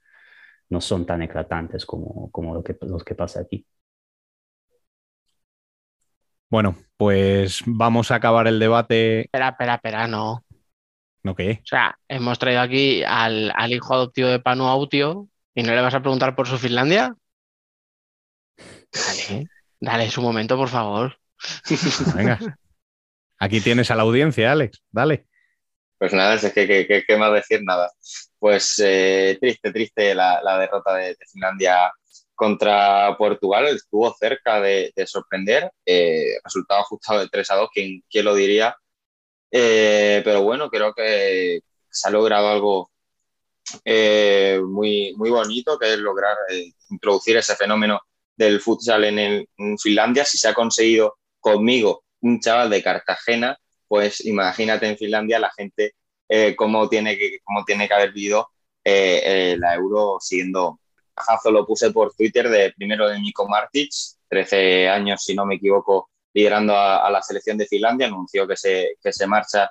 no 0.71 0.81
son 0.81 1.07
tan 1.07 1.23
eclatantes 1.23 1.85
como, 1.85 2.31
como 2.31 2.55
lo, 2.55 2.63
que, 2.63 2.77
los 2.83 3.05
que 3.05 3.15
pasa 3.15 3.41
aquí. 3.41 3.67
Bueno, 6.49 6.77
pues 6.97 7.63
vamos 7.67 8.11
a 8.11 8.17
acabar 8.17 8.47
el 8.47 8.61
debate. 8.61 9.23
Espera, 9.23 9.49
espera, 9.49 9.75
espera, 9.75 10.07
no. 10.07 10.45
¿No 11.25 11.35
qué? 11.35 11.61
O 11.63 11.67
sea, 11.67 11.99
hemos 12.07 12.39
traído 12.39 12.61
aquí 12.61 13.03
al, 13.03 13.53
al 13.57 13.73
hijo 13.73 13.95
adoptivo 13.95 14.29
de 14.29 14.39
Panu 14.41 14.67
Autio 14.67 15.29
y 15.55 15.63
no 15.63 15.75
le 15.75 15.81
vas 15.81 15.95
a 15.95 16.01
preguntar 16.01 16.37
por 16.37 16.47
su 16.47 16.59
Finlandia. 16.59 17.17
Dale, 18.93 19.49
dale 19.81 20.11
su 20.11 20.23
momento, 20.23 20.57
por 20.57 20.69
favor. 20.69 21.17
Venga. 22.15 22.39
Aquí 23.39 23.61
tienes 23.61 23.91
a 23.91 23.97
la 23.97 24.03
audiencia, 24.03 24.53
Alex. 24.53 24.83
Dale. 24.91 25.27
Pues 25.99 26.13
nada, 26.13 26.35
es 26.35 26.43
que, 26.53 26.67
que, 26.67 26.87
que- 26.87 27.05
qué 27.07 27.17
más 27.17 27.33
decir, 27.33 27.63
nada. 27.65 27.91
Pues 28.39 28.79
eh, 28.85 29.39
triste, 29.41 29.73
triste 29.73 30.15
la, 30.15 30.41
la 30.43 30.59
derrota 30.59 30.95
de, 30.95 31.07
de 31.09 31.27
Finlandia 31.31 31.91
contra 32.35 33.17
Portugal. 33.17 33.67
Estuvo 33.69 34.13
cerca 34.15 34.61
de, 34.61 34.93
de 34.95 35.07
sorprender. 35.07 35.71
Eh, 35.87 36.37
resultado 36.45 36.81
ajustado 36.83 37.21
de 37.21 37.29
3 37.29 37.51
a 37.51 37.57
2, 37.57 37.69
¿quién, 37.73 38.03
quién 38.11 38.25
lo 38.27 38.35
diría? 38.35 38.77
Eh, 39.57 40.21
pero 40.25 40.43
bueno, 40.43 40.69
creo 40.69 40.93
que 40.93 41.61
se 41.89 42.09
ha 42.09 42.11
logrado 42.11 42.49
algo 42.49 42.91
eh, 43.85 44.61
muy, 44.67 45.15
muy 45.17 45.31
bonito, 45.31 45.79
que 45.79 45.93
es 45.93 45.99
lograr 46.01 46.37
eh, 46.51 46.73
introducir 46.91 47.37
ese 47.37 47.55
fenómeno 47.55 48.01
del 48.35 48.61
futsal 48.61 49.05
en, 49.05 49.47
Finlandia. 49.81 50.25
Si 50.25 50.39
se 50.39 50.49
ha 50.49 50.55
conseguido 50.55 51.19
conmigo, 51.39 52.03
un 52.23 52.41
chaval 52.41 52.69
de 52.69 52.83
Cartagena, 52.83 53.57
pues 53.87 54.25
imagínate 54.27 54.89
en 54.89 54.99
Finlandia 54.99 55.39
la 55.39 55.53
gente 55.57 55.95
cómo, 56.57 56.89
tiene 56.89 57.17
que, 57.17 57.39
cómo 57.45 57.65
tiene 57.65 57.87
que 57.87 57.95
haber 57.95 58.13
vivido 58.13 58.49
la 58.85 59.75
Euro 59.77 60.17
siguiendo. 60.21 60.81
Jazo 61.17 61.53
lo 61.53 61.65
puse 61.65 61.93
por 61.93 62.13
Twitter 62.13 62.49
de 62.49 62.73
primero 62.73 63.09
de 63.09 63.21
Nico 63.21 63.47
Martic, 63.49 63.93
13 64.29 64.89
años 64.89 65.23
si 65.23 65.33
no 65.35 65.47
me 65.47 65.57
equivoco, 65.57 66.11
liderando 66.35 66.77
a, 66.77 67.09
la 67.11 67.23
selección 67.23 67.57
de 67.57 67.67
Finlandia, 67.67 68.09
anunció 68.09 68.47
que 68.47 68.57
se, 68.57 68.97
que 69.03 69.13
se 69.13 69.27
marcha, 69.27 69.71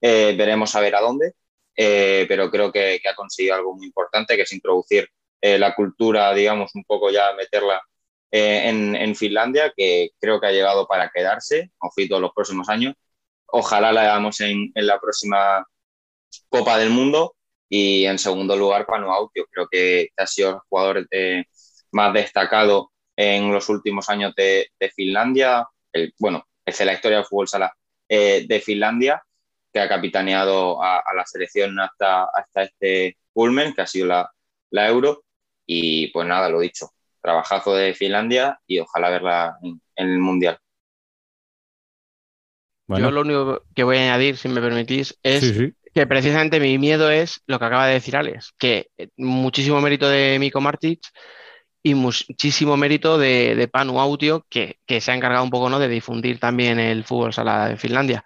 eh, 0.00 0.34
veremos 0.36 0.74
a 0.74 0.80
ver 0.80 0.96
a 0.96 1.00
dónde, 1.00 1.34
eh, 1.76 2.24
pero 2.28 2.50
creo 2.50 2.72
que, 2.72 2.98
que 3.02 3.08
ha 3.08 3.14
conseguido 3.14 3.54
algo 3.54 3.76
muy 3.76 3.86
importante, 3.86 4.34
que 4.34 4.42
es 4.42 4.52
introducir 4.52 5.08
eh, 5.40 5.58
la 5.58 5.74
cultura, 5.74 6.32
digamos, 6.34 6.74
un 6.74 6.84
poco 6.84 7.10
ya 7.10 7.32
meterla 7.34 7.80
en, 8.30 8.94
en 8.96 9.16
Finlandia, 9.16 9.72
que 9.76 10.10
creo 10.20 10.40
que 10.40 10.48
ha 10.48 10.52
llegado 10.52 10.86
para 10.86 11.10
quedarse, 11.14 11.70
ojito 11.80 12.20
los 12.20 12.32
próximos 12.34 12.68
años. 12.68 12.94
Ojalá 13.46 13.92
la 13.92 14.02
hagamos 14.02 14.40
en, 14.40 14.70
en 14.74 14.86
la 14.86 15.00
próxima 15.00 15.66
Copa 16.48 16.78
del 16.78 16.90
Mundo. 16.90 17.34
Y 17.70 18.04
en 18.06 18.18
segundo 18.18 18.56
lugar, 18.56 18.86
Panu 18.86 19.10
Autio. 19.10 19.46
Creo 19.50 19.66
que 19.70 20.08
ha 20.16 20.26
sido 20.26 20.50
el 20.50 20.58
jugador 20.68 21.06
más 21.92 22.12
destacado 22.12 22.92
en 23.16 23.52
los 23.52 23.68
últimos 23.68 24.08
años 24.08 24.34
de, 24.36 24.68
de 24.78 24.90
Finlandia. 24.90 25.66
El- 25.92 26.14
bueno, 26.18 26.44
es 26.64 26.80
la 26.84 26.92
historia 26.94 27.18
del 27.18 27.26
fútbol 27.26 27.48
sala 27.48 27.72
eh, 28.08 28.46
de 28.48 28.60
Finlandia, 28.60 29.22
que 29.72 29.80
ha 29.80 29.88
capitaneado 29.88 30.82
a, 30.82 30.98
a 31.00 31.14
la 31.14 31.24
selección 31.26 31.78
hasta, 31.80 32.24
hasta 32.24 32.62
este 32.64 33.18
Ulmen, 33.34 33.74
que 33.74 33.82
ha 33.82 33.86
sido 33.86 34.06
la, 34.06 34.30
la 34.70 34.88
Euro. 34.88 35.24
Y 35.66 36.08
pues 36.12 36.26
nada, 36.26 36.48
lo 36.48 36.60
dicho, 36.60 36.88
trabajazo 37.22 37.74
de 37.74 37.94
Finlandia 37.94 38.58
y 38.66 38.78
ojalá 38.80 39.10
verla 39.10 39.58
en, 39.62 39.80
en 39.96 40.10
el 40.10 40.18
Mundial. 40.18 40.58
Bueno, 42.86 43.10
Yo 43.10 43.10
lo 43.10 43.20
único 43.20 43.62
que 43.74 43.84
voy 43.84 43.98
a 43.98 44.00
añadir, 44.02 44.36
si 44.38 44.48
me 44.48 44.60
permitís, 44.60 45.18
es 45.22 45.40
sí, 45.40 45.54
sí. 45.54 45.74
que 45.94 46.06
precisamente 46.06 46.58
mi 46.60 46.78
miedo 46.78 47.10
es 47.10 47.42
lo 47.46 47.58
que 47.58 47.64
acaba 47.66 47.86
de 47.86 47.94
decir 47.94 48.16
Alex, 48.16 48.54
que 48.58 48.90
eh, 48.96 49.08
muchísimo 49.16 49.80
mérito 49.80 50.08
de 50.08 50.38
Miko 50.40 50.60
Martic 50.60 51.00
y 51.88 51.94
muchísimo 51.94 52.76
mérito 52.76 53.18
de, 53.18 53.54
de 53.54 53.68
Panu 53.68 54.00
Autio, 54.00 54.46
que, 54.48 54.78
se 55.00 55.10
ha 55.10 55.14
encargado 55.14 55.44
un 55.44 55.50
poco 55.50 55.70
¿no? 55.70 55.78
de 55.78 55.88
difundir 55.88 56.38
también 56.38 56.78
el 56.78 57.04
fútbol 57.04 57.32
sala 57.32 57.68
de 57.68 57.76
Finlandia. 57.76 58.24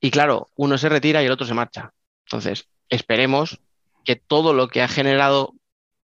Y 0.00 0.10
claro, 0.10 0.50
uno 0.56 0.78
se 0.78 0.88
retira 0.88 1.22
y 1.22 1.26
el 1.26 1.32
otro 1.32 1.46
se 1.46 1.54
marcha. 1.54 1.92
Entonces, 2.26 2.68
esperemos 2.88 3.60
que 4.04 4.16
todo 4.16 4.52
lo 4.52 4.68
que 4.68 4.82
ha 4.82 4.88
generado 4.88 5.54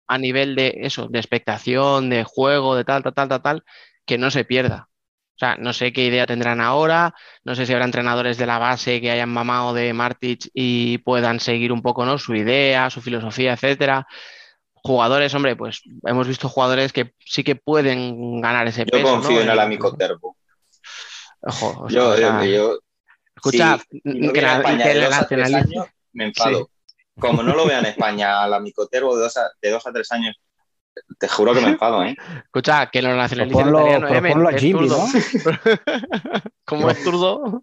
a 0.07 0.19
nivel 0.19 0.57
de 0.57 0.79
eso, 0.83 1.09
de 1.09 1.19
expectación, 1.19 2.11
de 2.11 2.25
juego, 2.25 2.77
de 2.77 2.85
tal, 2.85 3.03
tal, 3.03 3.15
tal, 3.15 3.29
tal, 3.29 3.43
tal, 3.43 3.65
que 4.07 4.19
no 4.19 4.31
se 4.31 4.45
pierda. 4.45 4.89
O 5.37 5.39
sea, 5.39 5.57
no 5.57 5.73
sé 5.73 5.93
qué 5.93 6.05
idea 6.07 6.27
tendrán 6.27 6.61
ahora, 6.61 7.15
no 7.45 7.55
sé 7.55 7.67
si 7.67 7.73
habrá 7.73 7.85
entrenadores 7.85 8.39
de 8.39 8.47
la 8.47 8.59
base 8.59 9.01
que 9.01 9.11
hayan 9.11 9.31
mamado 9.31 9.75
de 9.75 9.93
Martic 9.93 10.49
y 10.55 10.99
puedan 10.99 11.41
seguir 11.41 11.73
un 11.73 11.83
poco, 11.83 12.05
¿no? 12.05 12.19
Su 12.19 12.35
idea, 12.37 12.89
su 12.91 13.01
filosofía, 13.01 13.55
etcétera. 13.55 14.07
Jugadores, 14.87 15.35
hombre, 15.35 15.57
pues 15.57 15.81
hemos 16.07 16.29
visto 16.29 16.49
jugadores 16.49 16.93
que 16.93 17.15
sí 17.19 17.43
que 17.43 17.57
pueden 17.57 18.41
ganar 18.43 18.67
ese 18.67 18.85
Yo 18.85 18.91
peso, 18.91 19.09
confío 19.15 19.37
¿no? 19.37 19.41
en 19.41 19.49
Alamico 19.49 19.97
Terbo. 19.97 20.37
Ojo, 21.41 21.85
o 21.85 21.89
sea, 21.91 21.99
Yo, 21.99 22.09
o 22.11 22.17
sea, 22.17 22.45
yo, 22.45 22.51
yo- 22.53 22.79
escucha, 23.35 23.79
si- 23.91 24.01
si 24.03 24.19
no 24.21 24.33
que, 24.33 24.43
la, 24.43 24.57
España 24.57 24.83
que 24.85 24.89
de 24.91 24.95
le 24.97 25.05
dos 25.07 25.15
a 25.15 25.27
tres 25.27 25.41
nacionalice. 25.41 25.79
años, 25.79 25.87
me 26.13 26.25
enfado. 26.27 26.71
Como 27.19 27.43
no 27.43 27.55
lo 27.55 27.67
vea 27.67 27.79
en 27.79 27.87
España 27.87 28.43
a 28.43 28.47
la 28.49 28.61
Micotero 28.61 29.15
de 29.17 29.23
dos 29.23 29.37
a, 29.39 29.51
de 29.63 29.71
dos 29.71 29.87
a 29.87 29.93
tres 29.93 30.13
años, 30.13 30.37
te 31.19 31.29
juro 31.29 31.55
que 31.55 31.61
me 31.63 31.69
enfado, 31.71 32.05
¿eh? 32.05 32.15
Escucha, 32.45 32.89
que 32.91 33.01
lo 33.01 33.17
nacionalice 33.17 33.55
Proponlo, 33.65 34.49
a 34.49 34.53
Jimmy. 34.53 34.87
¿no? 34.89 34.99
Como 36.67 36.91
es 36.91 37.03
zurdo, 37.03 37.63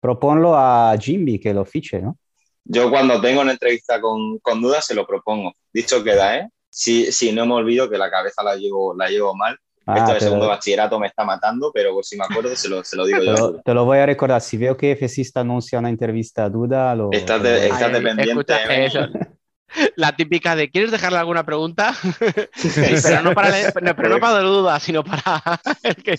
Proponlo 0.00 0.56
a 0.56 0.94
Jimmy 1.00 1.38
que 1.40 1.52
lo 1.54 1.64
fiche, 1.64 2.00
¿no? 2.00 2.16
Yo 2.64 2.90
cuando 2.90 3.20
tengo 3.20 3.40
una 3.40 3.52
entrevista 3.52 4.00
con, 4.00 4.38
con 4.38 4.60
dudas 4.62 4.84
se 4.86 4.94
lo 4.94 5.06
propongo. 5.06 5.52
Dicho 5.72 6.02
queda, 6.04 6.36
¿eh? 6.38 6.48
Si, 6.68 7.10
si 7.10 7.32
no 7.32 7.46
me 7.46 7.54
olvido 7.54 7.90
que 7.90 7.98
la 7.98 8.10
cabeza 8.10 8.42
la 8.42 8.54
llevo, 8.56 8.94
la 8.96 9.08
llevo 9.08 9.34
mal. 9.34 9.58
Ah, 9.86 9.96
Esto 9.98 10.14
de 10.14 10.20
segundo 10.20 10.44
lo, 10.44 10.50
bachillerato 10.50 11.00
me 11.00 11.08
está 11.08 11.24
matando, 11.24 11.72
pero 11.74 11.92
pues 11.94 12.06
si 12.08 12.16
me 12.16 12.24
acuerdo 12.24 12.54
se 12.54 12.68
lo, 12.68 12.84
se 12.84 12.96
lo 12.96 13.04
digo 13.06 13.18
te 13.18 13.26
yo. 13.26 13.32
lo- 13.32 13.60
te 13.60 13.74
lo 13.74 13.84
voy 13.84 13.98
a 13.98 14.06
recordar. 14.06 14.40
Si 14.40 14.56
veo 14.56 14.76
que 14.76 14.94
FCista 14.94 15.40
anuncia 15.40 15.78
una 15.80 15.88
entrevista 15.88 16.44
a 16.44 16.48
Duda, 16.50 16.94
lo. 16.94 17.10
Estás 17.12 17.42
de- 17.42 17.66
estás 17.66 17.92
dependiente, 17.92 18.30
escucha, 18.30 18.62
¿eh? 18.74 18.86
eso. 18.86 19.00
La 19.96 20.14
típica 20.16 20.56
de 20.56 20.68
¿quieres 20.68 20.90
dejarle 20.90 21.18
alguna 21.18 21.44
pregunta? 21.44 21.94
pero 23.02 23.22
no 23.22 23.32
para, 23.34 23.58
el- 23.60 23.72
no, 23.82 23.94
pero 23.96 24.08
no 24.08 24.18
para 24.20 24.34
la 24.34 24.48
duda, 24.48 24.80
sino 24.80 25.02
para 25.04 25.42
el 25.82 25.94
que 25.96 26.16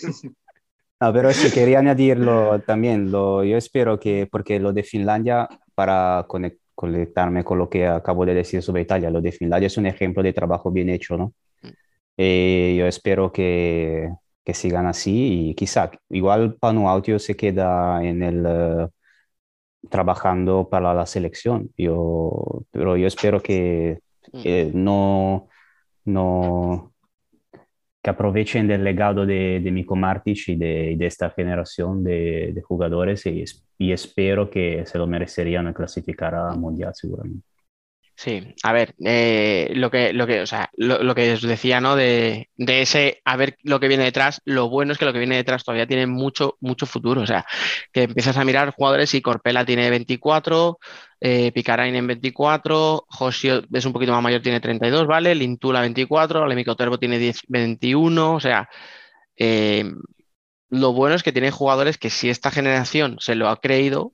No, 1.01 1.13
pero 1.13 1.33
sí, 1.33 1.51
quería 1.51 1.79
añadirlo 1.79 2.61
también. 2.61 3.11
Lo, 3.11 3.43
yo 3.43 3.57
espero 3.57 3.99
que, 3.99 4.27
porque 4.31 4.59
lo 4.59 4.71
de 4.71 4.83
Finlandia, 4.83 5.47
para 5.81 6.27
conec- 6.27 6.59
conectarme 6.75 7.43
con 7.43 7.57
lo 7.57 7.67
que 7.67 7.87
acabo 7.87 8.23
de 8.25 8.35
decir 8.35 8.61
sobre 8.61 8.83
Italia, 8.83 9.09
lo 9.09 9.19
de 9.19 9.31
Finlandia 9.31 9.65
es 9.67 9.77
un 9.77 9.87
ejemplo 9.87 10.21
de 10.21 10.31
trabajo 10.31 10.69
bien 10.71 10.89
hecho, 10.89 11.17
¿no? 11.17 11.33
Eh, 12.17 12.75
yo 12.77 12.85
espero 12.85 13.31
que, 13.31 14.09
que 14.45 14.53
sigan 14.53 14.85
así 14.85 15.49
y 15.49 15.55
quizá, 15.55 15.89
igual 16.09 16.55
Panu 16.59 16.87
Autio 16.87 17.17
se 17.17 17.35
queda 17.35 18.03
en 18.03 18.21
el, 18.21 18.45
eh, 18.47 18.87
trabajando 19.89 20.69
para 20.69 20.93
la 20.93 21.05
selección. 21.07 21.71
Yo, 21.77 22.63
pero 22.71 22.95
yo 22.95 23.07
espero 23.07 23.41
que 23.41 24.01
eh, 24.33 24.71
no, 24.73 25.47
no, 26.05 26.90
que 28.01 28.09
aprovechen 28.09 28.67
del 28.67 28.83
legado 28.83 29.25
de, 29.25 29.59
de 29.59 29.71
Miko 29.71 29.95
Martic 29.95 30.49
y 30.49 30.55
de, 30.55 30.95
de 30.97 31.05
esta 31.05 31.29
generación 31.29 32.03
de, 32.03 32.51
de 32.53 32.61
jugadores 32.61 33.25
y, 33.27 33.43
y 33.77 33.91
espero 33.91 34.49
que 34.49 34.85
se 34.85 34.97
lo 34.97 35.05
merecerían 35.05 35.71
clasificar 35.73 36.33
a 36.33 36.55
Mundial 36.55 36.93
seguramente. 36.95 37.50
Sí, 38.23 38.53
a 38.61 38.71
ver, 38.71 38.93
eh, 39.03 39.71
lo 39.73 39.89
que, 39.89 40.13
lo 40.13 40.27
que, 40.27 40.41
o 40.41 40.45
sea, 40.45 40.69
lo, 40.77 41.01
lo 41.01 41.15
que 41.15 41.33
os 41.33 41.41
decía, 41.41 41.81
¿no? 41.81 41.95
De, 41.95 42.49
de 42.55 42.81
ese, 42.83 43.19
a 43.25 43.35
ver 43.35 43.57
lo 43.63 43.79
que 43.79 43.87
viene 43.87 44.03
detrás, 44.03 44.41
lo 44.45 44.69
bueno 44.69 44.91
es 44.91 44.99
que 44.99 45.05
lo 45.05 45.13
que 45.13 45.17
viene 45.17 45.37
detrás 45.37 45.63
todavía 45.63 45.87
tiene 45.87 46.05
mucho, 46.05 46.55
mucho 46.59 46.85
futuro. 46.85 47.21
O 47.21 47.25
sea, 47.25 47.47
que 47.91 48.03
empiezas 48.03 48.37
a 48.37 48.45
mirar 48.45 48.73
jugadores 48.75 49.11
y 49.15 49.23
Corpela 49.23 49.65
tiene 49.65 49.89
24, 49.89 50.77
eh, 51.19 51.51
Picarain 51.51 51.95
en 51.95 52.05
24, 52.05 53.05
Josio 53.09 53.63
es 53.73 53.85
un 53.85 53.93
poquito 53.93 54.11
más 54.11 54.21
mayor, 54.21 54.41
tiene 54.43 54.59
32, 54.59 55.07
¿vale? 55.07 55.33
Lintula 55.33 55.81
24, 55.81 56.45
Lemico 56.45 56.75
Terbo 56.75 56.99
tiene 56.99 57.17
10, 57.17 57.41
21, 57.47 58.35
o 58.35 58.39
sea, 58.39 58.69
eh, 59.37 59.85
lo 60.69 60.93
bueno 60.93 61.15
es 61.15 61.23
que 61.23 61.33
tiene 61.33 61.51
jugadores 61.51 61.97
que 61.97 62.09
si 62.11 62.29
esta 62.29 62.51
generación 62.51 63.17
se 63.19 63.35
lo 63.35 63.49
ha 63.49 63.61
creído, 63.61 64.13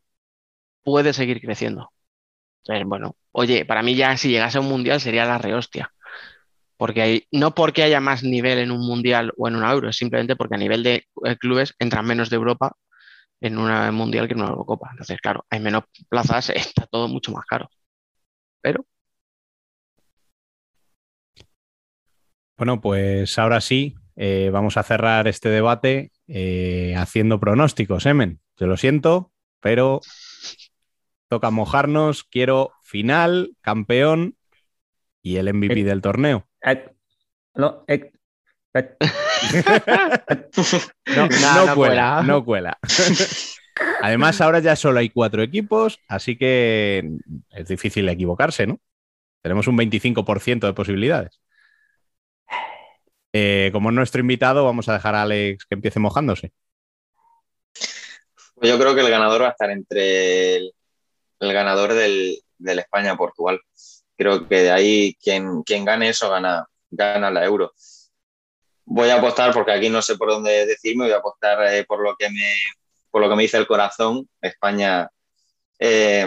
puede 0.84 1.14
seguir 1.14 1.42
creciendo. 1.42 1.92
Entonces, 2.64 2.86
bueno, 2.88 3.16
oye, 3.32 3.66
para 3.66 3.84
mí 3.84 3.96
ya 3.96 4.18
si 4.18 4.30
llegase 4.30 4.58
a 4.58 4.62
un 4.62 4.70
mundial 4.70 5.00
sería 5.02 5.26
la 5.26 5.38
rehostia. 5.38 5.92
Porque 6.78 7.28
no 7.32 7.56
porque 7.56 7.84
haya 7.84 8.00
más 8.02 8.24
nivel 8.24 8.60
en 8.60 8.72
un 8.72 8.82
mundial 8.86 9.34
o 9.38 9.48
en 9.48 9.56
una 9.56 9.72
euro, 9.72 9.90
es 9.90 9.98
simplemente 9.98 10.36
porque 10.36 10.56
a 10.56 10.60
nivel 10.60 10.84
de 10.84 11.06
eh, 11.26 11.36
clubes 11.38 11.74
entran 11.80 12.06
menos 12.06 12.30
de 12.30 12.36
Europa 12.38 12.74
en 13.42 13.58
una 13.58 13.92
mundial 13.92 14.28
que 14.28 14.34
en 14.34 14.42
una 14.42 14.50
Eurocopa. 14.52 14.90
Entonces, 14.92 15.20
claro, 15.22 15.46
hay 15.50 15.60
menos 15.60 15.84
plazas, 16.10 16.50
está 16.56 16.88
todo 16.88 17.08
mucho 17.08 17.32
más 17.32 17.46
caro. 17.46 17.70
Pero 18.62 18.86
Bueno, 22.58 22.82
pues 22.82 23.38
ahora 23.38 23.62
sí, 23.62 23.96
eh, 24.16 24.50
vamos 24.52 24.78
a 24.78 24.84
cerrar 24.84 25.28
este 25.28 25.50
debate 25.50 26.12
eh, 26.28 26.96
haciendo 26.98 27.40
pronósticos, 27.40 28.08
Emen. 28.08 28.40
Te 28.56 28.66
lo 28.66 28.78
siento, 28.78 29.32
pero 29.62 30.02
toca 31.30 31.50
mojarnos. 31.52 32.24
Quiero 32.24 32.72
final, 32.84 33.56
campeón 33.62 34.36
y 35.22 35.38
el 35.38 35.54
MVP 35.54 35.82
Eh. 35.82 35.84
del 35.84 36.02
torneo. 36.02 36.48
Eh, 36.64 36.90
no, 37.56 37.84
eh, 37.88 38.12
eh, 38.74 38.96
No, 41.16 41.28
No, 41.28 41.30
no 41.30 41.66
no 41.66 41.76
cuela, 41.76 41.76
cuela. 41.76 42.24
no 42.24 42.46
cuela. 42.46 42.78
Además, 44.02 44.42
ahora 44.42 44.60
ya 44.60 44.76
solo 44.76 45.00
hay 45.00 45.10
cuatro 45.10 45.42
equipos, 45.44 46.00
así 46.08 46.36
que 46.38 47.10
es 47.52 47.68
difícil 47.68 48.08
equivocarse, 48.10 48.66
¿no? 48.68 48.80
Tenemos 49.42 49.68
un 49.68 49.78
25% 49.78 50.66
de 50.68 50.74
posibilidades. 50.74 51.40
Eh, 53.34 53.70
como 53.72 53.90
es 53.90 53.96
nuestro 53.96 54.22
invitado, 54.22 54.66
vamos 54.66 54.90
a 54.90 54.94
dejar 54.94 55.14
a 55.16 55.22
Alex 55.24 55.66
que 55.66 55.76
empiece 55.76 56.00
mojándose. 56.00 56.52
Pues 58.56 58.72
yo 58.72 58.80
creo 58.80 58.96
que 58.96 59.02
el 59.02 59.10
ganador 59.12 59.44
va 59.44 59.48
a 59.50 59.52
estar 59.52 59.70
entre 59.70 60.56
el, 60.56 60.72
el 61.40 61.54
ganador 61.54 61.94
del, 61.94 62.40
del 62.58 62.80
España-Portugal. 62.80 63.60
Creo 64.16 64.48
que 64.48 64.64
de 64.64 64.72
ahí 64.72 65.18
quien, 65.22 65.64
quien 65.64 65.86
gane 65.86 66.10
eso 66.10 66.30
gana, 66.30 66.68
gana 66.90 67.32
la 67.32 67.46
euro. 67.46 67.74
Voy 68.86 69.10
a 69.10 69.18
apostar, 69.18 69.54
porque 69.54 69.72
aquí 69.74 69.90
no 69.90 70.02
sé 70.02 70.16
por 70.16 70.30
dónde 70.30 70.66
decirme, 70.66 71.06
voy 71.06 71.14
a 71.14 71.18
apostar 71.18 71.74
eh, 71.74 71.86
por, 71.86 72.02
lo 72.02 72.16
que 72.16 72.30
me, 72.30 72.56
por 73.12 73.22
lo 73.22 73.30
que 73.30 73.36
me 73.36 73.44
dice 73.44 73.58
el 73.58 73.68
corazón. 73.68 74.28
España 74.42 75.10
eh, 75.80 76.26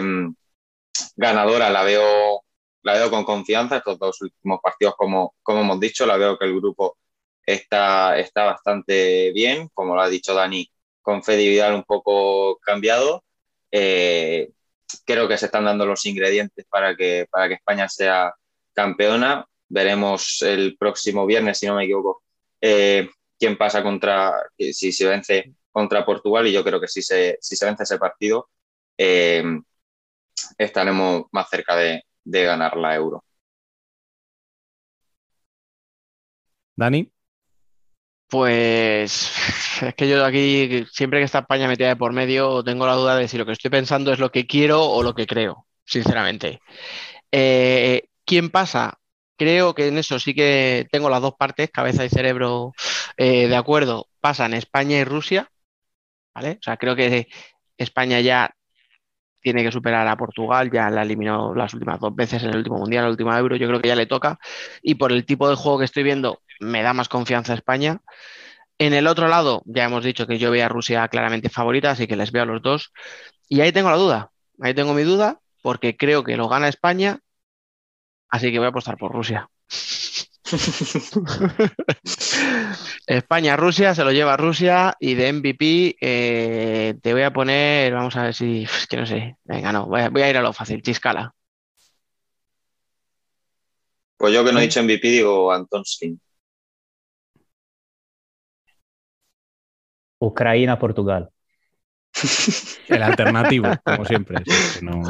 ganadora, 1.15 1.69
la 1.69 1.83
veo, 1.83 2.43
la 2.83 2.93
veo 2.93 3.09
con 3.09 3.23
confianza. 3.23 3.77
Estos 3.77 3.97
dos 3.99 4.21
últimos 4.21 4.59
partidos, 4.61 4.95
como, 4.95 5.35
como 5.43 5.61
hemos 5.61 5.79
dicho, 5.79 6.05
la 6.05 6.17
veo 6.17 6.37
que 6.37 6.45
el 6.45 6.55
grupo 6.55 6.97
está, 7.45 8.17
está 8.19 8.45
bastante 8.45 9.31
bien, 9.31 9.69
como 9.73 9.95
lo 9.95 10.01
ha 10.01 10.09
dicho 10.09 10.33
Dani, 10.33 10.69
con 11.01 11.23
Fede 11.23 11.49
Vidal 11.49 11.75
un 11.75 11.83
poco 11.83 12.57
cambiado. 12.59 13.23
Eh, 13.71 14.51
creo 15.05 15.27
que 15.27 15.37
se 15.37 15.45
están 15.47 15.65
dando 15.65 15.85
los 15.85 16.05
ingredientes 16.05 16.65
para 16.69 16.95
que, 16.95 17.27
para 17.29 17.47
que 17.47 17.55
España 17.55 17.87
sea 17.89 18.33
campeona. 18.73 19.45
Veremos 19.69 20.41
el 20.41 20.77
próximo 20.77 21.25
viernes, 21.25 21.57
si 21.59 21.67
no 21.67 21.75
me 21.75 21.85
equivoco, 21.85 22.23
eh, 22.59 23.09
quién 23.39 23.57
pasa 23.57 23.81
contra, 23.81 24.33
si 24.57 24.91
se 24.91 25.07
vence 25.07 25.53
contra 25.71 26.05
Portugal 26.05 26.45
y 26.47 26.51
yo 26.51 26.63
creo 26.63 26.79
que 26.81 26.87
si 26.87 27.01
se, 27.01 27.37
si 27.39 27.55
se 27.55 27.65
vence 27.65 27.83
ese 27.83 27.97
partido 27.97 28.49
eh, 28.97 29.43
estaremos 30.57 31.23
más 31.31 31.49
cerca 31.49 31.75
de, 31.75 32.03
de 32.23 32.43
ganar 32.43 32.75
la 32.77 32.95
euro. 32.95 33.23
Dani. 36.75 37.11
Pues 38.31 39.29
es 39.81 39.93
que 39.95 40.07
yo 40.07 40.25
aquí, 40.25 40.85
siempre 40.91 41.19
que 41.19 41.25
está 41.25 41.39
España 41.39 41.67
metida 41.67 41.89
de 41.89 41.97
por 41.97 42.13
medio, 42.13 42.63
tengo 42.63 42.87
la 42.87 42.95
duda 42.95 43.17
de 43.17 43.27
si 43.27 43.37
lo 43.37 43.45
que 43.45 43.51
estoy 43.51 43.69
pensando 43.69 44.13
es 44.13 44.19
lo 44.19 44.31
que 44.31 44.47
quiero 44.47 44.85
o 44.85 45.03
lo 45.03 45.13
que 45.13 45.27
creo, 45.27 45.67
sinceramente. 45.85 46.61
Eh, 47.31 48.03
¿Quién 48.25 48.49
pasa? 48.49 48.99
Creo 49.37 49.75
que 49.75 49.87
en 49.89 49.97
eso 49.97 50.19
sí 50.19 50.33
que 50.33 50.87
tengo 50.91 51.09
las 51.09 51.21
dos 51.21 51.33
partes, 51.37 51.71
cabeza 51.71 52.05
y 52.05 52.09
cerebro, 52.09 52.73
eh, 53.17 53.47
de 53.49 53.55
acuerdo. 53.57 54.07
Pasan 54.21 54.53
España 54.53 54.97
y 54.99 55.03
Rusia, 55.03 55.49
¿vale? 56.33 56.57
O 56.61 56.63
sea, 56.63 56.77
creo 56.77 56.95
que 56.95 57.27
España 57.77 58.21
ya 58.21 58.55
tiene 59.41 59.63
que 59.63 59.71
superar 59.71 60.07
a 60.07 60.17
Portugal, 60.17 60.71
ya 60.71 60.89
la 60.89 61.01
eliminó 61.03 61.53
las 61.55 61.73
últimas 61.73 61.99
dos 61.99 62.15
veces 62.15 62.43
en 62.43 62.51
el 62.51 62.57
último 62.57 62.77
mundial, 62.77 63.05
el 63.05 63.11
último 63.11 63.35
euro, 63.35 63.55
yo 63.55 63.67
creo 63.67 63.81
que 63.81 63.89
ya 63.89 63.95
le 63.95 64.05
toca. 64.05 64.39
Y 64.81 64.95
por 64.95 65.11
el 65.11 65.25
tipo 65.25 65.49
de 65.49 65.55
juego 65.55 65.79
que 65.79 65.85
estoy 65.85 66.03
viendo, 66.03 66.41
me 66.61 66.83
da 66.83 66.93
más 66.93 67.09
confianza 67.09 67.53
España. 67.53 67.99
En 68.77 68.93
el 68.93 69.07
otro 69.07 69.27
lado, 69.27 69.63
ya 69.65 69.83
hemos 69.83 70.03
dicho 70.03 70.27
que 70.27 70.37
yo 70.37 70.51
veo 70.51 70.65
a 70.65 70.69
Rusia 70.69 71.07
claramente 71.07 71.49
favorita, 71.49 71.91
así 71.91 72.07
que 72.07 72.15
les 72.15 72.31
veo 72.31 72.43
a 72.43 72.45
los 72.45 72.61
dos. 72.61 72.93
Y 73.49 73.61
ahí 73.61 73.71
tengo 73.71 73.89
la 73.89 73.97
duda, 73.97 74.31
ahí 74.61 74.73
tengo 74.73 74.93
mi 74.93 75.03
duda, 75.03 75.39
porque 75.61 75.97
creo 75.97 76.23
que 76.23 76.37
lo 76.37 76.47
gana 76.47 76.67
España, 76.67 77.19
así 78.29 78.51
que 78.51 78.59
voy 78.59 78.67
a 78.67 78.69
apostar 78.69 78.97
por 78.97 79.11
Rusia. 79.11 79.49
España-Rusia, 83.07 83.95
se 83.95 84.03
lo 84.03 84.11
lleva 84.11 84.37
Rusia 84.37 84.95
y 84.99 85.15
de 85.15 85.33
MVP 85.33 85.97
eh, 86.01 86.95
te 87.01 87.13
voy 87.13 87.23
a 87.23 87.31
poner, 87.31 87.93
vamos 87.93 88.15
a 88.15 88.23
ver 88.23 88.33
si, 88.33 88.63
es 88.63 88.87
que 88.87 88.97
no 88.97 89.05
sé, 89.05 89.37
venga, 89.43 89.71
no, 89.71 89.85
voy 89.85 90.01
a, 90.01 90.09
voy 90.09 90.21
a 90.23 90.29
ir 90.29 90.37
a 90.37 90.41
lo 90.41 90.53
fácil, 90.53 90.81
Chiscala. 90.81 91.33
Pues 94.17 94.33
yo 94.33 94.45
que 94.45 94.51
no 94.51 94.59
he 94.59 94.63
dicho 94.63 94.83
MVP 94.83 95.07
digo 95.07 95.51
Antonskin. 95.51 96.19
Ucrania-Portugal. 100.21 101.29
El 102.87 103.03
alternativo, 103.03 103.69
como 103.83 104.05
siempre. 104.05 104.37
No, 104.81 105.01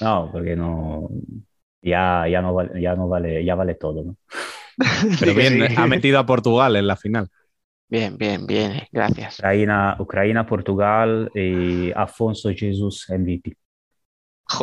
no, 0.00 0.30
porque 0.32 0.56
no. 0.56 1.08
Ya, 1.82 2.26
ya, 2.28 2.40
no 2.40 2.54
vale, 2.54 2.80
ya 2.80 2.94
no 2.94 3.08
vale, 3.08 3.44
ya 3.44 3.54
vale 3.54 3.74
todo, 3.74 4.04
¿no? 4.04 4.16
Pero 5.20 5.34
bien, 5.36 5.66
sí. 5.68 5.74
ha 5.76 5.86
metido 5.86 6.18
a 6.18 6.26
Portugal 6.26 6.76
en 6.76 6.86
la 6.86 6.96
final. 6.96 7.28
Bien, 7.88 8.16
bien, 8.16 8.46
bien, 8.46 8.82
gracias. 8.90 9.38
Ucrania, 9.38 9.96
Ucrania 9.98 10.46
Portugal 10.46 11.30
y 11.34 11.92
Afonso 11.92 12.50
Jesús 12.54 13.06
MVP. 13.10 13.56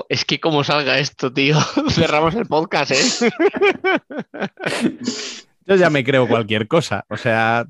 Es 0.10 0.26
que 0.26 0.40
como 0.40 0.64
salga 0.64 1.00
esto, 1.00 1.34
tío, 1.34 1.56
cerramos 1.90 2.36
el 2.36 2.46
podcast, 2.46 2.92
¿eh? 2.92 3.32
Yo 5.66 5.76
ya 5.76 5.90
me 5.90 6.04
creo 6.04 6.28
cualquier 6.28 6.68
cosa, 6.68 7.06
o 7.08 7.18
sea, 7.18 7.66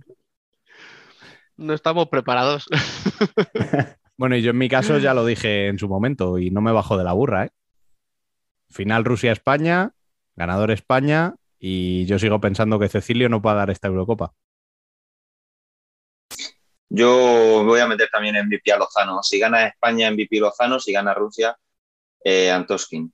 no 1.61 1.73
estamos 1.73 2.09
preparados. 2.09 2.65
bueno, 4.17 4.35
y 4.35 4.41
yo 4.41 4.51
en 4.51 4.57
mi 4.57 4.67
caso 4.67 4.97
ya 4.97 5.13
lo 5.13 5.25
dije 5.25 5.67
en 5.67 5.79
su 5.79 5.87
momento 5.87 6.37
y 6.39 6.51
no 6.51 6.61
me 6.61 6.71
bajo 6.71 6.97
de 6.97 7.03
la 7.03 7.13
burra, 7.13 7.45
¿eh? 7.45 7.49
Final 8.69 9.05
Rusia-España, 9.05 9.91
ganador 10.35 10.71
España 10.71 11.35
y 11.59 12.05
yo 12.05 12.17
sigo 12.17 12.39
pensando 12.39 12.79
que 12.79 12.89
Cecilio 12.89 13.29
no 13.29 13.41
va 13.41 13.51
a 13.51 13.55
dar 13.55 13.69
esta 13.69 13.87
Eurocopa. 13.87 14.33
Yo 16.89 17.63
voy 17.63 17.79
a 17.79 17.87
meter 17.87 18.09
también 18.11 18.35
MVP 18.45 18.71
a 18.71 18.77
Lozano. 18.77 19.23
Si 19.23 19.39
gana 19.39 19.67
España, 19.67 20.11
MVP 20.11 20.39
Lozano. 20.39 20.79
Si 20.79 20.91
gana 20.91 21.13
Rusia, 21.13 21.57
eh, 22.23 22.51
Antoskin. 22.51 23.13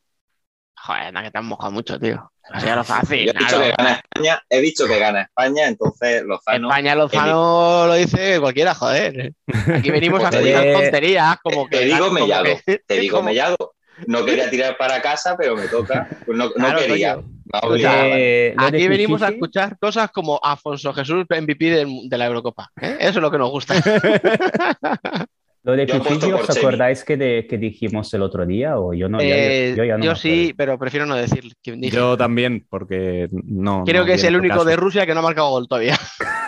Joder, 0.79 1.13
no, 1.13 1.21
que 1.23 1.31
te 1.31 1.37
has 1.37 1.43
mojado 1.43 1.71
mucho, 1.71 1.99
tío. 1.99 2.31
Así 2.49 2.67
lo 2.67 2.83
fácil. 2.83 3.25
Yo 3.25 3.31
he, 3.31 3.39
dicho 3.39 3.59
que 3.59 3.71
gana 3.77 3.93
España, 3.93 4.43
he 4.49 4.61
dicho 4.61 4.87
que 4.87 4.99
gana 4.99 5.21
España, 5.23 5.67
entonces 5.67 6.23
Lozano. 6.23 6.69
España 6.69 6.95
Lozano 6.95 7.87
lo 7.87 7.93
dice 7.95 8.39
cualquiera, 8.39 8.73
joder. 8.73 9.33
Aquí 9.73 9.91
venimos 9.91 10.23
a 10.23 10.29
hacer 10.29 10.73
tonterías 10.73 11.37
como 11.43 11.67
que. 11.67 11.79
Te 11.79 11.85
digo 11.85 12.11
mellado, 12.11 12.45
que, 12.65 12.79
te 12.85 12.99
digo 12.99 13.17
como... 13.17 13.29
mellado. 13.29 13.73
No 14.05 14.23
quería 14.23 14.49
tirar 14.49 14.77
para 14.77 15.01
casa, 15.01 15.35
pero 15.35 15.55
me 15.55 15.67
toca. 15.67 16.07
Pues 16.25 16.37
no, 16.37 16.45
no 16.45 16.53
claro, 16.53 16.79
quería. 16.79 17.19
O 17.63 17.77
sea, 17.77 18.07
eh, 18.17 18.53
aquí 18.57 18.87
venimos 18.87 19.23
a 19.23 19.29
escuchar 19.29 19.77
cosas 19.79 20.11
como 20.11 20.39
Afonso 20.43 20.93
Jesús 20.93 21.25
MVP 21.29 21.65
de, 21.65 22.01
de 22.07 22.17
la 22.17 22.27
Eurocopa. 22.27 22.71
¿eh? 22.79 22.97
Eso 22.99 23.17
es 23.17 23.21
lo 23.21 23.31
que 23.31 23.37
nos 23.39 23.49
gusta. 23.49 23.73
Lo 25.63 25.75
de 25.75 25.85
Pichichi, 25.85 26.31
¿os 26.31 26.49
acordáis 26.49 27.03
que, 27.03 27.17
de, 27.17 27.45
que, 27.47 27.57
dijimos 27.57 28.13
el 28.13 28.21
otro 28.21 28.45
día? 28.45 28.79
O 28.79 28.93
yo 28.93 29.09
no, 29.09 29.19
eh, 29.19 29.71
yo, 29.71 29.77
yo, 29.77 29.83
ya 29.83 29.97
no 29.97 30.03
yo 30.05 30.15
sí, 30.15 30.53
pero 30.55 30.79
prefiero 30.79 31.05
no 31.05 31.15
decir 31.15 31.43
quién 31.61 31.81
dije. 31.81 31.95
Yo 31.95 32.17
también, 32.17 32.65
porque 32.69 33.27
no. 33.31 33.83
Creo 33.85 34.01
no 34.01 34.05
que 34.07 34.13
es 34.13 34.23
el 34.23 34.37
único 34.37 34.55
caso. 34.55 34.65
de 34.65 34.75
Rusia 34.75 35.05
que 35.05 35.13
no 35.13 35.19
ha 35.19 35.23
marcado 35.23 35.49
gol 35.49 35.67
todavía. 35.67 35.97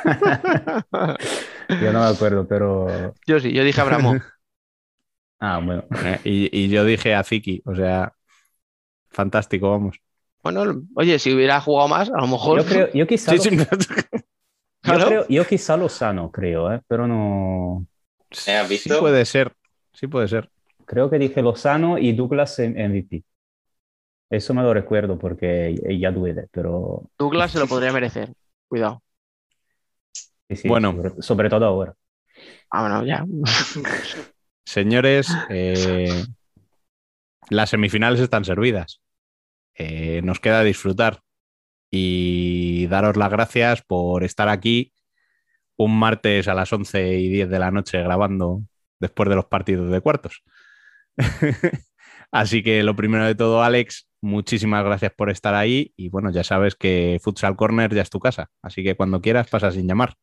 yo 1.81 1.91
no 1.91 1.99
me 1.99 2.07
acuerdo, 2.07 2.47
pero. 2.47 3.13
Yo 3.27 3.39
sí, 3.39 3.51
yo 3.51 3.63
dije 3.63 3.81
Abramo. 3.81 4.15
ah, 5.39 5.59
bueno. 5.63 5.83
Eh, 6.05 6.19
y, 6.23 6.65
y, 6.65 6.69
yo 6.69 6.85
dije 6.85 7.13
a 7.13 7.23
Ziki, 7.23 7.61
o 7.65 7.75
sea, 7.75 8.13
fantástico, 9.09 9.71
vamos. 9.71 9.99
Bueno, 10.41 10.83
oye, 10.95 11.19
si 11.19 11.33
hubiera 11.33 11.59
jugado 11.59 11.87
más, 11.89 12.09
a 12.09 12.21
lo 12.21 12.27
mejor. 12.27 12.61
Yo 12.61 12.65
creo, 12.65 12.89
yo 12.93 13.07
quizá. 13.07 13.37
Sí, 13.37 13.49
lo, 13.49 13.63
sí. 13.63 13.67
yo, 14.83 15.05
creo, 15.05 15.27
yo 15.27 15.45
quizá 15.45 15.75
Lozano, 15.75 16.31
creo, 16.31 16.71
¿eh? 16.73 16.81
pero 16.87 17.07
no. 17.07 17.85
¿Has 18.31 18.69
visto? 18.69 18.93
Sí 18.93 18.99
puede 18.99 19.25
ser, 19.25 19.53
sí 19.93 20.07
puede 20.07 20.27
ser. 20.27 20.49
Creo 20.85 21.09
que 21.09 21.19
dije 21.19 21.41
Lozano 21.41 21.97
y 21.97 22.13
Douglas 22.13 22.59
en 22.59 22.73
MVP. 22.73 23.23
Eso 24.29 24.53
me 24.53 24.61
lo 24.61 24.73
recuerdo 24.73 25.17
porque 25.17 25.75
ya 25.99 26.11
duele, 26.11 26.47
pero... 26.51 27.03
Douglas 27.17 27.51
se 27.51 27.59
lo 27.59 27.67
podría 27.67 27.91
merecer, 27.91 28.33
cuidado. 28.67 29.01
Sí, 30.47 30.55
sí, 30.55 30.67
Bueno. 30.67 30.91
Sobre, 30.91 31.21
sobre, 31.21 31.49
todo 31.49 31.65
ahora. 31.65 31.95
Ah, 32.69 32.81
bueno, 32.81 33.05
ya. 33.05 33.25
Señores, 34.65 35.27
eh, 35.49 36.23
las 37.49 37.71
semifinales 37.71 38.19
están 38.19 38.45
servidas. 38.45 39.01
Eh, 39.73 40.21
nos 40.23 40.39
queda 40.39 40.63
disfrutar 40.63 41.21
y 41.89 42.85
daros 42.87 43.17
las 43.17 43.31
gracias 43.31 43.81
por 43.81 44.23
estar 44.23 44.49
aquí 44.49 44.93
un 45.79 45.97
martes 45.97 46.47
a 46.49 46.53
las 46.53 46.71
11 46.73 47.13
y 47.17 47.29
10 47.29 47.49
de 47.49 47.57
la 47.57 47.71
noche 47.71 48.03
grabando 48.03 48.61
después 48.99 49.29
de 49.29 49.35
los 49.35 49.45
partidos 49.45 49.89
de 49.89 50.01
cuartos. 50.01 50.43
Así 52.31 52.61
que 52.61 52.83
lo 52.83 52.97
primero 52.97 53.25
de 53.25 53.33
todo, 53.33 53.63
Alex, 53.63 54.07
muchísimas 54.21 54.83
gracias 54.83 55.13
por 55.15 55.29
estar 55.29 55.55
ahí 55.55 55.93
y 55.95 56.09
bueno, 56.09 56.31
ya 56.31 56.43
sabes 56.43 56.75
que 56.75 57.17
Futsal 57.23 57.55
Corner 57.55 57.95
ya 57.95 58.01
es 58.01 58.09
tu 58.09 58.19
casa, 58.19 58.51
así 58.61 58.83
que 58.83 58.95
cuando 58.95 59.19
quieras 59.19 59.47
pasa 59.49 59.71
sin 59.71 59.87
llamar. 59.87 60.13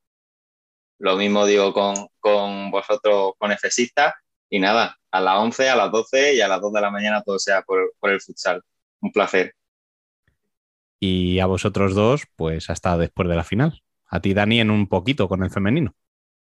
Lo 0.98 1.16
mismo 1.16 1.46
digo 1.46 1.72
con, 1.72 1.94
con 2.20 2.70
vosotros, 2.70 3.32
con 3.38 3.50
Efesista, 3.50 4.14
y 4.48 4.60
nada, 4.60 4.96
a 5.10 5.20
las 5.20 5.38
11, 5.38 5.68
a 5.68 5.76
las 5.76 5.90
12 5.90 6.34
y 6.34 6.40
a 6.42 6.48
las 6.48 6.60
2 6.60 6.72
de 6.74 6.80
la 6.80 6.90
mañana 6.90 7.22
todo 7.22 7.40
sea 7.40 7.62
por, 7.62 7.92
por 7.98 8.10
el 8.10 8.20
futsal. 8.20 8.62
Un 9.00 9.10
placer. 9.10 9.54
Y 11.00 11.40
a 11.40 11.46
vosotros 11.46 11.94
dos, 11.94 12.22
pues 12.36 12.70
hasta 12.70 12.96
después 12.96 13.28
de 13.28 13.34
la 13.34 13.44
final. 13.44 13.82
A 14.08 14.20
ti, 14.20 14.34
Dani, 14.34 14.60
en 14.60 14.70
un 14.70 14.86
poquito 14.88 15.28
con 15.28 15.42
el 15.42 15.50
femenino. 15.50 15.92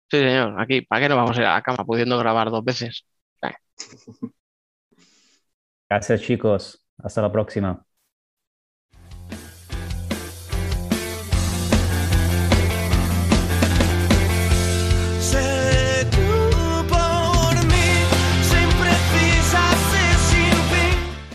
Sí, 0.09 0.17
señor. 0.17 0.59
Aquí, 0.59 0.81
¿para 0.81 1.01
qué 1.01 1.09
no 1.09 1.15
vamos 1.15 1.37
a 1.37 1.41
ir 1.41 1.47
a 1.47 1.53
la 1.53 1.61
cama 1.61 1.85
pudiendo 1.85 2.17
grabar 2.17 2.49
dos 2.49 2.63
veces? 2.63 3.05
Gracias, 5.89 6.21
chicos. 6.21 6.85
Hasta 6.97 7.21
la 7.21 7.31
próxima. 7.31 7.85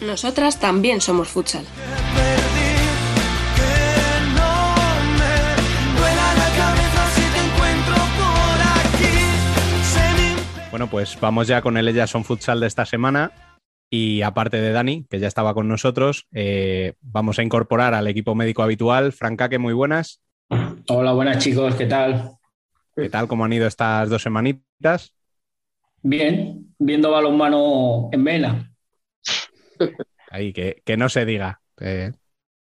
Nosotras 0.01 0.59
también 0.59 1.03
somos 1.03 1.29
futsal. 1.29 1.67
Bueno, 10.87 10.91
pues 10.91 11.19
vamos 11.21 11.49
ya 11.49 11.63
con 11.63 11.77
el 11.77 11.89
Ellas 11.89 12.11
son 12.11 12.23
Futsal 12.23 12.61
de 12.61 12.69
esta 12.69 12.87
semana. 12.87 13.33
Y 13.91 14.23
aparte 14.23 14.61
de 14.61 14.71
Dani, 14.71 15.05
que 15.11 15.19
ya 15.19 15.27
estaba 15.27 15.53
con 15.53 15.67
nosotros, 15.67 16.29
eh, 16.33 16.95
vamos 17.01 17.41
a 17.41 17.43
incorporar 17.43 17.93
al 17.93 18.07
equipo 18.07 18.37
médico 18.37 18.63
habitual. 18.63 19.13
Francaque, 19.13 19.59
muy 19.59 19.75
buenas. 19.75 20.23
Hola, 20.89 21.13
buenas 21.13 21.43
chicos, 21.43 21.75
¿qué 21.75 21.87
tal? 21.87 22.31
¿Qué 22.95 23.09
tal? 23.09 23.27
¿Cómo 23.27 23.45
han 23.45 23.53
ido 23.53 23.67
estas 23.67 24.09
dos 24.09 24.23
semanitas? 24.23 25.13
Bien, 26.03 26.73
viendo 26.79 27.11
balonmano 27.11 28.09
en 28.13 28.23
vena. 28.23 28.73
Ahí, 30.31 30.53
que, 30.53 30.83
que 30.85 30.97
no 30.97 31.09
se 31.09 31.25
diga. 31.25 31.63
eh, 31.81 32.13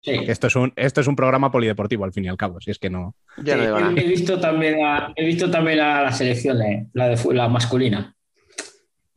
Sí. 0.02 0.26
que 0.26 0.32
esto, 0.32 0.48
es 0.48 0.56
un, 0.56 0.72
esto 0.78 1.02
es 1.02 1.08
un 1.08 1.16
programa 1.16 1.52
polideportivo, 1.52 2.06
al 2.06 2.14
fin 2.14 2.24
y 2.24 2.30
al 2.30 2.38
cabo, 2.38 2.62
si 2.62 2.72
es 2.72 2.80
que 2.80 2.90
no. 2.90 3.16
Sí, 3.36 3.52
he, 3.52 4.08
visto 4.08 4.40
también 4.40 4.86
a, 4.86 5.12
he 5.16 5.26
visto 5.26 5.52
también 5.52 5.82
a 5.82 6.04
la 6.04 6.12
selección, 6.14 6.62
eh, 6.62 6.88
la, 6.94 7.10
de, 7.10 7.34
la 7.34 7.50
masculina. 7.50 8.16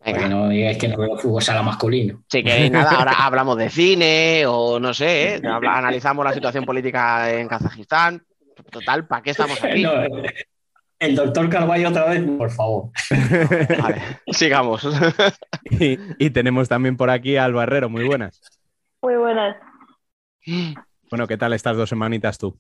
Venga. 0.04 0.28
No 0.28 0.48
digáis 0.48 0.78
que 0.78 0.88
no 0.88 0.98
veo 0.98 1.16
fútbol 1.16 1.42
sala 1.42 1.62
masculino. 1.62 2.24
Si 2.28 2.42
queréis 2.42 2.70
nada, 2.72 2.90
ahora 2.90 3.12
hablamos 3.12 3.56
de 3.56 3.70
cine 3.70 4.44
o 4.46 4.80
no 4.80 4.92
sé, 4.92 5.36
¿eh? 5.36 5.42
Analizamos 5.68 6.24
la 6.24 6.32
situación 6.32 6.64
política 6.64 7.32
en 7.32 7.46
Kazajistán. 7.46 8.22
Total, 8.70 9.06
¿para 9.06 9.22
qué 9.22 9.30
estamos 9.30 9.62
aquí? 9.62 9.82
No, 9.82 10.02
eh, 10.02 10.10
el 10.98 11.16
doctor 11.16 11.48
Carballo 11.48 11.88
otra 11.88 12.06
vez, 12.06 12.22
por 12.22 12.50
favor. 12.50 12.90
Vale, 13.80 14.02
sigamos. 14.28 14.86
Y, 15.70 15.98
y 16.18 16.30
tenemos 16.30 16.68
también 16.68 16.96
por 16.96 17.09
aquí 17.09 17.36
a 17.36 17.44
Alba 17.44 17.62
Herrero, 17.62 17.88
muy 17.88 18.04
buenas. 18.04 18.40
Muy 19.00 19.16
buenas. 19.16 19.56
Bueno, 21.10 21.27
¿qué 21.27 21.36
tal 21.36 21.52
estas 21.52 21.77
dos 21.77 21.89
semanitas 21.89 22.39
tú? 22.39 22.59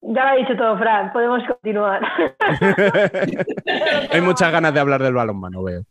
Ya 0.00 0.24
lo 0.24 0.30
ha 0.30 0.36
dicho 0.36 0.56
todo, 0.56 0.78
Fran. 0.78 1.12
Podemos 1.12 1.42
continuar. 1.46 2.00
Hay 4.12 4.20
muchas 4.20 4.52
ganas 4.52 4.72
de 4.72 4.80
hablar 4.80 5.02
del 5.02 5.14
balonmano, 5.14 5.62
veo. 5.62 5.82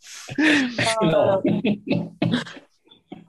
No. 1.02 1.42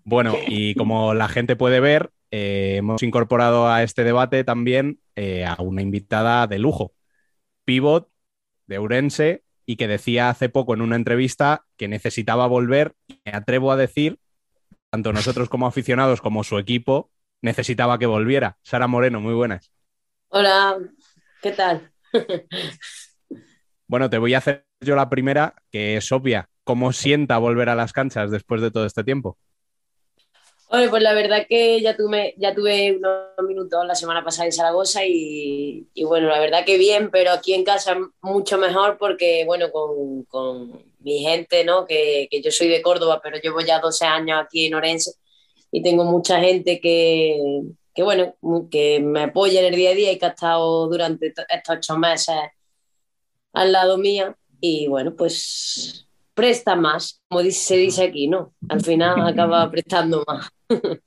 Bueno, 0.04 0.34
y 0.46 0.74
como 0.76 1.14
la 1.14 1.28
gente 1.28 1.56
puede 1.56 1.80
ver, 1.80 2.10
eh, 2.30 2.76
hemos 2.78 3.02
incorporado 3.02 3.68
a 3.68 3.82
este 3.82 4.04
debate 4.04 4.44
también 4.44 5.00
eh, 5.16 5.44
a 5.44 5.60
una 5.60 5.82
invitada 5.82 6.46
de 6.46 6.58
lujo, 6.58 6.92
pivot 7.64 8.08
de 8.66 8.78
Urense, 8.78 9.42
y 9.66 9.76
que 9.76 9.88
decía 9.88 10.30
hace 10.30 10.48
poco 10.48 10.74
en 10.74 10.80
una 10.80 10.96
entrevista 10.96 11.66
que 11.76 11.88
necesitaba 11.88 12.46
volver. 12.46 12.94
y 13.06 13.20
Me 13.26 13.32
atrevo 13.32 13.72
a 13.72 13.76
decir, 13.76 14.18
tanto 14.90 15.12
nosotros 15.12 15.48
como 15.48 15.66
aficionados 15.66 16.22
como 16.22 16.44
su 16.44 16.58
equipo, 16.58 17.10
necesitaba 17.42 17.98
que 17.98 18.06
volviera. 18.06 18.58
Sara 18.62 18.86
Moreno, 18.86 19.20
muy 19.20 19.34
buenas. 19.34 19.70
Hola, 20.28 20.78
¿qué 21.42 21.52
tal? 21.52 21.92
Bueno, 23.86 24.10
te 24.10 24.18
voy 24.18 24.34
a 24.34 24.38
hacer 24.38 24.66
yo 24.80 24.96
la 24.96 25.08
primera, 25.08 25.54
que 25.70 25.96
es 25.96 26.12
obvia. 26.12 26.48
¿Cómo 26.64 26.92
sienta 26.92 27.38
volver 27.38 27.70
a 27.70 27.74
las 27.74 27.92
canchas 27.92 28.30
después 28.30 28.60
de 28.60 28.70
todo 28.70 28.84
este 28.86 29.04
tiempo? 29.04 29.38
Oye, 30.70 30.90
pues 30.90 31.02
la 31.02 31.14
verdad 31.14 31.46
que 31.48 31.80
ya 31.80 31.96
tuve, 31.96 32.34
ya 32.36 32.54
tuve 32.54 32.94
unos 32.94 33.48
minutos 33.48 33.86
la 33.86 33.94
semana 33.94 34.22
pasada 34.22 34.46
en 34.46 34.52
Zaragoza 34.52 35.00
y, 35.06 35.88
y 35.94 36.04
bueno, 36.04 36.28
la 36.28 36.38
verdad 36.38 36.64
que 36.66 36.76
bien, 36.76 37.10
pero 37.10 37.30
aquí 37.30 37.54
en 37.54 37.64
casa 37.64 37.96
mucho 38.20 38.58
mejor 38.58 38.98
porque, 38.98 39.44
bueno, 39.46 39.70
con, 39.72 40.24
con 40.24 40.92
mi 40.98 41.20
gente, 41.20 41.64
¿no? 41.64 41.86
Que, 41.86 42.28
que 42.30 42.42
yo 42.42 42.50
soy 42.50 42.68
de 42.68 42.82
Córdoba, 42.82 43.20
pero 43.22 43.38
llevo 43.38 43.62
ya 43.62 43.80
12 43.80 44.04
años 44.04 44.42
aquí 44.44 44.66
en 44.66 44.74
Orense 44.74 45.12
y 45.70 45.82
tengo 45.82 46.04
mucha 46.04 46.40
gente 46.40 46.80
que, 46.80 47.62
que 47.94 48.02
bueno, 48.02 48.34
que 48.70 49.00
me 49.00 49.24
apoya 49.24 49.60
en 49.60 49.66
el 49.66 49.76
día 49.76 49.90
a 49.90 49.94
día 49.94 50.12
y 50.12 50.18
que 50.18 50.26
ha 50.26 50.30
estado 50.30 50.88
durante 50.88 51.30
to- 51.32 51.42
estos 51.48 51.76
ocho 51.76 51.98
meses 51.98 52.36
al 53.52 53.72
lado 53.72 53.98
mía 53.98 54.36
y 54.60 54.86
bueno, 54.88 55.14
pues 55.16 56.06
presta 56.34 56.76
más, 56.76 57.20
como 57.28 57.42
dice- 57.42 57.60
se 57.66 57.76
dice 57.76 58.04
aquí, 58.04 58.28
¿no? 58.28 58.52
Al 58.68 58.80
final 58.82 59.26
acaba 59.28 59.70
prestando 59.70 60.24
más. 60.26 60.48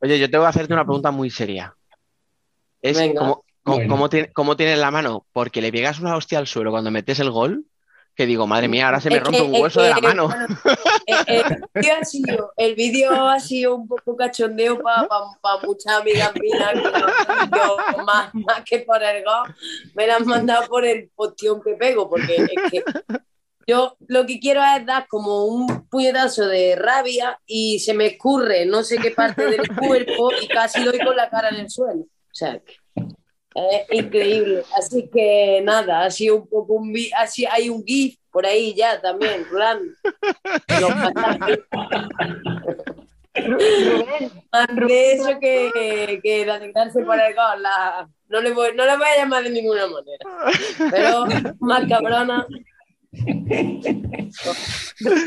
Oye, 0.00 0.18
yo 0.18 0.30
tengo 0.30 0.44
que 0.44 0.48
hacerte 0.48 0.72
una 0.72 0.84
pregunta 0.84 1.10
muy 1.10 1.30
seria. 1.30 1.74
Es 2.82 2.96
Venga. 2.98 3.20
¿cómo, 3.20 3.44
cómo- 3.62 3.76
Bueno. 3.76 3.90
cómo 3.94 4.08
tiene- 4.08 4.32
cómo 4.32 4.56
tienes 4.56 4.78
la 4.78 4.90
mano? 4.90 5.26
Porque 5.32 5.60
le 5.60 5.72
pegas 5.72 5.98
una 6.00 6.16
hostia 6.16 6.38
al 6.38 6.46
suelo 6.46 6.70
cuando 6.70 6.90
metes 6.90 7.18
el 7.20 7.30
gol, 7.30 7.64
que 8.16 8.24
digo, 8.24 8.46
madre 8.46 8.66
mía, 8.66 8.86
ahora 8.86 9.00
se 9.00 9.10
me 9.10 9.20
rompe 9.20 9.42
un 9.42 9.54
es 9.54 9.60
hueso 9.60 9.82
de 9.82 9.90
la 9.90 10.00
mano. 10.00 10.30
el, 12.56 12.74
vídeo 12.74 13.12
ha 13.28 13.38
sido, 13.38 13.76
un 13.76 13.86
poco 13.86 14.16
cachondeo 14.16 14.80
para 14.80 15.06
muchas 15.62 16.00
amigas 16.00 16.32
mías, 16.40 16.74
más, 18.04 18.34
más 18.34 18.62
que 18.64 18.78
por 18.80 19.02
el 19.02 19.22
gol, 19.22 19.54
me 19.94 20.06
la 20.06 20.16
han 20.16 20.26
mandado 20.26 20.66
por 20.66 20.86
el 20.86 21.10
postión 21.14 21.60
que 21.62 21.74
pego, 21.74 22.08
porque 22.08 22.36
es 22.36 22.70
que 22.70 22.82
yo 23.66 23.96
lo 24.06 24.24
que 24.24 24.40
quiero 24.40 24.62
es 24.64 24.86
dar 24.86 25.06
como 25.08 25.44
un 25.44 25.86
puñetazo 25.88 26.46
de 26.46 26.74
rabia 26.74 27.38
y 27.44 27.80
se 27.80 27.92
me 27.92 28.06
escurre 28.06 28.64
no 28.64 28.82
sé 28.82 28.96
qué 28.96 29.10
parte 29.10 29.44
del 29.44 29.68
cuerpo 29.76 30.30
y 30.40 30.48
casi 30.48 30.82
doy 30.84 30.98
con 31.00 31.16
la 31.16 31.28
cara 31.28 31.50
en 31.50 31.56
el 31.56 31.70
suelo. 31.70 32.00
O 32.02 32.38
sea, 32.38 32.60
que 32.60 32.76
es 33.56 33.86
increíble. 33.90 34.62
Así 34.76 35.08
que 35.12 35.60
nada, 35.64 36.04
ha 36.04 36.10
sido 36.10 36.36
un 36.36 36.48
poco 36.48 36.74
un 36.74 36.94
así 37.18 37.46
hay 37.46 37.68
un 37.68 37.84
GIF 37.84 38.16
por 38.30 38.44
ahí 38.44 38.74
ya 38.74 39.00
también, 39.00 39.44
plan. 39.48 39.80
Más 44.52 44.66
de 44.76 45.12
eso 45.12 45.38
que, 45.40 46.20
que 46.22 46.44
de 46.44 46.50
alegrarse 46.50 47.02
por 47.02 47.18
el 47.18 47.34
gol. 47.34 47.62
La, 47.62 48.08
no, 48.28 48.40
le 48.40 48.52
voy, 48.52 48.74
no 48.74 48.84
le 48.84 48.96
voy 48.96 49.06
a 49.06 49.16
llamar 49.16 49.42
de 49.42 49.50
ninguna 49.50 49.86
manera. 49.86 50.26
Pero 50.90 51.26
más 51.60 51.88
cabrona. 51.88 52.46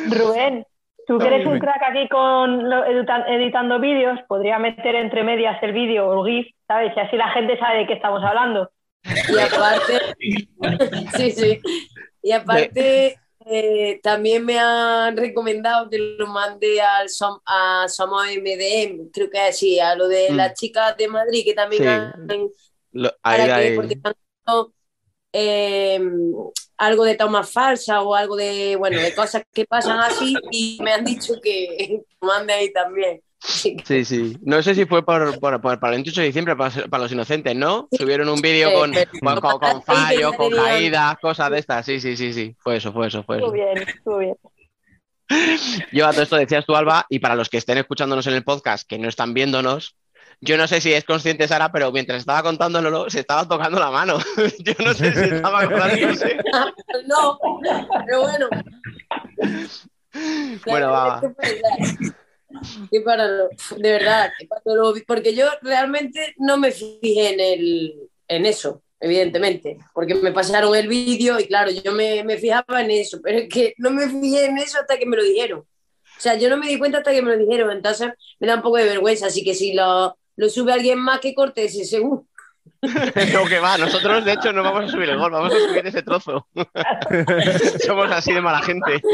Rubén, 0.09 0.65
tú 1.09 1.17
que 1.17 1.27
eres 1.27 1.45
un 1.47 1.57
crack 1.59 1.81
aquí 1.89 2.07
con 2.07 2.69
lo- 2.69 2.85
edita- 2.85 3.25
editando 3.27 3.79
vídeos, 3.79 4.19
podría 4.27 4.59
meter 4.59 4.93
entre 4.95 5.23
medias 5.23 5.57
el 5.63 5.73
vídeo 5.73 6.07
o 6.07 6.25
el 6.25 6.31
GIF, 6.45 6.55
¿sabes? 6.67 6.93
Y 6.95 6.99
así 6.99 7.17
la 7.17 7.29
gente 7.31 7.57
sabe 7.57 7.79
de 7.79 7.87
qué 7.87 7.93
estamos 7.93 8.23
hablando. 8.23 8.69
Y 9.03 9.39
aparte, 9.39 9.99
sí, 11.17 11.31
sí. 11.31 11.59
Y 12.21 12.31
aparte, 12.31 13.15
eh, 13.45 13.99
también 14.03 14.45
me 14.45 14.59
han 14.59 15.17
recomendado 15.17 15.89
que 15.89 15.97
lo 15.97 16.27
mande 16.27 16.79
al 16.81 17.07
Som- 17.07 17.41
a 17.45 17.85
Somos 17.87 18.27
MDM, 18.27 19.09
creo 19.11 19.29
que 19.31 19.51
sí, 19.51 19.79
a 19.79 19.95
lo 19.95 20.07
de 20.07 20.27
Mm. 20.29 20.35
las 20.35 20.53
chicas 20.53 20.95
de 20.95 21.07
Madrid 21.07 21.43
que 21.43 21.53
también 21.55 21.81
Sí. 21.83 21.89
han, 21.89 22.27
Lo- 22.91 23.11
para 23.21 23.43
ahí- 23.43 23.45
que, 23.49 23.53
ahí- 23.53 23.75
porque 23.75 23.95
han 24.03 24.13
hecho, 24.47 24.73
eh, 25.33 25.99
algo 26.79 27.03
de 27.03 27.15
tomas 27.15 27.51
falsas 27.51 27.99
o 28.01 28.15
algo 28.15 28.35
de, 28.35 28.75
bueno, 28.77 28.99
de 28.99 29.13
cosas 29.13 29.43
que 29.53 29.65
pasan 29.65 29.99
así 29.99 30.35
y 30.51 30.79
me 30.81 30.91
han 30.93 31.05
dicho 31.05 31.33
que 31.43 32.01
mande 32.21 32.53
ahí 32.53 32.73
también. 32.73 33.21
Sí, 33.41 33.77
sí. 34.03 34.35
No 34.41 34.61
sé 34.61 34.75
si 34.75 34.85
fue 34.85 35.05
por, 35.05 35.39
por- 35.39 35.61
por- 35.61 35.79
para 35.79 35.93
el 35.93 35.97
28 35.99 36.19
de 36.21 36.27
diciembre, 36.27 36.55
para, 36.57 36.71
para 36.87 37.03
los 37.03 37.11
inocentes, 37.11 37.55
¿no? 37.55 37.87
Subieron 37.91 38.27
un 38.27 38.41
vídeo 38.41 38.73
con, 38.73 38.91
con, 38.93 39.39
con- 39.39 39.59
con 39.59 39.81
fallos, 39.85 40.33
con 40.33 40.51
caídas, 40.51 41.17
cosas 41.21 41.49
de 41.51 41.59
estas. 41.59 41.85
Sí, 41.85 42.01
sí, 42.01 42.17
sí, 42.17 42.33
sí. 42.33 42.55
Fue 42.59 42.77
eso, 42.77 42.91
fue 42.91 43.07
eso, 43.07 43.23
fue 43.23 43.37
eso. 43.37 43.45
Estuvo 43.45 43.53
bien, 43.63 43.77
estuvo 43.87 44.17
bien. 44.17 44.35
Yo 45.91 46.07
a 46.07 46.11
todo 46.11 46.23
esto 46.23 46.35
decías 46.35 46.65
tú, 46.65 46.75
Alba, 46.75 47.05
y 47.09 47.19
para 47.19 47.35
los 47.35 47.49
que 47.49 47.57
estén 47.57 47.77
escuchándonos 47.77 48.25
en 48.27 48.33
el 48.33 48.43
podcast, 48.43 48.87
que 48.87 48.97
no 48.97 49.07
están 49.07 49.33
viéndonos, 49.33 49.95
yo 50.41 50.57
no 50.57 50.67
sé 50.67 50.79
si 50.81 50.93
es 50.93 51.03
consciente 51.03 51.47
Sara, 51.47 51.71
pero 51.71 51.91
mientras 51.91 52.19
estaba 52.19 52.43
contándolo, 52.43 53.09
se 53.09 53.19
estaba 53.21 53.47
tocando 53.47 53.79
la 53.79 53.91
mano. 53.91 54.17
Yo 54.59 54.73
no 54.83 54.93
sé 54.93 55.13
si 55.13 55.35
estaba 55.35 55.59
acordándose. 55.63 56.37
No, 57.07 57.39
pero 58.05 58.21
bueno. 58.21 58.49
Bueno, 60.65 60.91
va, 60.91 61.21
va. 61.21 61.21
Sí, 62.91 62.99
para 63.01 63.27
lo- 63.27 63.49
de 63.77 63.91
verdad, 63.91 64.31
lo 64.65 64.93
porque 65.05 65.35
yo 65.35 65.45
realmente 65.61 66.33
no 66.37 66.57
me 66.57 66.71
fijé 66.71 67.33
en, 67.33 67.39
el, 67.39 68.09
en 68.27 68.45
eso, 68.45 68.81
evidentemente, 68.99 69.77
porque 69.93 70.15
me 70.15 70.31
pasaron 70.31 70.75
el 70.75 70.87
vídeo 70.87 71.39
y 71.39 71.45
claro, 71.45 71.69
yo 71.71 71.91
me, 71.91 72.23
me 72.23 72.37
fijaba 72.37 72.81
en 72.81 72.91
eso, 72.91 73.19
pero 73.21 73.37
es 73.39 73.49
que 73.49 73.73
no 73.77 73.91
me 73.91 74.09
fijé 74.09 74.45
en 74.45 74.57
eso 74.57 74.79
hasta 74.79 74.97
que 74.97 75.05
me 75.05 75.15
lo 75.17 75.23
dijeron. 75.23 75.59
O 75.59 76.21
sea, 76.21 76.35
yo 76.35 76.49
no 76.49 76.57
me 76.57 76.67
di 76.67 76.77
cuenta 76.77 76.97
hasta 76.97 77.11
que 77.11 77.21
me 77.21 77.31
lo 77.35 77.37
dijeron, 77.37 77.71
entonces 77.71 78.09
me 78.39 78.47
da 78.47 78.55
un 78.55 78.61
poco 78.61 78.77
de 78.77 78.85
vergüenza, 78.85 79.27
así 79.27 79.43
que 79.43 79.53
si 79.53 79.73
lo, 79.73 80.17
lo 80.39 80.47
sube 80.49 80.71
alguien 80.71 80.97
más 80.97 81.19
que 81.19 81.35
corte 81.35 81.65
ese 81.65 81.83
seguro. 81.83 82.25
No, 82.81 83.45
que 83.45 83.59
va, 83.59 83.77
nosotros 83.77 84.23
de 84.23 84.31
hecho 84.31 84.53
no 84.53 84.63
vamos 84.63 84.85
a 84.85 84.87
subir 84.87 85.09
el 85.09 85.17
gol, 85.17 85.31
vamos 85.31 85.53
a 85.53 85.57
subir 85.57 85.85
ese 85.85 86.01
trozo. 86.01 86.47
Somos 87.85 88.09
así 88.09 88.31
de 88.31 88.41
mala 88.41 88.61
gente. 88.61 89.01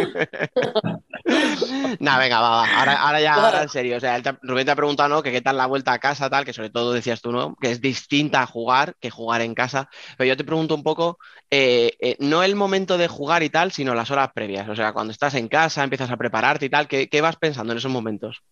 Nah, 2.00 2.20
venga, 2.20 2.40
va, 2.40 2.50
va. 2.50 2.78
Ahora, 2.78 3.02
ahora 3.02 3.22
ya, 3.22 3.34
ahora 3.34 3.64
en 3.64 3.70
serio. 3.70 3.98
O 3.98 4.00
sea, 4.00 4.22
Rubén 4.44 4.66
te 4.66 4.72
ha 4.72 4.76
preguntado, 4.76 5.10
¿no? 5.10 5.24
Que 5.24 5.32
qué 5.32 5.42
tal 5.42 5.58
la 5.58 5.66
vuelta 5.66 5.94
a 5.94 6.00
casa, 6.00 6.30
tal, 6.30 6.46
que 6.46 6.54
sobre 6.54 6.70
todo 6.70 6.94
decías 6.94 7.22
tú, 7.22 7.32
¿no? 7.32 7.56
Que 7.56 7.72
es 7.72 7.82
distinta 7.82 8.44
a 8.44 8.46
jugar 8.46 8.96
que 9.00 9.10
jugar 9.10 9.42
en 9.42 9.56
casa. 9.56 9.90
Pero 10.18 10.28
yo 10.28 10.38
te 10.38 10.44
pregunto 10.44 10.76
un 10.76 10.84
poco, 10.84 11.18
eh, 11.50 11.94
eh, 12.00 12.18
no 12.20 12.44
el 12.44 12.56
momento 12.56 13.00
de 13.00 13.08
jugar 13.08 13.42
y 13.42 13.50
tal, 13.50 13.72
sino 13.72 13.96
las 13.96 14.12
horas 14.12 14.30
previas. 14.36 14.70
O 14.70 14.76
sea, 14.76 14.94
cuando 14.94 15.12
estás 15.12 15.34
en 15.34 15.48
casa, 15.48 15.84
empiezas 15.84 16.12
a 16.12 16.18
prepararte 16.18 16.68
y 16.68 16.70
tal, 16.70 16.88
¿qué, 16.88 17.10
qué 17.10 17.22
vas 17.22 17.38
pensando 17.38 17.72
en 17.72 17.80
esos 17.80 17.92
momentos? 17.92 18.44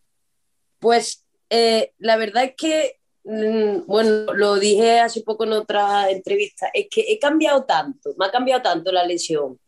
Pues 0.79 1.22
eh, 1.55 1.93
la 1.99 2.17
verdad 2.17 2.45
es 2.45 2.53
que, 2.57 2.99
mm, 3.25 3.85
bueno, 3.85 4.33
lo 4.33 4.55
dije 4.55 4.99
hace 4.99 5.21
poco 5.21 5.43
en 5.43 5.53
otra 5.53 6.09
entrevista, 6.09 6.69
es 6.73 6.87
que 6.89 7.01
he 7.07 7.19
cambiado 7.19 7.63
tanto, 7.65 8.15
me 8.17 8.25
ha 8.25 8.31
cambiado 8.31 8.63
tanto 8.63 8.91
la 8.91 9.05
lesión 9.05 9.59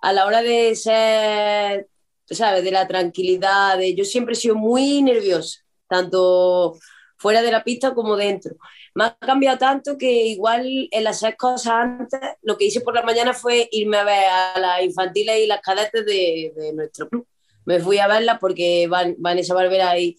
a 0.00 0.12
la 0.12 0.26
hora 0.26 0.42
de 0.42 0.74
ser, 0.74 1.88
¿sabes? 2.26 2.64
De 2.64 2.72
la 2.72 2.88
tranquilidad, 2.88 3.78
de, 3.78 3.94
yo 3.94 4.04
siempre 4.04 4.32
he 4.32 4.36
sido 4.36 4.56
muy 4.56 5.00
nerviosa, 5.02 5.60
tanto 5.88 6.76
fuera 7.16 7.42
de 7.42 7.52
la 7.52 7.62
pista 7.62 7.94
como 7.94 8.16
dentro. 8.16 8.56
Me 8.94 9.04
ha 9.04 9.16
cambiado 9.18 9.58
tanto 9.58 9.96
que 9.98 10.10
igual 10.26 10.88
el 10.90 11.06
hacer 11.06 11.36
cosas 11.36 11.74
antes, 11.74 12.20
lo 12.42 12.58
que 12.58 12.66
hice 12.66 12.80
por 12.80 12.94
la 12.94 13.02
mañana 13.02 13.34
fue 13.34 13.68
irme 13.70 13.98
a 13.98 14.04
ver 14.04 14.24
a 14.26 14.58
las 14.58 14.82
infantiles 14.82 15.38
y 15.40 15.46
las 15.46 15.60
cadetes 15.60 16.04
de, 16.04 16.52
de 16.56 16.72
nuestro 16.72 17.08
club. 17.08 17.26
Me 17.66 17.80
fui 17.80 17.98
a 17.98 18.08
verlas 18.08 18.38
porque 18.40 18.88
Van, 18.88 19.14
Vanessa 19.18 19.54
Barbera 19.54 19.98
y, 19.98 20.16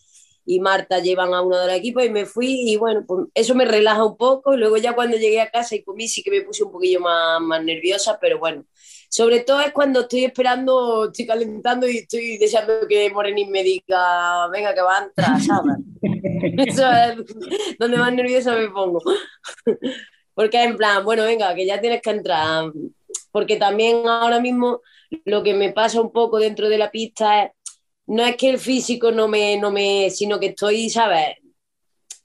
y 0.50 0.60
Marta 0.60 0.98
llevan 0.98 1.32
a 1.36 1.44
uno 1.44 1.60
de 1.60 1.68
los 1.68 1.76
equipos 1.76 2.04
y 2.04 2.10
me 2.10 2.26
fui 2.26 2.72
y 2.72 2.76
bueno, 2.76 3.04
pues 3.06 3.28
eso 3.36 3.54
me 3.54 3.66
relaja 3.66 4.04
un 4.04 4.18
poco. 4.18 4.58
Luego 4.58 4.78
ya 4.78 4.96
cuando 4.96 5.16
llegué 5.16 5.40
a 5.42 5.52
casa 5.52 5.76
y 5.76 5.84
comí 5.84 6.08
sí 6.08 6.24
que 6.24 6.32
me 6.32 6.42
puse 6.42 6.64
un 6.64 6.72
poquillo 6.72 7.02
más, 7.02 7.40
más 7.40 7.64
nerviosa, 7.64 8.18
pero 8.20 8.40
bueno. 8.40 8.66
Sobre 9.10 9.42
todo 9.42 9.62
es 9.62 9.72
cuando 9.72 10.02
estoy 10.02 10.26
esperando, 10.26 11.06
estoy 11.06 11.28
calentando 11.28 11.88
y 11.88 11.98
estoy 11.98 12.40
deseando 12.40 12.88
que 12.88 13.12
Morenín 13.12 13.52
me 13.52 13.62
diga, 13.62 14.48
venga, 14.48 14.74
que 14.74 14.82
va 14.82 14.98
a 14.98 15.04
entrar, 15.04 15.40
¿sabes? 15.40 15.76
Eso 16.68 16.92
es 16.92 17.78
donde 17.78 17.98
más 17.98 18.12
nerviosa 18.12 18.56
me 18.56 18.70
pongo. 18.70 19.04
Porque 20.34 20.64
en 20.64 20.78
plan, 20.78 21.06
bueno, 21.06 21.26
venga, 21.26 21.54
que 21.54 21.68
ya 21.68 21.80
tienes 21.80 22.02
que 22.02 22.10
entrar. 22.10 22.72
Porque 23.32 23.58
también 23.58 24.08
ahora 24.08 24.40
mismo 24.40 24.82
lo 25.26 25.44
que 25.44 25.54
me 25.54 25.72
pasa 25.72 26.02
un 26.02 26.12
poco 26.12 26.40
dentro 26.40 26.70
de 26.70 26.78
la 26.80 26.92
pista 26.92 27.44
es, 27.44 27.52
no 28.10 28.26
es 28.26 28.36
que 28.38 28.49
el 28.49 28.60
físico 28.60 29.11
no 29.11 29.27
me, 29.27 29.57
no 29.57 29.72
me, 29.72 30.10
sino 30.10 30.40
que 30.40 30.48
estoy, 30.48 30.90
¿sabes? 30.90 31.38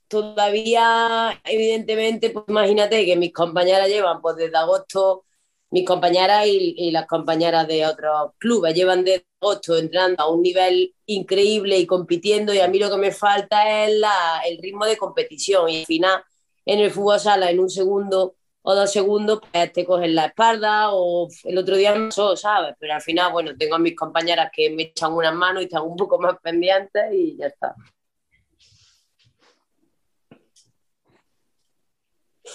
Todavía, 0.07 1.39
evidentemente, 1.43 2.31
pues 2.31 2.45
imagínate 2.47 3.05
que 3.05 3.15
mis 3.15 3.31
compañeras 3.31 3.87
llevan 3.87 4.19
pues 4.21 4.35
desde 4.35 4.57
agosto, 4.57 5.25
mis 5.69 5.85
compañeras 5.85 6.47
y, 6.47 6.73
y 6.77 6.91
las 6.91 7.05
compañeras 7.05 7.67
de 7.67 7.85
otros 7.85 8.31
clubes 8.39 8.73
llevan 8.73 9.03
desde 9.03 9.27
agosto 9.39 9.77
entrenando 9.77 10.23
a 10.23 10.31
un 10.31 10.41
nivel 10.41 10.95
increíble 11.05 11.77
y 11.77 11.85
compitiendo 11.85 12.51
y 12.53 12.59
a 12.59 12.67
mí 12.67 12.79
lo 12.79 12.89
que 12.89 12.97
me 12.97 13.11
falta 13.11 13.85
es 13.85 13.95
la, 13.95 14.41
el 14.47 14.57
ritmo 14.57 14.85
de 14.85 14.97
competición 14.97 15.69
y 15.69 15.81
al 15.81 15.85
final 15.85 16.23
en 16.65 16.79
el 16.79 16.91
fútbol 16.91 17.19
sala 17.19 17.51
en 17.51 17.59
un 17.59 17.69
segundo 17.69 18.35
o 18.67 18.73
dos 18.75 18.91
segundos 18.91 19.39
pues 19.51 19.71
te 19.73 19.85
cogen 19.85 20.15
la 20.15 20.25
espalda 20.25 20.89
o 20.91 21.27
el 21.43 21.57
otro 21.57 21.75
día 21.75 21.93
pasó, 21.93 22.35
¿sabes? 22.35 22.75
Pero 22.79 22.95
al 22.95 23.01
final, 23.01 23.31
bueno, 23.31 23.51
tengo 23.57 23.75
a 23.75 23.79
mis 23.79 23.95
compañeras 23.95 24.49
que 24.51 24.69
me 24.71 24.83
echan 24.83 25.13
unas 25.13 25.33
manos 25.35 25.61
y 25.61 25.65
están 25.65 25.83
un 25.83 25.95
poco 25.95 26.19
más 26.19 26.35
pendientes 26.41 27.03
y 27.13 27.37
ya 27.37 27.47
está. 27.47 27.75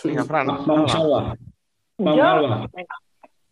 Venga, 0.05 0.25
Fran, 0.25 0.47
Vamos, 0.47 0.95
Alba. 0.95 1.19
Alba. 1.19 1.37
Vamos. 1.99 2.21
Alba. 2.21 2.67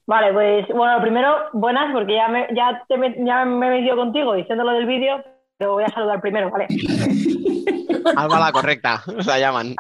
Vale, 0.07 0.33
pues 0.33 0.67
bueno, 0.75 1.01
primero, 1.03 1.37
buenas, 1.53 1.93
porque 1.93 2.15
ya 2.15 2.29
me, 2.29 2.49
ya 2.57 2.83
te 2.89 2.97
me- 2.97 3.15
ya 3.25 3.45
me 3.45 3.67
he 3.67 3.71
metido 3.81 3.95
contigo 3.97 4.33
diciendo 4.35 4.65
lo 4.65 4.73
del 4.73 4.87
vídeo, 4.87 5.23
pero 5.59 5.75
voy 5.75 5.85
a 5.85 5.89
saludar 5.89 6.21
primero, 6.23 6.51
¿vale? 6.51 6.67
Alba 8.17 8.41
la 8.41 8.53
correcta, 8.53 9.03
la 9.27 9.39
llaman. 9.39 9.77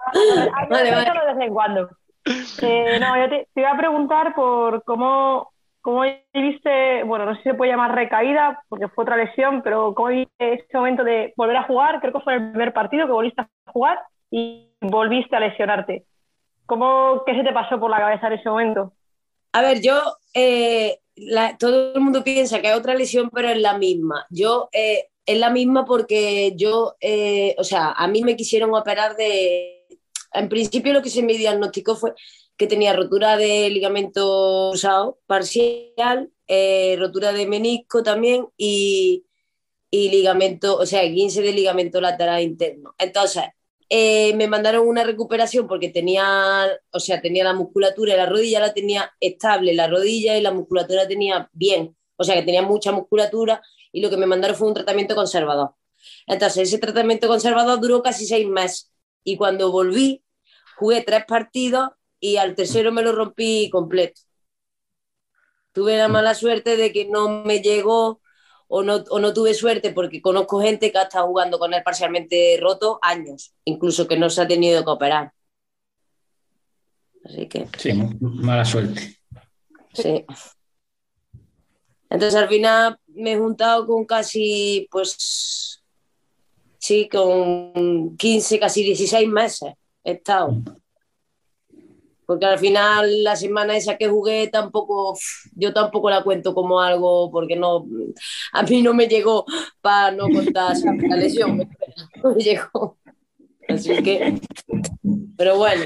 Vale, 0.68 0.90
vale. 0.90 0.90
de 0.90 1.34
vez 1.34 1.46
en 1.46 1.54
cuando. 1.54 1.88
Eh, 2.60 2.98
no, 3.00 3.16
yo 3.16 3.28
te, 3.28 3.48
te 3.54 3.60
iba 3.60 3.70
a 3.70 3.76
preguntar 3.76 4.34
por 4.34 4.82
cómo, 4.84 5.52
cómo 5.80 6.02
viste, 6.34 7.04
bueno, 7.04 7.26
no 7.26 7.34
sé 7.36 7.42
si 7.42 7.50
se 7.50 7.54
puede 7.54 7.70
llamar 7.70 7.94
recaída, 7.94 8.62
porque 8.68 8.88
fue 8.88 9.04
otra 9.04 9.16
lesión, 9.16 9.62
pero 9.62 9.94
cómo 9.94 10.08
viste 10.08 10.54
ese 10.54 10.76
momento 10.76 11.04
de 11.04 11.32
volver 11.36 11.56
a 11.56 11.62
jugar, 11.64 12.00
creo 12.00 12.12
que 12.12 12.20
fue 12.20 12.34
el 12.34 12.50
primer 12.50 12.72
partido 12.72 13.06
que 13.06 13.12
volviste 13.12 13.42
a 13.42 13.48
jugar 13.72 14.00
y 14.30 14.70
volviste 14.80 15.36
a 15.36 15.40
lesionarte. 15.40 16.04
¿Cómo, 16.66 17.22
qué 17.26 17.34
se 17.34 17.44
te 17.44 17.52
pasó 17.52 17.80
por 17.80 17.90
la 17.90 17.98
cabeza 17.98 18.26
en 18.28 18.32
ese 18.34 18.48
momento? 18.50 18.92
A 19.52 19.62
ver, 19.62 19.80
yo, 19.82 20.00
eh, 20.34 21.00
la- 21.16 21.56
todo 21.58 21.94
el 21.94 22.00
mundo 22.00 22.22
piensa 22.24 22.60
que 22.60 22.68
hay 22.68 22.78
otra 22.78 22.94
lesión, 22.94 23.30
pero 23.32 23.48
es 23.48 23.58
la 23.58 23.78
misma. 23.78 24.26
Yo, 24.30 24.68
eh, 24.72 25.06
es 25.26 25.38
la 25.38 25.50
misma 25.50 25.84
porque 25.84 26.52
yo, 26.56 26.96
eh, 27.00 27.54
o 27.58 27.64
sea, 27.64 27.92
a 27.92 28.06
mí 28.08 28.22
me 28.22 28.36
quisieron 28.36 28.74
operar 28.74 29.16
de... 29.16 29.77
En 30.32 30.48
principio 30.48 30.92
lo 30.92 31.02
que 31.02 31.10
se 31.10 31.22
me 31.22 31.34
diagnosticó 31.34 31.96
fue 31.96 32.14
que 32.56 32.66
tenía 32.66 32.92
rotura 32.92 33.36
de 33.36 33.70
ligamento 33.70 34.70
cruzado 34.72 35.20
parcial, 35.26 36.30
eh, 36.48 36.96
rotura 36.98 37.32
de 37.32 37.46
menisco 37.46 38.02
también 38.02 38.48
y, 38.56 39.24
y 39.90 40.10
ligamento, 40.10 40.76
o 40.76 40.84
sea, 40.84 41.02
15 41.02 41.40
de 41.40 41.52
ligamento 41.52 42.00
lateral 42.00 42.42
interno. 42.42 42.94
Entonces, 42.98 43.44
eh, 43.88 44.34
me 44.34 44.48
mandaron 44.48 44.86
una 44.86 45.04
recuperación 45.04 45.66
porque 45.68 45.88
tenía, 45.88 46.68
o 46.90 47.00
sea, 47.00 47.22
tenía 47.22 47.44
la 47.44 47.54
musculatura 47.54 48.12
y 48.14 48.16
la 48.16 48.26
rodilla 48.26 48.60
la 48.60 48.74
tenía 48.74 49.10
estable, 49.20 49.72
la 49.72 49.86
rodilla 49.86 50.36
y 50.36 50.42
la 50.42 50.52
musculatura 50.52 51.02
la 51.04 51.08
tenía 51.08 51.48
bien, 51.52 51.96
o 52.16 52.24
sea, 52.24 52.34
que 52.34 52.42
tenía 52.42 52.62
mucha 52.62 52.92
musculatura 52.92 53.62
y 53.92 54.02
lo 54.02 54.10
que 54.10 54.16
me 54.18 54.26
mandaron 54.26 54.56
fue 54.56 54.68
un 54.68 54.74
tratamiento 54.74 55.14
conservador. 55.14 55.74
Entonces, 56.26 56.68
ese 56.68 56.78
tratamiento 56.78 57.28
conservador 57.28 57.80
duró 57.80 58.02
casi 58.02 58.26
seis 58.26 58.46
meses 58.46 58.90
y 59.24 59.36
cuando 59.36 59.70
volví, 59.70 60.22
jugué 60.76 61.02
tres 61.02 61.24
partidos 61.26 61.90
y 62.20 62.36
al 62.36 62.54
tercero 62.54 62.92
me 62.92 63.02
lo 63.02 63.12
rompí 63.12 63.68
completo. 63.70 64.20
Tuve 65.72 65.96
la 65.96 66.08
mala 66.08 66.34
suerte 66.34 66.76
de 66.76 66.92
que 66.92 67.04
no 67.06 67.44
me 67.44 67.60
llegó 67.60 68.20
o 68.66 68.82
no, 68.82 68.96
o 69.10 69.18
no 69.20 69.32
tuve 69.32 69.54
suerte 69.54 69.92
porque 69.92 70.20
conozco 70.20 70.60
gente 70.60 70.90
que 70.92 70.98
ha 70.98 71.02
estado 71.02 71.26
jugando 71.26 71.58
con 71.58 71.72
él 71.72 71.82
parcialmente 71.82 72.58
roto 72.60 72.98
años, 73.02 73.54
incluso 73.64 74.06
que 74.08 74.18
no 74.18 74.28
se 74.30 74.42
ha 74.42 74.48
tenido 74.48 74.84
que 74.84 74.90
operar. 74.90 75.32
Así 77.24 77.46
que, 77.48 77.68
Sí, 77.78 77.92
mala 78.20 78.64
suerte. 78.64 79.18
sí. 79.92 80.24
Entonces 82.10 82.40
al 82.40 82.48
final 82.48 82.98
me 83.06 83.32
he 83.32 83.38
juntado 83.38 83.86
con 83.86 84.06
casi, 84.06 84.88
pues, 84.90 85.77
sí, 86.88 87.08
con 87.08 88.16
15, 88.16 88.58
casi 88.58 88.82
16 88.82 89.28
meses 89.28 89.74
he 90.02 90.12
estado. 90.12 90.54
Porque 92.24 92.46
al 92.46 92.58
final 92.58 93.24
la 93.24 93.36
semana 93.36 93.76
esa 93.76 93.96
que 93.96 94.08
jugué 94.08 94.48
tampoco, 94.48 95.18
yo 95.54 95.72
tampoco 95.72 96.10
la 96.10 96.22
cuento 96.22 96.54
como 96.54 96.80
algo, 96.80 97.30
porque 97.30 97.56
no, 97.56 97.86
a 98.52 98.62
mí 98.62 98.82
no 98.82 98.94
me 98.94 99.06
llegó 99.06 99.44
para 99.80 100.10
no 100.12 100.28
contar 100.28 100.76
la 101.08 101.16
lesión, 101.16 101.68
no 102.22 102.30
me 102.34 102.42
llegó. 102.42 102.98
Así 103.68 104.02
que, 104.02 104.40
pero 105.36 105.58
bueno, 105.58 105.84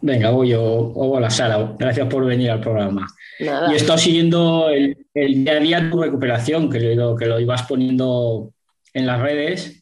Venga, 0.00 0.30
voy 0.30 0.50
yo, 0.50 0.62
o 0.62 1.20
la 1.20 1.28
sala. 1.28 1.74
Gracias 1.76 2.06
por 2.08 2.24
venir 2.24 2.50
al 2.50 2.60
programa. 2.60 3.06
Nada. 3.40 3.70
Y 3.70 3.74
he 3.74 3.76
estado 3.76 3.98
siguiendo 3.98 4.68
el, 4.70 5.06
el 5.14 5.44
día 5.44 5.52
a 5.52 5.60
día 5.60 5.90
tu 5.90 6.02
recuperación, 6.02 6.70
que 6.70 6.94
lo, 6.94 7.16
que 7.16 7.26
lo 7.26 7.40
ibas 7.40 7.62
poniendo 7.62 8.52
en 8.94 9.06
las 9.06 9.20
redes. 9.20 9.80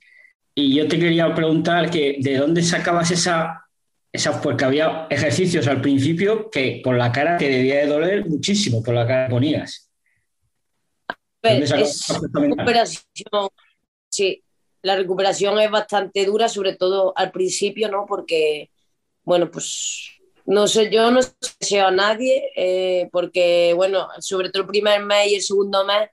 Y 0.54 0.74
yo 0.74 0.88
te 0.88 0.98
quería 0.98 1.34
preguntar 1.34 1.90
que 1.90 2.16
de 2.20 2.36
dónde 2.38 2.62
sacabas 2.62 3.10
esa, 3.10 3.66
esa, 4.12 4.40
porque 4.40 4.64
había 4.64 5.06
ejercicios 5.10 5.66
al 5.66 5.80
principio 5.80 6.50
que 6.50 6.80
por 6.82 6.96
la 6.96 7.12
cara 7.12 7.36
te 7.36 7.48
debía 7.48 7.76
de 7.76 7.86
doler 7.86 8.26
muchísimo, 8.26 8.82
por 8.82 8.94
la 8.94 9.06
cara 9.06 9.26
que 9.26 9.32
ponías. 9.32 9.90
¿De 11.42 11.50
dónde 11.50 11.66
sacabas 11.66 12.10
es 12.10 12.32
recuperación, 12.32 13.48
sí, 14.08 14.42
la 14.82 14.96
recuperación 14.96 15.58
es 15.58 15.70
bastante 15.70 16.24
dura, 16.24 16.48
sobre 16.48 16.76
todo 16.76 17.12
al 17.16 17.32
principio, 17.32 17.90
¿no? 17.90 18.06
Porque, 18.06 18.70
bueno, 19.24 19.50
pues 19.50 20.15
no 20.46 20.68
sé, 20.68 20.90
yo 20.90 21.10
no 21.10 21.20
deseo 21.60 21.86
a 21.88 21.90
nadie, 21.90 22.50
eh, 22.56 23.08
porque, 23.12 23.72
bueno, 23.74 24.08
sobre 24.20 24.50
todo 24.50 24.62
el 24.62 24.68
primer 24.68 25.04
mes 25.04 25.32
y 25.32 25.34
el 25.36 25.42
segundo 25.42 25.84
mes, 25.84 26.10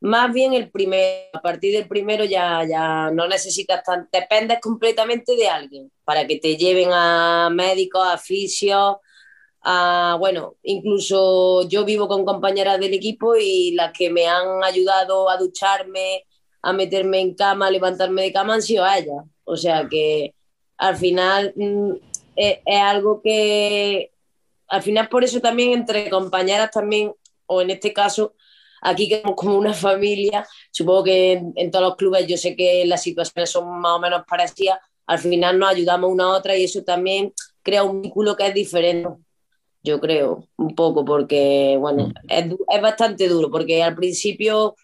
más 0.00 0.32
bien 0.32 0.54
el 0.54 0.70
primero, 0.70 1.28
a 1.34 1.42
partir 1.42 1.72
del 1.74 1.88
primero 1.88 2.24
ya, 2.24 2.64
ya 2.68 3.10
no 3.10 3.26
necesitas 3.28 3.82
tan, 3.84 4.08
dependes 4.12 4.60
completamente 4.60 5.34
de 5.36 5.48
alguien 5.48 5.90
para 6.04 6.26
que 6.26 6.38
te 6.38 6.56
lleven 6.56 6.90
a 6.92 7.50
médicos, 7.52 8.06
a 8.06 8.16
fisios, 8.18 8.96
a, 9.62 10.16
bueno, 10.18 10.56
incluso 10.62 11.68
yo 11.68 11.84
vivo 11.84 12.08
con 12.08 12.24
compañeras 12.24 12.78
del 12.80 12.94
equipo 12.94 13.36
y 13.36 13.72
las 13.72 13.92
que 13.92 14.10
me 14.10 14.26
han 14.26 14.62
ayudado 14.64 15.28
a 15.28 15.36
ducharme, 15.36 16.24
a 16.62 16.72
meterme 16.72 17.20
en 17.20 17.34
cama, 17.34 17.66
a 17.66 17.70
levantarme 17.70 18.22
de 18.22 18.32
cama 18.32 18.54
han 18.54 18.62
sido 18.62 18.86
ellas. 18.86 19.24
O 19.44 19.56
sea 19.56 19.88
que 19.88 20.34
al 20.78 20.96
final 20.96 21.52
mm, 21.56 21.92
es, 22.38 22.58
es 22.64 22.80
algo 22.80 23.20
que, 23.22 24.12
al 24.68 24.82
final 24.82 25.08
por 25.08 25.24
eso 25.24 25.40
también 25.40 25.72
entre 25.72 26.10
compañeras 26.10 26.70
también, 26.70 27.14
o 27.46 27.62
en 27.62 27.70
este 27.70 27.92
caso, 27.92 28.34
aquí 28.82 29.08
quedamos 29.08 29.36
como 29.36 29.56
una 29.58 29.74
familia, 29.74 30.46
supongo 30.70 31.04
que 31.04 31.32
en, 31.32 31.52
en 31.56 31.70
todos 31.70 31.84
los 31.86 31.96
clubes 31.96 32.26
yo 32.26 32.36
sé 32.36 32.54
que 32.56 32.84
las 32.86 33.02
situaciones 33.02 33.50
son 33.50 33.80
más 33.80 33.92
o 33.96 34.00
menos 34.00 34.24
parecidas, 34.28 34.78
al 35.06 35.18
final 35.18 35.58
nos 35.58 35.70
ayudamos 35.70 36.10
una 36.10 36.24
a 36.24 36.36
otra 36.36 36.56
y 36.56 36.64
eso 36.64 36.82
también 36.84 37.32
crea 37.62 37.82
un 37.82 38.02
vínculo 38.02 38.36
que 38.36 38.46
es 38.46 38.54
diferente, 38.54 39.08
yo 39.82 40.00
creo, 40.00 40.44
un 40.56 40.74
poco, 40.74 41.04
porque 41.04 41.76
bueno, 41.80 42.12
es, 42.28 42.48
du- 42.50 42.64
es 42.68 42.82
bastante 42.82 43.28
duro, 43.28 43.50
porque 43.50 43.82
al 43.82 43.94
principio, 43.96 44.76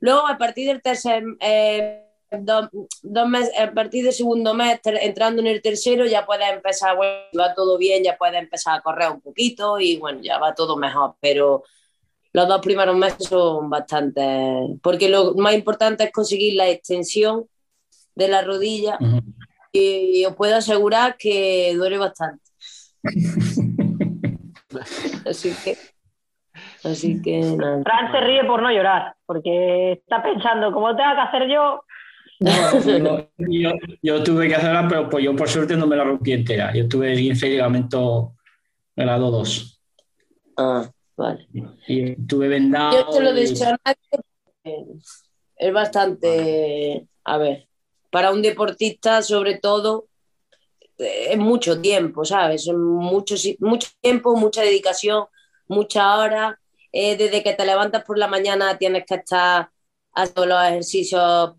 luego 0.00 0.26
a 0.26 0.38
partir 0.38 0.66
del 0.68 0.82
tercer, 0.82 1.22
eh, 1.40 2.04
dos, 2.30 2.68
dos 3.02 3.28
meses, 3.28 3.52
a 3.58 3.70
partir 3.72 4.04
del 4.04 4.12
segundo 4.12 4.54
mes, 4.54 4.80
ter- 4.82 4.98
entrando 5.02 5.40
en 5.40 5.48
el 5.48 5.62
tercero, 5.62 6.04
ya 6.06 6.26
puedes 6.26 6.48
empezar, 6.50 6.96
bueno, 6.96 7.14
va 7.38 7.54
todo 7.54 7.78
bien, 7.78 8.04
ya 8.04 8.16
puedes 8.16 8.40
empezar 8.40 8.78
a 8.78 8.82
correr 8.82 9.10
un 9.10 9.20
poquito 9.20 9.80
y 9.80 9.96
bueno, 9.98 10.20
ya 10.22 10.38
va 10.38 10.54
todo 10.54 10.76
mejor, 10.76 11.14
pero 11.20 11.64
los 12.32 12.46
dos 12.46 12.60
primeros 12.60 12.96
meses 12.96 13.26
son 13.26 13.70
bastante, 13.70 14.22
porque 14.82 15.08
lo 15.08 15.34
más 15.34 15.54
importante 15.54 16.04
es 16.04 16.12
conseguir 16.12 16.54
la 16.54 16.68
extensión 16.68 17.46
de 18.14 18.28
la 18.28 18.42
rodilla 18.42 18.98
y 19.72 20.24
os 20.24 20.36
puedo 20.36 20.54
asegurar 20.56 21.16
que 21.16 21.72
duele 21.74 21.98
bastante. 21.98 22.44
así 25.26 25.54
que, 25.64 25.76
así 26.84 27.22
que 27.22 27.40
nada. 27.40 27.82
Fran 27.82 28.12
se 28.12 28.20
ríe 28.20 28.44
por 28.44 28.60
no 28.62 28.70
llorar, 28.70 29.16
porque 29.24 29.92
está 29.92 30.22
pensando, 30.22 30.70
como 30.72 30.94
tenga 30.96 31.14
que 31.14 31.20
hacer 31.22 31.48
yo, 31.48 31.82
No, 32.40 33.28
yo, 33.38 33.72
yo 34.02 34.22
tuve 34.22 34.48
que 34.48 34.54
hacerla, 34.54 34.86
pero 34.88 35.08
pues 35.08 35.24
yo 35.24 35.34
por 35.34 35.48
suerte 35.48 35.76
no 35.76 35.86
me 35.86 35.96
la 35.96 36.04
rompí 36.04 36.32
entera. 36.32 36.72
Yo 36.74 36.88
tuve 36.88 37.12
el 37.12 37.18
15 37.18 37.48
ligamento 37.48 38.34
grado 38.94 39.30
2. 39.30 39.80
Ah, 40.56 40.90
vale. 41.16 41.48
Y 41.86 42.14
tuve 42.26 42.48
vendado. 42.48 42.92
Yo 42.92 43.08
te 43.08 43.20
lo 43.22 43.32
deseo 43.32 43.76
es 45.58 45.72
bastante, 45.72 47.08
a 47.24 47.38
ver, 47.38 47.68
para 48.10 48.30
un 48.30 48.42
deportista 48.42 49.22
sobre 49.22 49.58
todo 49.58 50.06
eh, 50.98 51.30
es 51.32 51.38
mucho 51.38 51.80
tiempo, 51.80 52.24
¿sabes? 52.24 52.68
Mucho, 52.68 53.34
mucho 53.60 53.88
tiempo, 54.00 54.36
mucha 54.36 54.62
dedicación, 54.62 55.24
muchas 55.66 56.04
horas. 56.04 56.54
Eh, 56.92 57.16
desde 57.16 57.42
que 57.42 57.52
te 57.52 57.66
levantas 57.66 58.04
por 58.04 58.18
la 58.18 58.28
mañana 58.28 58.78
tienes 58.78 59.04
que 59.04 59.16
estar 59.16 59.68
haciendo 60.14 60.46
los 60.46 60.64
ejercicios 60.64 61.52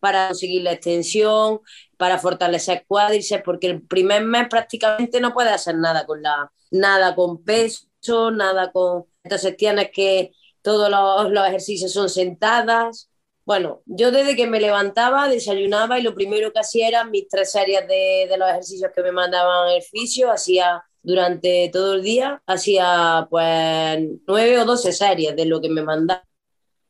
para 0.00 0.28
conseguir 0.28 0.62
la 0.62 0.72
extensión, 0.72 1.60
para 1.96 2.18
fortalecer 2.18 2.84
cuádriceps, 2.86 3.44
porque 3.44 3.68
el 3.68 3.82
primer 3.82 4.24
mes 4.24 4.48
prácticamente 4.48 5.20
no 5.20 5.34
puedes 5.34 5.52
hacer 5.52 5.76
nada 5.76 6.06
con 6.06 6.22
la, 6.22 6.52
nada 6.70 7.14
con 7.14 7.42
peso, 7.44 7.86
nada 8.32 8.70
con. 8.72 9.06
Entonces 9.22 9.56
tienes 9.56 9.90
que 9.92 10.32
todos 10.62 10.90
los, 10.90 11.46
ejercicios 11.46 11.92
son 11.92 12.08
sentadas. 12.08 13.10
Bueno, 13.44 13.82
yo 13.86 14.10
desde 14.10 14.36
que 14.36 14.46
me 14.46 14.60
levantaba, 14.60 15.28
desayunaba 15.28 15.98
y 15.98 16.02
lo 16.02 16.14
primero 16.14 16.52
que 16.52 16.60
hacía 16.60 16.88
eran 16.88 17.10
mis 17.10 17.28
tres 17.28 17.50
series 17.50 17.88
de, 17.88 18.26
de 18.28 18.36
los 18.36 18.48
ejercicios 18.50 18.92
que 18.94 19.02
me 19.02 19.12
mandaban 19.12 19.70
el 19.70 19.82
fisio, 19.82 20.30
hacía 20.30 20.84
durante 21.02 21.70
todo 21.72 21.94
el 21.94 22.02
día, 22.02 22.42
hacía 22.46 23.26
pues 23.30 23.98
nueve 24.26 24.58
o 24.58 24.64
doce 24.66 24.92
series 24.92 25.34
de 25.36 25.46
lo 25.46 25.60
que 25.60 25.70
me 25.70 25.82
mandaban. 25.82 26.22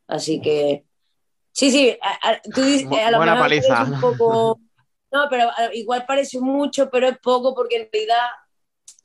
Así 0.08 0.40
que, 0.40 0.86
sí, 1.58 1.70
sí, 1.70 1.96
a, 2.00 2.30
a- 2.30 2.40
tú 2.54 2.62
dices, 2.62 2.86
Bu- 2.88 2.98
a 3.06 3.10
lo 3.10 3.16
buena 3.18 3.32
mejor 3.34 3.48
paliza. 3.48 3.84
un 3.84 4.00
poco, 4.00 4.60
no, 5.10 5.26
pero 5.30 5.48
igual 5.72 6.04
parece 6.06 6.38
mucho, 6.40 6.88
pero 6.90 7.08
es 7.08 7.18
poco 7.18 7.54
porque 7.54 7.76
en 7.76 7.88
realidad 7.92 8.26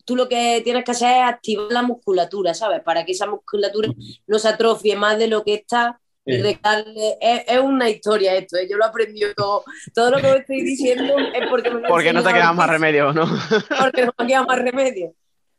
tú 0.06 0.16
lo 0.16 0.28
que 0.28 0.62
tienes 0.64 0.84
que 0.84 0.92
hacer 0.92 1.10
es 1.18 1.24
activar 1.24 1.68
la 1.72 1.82
musculatura, 1.82 2.54
¿sabes? 2.54 2.82
Para 2.82 3.06
que 3.06 3.14
esa 3.14 3.26
musculatura 3.26 3.90
no 4.28 4.38
se 4.40 4.50
atrofie 4.50 4.96
más 4.96 5.18
de 5.18 5.28
lo 5.28 5.44
que 5.44 5.54
está 5.56 6.00
y 6.26 6.36
Sí. 6.36 6.42
recargue. 6.42 7.18
Es, 7.22 7.44
es 7.48 7.60
una 7.60 7.90
historia 7.90 8.36
esto, 8.36 8.58
¿eh? 8.58 8.68
yo 8.70 8.78
lo 8.78 8.86
aprendí 8.86 9.22
todo. 9.36 9.64
Todo 9.94 10.12
lo 10.12 10.22
que 10.22 10.28
os 10.32 10.40
estoy 10.42 10.62
diciendo 10.62 11.18
es 11.18 11.48
porque 11.50 11.70
me 11.72 11.82
lo 11.82 11.88
Porque 11.88 12.12
no 12.14 12.22
te 12.24 12.34
queda 12.34 12.52
más 12.54 12.70
remedio, 12.70 13.12
¿no? 13.14 13.26
Porque 13.80 14.06
no 14.06 14.14
me 14.18 14.28
queda 14.28 14.44
más 14.44 14.60
remedio. 14.70 15.14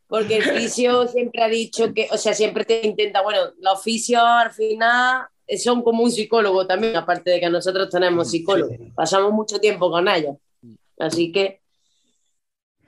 Porque 0.07 0.37
el 0.37 0.43
fisio 0.45 1.07
siempre 1.09 1.43
ha 1.43 1.49
dicho 1.49 1.93
que, 1.95 2.09
o 2.11 2.19
sea, 2.19 2.35
siempre 2.35 2.65
te 2.67 2.87
intenta, 2.87 3.23
bueno, 3.23 3.41
los 3.61 3.83
fisios 3.83 4.23
al 4.23 4.53
final 4.53 5.27
son 5.59 5.83
como 5.83 6.03
un 6.03 6.11
psicólogo 6.11 6.67
también, 6.67 6.97
aparte 6.97 7.31
de 7.31 7.41
que 7.41 7.51
nosotros 7.51 7.89
tenemos 7.91 8.31
psicólogos. 8.31 8.77
Pasamos 8.95 9.33
mucho 9.33 9.59
tiempo 9.59 9.91
con 9.91 10.09
ellos. 10.09 10.37
Así 10.99 11.33
que, 11.33 11.61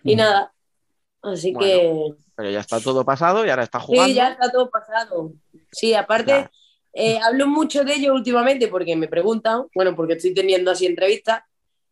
y 0.03 0.17
nada. 0.17 0.53
Así 1.23 1.53
que. 1.55 2.15
Pero 2.37 2.51
ya 2.51 2.61
está 2.61 2.81
todo 2.81 3.05
pasado 3.05 3.45
y 3.45 3.51
ahora 3.51 3.65
está 3.65 3.81
jugando. 3.81 4.09
Sí, 4.09 4.15
ya 4.15 4.31
está 4.31 4.51
todo 4.51 4.71
pasado. 4.71 5.33
Sí, 5.73 5.95
aparte, 5.95 6.49
eh, 6.93 7.19
hablo 7.23 7.47
mucho 7.47 7.85
de 7.85 7.95
ello 7.95 8.15
últimamente 8.15 8.69
porque 8.69 8.95
me 8.97 9.09
preguntan, 9.09 9.67
bueno, 9.75 9.97
porque 9.97 10.15
estoy 10.15 10.35
teniendo 10.35 10.71
así 10.71 10.87
entrevistas, 10.87 11.43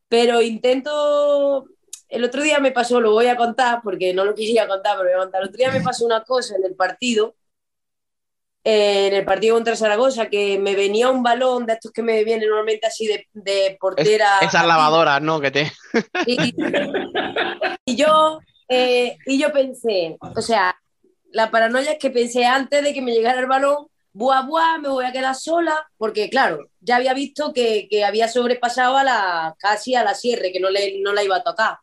pero 0.08 0.40
intento. 0.40 1.66
El 2.08 2.22
otro 2.22 2.42
día 2.42 2.60
me 2.60 2.70
pasó, 2.70 3.00
lo 3.00 3.12
voy 3.12 3.26
a 3.26 3.36
contar 3.36 3.80
porque 3.82 4.14
no 4.14 4.24
lo 4.24 4.34
quisiera 4.34 4.68
contar, 4.68 4.96
pero 4.98 5.10
voy 5.10 5.18
a 5.18 5.22
contar. 5.24 5.42
El 5.42 5.48
otro 5.48 5.58
día 5.58 5.72
me 5.72 5.80
pasó 5.80 6.04
una 6.04 6.22
cosa 6.22 6.54
en 6.56 6.64
el 6.64 6.74
partido, 6.74 7.34
eh, 8.64 9.08
en 9.08 9.14
el 9.14 9.24
partido 9.26 9.54
contra 9.56 9.76
Zaragoza, 9.76 10.28
que 10.30 10.58
me 10.58 10.74
venía 10.74 11.10
un 11.10 11.22
balón 11.22 11.66
de 11.66 11.74
estos 11.74 11.92
que 11.92 12.02
me 12.02 12.24
vienen 12.24 12.48
normalmente 12.48 12.86
así 12.86 13.06
de, 13.06 13.28
de 13.34 13.66
Es- 13.66 13.76
portera. 13.78 14.38
esas 14.40 14.66
lavadoras, 14.66 15.20
¿no? 15.20 15.40
Que 15.40 15.50
te. 15.50 15.72
Y, 16.26 16.54
y 17.84 17.96
yo, 17.96 18.40
eh, 18.68 19.16
y 19.26 19.38
yo 19.38 19.52
pensé, 19.52 20.16
o 20.20 20.40
sea, 20.40 20.74
la 21.30 21.50
paranoia 21.50 21.92
es 21.92 21.98
que 21.98 22.10
pensé 22.10 22.44
antes 22.46 22.82
de 22.82 22.94
que 22.94 23.02
me 23.02 23.12
llegara 23.12 23.40
el 23.40 23.46
balón, 23.46 23.86
buah, 24.12 24.42
buah, 24.46 24.78
me 24.78 24.88
voy 24.88 25.04
a 25.04 25.12
quedar 25.12 25.34
sola, 25.34 25.86
porque 25.98 26.30
claro, 26.30 26.68
ya 26.80 26.96
había 26.96 27.12
visto 27.14 27.52
que, 27.52 27.86
que 27.90 28.04
había 28.04 28.28
sobrepasado 28.28 28.96
a 28.96 29.04
la, 29.04 29.54
casi 29.58 29.94
a 29.94 30.04
la 30.04 30.14
cierre, 30.14 30.52
que 30.52 30.60
no, 30.60 30.70
le, 30.70 31.00
no 31.02 31.12
la 31.12 31.22
iba 31.22 31.36
a 31.36 31.42
tocar. 31.42 31.78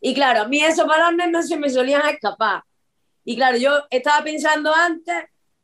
Y 0.00 0.14
claro, 0.14 0.42
a 0.42 0.48
mí 0.48 0.60
esos 0.64 0.86
balones 0.86 1.30
no 1.30 1.42
se 1.42 1.56
me 1.58 1.68
solían 1.70 2.06
escapar. 2.08 2.62
Y 3.24 3.36
claro, 3.36 3.58
yo 3.58 3.82
estaba 3.90 4.24
pensando 4.24 4.72
antes 4.74 5.16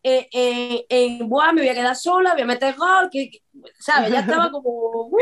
eh, 0.04 0.28
en, 0.32 0.80
en, 0.88 1.28
buah, 1.28 1.52
me 1.52 1.62
voy 1.62 1.70
a 1.70 1.74
quedar 1.74 1.96
sola, 1.96 2.32
voy 2.34 2.42
a 2.42 2.46
meter 2.46 2.74
gol, 2.76 3.08
que, 3.10 3.30
que- 3.30 3.40
¿sabes? 3.78 4.12
Ya 4.12 4.20
estaba 4.20 4.50
como, 4.50 4.68
¡uh! 4.70 5.16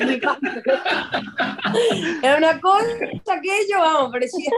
Era 2.22 2.36
una 2.38 2.60
cosa 2.60 2.86
que 3.42 3.50
yo, 3.70 3.78
vamos, 3.78 4.10
parecía. 4.12 4.50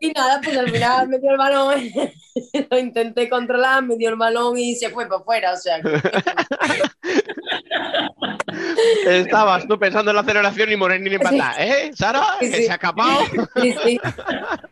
Y 0.00 0.12
nada, 0.12 0.40
pues 0.42 0.56
al 0.56 0.70
final 0.70 1.08
me 1.08 1.18
dio 1.18 1.32
el 1.32 1.36
balón, 1.38 1.82
lo 2.70 2.78
intenté 2.78 3.28
controlar, 3.28 3.82
me 3.82 3.96
dio 3.96 4.10
el 4.10 4.16
balón 4.16 4.56
y 4.56 4.76
se 4.76 4.90
fue 4.90 5.08
para 5.08 5.20
afuera, 5.20 5.52
o 5.52 5.56
sea. 5.56 5.80
Estabas 9.06 9.66
tú 9.66 9.78
pensando 9.78 10.10
en 10.10 10.16
la 10.16 10.22
aceleración 10.22 10.70
y 10.72 10.76
Morenín 10.76 11.14
en 11.14 11.20
pata. 11.20 11.54
¿Eh, 11.58 11.90
Sara? 11.94 12.22
Sí, 12.40 12.50
Que 12.50 12.56
sí. 12.56 12.62
se 12.64 12.70
ha 12.70 12.74
escapado. 12.74 13.20
Sí, 13.60 13.74
sí. 13.84 14.00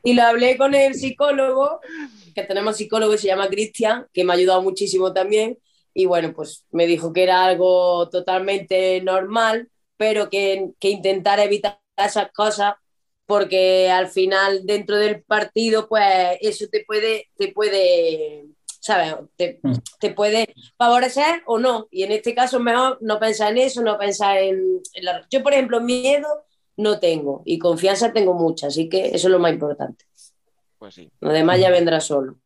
Y 0.04 0.14
lo 0.14 0.22
hablé 0.22 0.56
con 0.56 0.74
el 0.74 0.94
psicólogo, 0.94 1.80
que 2.36 2.44
tenemos 2.44 2.76
psicólogo 2.76 3.12
que 3.12 3.18
se 3.18 3.28
llama 3.28 3.48
Cristian, 3.48 4.06
que 4.12 4.22
me 4.22 4.32
ha 4.32 4.36
ayudado 4.36 4.60
muchísimo 4.60 5.14
también. 5.14 5.58
Y 5.94 6.04
bueno, 6.04 6.34
pues 6.34 6.66
me 6.70 6.86
dijo 6.86 7.10
que 7.14 7.22
era 7.22 7.46
algo 7.46 8.10
totalmente 8.10 9.00
normal, 9.00 9.70
pero 9.96 10.28
que, 10.28 10.72
que 10.78 10.90
intentara 10.90 11.44
evitar 11.44 11.80
esas 11.96 12.30
cosas, 12.32 12.74
porque 13.24 13.90
al 13.90 14.08
final 14.08 14.66
dentro 14.66 14.96
del 14.98 15.22
partido, 15.22 15.88
pues 15.88 16.04
eso 16.42 16.66
te 16.70 16.84
puede, 16.84 17.30
te 17.38 17.48
puede, 17.52 18.44
¿sabes? 18.80 19.14
Te, 19.36 19.58
te 19.98 20.10
puede 20.10 20.54
favorecer 20.76 21.42
o 21.46 21.58
no. 21.58 21.88
Y 21.90 22.02
en 22.02 22.12
este 22.12 22.34
caso, 22.34 22.60
mejor 22.60 22.98
no 23.00 23.18
pensar 23.18 23.52
en 23.52 23.58
eso, 23.58 23.80
no 23.80 23.96
pensar 23.96 24.36
en, 24.36 24.82
en 24.92 25.04
la... 25.06 25.26
Yo, 25.30 25.42
por 25.42 25.54
ejemplo, 25.54 25.80
miedo 25.80 26.28
no 26.76 27.00
tengo 27.00 27.40
y 27.46 27.58
confianza 27.58 28.12
tengo 28.12 28.34
mucha, 28.34 28.66
así 28.66 28.90
que 28.90 29.06
eso 29.06 29.28
es 29.28 29.32
lo 29.32 29.38
más 29.38 29.54
importante. 29.54 30.04
Pues 30.78 30.94
sí. 30.94 31.10
Lo 31.20 31.32
demás 31.32 31.58
ya 31.60 31.70
vendrá 31.70 32.00
solo. 32.00 32.36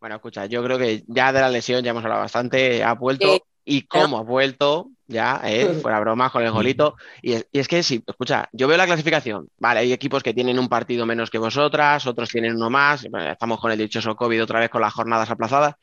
Bueno, 0.00 0.16
escucha, 0.16 0.46
yo 0.46 0.62
creo 0.64 0.78
que 0.78 1.04
ya 1.06 1.32
de 1.32 1.40
la 1.40 1.48
lesión 1.50 1.82
ya 1.84 1.90
hemos 1.90 2.02
hablado 2.04 2.22
bastante. 2.22 2.82
Ha 2.82 2.94
vuelto 2.94 3.34
Sí. 3.34 3.42
y 3.64 3.82
cómo 3.82 4.18
ha 4.18 4.22
vuelto, 4.22 4.90
ya, 5.06 5.40
¿eh? 5.44 5.66
fuera 5.82 6.00
bromas 6.00 6.32
con 6.32 6.42
el 6.42 6.50
golito. 6.50 6.96
Y 7.22 7.34
es, 7.34 7.46
y 7.52 7.60
es 7.60 7.68
que 7.68 7.82
sí, 7.84 8.02
escucha, 8.04 8.48
yo 8.52 8.66
veo 8.66 8.76
la 8.76 8.86
clasificación. 8.86 9.48
Vale, 9.58 9.80
hay 9.80 9.92
equipos 9.92 10.22
que 10.22 10.34
tienen 10.34 10.58
un 10.58 10.68
partido 10.68 11.06
menos 11.06 11.30
que 11.30 11.38
vosotras, 11.38 12.04
otros 12.06 12.28
tienen 12.30 12.56
uno 12.56 12.68
más. 12.70 13.06
Bueno, 13.08 13.30
estamos 13.30 13.60
con 13.60 13.70
el 13.70 13.78
dichoso 13.78 14.16
COVID 14.16 14.42
otra 14.42 14.58
vez 14.60 14.70
con 14.70 14.80
las 14.82 14.92
jornadas 14.92 15.30
aplazadas, 15.30 15.74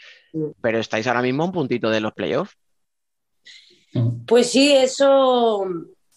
pero 0.62 0.80
estáis 0.80 1.08
ahora 1.08 1.22
mismo 1.22 1.44
a 1.44 1.46
un 1.46 1.52
puntito 1.54 1.90
de 1.90 2.02
los 2.02 2.12
playoffs. 2.14 2.58
Pues 4.28 4.52
sí, 4.52 4.72
eso, 4.76 5.66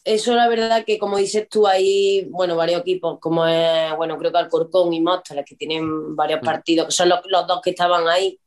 eso 0.04 0.34
la 0.34 0.48
verdad 0.48 0.84
que 0.84 0.98
como 0.98 1.16
dices 1.18 1.48
tú, 1.48 1.66
hay, 1.66 2.26
bueno, 2.30 2.56
varios 2.56 2.80
equipos, 2.80 3.18
como 3.20 3.46
es, 3.46 3.94
bueno, 3.96 4.18
creo 4.18 4.32
que 4.32 4.38
Alcorcón 4.38 4.92
y 4.92 5.00
Móstoles, 5.00 5.44
que 5.46 5.56
tienen 5.56 6.16
varios 6.16 6.40
partidos, 6.40 6.86
que 6.86 6.92
son 6.92 7.08
los, 7.08 7.20
los 7.26 7.46
dos 7.46 7.60
que 7.62 7.70
estaban 7.70 8.08
ahí. 8.08 8.38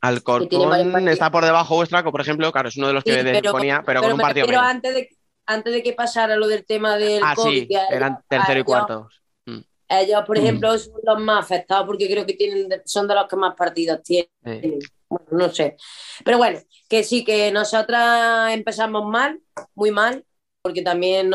Alcorcón 0.00 1.08
está 1.08 1.30
por 1.30 1.44
debajo 1.44 1.76
vuestra, 1.76 2.02
como 2.02 2.12
por 2.12 2.20
ejemplo, 2.20 2.50
claro, 2.52 2.68
es 2.68 2.76
uno 2.76 2.88
de 2.88 2.92
los 2.92 3.04
que 3.04 3.12
Sí, 3.14 3.20
pero, 3.22 3.52
ponía, 3.52 3.82
pero, 3.84 4.02
con 4.02 4.12
un 4.12 4.18
partido 4.18 4.46
menos. 4.46 4.62
antes 4.62 4.94
de, 4.94 5.08
antes 5.46 5.72
de 5.72 5.82
que 5.82 5.92
pasara 5.94 6.36
lo 6.36 6.46
del 6.46 6.64
tema 6.66 6.96
del 6.96 7.22
Ah, 7.24 7.34
COVID, 7.34 7.66
sí, 7.68 7.74
eran 7.90 8.12
ellos- 8.12 8.24
tercero 8.28 8.60
y 8.60 8.64
cuartos. 8.64 9.22
Mm, 9.46 9.58
Ellos, 9.88 10.22
por 10.26 10.36
Mm. 10.36 10.40
ejemplo, 10.42 10.78
son 10.78 10.92
los 11.04 11.20
más 11.20 11.44
afectados 11.44 11.86
porque 11.86 12.08
creo 12.10 12.26
que 12.26 12.34
tienen, 12.34 12.82
son 12.84 13.06
de 13.08 13.14
los 13.14 13.26
que 13.28 13.36
más 13.36 13.54
partidos 13.54 14.02
tienen. 14.02 14.28
sí. 14.44 14.78
Bueno, 15.08 15.26
no 15.30 15.48
sé. 15.54 15.76
Pero 16.24 16.36
bueno, 16.38 16.58
que 16.88 17.04
sí, 17.04 17.24
que 17.24 17.52
nosotras 17.52 18.52
empezamos 18.52 19.04
mal, 19.06 19.38
muy 19.76 19.92
mal, 19.92 20.24
porque 20.66 20.82
también 20.82 21.30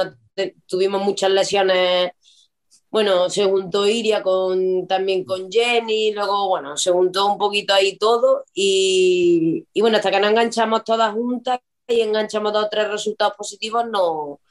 tuvimos 0.67 1.01
muchas 1.01 1.31
lesiones. 1.31 2.11
Bueno, 2.89 3.29
se 3.29 3.45
juntó 3.45 3.87
Iria 3.87 4.21
con, 4.21 4.85
también 4.87 5.23
con 5.23 5.49
Jenny, 5.49 6.11
luego, 6.13 6.49
bueno, 6.49 6.75
se 6.75 6.91
juntó 6.91 7.27
un 7.27 7.37
poquito 7.37 7.73
ahí 7.73 7.97
todo 7.97 8.43
y, 8.53 9.65
y 9.71 9.79
bueno, 9.79 9.95
hasta 9.95 10.11
que 10.11 10.19
no 10.19 10.27
enganchamos 10.27 10.83
todas 10.83 11.13
juntas 11.13 11.59
y 11.87 12.01
enganchamos 12.01 12.51
dos 12.51 12.65
o 12.65 12.69
tres 12.69 12.89
resultados 12.89 13.35
positivos, 13.37 13.85
no, 13.89 14.41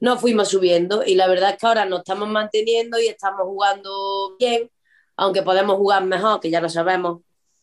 no 0.00 0.18
fuimos 0.18 0.48
subiendo 0.48 1.02
y 1.06 1.14
la 1.14 1.26
verdad 1.26 1.52
es 1.52 1.56
que 1.56 1.66
ahora 1.66 1.86
nos 1.86 2.00
estamos 2.00 2.28
manteniendo 2.28 3.00
y 3.00 3.06
estamos 3.06 3.46
jugando 3.46 4.36
bien, 4.38 4.70
aunque 5.16 5.40
podemos 5.42 5.76
jugar 5.78 6.04
mejor, 6.04 6.40
que 6.40 6.50
ya 6.50 6.60
lo 6.60 6.68
sabemos. 6.68 7.22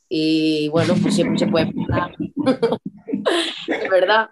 Y 0.09 0.69
bueno, 0.69 0.95
pues 0.99 1.13
siempre 1.13 1.37
se 1.37 1.45
puede 1.45 1.71
mejorar. 1.71 2.15
es 3.67 3.89
verdad, 3.91 4.31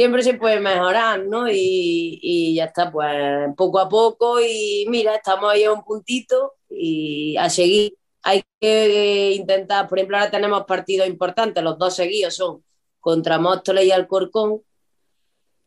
siempre 0.00 0.22
se 0.22 0.32
puede 0.32 0.60
mejorar, 0.60 1.26
¿no? 1.26 1.46
Y, 1.46 2.18
y 2.22 2.54
ya 2.54 2.64
está, 2.64 2.90
pues 2.90 3.54
poco 3.54 3.78
a 3.80 3.86
poco 3.86 4.40
y 4.40 4.86
mira, 4.88 5.14
estamos 5.14 5.52
ahí 5.52 5.64
a 5.64 5.72
un 5.74 5.84
puntito 5.84 6.54
y 6.70 7.36
a 7.36 7.50
seguir. 7.50 7.92
Hay 8.22 8.42
que 8.58 9.32
intentar, 9.32 9.86
por 9.86 9.98
ejemplo, 9.98 10.16
ahora 10.16 10.30
tenemos 10.30 10.64
partidos 10.64 11.06
importantes, 11.06 11.62
los 11.62 11.76
dos 11.76 11.94
seguidos 11.94 12.34
son 12.34 12.64
contra 12.98 13.38
Móstoles 13.38 13.84
y 13.84 13.90
Alcorcón, 13.90 14.62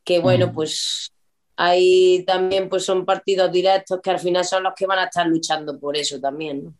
que 0.04 0.18
bueno, 0.18 0.48
Mm. 0.48 0.54
pues 0.56 1.12
ahí 1.56 2.24
también 2.26 2.70
pues 2.70 2.84
son 2.86 3.06
partidos 3.06 3.52
directos 3.52 4.00
que 4.02 4.10
al 4.10 4.20
final 4.20 4.44
son 4.46 4.64
los 4.64 4.74
que 4.76 4.88
van 4.88 4.98
a 4.98 5.04
estar 5.04 5.28
luchando 5.28 5.80
por 5.80 5.96
eso 5.96 6.20
también, 6.20 6.64
¿no? 6.64 6.74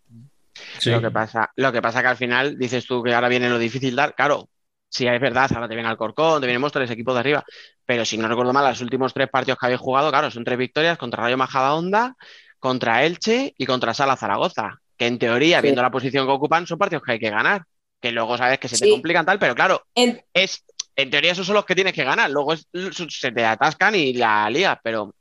Sí. 0.80 0.90
Lo 0.90 1.02
que 1.02 1.12
pasa, 1.12 1.52
lo 1.56 1.72
que 1.72 1.84
pasa 1.84 2.02
que 2.02 2.08
al 2.08 2.18
final 2.18 2.58
dices 2.58 2.88
tú 2.88 3.04
que 3.04 3.14
ahora 3.14 3.28
viene 3.30 3.48
lo 3.48 3.60
difícil 3.60 3.96
dar, 3.96 4.16
claro, 4.16 4.50
sí 4.94 5.08
es 5.08 5.20
verdad, 5.20 5.50
ahora 5.54 5.68
te 5.68 5.74
viene 5.76 5.90
Alcorcón, 5.90 6.40
te 6.40 6.46
vienen 6.46 6.62
Móstoles, 6.62 6.90
equipos 6.92 7.16
de 7.16 7.20
arriba, 7.22 7.44
pero 7.86 8.06
si 8.06 8.18
no 8.18 8.28
recuerdo 8.28 8.54
mal, 8.54 8.66
los 8.70 8.82
últimos 8.82 9.14
tres 9.14 9.28
partidos 9.30 9.58
que 9.60 9.66
habéis 9.66 9.82
jugado, 9.82 10.10
claro, 10.12 10.30
son 10.30 10.44
tres 10.44 10.58
victorias 10.58 10.98
contra 10.98 11.24
Rayo 11.24 11.38
Majadahonda, 11.38 12.16
contra 12.60 13.04
Elche 13.04 13.54
y 13.58 13.66
contra 13.66 13.94
Sala 13.94 14.16
Zaragoza, 14.16 14.76
que 14.96 15.08
en 15.08 15.18
teoría, 15.18 15.58
Sí. 15.58 15.64
viendo 15.64 15.82
la 15.82 15.90
posición 15.92 16.26
que 16.28 16.32
ocupan, 16.32 16.68
son 16.68 16.78
partidos 16.78 17.04
que 17.04 17.14
hay 17.14 17.20
que 17.20 17.30
ganar, 17.32 17.64
que 18.00 18.12
luego 18.12 18.38
sabes 18.38 18.60
que 18.60 18.68
se 18.68 18.78
te 18.78 18.90
complican 18.90 19.26
tal, 19.26 19.40
pero 19.40 19.56
claro, 19.56 19.82
En- 19.96 20.22
es, 20.34 20.64
en 20.96 21.10
teoría 21.10 21.32
esos 21.32 21.48
son 21.48 21.56
los 21.56 21.66
que 21.66 21.74
tienes 21.76 21.94
que 21.94 22.04
ganar, 22.04 22.30
luego 22.30 22.54
es- 22.54 22.68
se 23.10 23.32
te 23.32 23.46
atascan 23.46 23.96
y 23.96 24.14
la 24.14 24.48
ligas, 24.50 24.78
pero 24.84 25.16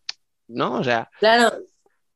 no, 0.48 0.74
o 0.74 0.84
sea, 0.84 1.08
Claro, 1.18 1.50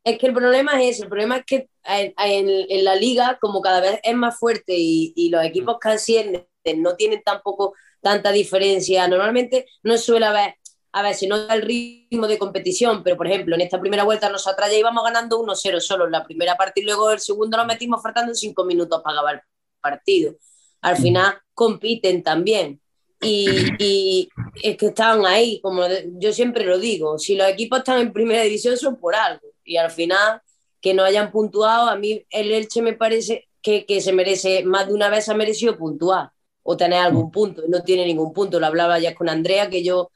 es 0.07 0.19
que 0.19 0.27
el 0.29 0.35
problema 0.35 0.83
es 0.83 0.91
ese, 0.97 1.03
el 1.05 1.09
problema 1.11 1.39
es 1.39 1.45
que 1.47 1.69
en, 1.85 2.15
en- 2.19 2.67
en 2.71 2.85
la 2.85 2.95
liga, 2.97 3.39
como 3.41 3.61
cada 3.61 3.81
vez 3.81 4.01
es 4.03 4.15
más 4.17 4.39
fuerte 4.39 4.75
y, 4.77 5.13
y 5.17 5.31
los 5.31 5.45
equipos 5.45 5.79
que 5.81 5.89
ascienden 5.91 6.47
no 6.79 6.97
tienen 6.97 7.23
tampoco 7.25 7.75
tanta 8.01 8.33
diferencia, 8.33 9.09
normalmente 9.09 9.67
no 9.83 9.99
suele 9.99 10.27
haber, 10.27 10.55
a 10.93 11.03
ver, 11.03 11.15
se 11.15 11.27
nota 11.27 11.55
el 11.55 11.63
ritmo 11.63 12.27
de 12.29 12.39
competición, 12.39 13.03
pero 13.03 13.17
por 13.17 13.27
ejemplo, 13.27 13.55
en 13.57 13.63
esta 13.63 13.81
primera 13.81 14.05
vuelta 14.05 14.31
nosotras 14.31 14.71
ya 14.71 14.79
íbamos 14.79 15.05
ganando 15.05 15.39
1-0 15.41 15.81
solo 15.81 16.07
en 16.07 16.13
la 16.13 16.25
primera 16.25 16.57
parte 16.57 16.81
y 16.81 16.85
luego 16.85 17.11
el 17.11 17.21
segundo 17.21 17.57
nos 17.59 17.67
metimos 17.67 18.03
faltando 18.03 18.35
5 18.35 18.65
minutos 18.65 19.03
para 19.03 19.17
acabar 19.17 19.35
el 19.37 19.41
partido. 19.81 20.37
Al 20.83 20.97
final 20.97 21.35
compiten 21.55 22.23
también. 22.23 22.81
Y, 23.21 23.75
y 23.79 24.35
es 24.55 24.77
que 24.77 24.87
están 24.87 25.27
ahí, 25.27 25.61
como 25.61 25.83
yo 26.21 26.33
siempre 26.33 26.65
lo 26.65 26.79
digo, 26.79 27.19
si 27.19 27.35
los 27.37 27.49
equipos 27.49 27.79
están 27.81 28.01
en 28.01 28.13
primera 28.13 28.43
división 28.43 28.77
son 28.77 28.97
por 28.99 29.15
algo. 29.17 29.49
Y 29.67 29.77
al 29.77 29.91
final, 29.91 30.41
que 30.81 30.95
no 30.95 31.03
hayan 31.03 31.31
puntuado, 31.31 31.89
a 31.89 31.97
mí 31.97 32.25
el 32.31 32.53
Elche 32.53 32.81
me 32.81 32.95
parece 32.95 33.49
que, 33.61 33.85
que 33.85 34.01
se 34.01 34.13
merece, 34.13 34.65
más 34.65 34.87
de 34.87 34.95
una 34.95 35.11
vez 35.11 35.29
ha 35.29 35.35
merecido 35.35 35.77
puntuar 35.77 36.31
o 36.63 36.77
tener 36.77 37.01
algún 37.01 37.31
punto. 37.31 37.63
Y 37.67 37.69
no 37.69 37.83
tiene 37.83 38.07
ningún 38.07 38.33
punto. 38.33 38.59
Lo 38.59 38.67
hablaba 38.67 38.99
ya 38.99 39.15
con 39.15 39.29
Andrea, 39.29 39.69
que 39.69 39.83
yo, 39.83 40.11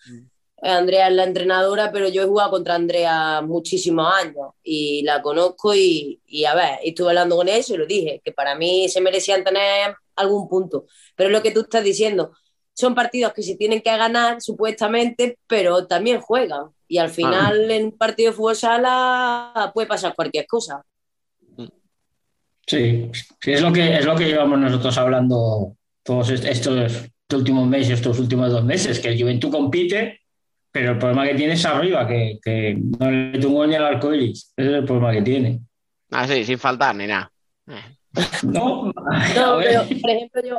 eh, 0.62 0.68
Andrea 0.68 1.08
es 1.08 1.14
la 1.14 1.24
entrenadora, 1.24 1.90
pero 1.92 2.08
yo 2.08 2.22
he 2.22 2.26
jugado 2.26 2.50
contra 2.50 2.74
Andrea 2.76 3.42
muchísimos 3.42 4.12
años 4.12 4.52
y 4.62 5.02
la 5.02 5.22
conozco 5.22 5.74
y, 5.74 6.20
y 6.26 6.44
a 6.44 6.54
ver, 6.54 6.78
estuve 6.84 7.08
hablando 7.08 7.36
con 7.36 7.48
ella 7.48 7.74
y 7.74 7.76
lo 7.76 7.86
dije, 7.86 8.20
que 8.24 8.32
para 8.32 8.54
mí 8.54 8.88
se 8.88 9.00
merecían 9.00 9.44
tener 9.44 9.94
algún 10.16 10.48
punto. 10.48 10.86
Pero 11.16 11.28
es 11.28 11.32
lo 11.32 11.42
que 11.42 11.50
tú 11.50 11.60
estás 11.60 11.84
diciendo, 11.84 12.32
son 12.74 12.94
partidos 12.94 13.32
que 13.32 13.42
se 13.42 13.56
tienen 13.56 13.82
que 13.82 13.96
ganar 13.96 14.40
supuestamente, 14.40 15.38
pero 15.46 15.86
también 15.86 16.20
juegan. 16.20 16.70
Y 16.92 16.98
al 16.98 17.08
final 17.08 17.70
en 17.70 17.84
un 17.86 17.92
partido 17.96 18.32
de 18.32 18.36
fútbol 18.36 18.56
sala 18.56 19.70
puede 19.72 19.86
pasar 19.86 20.12
cualquier 20.12 20.44
cosa. 20.48 20.82
Sí, 22.66 23.10
sí, 23.40 23.52
es 23.52 23.62
lo 23.62 23.72
que 23.72 23.96
es 23.96 24.04
lo 24.04 24.16
que 24.16 24.26
llevamos 24.26 24.58
nosotros 24.58 24.96
hablando 24.98 25.76
todos 26.02 26.30
est- 26.30 26.44
estos, 26.44 26.76
estos 26.92 27.38
últimos 27.38 27.66
meses, 27.68 27.90
estos 27.94 28.18
últimos 28.18 28.50
dos 28.50 28.64
meses, 28.64 28.98
que 29.00 29.08
el 29.08 29.20
Juventud 29.20 29.50
compite, 29.52 30.20
pero 30.72 30.92
el 30.92 30.98
problema 30.98 31.26
que 31.26 31.34
tiene 31.34 31.52
es 31.54 31.64
arriba, 31.64 32.06
que, 32.08 32.38
que 32.42 32.76
no 32.98 33.10
le 33.10 33.38
tuvo 33.38 33.66
ni 33.66 33.74
al 33.76 33.84
arco 33.86 34.12
iris. 34.12 34.52
Ese 34.56 34.68
es 34.70 34.74
el 34.78 34.84
problema 34.84 35.12
que 35.12 35.22
tiene. 35.22 35.60
así, 36.10 36.44
sin 36.44 36.58
faltar 36.58 36.94
ni 36.96 37.06
nada. 37.06 37.30
No, 38.42 38.92
No, 38.92 38.92
pero 39.62 39.82
por 40.00 40.10
ejemplo 40.10 40.42
yo. 40.44 40.58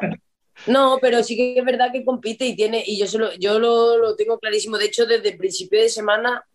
No, 0.65 0.99
pero 1.01 1.23
sí 1.23 1.35
que 1.35 1.57
es 1.57 1.65
verdad 1.65 1.91
que 1.91 2.05
compite 2.05 2.45
y 2.45 2.55
tiene, 2.55 2.83
y 2.85 2.97
yo, 2.99 3.07
se 3.07 3.17
lo, 3.17 3.33
yo 3.35 3.59
lo, 3.59 3.97
lo 3.97 4.15
tengo 4.15 4.39
clarísimo. 4.39 4.77
De 4.77 4.85
hecho, 4.85 5.05
desde 5.05 5.29
el 5.29 5.37
principio 5.37 5.81
de 5.81 5.89
semana, 5.89 6.45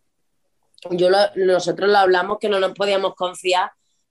yo 0.91 1.11
lo- 1.11 1.19
nosotros 1.37 1.91
lo 1.91 1.99
hablamos 1.99 2.39
que 2.41 2.49
no 2.49 2.61
nos 2.61 2.73
podíamos 2.73 3.15
confiar, 3.15 3.70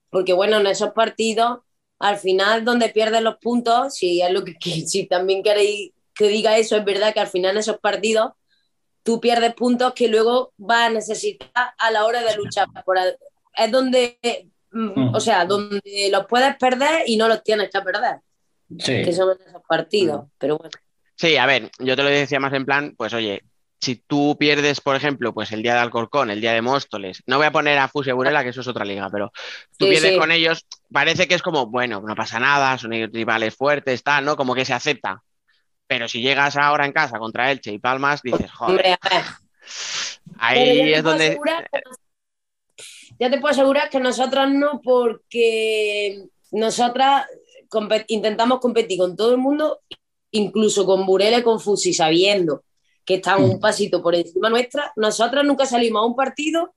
porque 0.10 0.34
bueno, 0.34 0.58
en 0.58 0.68
esos 0.68 0.92
partidos, 0.92 1.60
al 2.00 2.18
final, 2.18 2.66
donde 2.66 2.90
pierden 2.90 3.24
los 3.24 3.38
puntos, 3.38 3.96
si 3.96 4.22
es 4.22 4.32
lo 4.32 4.44
que, 4.44 4.54
si 4.88 5.06
también 5.08 5.44
queréis 5.44 5.92
que 6.14 6.28
diga 6.28 6.58
eso, 6.58 6.76
es 6.78 6.86
verdad 6.86 7.14
que 7.14 7.20
al 7.20 7.28
final 7.28 7.52
en 7.52 7.58
esos 7.58 7.80
partidos 7.80 8.32
tú 9.04 9.20
pierdes 9.22 9.54
puntos 9.54 9.94
que 9.94 10.08
luego 10.08 10.54
vas 10.58 10.88
a 10.88 10.90
necesitar 10.90 11.74
a 11.78 11.92
la 11.92 12.06
hora 12.06 12.22
de 12.24 12.36
luchar. 12.36 12.68
Por, 12.86 12.98
el- 12.98 13.18
es 13.56 13.72
donde, 13.72 14.20
mm, 14.72 15.16
o 15.16 15.20
sea, 15.20 15.46
donde 15.46 15.82
los 16.12 16.26
puedes 16.28 16.56
perder 16.58 17.04
y 17.08 17.18
no 17.18 17.28
los 17.28 17.44
tienes 17.44 17.70
que 17.70 17.82
perder 17.82 18.18
Sí. 18.80 19.04
que 19.04 19.12
son 19.14 19.38
esos 19.46 19.62
partidos. 19.68 20.26
Pero 20.38 20.58
bueno, 20.58 20.72
Sí, 21.18 21.38
a 21.38 21.46
ver, 21.46 21.72
yo 21.80 21.96
te 21.96 22.04
lo 22.04 22.10
decía 22.10 22.40
más 22.42 22.52
en 22.54 22.66
plan, 22.66 22.94
pues 22.98 23.14
oye, 23.14 23.44
si 23.80 23.96
tú 23.96 24.36
pierdes, 24.38 24.82
por 24.82 24.96
ejemplo, 24.98 25.34
pues 25.34 25.52
el 25.54 25.62
día 25.64 25.74
de 25.74 25.80
Alcorcón, 25.80 26.30
el 26.30 26.42
día 26.42 26.52
de 26.52 26.62
Móstoles, 26.62 27.24
no 27.26 27.38
voy 27.38 27.46
a 27.46 27.52
poner 27.52 27.78
a 27.78 27.88
Fuse 27.88 28.12
Burela, 28.12 28.44
que 28.44 28.50
eso 28.50 28.60
es 28.62 28.68
otra 28.68 28.84
liga, 28.84 29.10
pero 29.10 29.32
tú 29.78 29.86
Sí, 29.86 29.92
pierdes 29.92 30.12
sí. 30.14 30.18
con 30.18 30.32
ellos, 30.32 30.66
parece 30.92 31.28
que 31.28 31.36
es 31.36 31.42
como, 31.42 31.68
bueno, 31.68 32.02
no 32.06 32.16
pasa 32.16 32.40
nada, 32.40 32.78
son 32.78 32.92
rivales 32.92 33.56
fuertes, 33.56 34.04
tal, 34.04 34.26
¿no? 34.26 34.36
Como 34.36 34.56
que 34.56 34.66
se 34.66 34.74
acepta. 34.74 35.22
Pero 35.88 36.08
si 36.10 36.22
llegas 36.22 36.58
ahora 36.58 36.86
en 36.86 36.92
casa 36.92 37.18
contra 37.18 37.52
Elche 37.52 37.72
y 37.72 37.80
Palmas, 37.80 38.22
dices, 38.22 38.52
joder, 38.52 38.72
hombre, 38.72 38.98
a 39.00 39.10
ver. 39.16 39.24
Pero 40.38 40.40
ahí 40.40 40.94
es 40.94 41.04
donde... 41.04 41.40
ya 43.20 43.30
te 43.30 43.40
puedo 43.40 43.52
asegurar 43.54 43.90
que 43.90 44.00
nosotras 44.00 44.50
no, 44.50 44.82
porque 44.82 46.24
nosotras 46.52 47.26
intentamos 48.08 48.60
competir 48.60 48.98
con 48.98 49.16
todo 49.16 49.32
el 49.32 49.38
mundo, 49.38 49.80
incluso 50.32 50.86
con 50.86 51.06
Burela 51.06 51.40
y 51.40 51.44
con 51.44 51.60
Fusi, 51.60 51.94
sabiendo 51.94 52.64
que 53.06 53.16
están 53.16 53.44
un 53.44 53.60
pasito 53.60 54.02
por 54.02 54.16
encima 54.16 54.50
nuestra. 54.50 54.92
Nosotras 54.96 55.46
nunca 55.46 55.66
salimos 55.66 56.02
a 56.02 56.06
un 56.06 56.16
partido, 56.16 56.74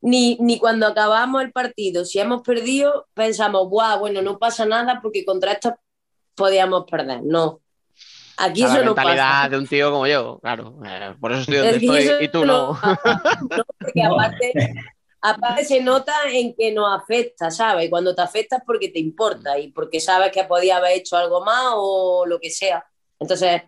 ni, 0.00 0.36
ni 0.40 0.58
cuando 0.58 0.86
acabamos 0.86 1.42
el 1.42 1.52
partido. 1.52 2.04
Si 2.04 2.18
hemos 2.18 2.42
perdido, 2.42 3.06
pensamos, 3.14 3.68
Buah, 3.68 3.96
bueno, 3.96 4.22
no 4.22 4.38
pasa 4.38 4.66
nada 4.66 5.00
porque 5.00 5.24
contra 5.24 5.52
estos 5.52 5.74
podíamos 6.34 6.84
perder. 6.90 7.22
No. 7.22 7.60
Aquí 8.38 8.60
la 8.62 8.66
eso 8.68 8.78
no 8.84 8.94
mentalidad 8.94 9.30
pasa. 9.30 9.48
de 9.48 9.58
un 9.58 9.66
tío 9.66 9.90
como 9.90 10.06
yo, 10.06 10.38
claro. 10.42 10.78
eh, 10.84 11.14
por 11.18 11.32
eso 11.32 11.40
estoy 11.40 11.56
donde 11.56 11.76
Es 11.76 11.82
estoy 11.82 12.24
y 12.26 12.28
tú 12.28 12.44
no. 12.44 12.72
¿no? 12.72 12.78
Porque 13.78 14.02
aparte, 14.04 14.52
aparte 15.26 15.64
se 15.64 15.80
nota 15.80 16.14
en 16.30 16.54
que 16.54 16.72
nos 16.72 16.88
afecta, 16.94 17.50
¿sabes? 17.50 17.86
Y 17.86 17.90
cuando 17.90 18.14
te 18.14 18.22
afecta 18.22 18.56
es 18.56 18.62
porque 18.64 18.90
te 18.90 19.00
importa 19.00 19.58
y 19.58 19.72
porque 19.72 19.98
sabes 19.98 20.30
que 20.30 20.44
podía 20.44 20.76
haber 20.76 20.92
hecho 20.92 21.16
algo 21.16 21.44
más 21.44 21.72
o 21.74 22.24
lo 22.26 22.38
que 22.38 22.50
sea. 22.50 22.84
Entonces, 23.18 23.62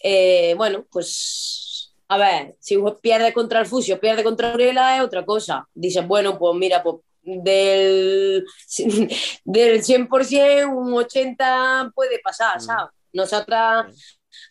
eh, 0.00 0.54
bueno, 0.56 0.84
pues 0.90 1.94
a 2.08 2.18
ver, 2.18 2.56
si 2.60 2.76
pierde 3.00 3.32
contra 3.32 3.60
el 3.60 3.66
Fusio, 3.66 3.98
pierde 3.98 4.22
contra 4.22 4.54
Urela 4.54 4.96
es 4.96 5.02
otra 5.02 5.24
cosa. 5.24 5.66
Dices, 5.72 6.06
bueno, 6.06 6.38
pues 6.38 6.54
mira, 6.54 6.82
pues 6.82 6.96
del, 7.22 8.44
del 9.44 9.82
100% 9.82 10.66
un 10.68 10.92
80% 10.92 11.94
puede 11.94 12.18
pasar, 12.18 12.60
¿sabes? 12.60 12.92
Nosotras 13.12 13.86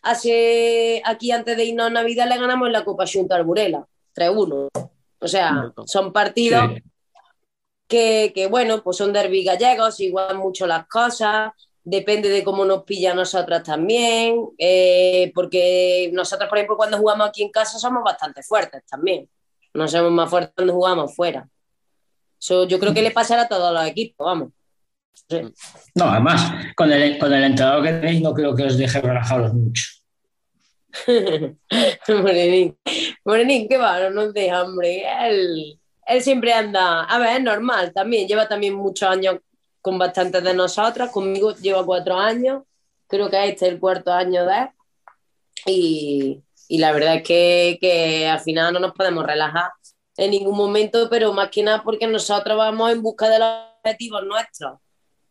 hace 0.02 1.00
aquí 1.04 1.30
antes 1.30 1.56
de 1.56 1.64
irnos 1.64 1.86
a 1.86 1.90
Navidad 1.90 2.28
le 2.28 2.38
ganamos 2.38 2.66
en 2.66 2.72
la 2.72 2.84
Copa 2.84 3.04
Junta 3.06 3.36
al 3.36 3.44
Burela, 3.44 3.86
3-1. 4.16 4.93
O 5.24 5.28
sea, 5.28 5.72
son 5.86 6.12
partidos 6.12 6.70
Sí. 6.74 6.82
que, 7.88 8.32
que, 8.34 8.46
bueno, 8.46 8.82
pues 8.82 8.96
son 8.96 9.12
derbi 9.12 9.44
gallegos, 9.44 10.00
igual 10.00 10.36
mucho 10.38 10.66
las 10.66 10.86
cosas, 10.86 11.50
depende 11.82 12.28
de 12.28 12.42
cómo 12.42 12.64
nos 12.64 12.84
pilla 12.84 13.12
a 13.12 13.14
nosotras 13.14 13.62
también, 13.62 14.36
eh, 14.58 15.30
porque 15.34 16.10
nosotros, 16.12 16.48
por 16.48 16.58
ejemplo, 16.58 16.76
cuando 16.76 16.98
jugamos 16.98 17.28
aquí 17.28 17.42
en 17.42 17.50
casa 17.50 17.78
somos 17.78 18.02
bastante 18.02 18.42
fuertes 18.42 18.82
también. 18.86 19.28
No 19.74 19.86
somos 19.88 20.12
más 20.12 20.30
fuertes 20.30 20.52
cuando 20.56 20.72
jugamos 20.72 21.14
fuera. 21.14 21.48
Eso 22.40 22.64
yo 22.66 22.78
creo 22.78 22.94
que 22.94 23.02
le 23.02 23.10
pasará 23.10 23.42
a 23.42 23.48
todos 23.48 23.72
los 23.72 23.86
equipos, 23.86 24.24
vamos. 24.24 24.48
Sí. 25.28 25.40
No, 25.94 26.06
además, 26.06 26.52
con 26.76 26.90
el, 26.92 27.18
con 27.18 27.32
el 27.32 27.44
entrenador 27.44 27.82
que 27.84 27.92
tenéis 27.92 28.20
no 28.22 28.32
creo 28.34 28.54
que 28.54 28.64
os 28.64 28.76
deje 28.76 29.00
relajaros 29.00 29.52
mucho. 29.54 29.84
Morenín, 32.08 32.78
Morenín, 33.24 33.68
qué 33.68 33.76
va, 33.76 34.00
no 34.00 34.10
nos 34.10 34.34
deja, 34.34 34.62
hombre. 34.62 35.04
Él, 35.28 35.80
él 36.06 36.22
siempre 36.22 36.52
anda, 36.52 37.04
a 37.04 37.18
ver, 37.18 37.36
es 37.36 37.42
normal 37.42 37.92
también, 37.92 38.28
lleva 38.28 38.48
también 38.48 38.74
muchos 38.74 39.08
años 39.08 39.38
con 39.80 39.98
bastantes 39.98 40.42
de 40.42 40.54
nosotras, 40.54 41.10
conmigo 41.10 41.54
lleva 41.56 41.84
cuatro 41.84 42.16
años, 42.16 42.62
creo 43.06 43.28
que 43.28 43.48
este 43.48 43.66
es 43.66 43.72
el 43.72 43.80
cuarto 43.80 44.12
año 44.12 44.46
de 44.46 44.54
él, 44.54 44.68
y, 45.66 46.42
y 46.68 46.78
la 46.78 46.92
verdad 46.92 47.16
es 47.16 47.22
que, 47.22 47.78
que 47.80 48.26
al 48.26 48.40
final 48.40 48.72
no 48.72 48.80
nos 48.80 48.92
podemos 48.92 49.26
relajar 49.26 49.70
en 50.16 50.30
ningún 50.30 50.56
momento, 50.56 51.08
pero 51.10 51.32
más 51.32 51.50
que 51.50 51.62
nada 51.62 51.82
porque 51.82 52.06
nosotros 52.06 52.56
vamos 52.56 52.92
en 52.92 53.02
busca 53.02 53.28
de 53.28 53.38
los 53.38 53.48
objetivos 53.78 54.24
nuestros. 54.24 54.78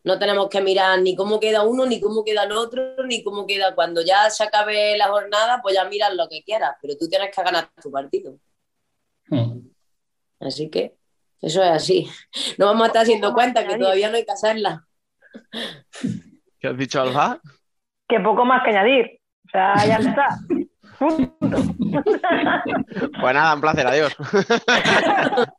No 0.05 0.19
tenemos 0.19 0.49
que 0.49 0.61
mirar 0.61 0.99
ni 1.01 1.15
cómo 1.15 1.39
queda 1.39 1.63
uno, 1.63 1.85
ni 1.85 2.01
cómo 2.01 2.23
queda 2.25 2.43
el 2.43 2.51
otro, 2.51 2.95
ni 3.05 3.23
cómo 3.23 3.47
queda. 3.47 3.73
Cuando 3.73 4.01
ya 4.01 4.30
se 4.30 4.43
acabe 4.43 4.97
la 4.97 5.07
jornada, 5.07 5.61
pues 5.61 5.75
ya 5.75 5.85
miras 5.85 6.13
lo 6.15 6.27
que 6.27 6.43
quieras, 6.43 6.75
pero 6.81 6.95
tú 6.99 7.07
tienes 7.07 7.34
que 7.34 7.41
ganar 7.41 7.69
tu 7.81 7.89
partido. 7.91 8.35
Hmm. 9.30 9.59
Así 10.41 10.69
que 10.69 10.97
eso 11.41 11.63
es 11.63 11.69
así. 11.71 12.09
No 12.57 12.65
vamos 12.65 12.84
a 12.84 12.88
estar 12.88 13.01
haciendo 13.03 13.34
cuenta 13.34 13.65
que 13.65 13.77
todavía 13.77 14.09
no 14.09 14.17
hay 14.17 14.25
que 14.25 14.31
hacerla. 14.31 14.85
¿Qué 16.59 16.67
has 16.67 16.77
dicho, 16.77 17.01
Alba? 17.01 17.39
Que 18.07 18.19
poco 18.19 18.43
más 18.45 18.61
que 18.63 18.71
añadir. 18.71 19.19
O 19.47 19.49
sea, 19.51 19.73
ya 19.85 19.95
está. 20.09 20.27
Pues 23.21 23.34
nada, 23.34 23.55
un 23.55 23.61
placer, 23.61 23.88
adiós. 23.88 24.15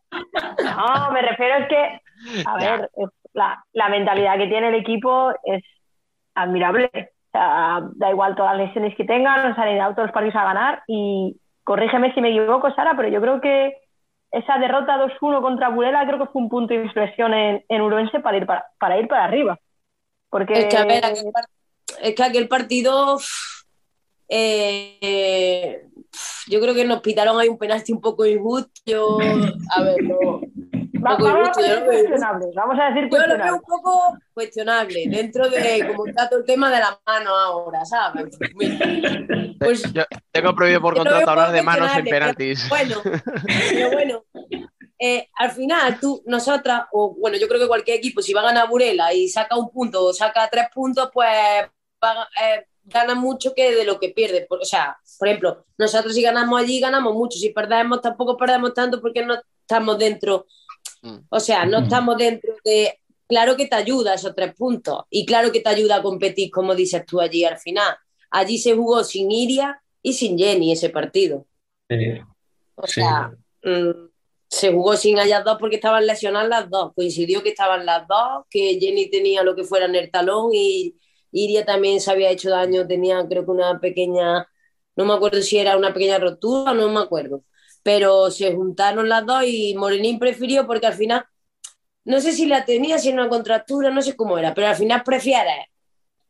No, 0.65 1.11
me 1.13 1.23
refiero 1.23 1.55
es 1.59 1.69
que, 1.69 2.43
a 2.47 2.61
Ya. 2.61 2.77
ver, 2.77 2.91
la, 3.35 3.63
la 3.73 3.89
mentalidad 3.89 4.39
que 4.39 4.47
tiene 4.47 4.69
el 4.69 4.77
equipo 4.77 5.33
es 5.45 5.63
admirable. 6.35 6.91
Da 7.33 8.11
igual 8.11 8.37
todas 8.37 8.57
las 8.57 8.69
lesiones 8.69 8.97
que 8.97 9.05
tengan, 9.05 9.49
nos 9.49 9.59
han 9.59 9.75
ido 9.75 9.91
todos 9.91 10.07
los 10.07 10.13
partidos 10.13 10.37
a 10.37 10.45
ganar 10.45 10.83
y 10.87 11.37
corrígeme 11.65 12.15
si 12.15 12.21
me 12.21 12.29
equivoco, 12.31 12.73
Sara, 12.75 12.95
pero 12.97 13.09
yo 13.09 13.21
creo 13.21 13.41
que 13.41 13.77
esa 14.31 14.59
derrota 14.59 14.99
2-1 14.99 15.43
contra 15.43 15.69
Burela 15.69 16.07
creo 16.07 16.19
que 16.19 16.27
fue 16.27 16.43
un 16.43 16.49
punto 16.49 16.75
de 16.75 16.85
inflexión 16.85 17.35
en, 17.35 17.65
en 17.69 17.81
Uruense 17.83 18.21
para 18.21 18.37
ir 18.37 18.47
para, 18.47 18.67
para 18.79 18.99
ir 18.99 19.09
para 19.09 19.25
arriba. 19.25 19.59
Porque 20.31 20.53
Es 20.55 20.67
que, 20.67 20.77
a 20.77 20.85
ver, 20.85 21.05
aquel 21.05 21.33
es 22.01 22.15
que 22.15 22.23
aquel 22.23 22.49
partido, 22.49 23.19
eh, 24.29 25.87
yo 26.49 26.61
creo 26.61 26.75
que 26.75 26.85
nos 26.85 27.01
pitaron 27.01 27.39
ahí 27.39 27.49
un 27.49 27.59
penalti 27.59 27.93
un 27.93 28.01
poco 28.01 28.27
injusto. 28.27 29.19
A 29.71 29.83
ver, 29.83 30.03
no, 30.03 30.41
Va- 31.05 31.17
vamos 31.17 31.59
a 31.59 31.61
decir 31.61 31.63
lo 31.63 31.69
veo 31.69 31.75
injusto. 31.77 31.87
cuestionable, 31.87 32.47
vamos 32.55 32.79
a 32.81 32.85
decir 32.91 33.03
Yo 33.03 33.09
lo 33.09 33.11
veo 33.11 33.27
cuestionable. 33.27 33.53
un 33.53 33.61
poco 33.63 34.19
cuestionable 34.33 35.05
dentro 35.09 35.49
de 35.51 35.87
cómo 35.89 36.07
está 36.07 36.29
todo 36.29 36.39
el 36.41 36.45
tema 36.47 36.71
de 36.71 36.79
la 36.79 36.99
mano 37.07 37.31
ahora, 37.37 37.85
¿sabes? 37.85 38.37
Pues 39.59 39.93
Yo 39.93 40.03
tengo 40.33 40.55
prohibido 40.55 40.81
por 40.81 40.95
contrato 40.97 41.31
hablar 41.31 41.53
de 41.53 41.63
manos 41.63 41.91
en 41.97 42.05
penaltis. 42.05 42.69
Bueno, 42.69 43.01
pero 43.71 43.91
bueno, 43.93 44.25
eh, 44.99 45.29
al 45.35 45.51
final 45.51 45.99
tú, 46.01 46.23
nosotras, 46.27 46.85
o 46.93 47.15
bueno, 47.19 47.37
yo 47.37 47.49
creo 47.49 47.61
que 47.61 47.69
cualquier 47.69 47.99
equipo, 47.99 48.23
si 48.23 48.33
va 48.33 48.41
a 48.43 48.45
ganar 48.45 48.69
Burela 48.69 49.13
y 49.13 49.29
saca 49.29 49.57
un 49.57 49.71
punto 49.71 50.05
o 50.05 50.13
saca 50.13 50.49
tres 50.51 50.67
puntos, 50.73 51.11
pues 51.13 51.29
va- 52.03 52.29
eh, 52.43 52.67
gana 52.85 53.15
mucho 53.15 53.55
que 53.55 53.75
de 53.75 53.85
lo 53.85 53.99
que 53.99 54.11
pierde. 54.11 54.47
Por- 54.49 54.61
O 54.61 54.65
sea, 54.65 54.99
por 55.19 55.29
ejemplo, 55.29 55.65
nosotros 55.79 56.15
si 56.15 56.23
ganamos 56.23 56.61
allí, 56.61 56.81
ganamos 56.81 57.15
mucho. 57.15 57.39
Si 57.39 57.51
perdemos, 57.51 58.01
tampoco 58.03 58.37
perdemos 58.37 58.75
tanto 58.75 59.01
porque 59.01 59.25
no 59.25 59.35
estamos 59.61 59.99
dentro. 59.99 60.47
Mm. 61.05 61.19
O 61.29 61.39
sea, 61.41 61.67
no 61.67 61.81
Mm. 61.81 61.85
estamos 61.85 62.17
dentro 62.19 62.55
de. 62.65 62.99
Claro 63.27 63.57
que 63.57 63.67
te 63.67 63.75
ayuda 63.77 64.15
esos 64.15 64.35
tres 64.35 64.55
puntos 64.55 65.05
y 65.11 65.25
claro 65.25 65.51
que 65.51 65.61
te 65.61 65.69
ayuda 65.71 65.97
a 65.97 66.03
competir, 66.03 66.51
como 66.51 66.75
dices 66.75 67.05
tú 67.07 67.21
allí 67.21 67.45
al 67.45 67.59
final. 67.59 67.95
Allí 68.31 68.59
se 68.59 68.75
jugó 68.75 69.03
sin 69.05 69.31
Iria 69.31 69.81
y 70.03 70.13
sin 70.13 70.37
Jenny 70.39 70.73
ese 70.73 70.91
partido. 70.91 71.47
Sí. 71.89 71.97
O 72.75 72.87
Sí. 72.87 73.01
sea, 73.01 73.33
mm, 73.63 74.09
se 74.49 74.73
jugó 74.73 74.97
sin 74.97 75.19
ellas 75.19 75.43
dos 75.45 75.57
porque 75.59 75.77
estaban 75.77 76.07
lesionadas 76.07 76.49
las 76.49 76.71
dos. 76.71 76.93
Coincidió 76.95 77.43
que 77.43 77.49
estaban 77.51 77.87
las 77.87 78.07
dos, 78.07 78.45
que 78.51 78.79
Jenny 78.79 79.11
tenía 79.11 79.43
lo 79.43 79.57
que 79.57 79.65
fuera 79.65 79.87
en 79.87 79.95
el 79.95 80.11
talón 80.11 80.51
y 80.53 80.95
Iria 81.33 81.65
también 81.65 82.01
se 82.01 82.11
había 82.11 82.31
hecho 82.31 82.51
daño, 82.51 82.87
tenía 82.87 83.27
creo 83.29 83.45
que 83.47 83.51
una 83.51 83.81
pequeña, 83.81 84.47
no 84.97 85.05
me 85.07 85.15
acuerdo 85.15 85.41
si 85.43 85.59
era 85.59 85.77
una 85.79 85.93
pequeña 85.95 86.19
rotura, 86.19 86.75
no 86.75 86.89
me 86.91 87.01
acuerdo. 87.01 87.43
Pero 87.85 88.33
se 88.33 88.53
juntaron 88.53 89.09
las 89.09 89.25
dos 89.25 89.45
y 89.47 89.75
Morenín 89.77 90.19
prefirió 90.19 90.67
porque 90.67 90.87
al 90.87 90.95
final, 90.95 91.25
no 92.05 92.21
sé 92.21 92.33
si 92.33 92.47
la 92.47 92.65
tenía, 92.65 92.99
si 92.99 93.11
era 93.11 93.21
una 93.21 93.29
contractura, 93.29 93.91
no 93.91 94.03
sé 94.03 94.17
cómo 94.17 94.37
era, 94.39 94.55
pero 94.55 94.67
al 94.67 94.77
final 94.77 95.05
prefieres 95.05 95.69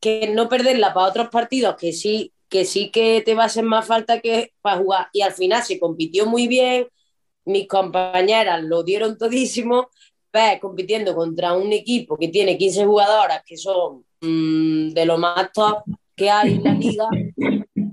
que 0.00 0.30
no 0.34 0.50
perderla 0.50 0.92
para 0.92 1.08
otros 1.08 1.28
partidos 1.30 1.76
que 1.76 1.94
sí 1.94 2.30
que 2.50 2.66
sí 2.66 2.90
que 2.90 3.22
te 3.24 3.34
va 3.34 3.44
a 3.44 3.46
hacer 3.46 3.64
más 3.64 3.86
falta 3.86 4.20
que 4.20 4.52
para 4.60 4.76
jugar. 4.76 5.08
Y 5.12 5.22
al 5.22 5.32
final 5.32 5.62
se 5.62 5.80
compitió 5.80 6.26
muy 6.26 6.46
bien 6.46 6.86
mis 7.44 7.68
compañeras 7.68 8.62
lo 8.62 8.82
dieron 8.82 9.18
todísimo 9.18 9.90
ves 10.32 10.60
compitiendo 10.60 11.14
contra 11.14 11.52
un 11.54 11.72
equipo 11.72 12.16
que 12.16 12.28
tiene 12.28 12.58
15 12.58 12.84
jugadoras 12.86 13.42
que 13.46 13.56
son 13.56 14.04
mm, 14.20 14.90
de 14.90 15.04
lo 15.06 15.18
más 15.18 15.52
top 15.52 15.84
que 16.16 16.30
hay 16.30 16.54
en 16.54 16.64
la 16.64 16.72
liga 16.74 17.08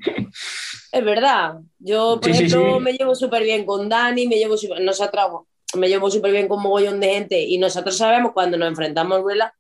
es 0.92 1.06
verdad 1.06 1.56
yo 1.80 2.20
por 2.22 2.32
Sí, 2.32 2.38
sí, 2.38 2.50
ejemplo 2.50 2.80
sí. 2.80 2.84
me 2.84 2.94
llevo 2.94 3.16
súper 3.16 3.44
bien 3.44 3.66
con 3.66 3.90
Dani 3.90 4.28
me 4.28 4.38
llevo 4.38 4.58
súper 4.58 4.82
nosotros 4.82 5.42
me 5.78 5.88
llevo 5.90 6.12
súper 6.12 6.32
bien 6.32 6.48
con 6.48 6.62
mogollón 6.62 7.00
de 7.00 7.10
gente 7.14 7.40
y 7.42 7.58
nosotros 7.58 7.98
sabemos 7.98 8.34
cuando 8.34 8.58
nos 8.58 8.68
enfrentamos 8.70 9.18
a 9.20 9.22
Ruela 9.22 9.54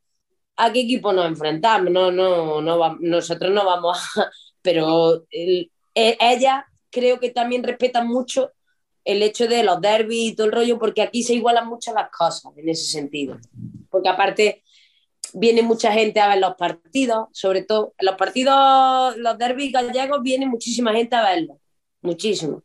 a 0.58 0.72
qué 0.74 0.82
equipo 0.82 1.14
nos 1.14 1.26
enfrentamos. 1.28 1.92
No, 1.92 2.12
no, 2.12 2.62
no 2.62 2.80
va- 2.80 2.98
nosotros 3.00 3.52
no 3.52 3.66
vamos 3.66 3.98
a. 4.18 4.30
Pero 4.62 5.26
el- 5.32 5.72
e- 5.96 6.18
ella 6.22 6.66
creo 6.92 7.20
que 7.20 7.32
también 7.32 7.64
respeta 7.64 8.04
mucho 8.04 8.52
el 9.06 9.24
hecho 9.24 9.48
de 9.48 9.64
los 9.64 9.82
derbis 9.82 10.32
y 10.34 10.36
todo 10.36 10.48
el 10.48 10.54
rollo, 10.54 10.78
porque 10.80 11.02
aquí 11.02 11.24
se 11.24 11.34
igualan 11.34 11.68
mucho 11.68 11.94
las 11.94 12.10
cosas 12.12 12.54
en 12.58 12.70
ese 12.70 12.86
sentido. 12.86 13.38
Porque 13.90 14.10
aparte 14.10 14.64
viene 15.34 15.62
mucha 15.62 15.92
gente 15.92 16.20
a 16.20 16.30
ver 16.30 16.40
los 16.40 16.56
partidos, 16.56 17.28
sobre 17.32 17.64
todo 17.64 17.94
en 17.98 18.06
los 18.06 18.16
partidos, 18.16 19.18
los 19.18 19.38
derbis 19.38 19.72
gallegos, 19.72 20.22
viene 20.22 20.46
muchísima 20.46 20.94
gente 20.94 21.16
a 21.16 21.24
verlos. 21.24 21.58
Muchísimo. 22.02 22.64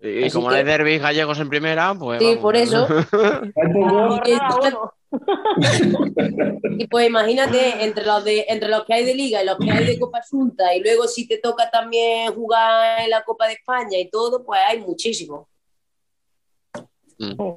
Y 0.00 0.24
Así 0.24 0.30
como 0.32 0.48
que- 0.48 0.52
no 0.54 0.58
hay 0.58 0.64
derbis 0.64 1.00
gallegos 1.00 1.38
en 1.40 1.48
primera, 1.48 1.94
pues. 1.94 2.18
Sí, 2.20 2.26
vamos. 2.26 2.40
por 2.40 2.56
eso. 2.56 2.86
Y 6.76 6.86
pues 6.88 7.06
imagínate, 7.06 7.84
entre 7.84 8.04
los, 8.04 8.24
de, 8.24 8.46
entre 8.48 8.68
los 8.68 8.84
que 8.84 8.94
hay 8.94 9.04
de 9.04 9.14
Liga 9.14 9.42
y 9.42 9.46
los 9.46 9.58
que 9.58 9.70
hay 9.70 9.86
de 9.86 9.98
Copa 9.98 10.20
Junta, 10.28 10.74
y 10.74 10.82
luego 10.82 11.06
si 11.06 11.28
te 11.28 11.38
toca 11.38 11.70
también 11.70 12.32
jugar 12.34 13.00
en 13.02 13.10
la 13.10 13.22
Copa 13.22 13.46
de 13.46 13.54
España 13.54 13.98
y 13.98 14.10
todo, 14.10 14.44
pues 14.44 14.60
hay 14.66 14.80
muchísimo. 14.80 15.48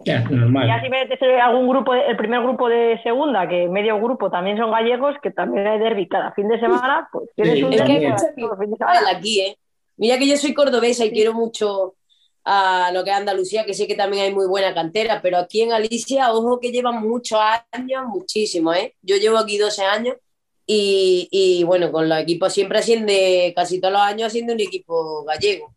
Ya, 0.06 0.24
Y 0.30 0.34
normal. 0.36 0.70
así 0.72 0.90
metes 0.90 1.20
algún 1.42 1.68
grupo, 1.68 1.94
el 1.94 2.16
primer 2.18 2.42
grupo 2.42 2.70
de 2.70 3.00
segunda, 3.04 3.48
que 3.48 3.68
medio 3.68 4.00
grupo 4.00 4.30
también 4.30 4.58
son 4.58 4.72
gallegos, 4.72 5.16
que 5.22 5.32
también 5.32 5.66
hay 5.68 5.80
derbi 5.80 6.08
cada 6.08 6.32
fin 6.34 6.48
de 6.48 6.60
semana, 6.60 7.08
pues 7.12 7.30
tienes 7.36 7.56
Sí, 7.56 7.64
un 7.64 7.74
es 7.74 7.82
que 7.82 7.94
derbi 8.00 8.18
semana. 8.78 9.10
aquí, 9.12 9.42
¿eh? 9.42 9.58
Mira 9.98 10.18
que 10.18 10.28
yo 10.28 10.38
soy 10.38 10.54
cordobesa 10.54 11.06
y 11.06 11.12
quiero 11.12 11.34
mucho 11.34 11.96
a 12.46 12.92
lo 12.94 13.04
que 13.04 13.10
es 13.10 13.16
Andalucía, 13.18 13.66
que 13.66 13.74
sé 13.74 13.88
que 13.88 13.96
también 13.96 14.24
hay 14.24 14.34
muy 14.34 14.48
buena 14.48 14.74
cantera, 14.74 15.20
pero 15.22 15.38
aquí 15.38 15.62
en 15.62 15.70
Galicia, 15.70 16.32
ojo 16.32 16.60
que 16.60 16.72
llevan 16.72 17.02
muchos 17.02 17.40
años, 17.72 18.06
muchísimo, 18.08 18.74
¿eh? 18.74 18.96
Yo 19.02 19.18
llevo 19.18 19.38
aquí 19.38 19.58
12 19.58 19.84
años 19.84 20.16
y, 20.66 21.28
y, 21.32 21.64
bueno, 21.64 21.92
con 21.92 22.08
los 22.08 22.20
equipos 22.20 22.54
siempre 22.54 22.80
haciendo, 22.80 23.12
casi 23.56 23.80
todos 23.82 23.94
los 23.94 24.02
años 24.02 24.28
haciendo 24.28 24.54
un 24.54 24.60
equipo 24.62 25.24
gallego. 25.26 25.74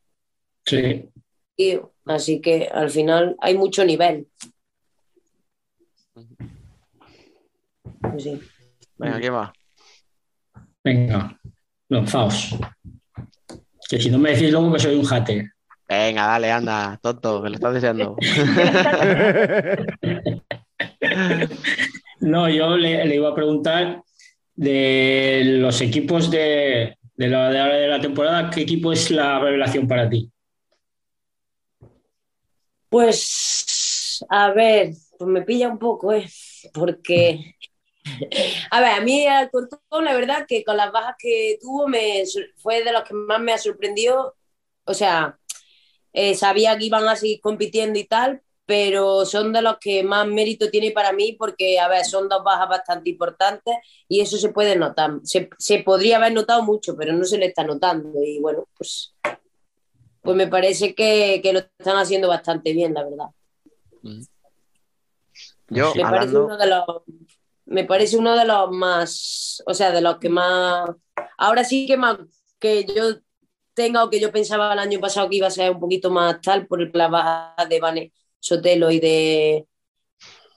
Sí. 0.66 1.08
tío. 1.56 1.90
Así 2.10 2.40
que 2.40 2.68
al 2.72 2.90
final 2.90 3.36
hay 3.40 3.56
mucho 3.56 3.84
nivel. 3.84 4.26
Sí. 8.18 8.40
Venga, 8.98 9.20
¿qué 9.20 9.30
va? 9.30 9.52
Venga, 10.82 11.38
lanzaos. 11.88 12.56
Que 13.88 14.00
si 14.00 14.10
no 14.10 14.18
me 14.18 14.30
decís 14.32 14.50
luego 14.50 14.72
que 14.72 14.78
soy 14.80 14.96
un 14.96 15.06
hater. 15.06 15.44
Venga, 15.88 16.26
dale, 16.26 16.50
anda, 16.52 16.98
tonto, 17.02 17.42
que 17.42 17.48
lo 17.50 17.54
estás 17.54 17.74
deseando. 17.74 18.16
No, 22.20 22.48
yo 22.50 22.76
le, 22.76 23.04
le 23.06 23.14
iba 23.16 23.30
a 23.30 23.34
preguntar 23.34 24.02
de 24.54 25.42
los 25.58 25.80
equipos 25.80 26.30
de, 26.30 26.98
de 27.16 27.28
la- 27.28 27.48
de 27.50 27.88
la 27.88 27.98
temporada, 28.00 28.50
¿qué 28.50 28.60
equipo 28.62 28.92
es 28.92 29.10
la 29.10 29.38
revelación 29.38 29.88
para 29.88 30.08
ti? 30.08 30.30
Pues, 32.90 34.24
a 34.28 34.50
ver, 34.52 34.92
pues 35.18 35.30
me 35.30 35.42
pilla 35.42 35.68
un 35.68 35.78
poco, 35.78 36.12
¿eh? 36.12 36.26
Porque 36.74 37.56
A 38.70 38.80
ver, 38.80 38.90
a 38.90 39.00
mí 39.00 39.26
Alcorcón, 39.26 40.04
la 40.04 40.14
verdad 40.14 40.46
que 40.48 40.64
con 40.64 40.76
las 40.76 40.92
bajas 40.92 41.16
que 41.18 41.58
tuvo, 41.60 41.88
me, 41.88 42.24
fue 42.56 42.82
de 42.84 42.92
los 42.92 43.04
que 43.04 43.14
más 43.14 43.40
me 43.40 43.52
ha 43.52 43.58
sorprendido. 43.58 44.36
O 44.84 44.94
sea, 44.94 45.38
eh, 46.12 46.34
sabía 46.34 46.76
que 46.78 46.86
iban 46.86 47.08
a 47.08 47.16
seguir 47.16 47.40
compitiendo 47.40 47.98
y 47.98 48.04
tal, 48.04 48.42
pero 48.66 49.26
son 49.26 49.52
de 49.52 49.62
los 49.62 49.78
que 49.78 50.02
más 50.04 50.26
mérito 50.26 50.70
tiene 50.70 50.92
para 50.92 51.12
mí 51.12 51.34
porque, 51.34 51.78
a 51.80 51.88
ver, 51.88 52.04
son 52.04 52.28
dos 52.28 52.42
bajas 52.44 52.68
bastante 52.68 53.10
importantes 53.10 53.76
y 54.08 54.20
eso 54.20 54.36
se 54.38 54.50
puede 54.50 54.76
notar. 54.76 55.12
Se, 55.24 55.50
se 55.58 55.80
podría 55.80 56.16
haber 56.18 56.32
notado 56.32 56.62
mucho, 56.62 56.96
pero 56.96 57.12
no 57.12 57.24
se 57.24 57.38
le 57.38 57.46
está 57.46 57.64
notando. 57.64 58.22
Y 58.24 58.40
bueno, 58.40 58.68
pues, 58.76 59.14
pues 60.22 60.36
me 60.36 60.46
parece 60.46 60.94
que, 60.94 61.40
que 61.42 61.52
lo 61.52 61.60
están 61.60 61.96
haciendo 61.96 62.28
bastante 62.28 62.72
bien, 62.72 62.94
la 62.94 63.04
verdad. 63.04 63.26
Yo, 65.68 65.94
me 65.94 66.02
parece 66.02 66.36
uno 66.36 66.56
de 66.56 66.66
los 66.66 66.84
me 67.66 67.84
parece 67.84 68.16
uno 68.16 68.36
de 68.36 68.44
los 68.44 68.70
más 68.72 69.62
o 69.66 69.74
sea 69.74 69.92
de 69.92 70.00
los 70.00 70.18
que 70.18 70.28
más 70.28 70.90
ahora 71.38 71.62
sí 71.62 71.86
que 71.86 71.96
más 71.96 72.18
que 72.58 72.84
yo 72.84 73.20
tenga 73.74 74.02
o 74.02 74.10
que 74.10 74.18
yo 74.18 74.32
pensaba 74.32 74.72
el 74.72 74.80
año 74.80 74.98
pasado 74.98 75.28
que 75.28 75.36
iba 75.36 75.46
a 75.46 75.50
ser 75.50 75.70
un 75.70 75.78
poquito 75.78 76.10
más 76.10 76.40
tal 76.40 76.66
por 76.66 76.94
la 76.96 77.06
baja 77.08 77.54
de 77.68 77.78
Vane 77.78 78.12
Sotelo 78.40 78.90
y 78.90 78.98
de 78.98 79.66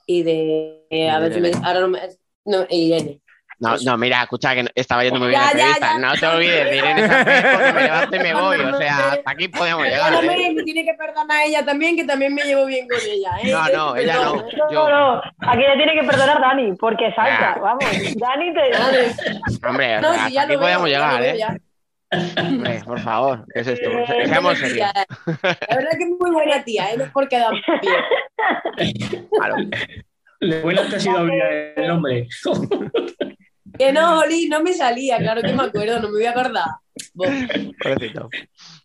y 0.06 0.22
de 0.24 1.08
a 1.08 1.20
ver 1.20 1.40
me, 1.40 1.52
ahora 1.62 1.80
no 1.80 1.88
me 1.88 2.00
no, 2.44 2.66
Irene 2.68 3.22
no, 3.60 3.76
no, 3.84 3.98
mira, 3.98 4.22
escucha 4.22 4.54
que 4.54 4.66
estaba 4.74 5.02
yendo 5.04 5.18
muy 5.20 5.28
bien 5.28 5.40
Ya, 5.40 5.46
la 5.46 5.50
entrevista. 5.52 5.86
ya. 5.92 5.98
no 5.98 6.14
te 6.14 6.26
olvides 6.26 6.64
de 6.70 6.76
Irene 6.76 7.02
porque 7.08 7.72
me 7.72 7.82
levanto 7.82 8.16
y 8.16 8.18
me 8.18 8.34
voy. 8.40 8.60
O 8.60 8.78
sea, 8.78 9.12
hasta 9.12 9.30
aquí 9.30 9.48
podemos 9.48 9.84
llegar. 9.84 10.12
¿eh? 10.24 10.52
Me 10.54 10.62
tiene 10.64 10.84
que 10.84 10.94
perdonar 10.94 11.38
ella 11.46 11.64
también 11.64 11.96
que 11.96 12.04
también 12.04 12.34
me 12.34 12.42
llevo 12.44 12.66
bien 12.66 12.86
con 12.88 12.98
ella 13.00 13.30
¿eh? 13.42 13.50
No, 13.50 13.68
no, 13.68 13.96
ella 13.96 14.14
no. 14.14 14.32
Perdón. 14.34 14.46
Yo, 14.72 14.88
No, 14.88 15.14
no, 15.16 15.22
aquí 15.40 15.62
le 15.62 15.76
tiene 15.76 15.94
que 16.00 16.06
perdonar 16.06 16.40
Dani, 16.40 16.72
porque 16.78 17.12
salta, 17.14 17.54
Ya. 17.56 17.60
vamos. 17.60 17.84
Dani 18.16 18.54
te. 18.54 19.66
Hombre, 19.66 19.98
o 19.98 20.00
No, 20.00 20.14
sea, 20.14 20.26
si 20.26 20.32
ya 20.34 20.40
hasta 20.42 20.52
aquí 20.54 20.64
veo, 20.64 20.86
ya 20.86 20.86
llegar, 20.86 21.20
veo 21.20 21.34
¿eh? 21.34 21.60
Hombre, 22.38 22.80
por 22.86 23.00
favor, 23.00 23.44
¿qué 23.52 23.60
es 23.60 23.66
esto? 23.66 23.90
Eh, 23.90 24.26
Seamos 24.26 24.56
serios. 24.58 24.88
La 25.26 25.76
verdad 25.76 25.90
que 25.98 26.04
es 26.04 26.10
muy 26.20 26.30
buena 26.30 26.62
tía, 26.62 26.92
¿eh? 26.92 26.96
no 26.96 27.04
es 27.04 27.10
porque 27.10 27.38
da 27.38 27.50
bien. 27.50 29.28
Claro. 29.36 29.56
De 30.40 30.60
buena 30.62 30.82
te 30.88 30.96
ha 30.96 31.00
sido 31.00 31.18
el 31.20 31.88
nombre. 31.88 32.28
Que 33.78 33.92
no, 33.92 34.20
Oli, 34.20 34.48
no 34.48 34.62
me 34.62 34.72
salía, 34.72 35.18
claro 35.18 35.42
que 35.42 35.52
me 35.52 35.64
acuerdo, 35.64 36.00
no 36.00 36.08
me 36.08 36.14
voy 36.14 36.26
a 36.26 36.30
acordar. 36.30 36.66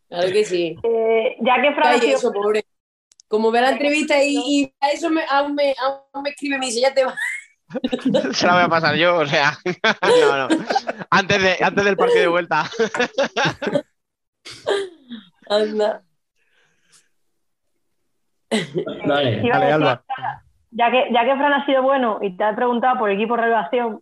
Claro 0.07 0.31
que 0.31 0.43
sí. 0.43 0.75
Eh, 0.83 1.35
ya 1.41 1.61
que 1.61 1.73
Fran 1.73 1.99
eso, 2.03 2.31
pobre. 2.31 2.65
Como 3.27 3.51
ve 3.51 3.61
la 3.61 3.69
entrevista 3.69 4.21
y, 4.23 4.37
y 4.37 4.73
a 4.79 4.89
eso 4.89 5.11
me, 5.11 5.21
aún, 5.29 5.53
me, 5.53 5.75
aún 5.79 6.23
me 6.23 6.31
escribe 6.31 6.55
y 6.55 6.59
me 6.59 6.65
dice, 6.65 6.81
ya 6.81 6.93
te 6.93 7.05
vas. 7.05 7.15
Se 8.33 8.47
la 8.47 8.53
voy 8.53 8.63
a 8.63 8.69
pasar 8.69 8.95
yo, 8.95 9.17
o 9.17 9.25
sea. 9.27 9.53
No, 10.01 10.49
no. 10.49 10.65
Antes, 11.11 11.41
de, 11.41 11.57
antes 11.61 11.85
del 11.85 11.97
partido 11.97 12.21
de 12.21 12.27
vuelta. 12.27 12.63
Anda. 15.49 16.03
Dale, 19.05 19.51
Alba. 19.51 20.03
ya 20.71 20.89
que, 20.89 21.05
ya 21.13 21.23
que 21.23 21.35
Fran 21.35 21.53
ha 21.53 21.65
sido 21.67 21.83
bueno 21.83 22.17
y 22.21 22.35
te 22.35 22.43
ha 22.43 22.55
preguntado 22.55 22.97
por 22.97 23.11
el 23.11 23.17
equipo 23.17 23.35
revelación, 23.35 24.01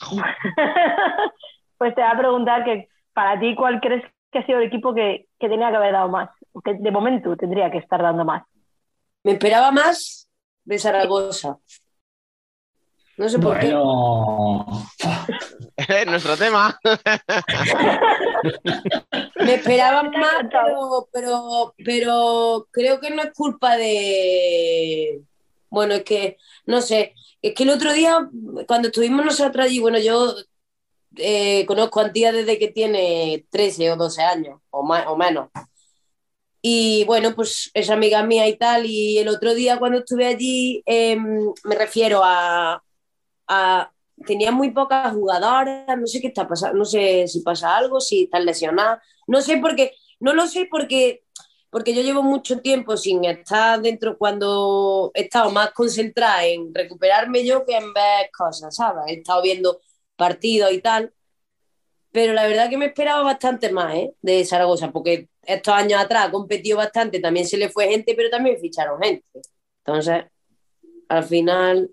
pues 1.78 1.94
te 1.94 2.00
va 2.00 2.10
a 2.10 2.18
preguntar 2.18 2.64
que 2.64 2.88
para 3.12 3.38
ti, 3.38 3.54
¿cuál 3.54 3.80
crees 3.80 4.04
que 4.30 4.38
ha 4.40 4.46
sido 4.46 4.58
el 4.58 4.66
equipo 4.66 4.94
que, 4.94 5.26
que 5.38 5.48
tenía 5.48 5.70
que 5.70 5.76
haber 5.76 5.92
dado 5.92 6.08
más? 6.08 6.30
O 6.52 6.60
que 6.60 6.74
de 6.74 6.90
momento 6.90 7.36
tendría 7.36 7.70
que 7.70 7.78
estar 7.78 8.02
dando 8.02 8.24
más. 8.24 8.42
Me 9.22 9.32
esperaba 9.32 9.70
más 9.70 10.28
de 10.64 10.78
Zaragoza. 10.78 11.58
No 13.16 13.28
sé 13.28 13.38
por 13.38 13.58
qué. 13.60 13.72
Bueno, 13.72 14.66
Nuestro 16.06 16.36
tema. 16.36 16.78
Me 19.36 19.54
esperaba 19.54 20.02
más, 20.10 20.46
pero, 21.12 21.74
pero 21.84 22.66
creo 22.70 23.00
que 23.00 23.10
no 23.10 23.22
es 23.22 23.32
culpa 23.32 23.76
de. 23.76 25.22
Bueno, 25.74 25.94
es 25.94 26.04
que, 26.04 26.38
no 26.66 26.80
sé, 26.82 27.14
es 27.42 27.54
que 27.54 27.64
el 27.64 27.70
otro 27.70 27.92
día, 27.92 28.28
cuando 28.68 28.88
estuvimos 28.88 29.24
nosotros 29.24 29.66
allí, 29.66 29.80
bueno, 29.80 29.98
yo 29.98 30.34
eh, 31.16 31.66
conozco 31.66 32.00
a 32.00 32.04
Antía 32.06 32.32
desde 32.32 32.58
que 32.58 32.68
tiene 32.68 33.46
13 33.50 33.90
o 33.92 33.96
12 33.96 34.22
años, 34.22 34.60
o, 34.70 34.84
más, 34.84 35.06
o 35.08 35.16
menos. 35.16 35.50
Y 36.62 37.04
bueno, 37.04 37.34
pues 37.34 37.70
es 37.74 37.90
amiga 37.90 38.22
mía 38.24 38.48
y 38.48 38.56
tal, 38.56 38.86
y 38.86 39.18
el 39.18 39.28
otro 39.28 39.54
día 39.54 39.78
cuando 39.78 39.98
estuve 39.98 40.26
allí, 40.26 40.82
eh, 40.86 41.16
me 41.16 41.74
refiero 41.76 42.22
a, 42.24 42.82
a- 43.48 43.92
Tenía 44.26 44.52
muy 44.52 44.72
pocas 44.72 45.12
jugadoras, 45.14 45.98
no 45.98 46.06
sé 46.06 46.20
qué 46.22 46.28
está 46.28 46.48
pasando, 46.48 46.78
no 46.78 46.86
sé 46.86 47.28
si 47.28 47.40
pasa 47.42 47.76
algo, 47.76 48.00
si 48.00 48.24
están 48.24 48.46
lesionadas, 48.46 49.00
no 49.28 49.42
sé 49.42 49.58
porque, 49.58 49.92
no 50.20 50.34
lo 50.34 50.46
sé 50.48 50.68
porque, 50.70 51.23
porque 51.74 51.92
yo 51.92 52.02
llevo 52.02 52.22
mucho 52.22 52.60
tiempo 52.60 52.96
sin 52.96 53.24
estar 53.24 53.82
dentro 53.82 54.16
cuando 54.16 55.10
he 55.12 55.22
estado 55.22 55.50
más 55.50 55.72
concentrada 55.72 56.46
en 56.46 56.72
recuperarme 56.72 57.44
yo 57.44 57.66
que 57.66 57.76
en 57.76 57.92
ver 57.92 58.30
cosas, 58.30 58.76
¿sabes? 58.76 59.02
He 59.08 59.14
estado 59.14 59.42
viendo 59.42 59.80
partidos 60.14 60.72
y 60.72 60.80
tal, 60.80 61.12
pero 62.12 62.32
la 62.32 62.46
verdad 62.46 62.70
que 62.70 62.78
me 62.78 62.86
esperaba 62.86 63.24
bastante 63.24 63.72
más, 63.72 63.92
¿eh? 63.96 64.14
De 64.22 64.44
Zaragoza, 64.44 64.92
porque 64.92 65.28
estos 65.42 65.74
años 65.74 66.00
atrás 66.00 66.28
ha 66.28 66.30
competido 66.30 66.76
bastante, 66.76 67.18
también 67.18 67.44
se 67.44 67.56
le 67.56 67.68
fue 67.68 67.88
gente, 67.88 68.14
pero 68.14 68.30
también 68.30 68.60
ficharon 68.60 69.02
gente. 69.02 69.26
Entonces, 69.84 70.26
al 71.08 71.24
final, 71.24 71.90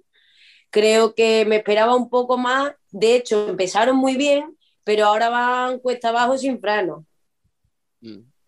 creo 0.69 1.15
que 1.15 1.43
me 1.45 1.55
esperaba 1.55 1.95
un 1.95 2.07
poco 2.07 2.37
más. 2.37 2.71
De 2.91 3.15
hecho, 3.15 3.49
empezaron 3.49 3.95
muy 3.95 4.15
bien, 4.15 4.55
pero 4.83 5.07
ahora 5.07 5.29
van 5.29 5.79
cuesta 5.79 6.09
abajo 6.09 6.37
sin 6.37 6.61
freno. 6.61 7.03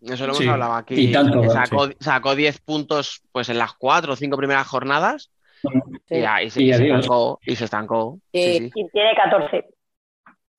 Eso 0.04 0.24
lo 0.26 0.32
hemos 0.32 0.38
Sí, 0.38 0.48
hablado 0.48 0.72
aquí. 0.74 0.94
y 0.94 1.12
tanto, 1.12 1.40
que 1.40 1.48
sí. 1.48 1.54
sacó, 1.54 1.88
sacó 2.00 2.34
10 2.34 2.60
puntos 2.60 3.22
pues 3.32 3.48
en 3.48 3.58
las 3.58 3.72
4 3.74 4.12
o 4.12 4.16
5 4.16 4.36
primeras 4.36 4.66
jornadas. 4.66 5.30
Sí. 5.62 6.16
Y, 6.16 6.20
ya, 6.20 6.42
y 6.42 6.50
se, 6.50 6.62
Y 6.62 6.66
y 6.66 6.70
estancó. 6.72 7.40
Y 7.46 7.56
se 7.56 7.64
estancó. 7.64 8.18
Sí. 8.32 8.58
Sí, 8.58 8.70
sí. 8.74 8.80
Y 8.80 8.88
tiene 8.90 9.14
14. 9.16 9.64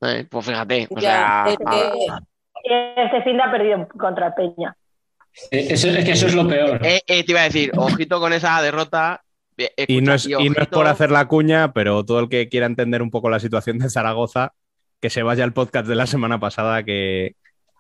Eh, 0.02 0.26
pues 0.30 0.46
fíjate. 0.46 0.88
O 0.90 1.00
Ya, 1.00 1.46
sea, 1.46 1.56
Este 2.98 3.22
fin 3.24 3.38
de 3.38 3.44
ha 3.44 3.52
perdido 3.52 3.88
contra 3.98 4.28
el 4.28 4.34
Peña. 4.34 4.76
eh, 5.52 5.68
eso- 5.70 5.90
es 5.90 6.04
que 6.06 6.12
eso 6.12 6.28
es 6.28 6.34
lo 6.36 6.48
peor. 6.48 6.80
Eh, 6.86 7.02
eh, 7.06 7.24
te 7.24 7.32
iba 7.32 7.42
a 7.42 7.46
decir, 7.46 7.72
ojito 7.78 8.20
con 8.20 8.34
esa 8.34 8.60
derrota. 8.62 9.22
Y 9.88 10.02
no, 10.02 10.14
es, 10.14 10.26
y 10.28 10.50
no 10.50 10.62
es 10.62 10.68
por 10.68 10.86
hacer 10.88 11.12
la 11.12 11.28
cuña, 11.28 11.72
pero 11.72 12.04
todo 12.04 12.20
el 12.20 12.28
que 12.30 12.50
quiera 12.50 12.66
entender 12.66 13.02
un 13.02 13.10
poco 13.12 13.30
la 13.30 13.40
situación 13.40 13.78
de 13.80 13.90
Zaragoza, 13.90 14.54
que 15.00 15.10
se 15.10 15.24
vaya 15.24 15.44
al 15.46 15.54
podcast 15.54 15.88
de 15.88 15.96
la 15.96 16.08
semana 16.08 16.40
pasada 16.40 16.84
que, 16.84 17.36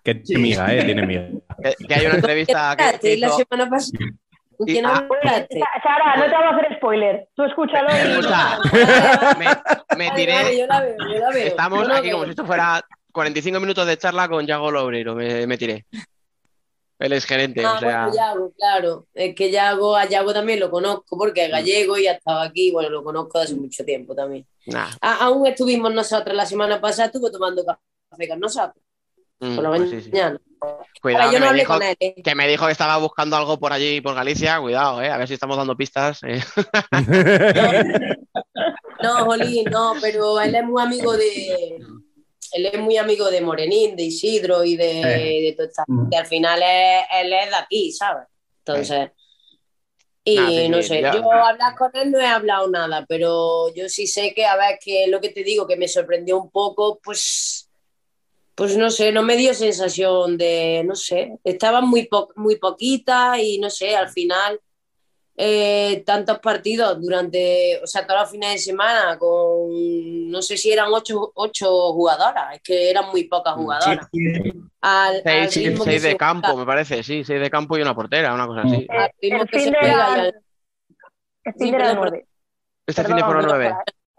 que 0.05 0.15
tiene 0.15 0.41
miga, 0.43 0.73
¿eh? 0.73 0.83
Tiene 0.85 1.05
miga. 1.05 1.27
Que, 1.61 1.85
que 1.85 1.93
hay 1.95 2.05
una 2.05 2.15
entrevista 2.15 2.75
que, 3.01 3.17
la 3.17 3.29
semana 3.31 3.69
pasada. 3.69 3.99
¿Con 4.57 4.69
Y- 4.69 4.73
quién 4.73 4.85
ah, 4.85 5.05
Sara, 5.83 6.15
no 6.15 6.23
te 6.25 6.31
vamos 6.31 6.53
a 6.53 6.57
hacer 6.57 6.77
spoiler. 6.77 7.27
Tú 7.35 7.43
escúchalo 7.43 7.89
y. 7.89 8.11
Escucha, 8.11 8.59
me, 9.97 10.11
tiré. 10.15 10.33
vale, 10.33 10.57
yo 10.59 10.67
la 10.67 10.79
veo, 10.81 10.95
yo 10.99 11.19
la 11.19 11.29
veo. 11.31 11.47
Estamos 11.47 11.89
aquí 11.89 12.07
veo. 12.07 12.11
como 12.13 12.23
si 12.25 12.29
esto 12.29 12.45
fuera 12.45 12.81
45 13.11 13.59
minutos 13.59 13.85
de 13.87 13.97
charla 13.97 14.29
con 14.29 14.45
Yago 14.45 14.71
Lobreiro. 14.71 15.13
Me, 15.15 15.45
me 15.45 15.57
tiré. 15.57 15.85
Él 16.97 17.11
es 17.11 17.25
gerente, 17.25 17.61
Ah, 17.65 17.73
o 17.73 17.79
sea. 17.79 18.05
bueno, 18.07 18.15
Yago, 18.15 18.53
claro. 18.57 19.07
Es 19.13 19.35
que 19.35 19.51
Yago, 19.51 19.97
a 19.97 20.05
Yago 20.05 20.33
también 20.33 20.61
lo 20.61 20.69
conozco 20.71 21.17
porque 21.17 21.43
es 21.45 21.51
gallego 21.51 21.97
y 21.97 22.07
ha 22.07 22.13
estado 22.13 22.39
aquí. 22.39 22.71
Bueno, 22.71 22.89
lo 22.89 23.03
conozco 23.03 23.39
hace 23.39 23.55
mucho 23.55 23.83
tiempo 23.83 24.15
también. 24.15 24.45
nah, 24.67 24.87
A- 25.01 25.25
aún 25.25 25.45
estuvimos 25.47 25.93
nosotros 25.93 26.33
la 26.33 26.45
semana 26.45 26.79
pasada, 26.79 27.07
estuvo 27.07 27.29
tomando 27.29 27.65
café 27.65 28.29
con 28.29 28.39
nosotros 28.39 28.81
mm, 29.39 29.55
por 29.55 29.65
pues 29.67 29.89
sí, 29.89 30.01
sí. 30.01 30.09
mañana. 30.11 30.39
Cuidado, 31.01 31.23
Ahora, 31.25 31.33
que 31.39 31.45
no 31.45 31.51
me, 31.51 31.59
dijo, 31.59 31.75
él. 31.81 31.97
¿eh? 31.99 32.21
que 32.23 32.35
me 32.35 32.47
dijo 32.47 32.65
que 32.65 32.71
estaba 32.71 32.97
buscando 32.97 33.35
algo 33.35 33.59
por 33.59 33.71
allí, 33.73 34.01
por 34.01 34.15
Galicia. 34.15 34.59
Cuidado, 34.59 35.01
eh, 35.01 35.09
a 35.09 35.17
ver 35.17 35.27
si 35.27 35.35
estamos 35.35 35.57
dando 35.57 35.75
pistas. 35.77 36.21
eh. 36.23 36.41
No, 39.03 39.25
Jolín, 39.25 39.65
no, 39.69 39.93
pero 40.01 40.39
él 40.39 40.55
es 40.55 40.63
muy 40.63 40.81
amigo 40.81 41.13
de. 41.15 41.77
Él 42.53 42.65
es 42.67 42.79
muy 42.79 42.97
amigo 42.97 43.29
de 43.29 43.41
Morenín, 43.41 43.95
de 43.95 44.03
Isidro 44.03 44.63
y 44.63 44.75
de, 44.77 45.01
Eh. 45.01 45.41
de 45.43 45.53
toda 45.55 45.67
esta 45.67 45.83
Mm. 45.87 45.99
gente. 46.03 46.17
Al 46.17 46.25
final 46.25 46.61
es- 46.63 47.05
él 47.21 47.33
es 47.33 47.49
de 47.49 47.55
aquí, 47.55 47.91
¿sabes? 47.91 48.27
Entonces. 48.59 49.11
Y 50.23 50.37
Nah, 50.37 50.49
sí, 50.49 50.69
no 50.69 50.81
sé, 50.81 51.01
ya. 51.01 51.13
yo 51.13 51.31
hablar 51.31 51.75
con 51.77 51.91
él 51.93 52.11
no 52.11 52.19
he 52.19 52.25
hablado 52.25 52.67
nada, 52.67 53.05
pero 53.07 53.71
yo 53.75 53.87
sí 53.89 54.07
sé 54.07 54.33
que, 54.33 54.43
a 54.45 54.55
ver, 54.55 54.79
que 54.83 55.05
lo 55.07 55.21
que 55.21 55.29
te 55.29 55.43
digo, 55.43 55.67
que 55.67 55.75
me 55.77 55.87
sorprendió 55.87 56.39
un 56.41 56.49
poco, 56.49 56.99
pues, 57.03 57.64
pues 58.55 58.77
no 58.77 58.89
sé, 58.89 59.11
no 59.11 59.21
me 59.23 59.35
dio 59.37 59.53
sensación 59.53 60.37
de, 60.37 60.83
no 60.85 60.95
sé, 60.95 61.37
estaban 61.43 61.87
muy, 61.87 62.07
po- 62.07 62.29
muy 62.35 62.55
poquitas 62.57 63.37
y 63.39 63.59
no 63.59 63.69
sé, 63.69 63.95
al 63.95 64.09
final 64.09 64.59
eh, 65.37 66.01
tantos 66.05 66.39
partidos 66.39 67.01
durante, 67.01 67.81
o 67.83 67.87
sea, 67.87 68.07
todos 68.07 68.21
los 68.21 68.31
fines 68.31 68.53
de 68.53 68.57
semana 68.59 69.17
con, 69.17 70.29
no 70.29 70.41
sé 70.41 70.55
si 70.57 70.71
eran 70.71 70.87
ocho, 70.93 71.31
ocho 71.35 71.91
jugadoras, 71.93 72.55
es 72.55 72.61
que 72.61 72.89
eran 72.89 73.09
muy 73.11 73.25
pocas 73.25 73.53
jugadoras. 73.55 74.07
Al, 74.81 75.15
al 75.15 75.23
Seis, 75.51 75.53
sí, 75.83 75.99
de 75.99 76.15
campo, 76.15 76.47
juega, 76.47 76.59
me 76.59 76.65
parece. 76.65 77.03
Sí, 77.03 77.23
seis 77.23 77.41
de 77.41 77.49
campo 77.49 77.77
y 77.77 77.81
una 77.81 77.95
portera, 77.95 78.33
una 78.33 78.47
cosa 78.47 78.61
así. 78.61 78.87
El 78.89 79.49
fin 79.49 79.71
de 79.71 79.87
la- 79.87 80.31
fin 81.57 81.71
de 81.71 81.79
la 81.79 81.93
nueve. 81.95 82.25
Este 82.87 83.03
fin 83.03 83.15
de 83.15 83.23
por 83.23 83.43
nueve. 83.43 83.75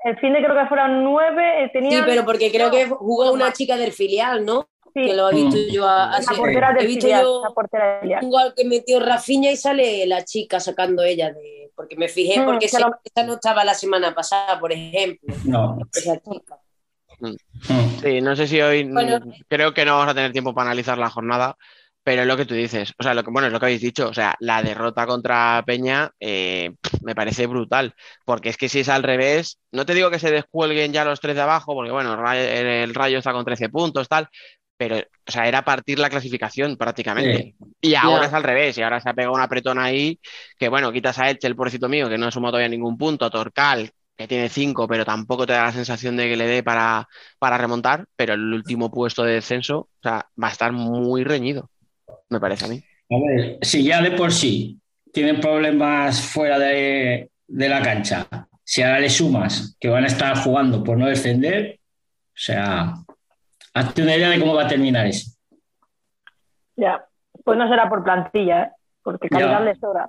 El 0.06 0.16
fin 0.18 0.32
de 0.32 0.38
creo 0.42 0.54
que 0.54 0.66
fueron 0.68 1.02
nueve. 1.02 1.64
eh, 1.64 1.70
Tenían, 1.72 2.04
Sí, 2.04 2.10
pero 2.10 2.24
porque 2.24 2.50
creo 2.52 2.70
que 2.70 2.86
jugó 2.86 3.32
una 3.32 3.52
chica 3.52 3.76
del 3.76 3.92
filial, 3.92 4.44
¿no? 4.44 4.68
Sí. 4.94 5.02
Que 5.04 5.14
lo 5.14 5.30
he 5.30 5.34
visto 5.34 5.56
Mm. 5.56 5.72
yo 5.72 5.86
a- 5.86 6.18
La 6.20 6.36
portera 6.36 6.70
He 6.70 6.74
del 6.74 6.86
visto 6.86 7.02
filial, 7.02 7.22
yo 7.22 7.42
la 7.44 7.50
portera 7.50 7.86
del 7.92 8.00
filial. 8.02 8.24
un 8.24 8.30
gol 8.30 8.54
que 8.56 8.64
metió 8.64 9.00
Rafinha 9.00 9.50
y 9.50 9.56
sale 9.56 10.06
la 10.06 10.24
chica 10.24 10.60
sacando 10.60 11.02
ella 11.02 11.32
de. 11.32 11.70
Porque 11.74 11.96
me 11.96 12.08
fijé, 12.08 12.40
Mm, 12.40 12.44
porque 12.46 12.68
lo- 12.80 12.96
esta 13.04 13.22
no 13.24 13.34
estaba 13.34 13.62
la 13.64 13.74
semana 13.74 14.14
pasada, 14.14 14.58
por 14.58 14.72
ejemplo. 14.72 15.34
No. 15.44 15.76
Esa 15.92 16.16
chica. 16.20 16.56
Mm. 17.20 17.34
Sí, 18.02 18.20
no 18.20 18.36
sé 18.36 18.46
si 18.46 18.60
hoy 18.60 18.84
Bueno. 18.84 19.20
creo 19.48 19.74
que 19.74 19.84
no 19.84 19.96
vamos 19.96 20.12
a 20.12 20.14
tener 20.14 20.32
tiempo 20.32 20.54
para 20.54 20.68
analizar 20.70 20.96
la 20.98 21.10
jornada, 21.10 21.56
pero 22.06 22.22
es 22.22 22.28
lo 22.28 22.36
que 22.36 22.46
tú 22.46 22.54
dices, 22.54 22.94
o 23.00 23.02
sea, 23.02 23.14
lo 23.14 23.24
que 23.24 23.32
bueno 23.32 23.48
es 23.48 23.52
lo 23.52 23.58
que 23.58 23.66
habéis 23.66 23.80
dicho, 23.80 24.08
o 24.08 24.14
sea, 24.14 24.36
la 24.38 24.62
derrota 24.62 25.08
contra 25.08 25.60
Peña 25.66 26.12
eh, 26.20 26.76
me 27.02 27.16
parece 27.16 27.48
brutal, 27.48 27.96
porque 28.24 28.48
es 28.48 28.56
que 28.56 28.68
si 28.68 28.78
es 28.78 28.88
al 28.88 29.02
revés, 29.02 29.58
no 29.72 29.84
te 29.84 29.92
digo 29.92 30.08
que 30.08 30.20
se 30.20 30.30
descuelguen 30.30 30.92
ya 30.92 31.04
los 31.04 31.18
tres 31.18 31.34
de 31.34 31.42
abajo, 31.42 31.74
porque 31.74 31.90
bueno, 31.90 32.12
el 32.12 32.20
Rayo, 32.20 32.42
el 32.42 32.94
Rayo 32.94 33.18
está 33.18 33.32
con 33.32 33.44
13 33.44 33.70
puntos, 33.70 34.08
tal, 34.08 34.28
pero 34.76 34.98
o 34.98 35.32
sea, 35.32 35.48
era 35.48 35.64
partir 35.64 35.98
la 35.98 36.08
clasificación 36.08 36.76
prácticamente. 36.76 37.56
Y 37.80 37.96
ahora 37.96 38.26
es 38.26 38.32
al 38.32 38.44
revés, 38.44 38.78
y 38.78 38.82
ahora 38.82 39.00
se 39.00 39.10
ha 39.10 39.14
pegado 39.14 39.34
una 39.34 39.42
apretón 39.42 39.80
ahí, 39.80 40.20
que 40.60 40.68
bueno, 40.68 40.92
quitas 40.92 41.18
a 41.18 41.28
Elche, 41.28 41.48
el 41.48 41.56
pobrecito 41.56 41.88
mío, 41.88 42.08
que 42.08 42.18
no 42.18 42.28
ha 42.28 42.30
sumado 42.30 42.52
todavía 42.52 42.68
ningún 42.68 42.96
punto, 42.96 43.24
a 43.24 43.30
Torcal, 43.30 43.90
que 44.16 44.28
tiene 44.28 44.48
cinco, 44.48 44.86
pero 44.86 45.04
tampoco 45.04 45.44
te 45.44 45.54
da 45.54 45.64
la 45.64 45.72
sensación 45.72 46.16
de 46.16 46.28
que 46.28 46.36
le 46.36 46.46
dé 46.46 46.62
para, 46.62 47.08
para 47.40 47.58
remontar, 47.58 48.06
pero 48.14 48.34
el 48.34 48.54
último 48.54 48.92
puesto 48.92 49.24
de 49.24 49.34
descenso, 49.34 49.78
o 49.78 50.02
sea, 50.04 50.28
va 50.40 50.46
a 50.46 50.52
estar 50.52 50.70
muy 50.70 51.24
reñido, 51.24 51.68
me 52.28 52.40
parece 52.40 52.64
a 52.64 52.68
mí. 52.68 52.82
A 53.10 53.16
ver, 53.18 53.58
si 53.62 53.84
ya 53.84 54.02
de 54.02 54.12
por 54.12 54.32
sí 54.32 54.80
tienen 55.12 55.40
problemas 55.40 56.20
fuera 56.20 56.58
de, 56.58 57.30
de 57.46 57.68
la 57.68 57.82
cancha, 57.82 58.26
si 58.64 58.82
ahora 58.82 59.00
le 59.00 59.10
sumas 59.10 59.76
que 59.78 59.88
van 59.88 60.04
a 60.04 60.08
estar 60.08 60.36
jugando 60.38 60.82
por 60.82 60.98
no 60.98 61.06
descender, 61.06 61.78
o 61.78 62.38
sea, 62.38 62.94
hazte 63.74 64.02
una 64.02 64.16
idea 64.16 64.30
de 64.30 64.40
cómo 64.40 64.54
va 64.54 64.64
a 64.64 64.68
terminar 64.68 65.06
eso. 65.06 65.30
Ya. 66.76 67.04
Pues 67.44 67.56
no 67.56 67.68
será 67.68 67.88
por 67.88 68.02
plantilla, 68.02 68.62
¿eh? 68.62 68.70
porque 69.02 69.28
Ya. 69.30 69.38
calidad 69.38 69.64
les 69.64 69.78
sobra. 69.78 70.08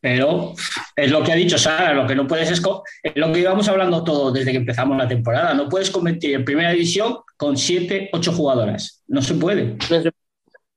Pero 0.00 0.54
es 0.96 1.10
lo 1.12 1.22
que 1.22 1.30
ha 1.30 1.36
dicho 1.36 1.56
Sara, 1.58 1.94
lo 1.94 2.08
que 2.08 2.16
no 2.16 2.26
puedes 2.26 2.50
es, 2.50 2.60
es 3.04 3.12
lo 3.16 3.32
que 3.32 3.38
íbamos 3.38 3.68
hablando 3.68 4.02
todos 4.02 4.34
desde 4.34 4.50
que 4.50 4.56
empezamos 4.56 4.96
la 4.96 5.06
temporada. 5.06 5.54
No 5.54 5.68
puedes 5.68 5.90
convertir 5.90 6.34
en 6.34 6.44
primera 6.44 6.72
división 6.72 7.18
con 7.36 7.56
siete, 7.56 8.10
ocho 8.12 8.32
jugadoras. 8.32 9.04
No 9.06 9.22
se 9.22 9.34
puede. 9.34 9.76
No, 9.90 10.00
sé. 10.02 10.10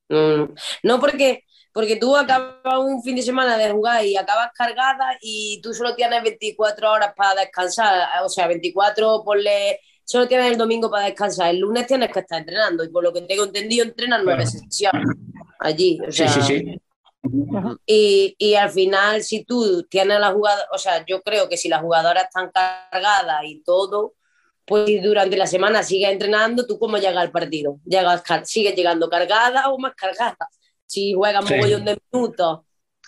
No, 0.10 0.38
no. 0.38 0.54
No, 0.84 1.00
porque, 1.00 1.44
porque 1.74 1.96
tú 1.98 2.16
acabas 2.16 2.80
un 2.80 3.02
fin 3.04 3.16
de 3.16 3.22
semana 3.22 3.58
de 3.58 3.72
jugar 3.72 4.06
y 4.06 4.16
acabas 4.18 4.52
cargada 4.56 5.18
y 5.22 5.60
tú 5.64 5.74
solo 5.74 5.96
tienes 5.96 6.22
24 6.24 6.92
horas 6.92 7.14
para 7.16 7.42
descansar. 7.42 8.08
O 8.24 8.30
sea, 8.30 8.48
24 8.48 9.24
ponle. 9.24 9.80
Solo 10.04 10.28
tienes 10.28 10.52
el 10.52 10.58
domingo 10.58 10.90
para 10.92 11.06
descansar. 11.06 11.50
El 11.50 11.60
lunes 11.60 11.88
tienes 11.88 12.12
que 12.12 12.20
estar 12.20 12.40
entrenando 12.40 12.84
y 12.84 12.90
por 12.90 13.04
lo 13.04 13.12
que 13.12 13.22
tengo 13.22 13.44
entendido, 13.46 13.84
entrenan 13.86 14.24
nueve 14.24 14.44
Claro. 14.44 14.60
sesiones 14.60 15.08
allí. 15.60 16.00
O 16.08 16.12
Sí, 16.12 16.18
sea, 16.20 16.30
sí, 16.30 16.42
sí. 16.44 16.80
Y, 17.88 18.36
y 18.38 18.54
al 18.56 18.70
final, 18.70 19.24
si 19.24 19.44
tú 19.46 19.84
tienes 19.90 20.20
la 20.20 20.32
jugadora, 20.32 20.68
o 20.72 20.78
sea, 20.78 21.04
yo 21.08 21.22
creo 21.24 21.50
que 21.50 21.58
si 21.58 21.70
las 21.70 21.82
jugadoras 21.82 22.26
están 22.26 22.52
cargadas 22.52 23.42
y 23.46 23.64
todo, 23.64 24.14
pues 24.66 24.86
si 24.88 25.00
durante 25.00 25.38
la 25.38 25.48
semana 25.48 25.84
sigues 25.84 26.10
entrenando, 26.12 26.66
¿tú 26.66 26.80
cómo 26.80 26.98
llegas 26.98 27.18
al 27.18 27.32
partido? 27.32 27.78
Llegas, 27.86 28.24
sigues 28.46 28.76
llegando 28.76 29.10
cargada 29.10 29.70
o 29.70 29.78
más 29.78 29.94
cargada. 29.96 30.38
Si 30.88 31.14
juegas 31.14 31.46
Sí. 31.46 31.54
mogollón 31.54 31.86
de 31.86 31.98
minutos, 32.12 32.62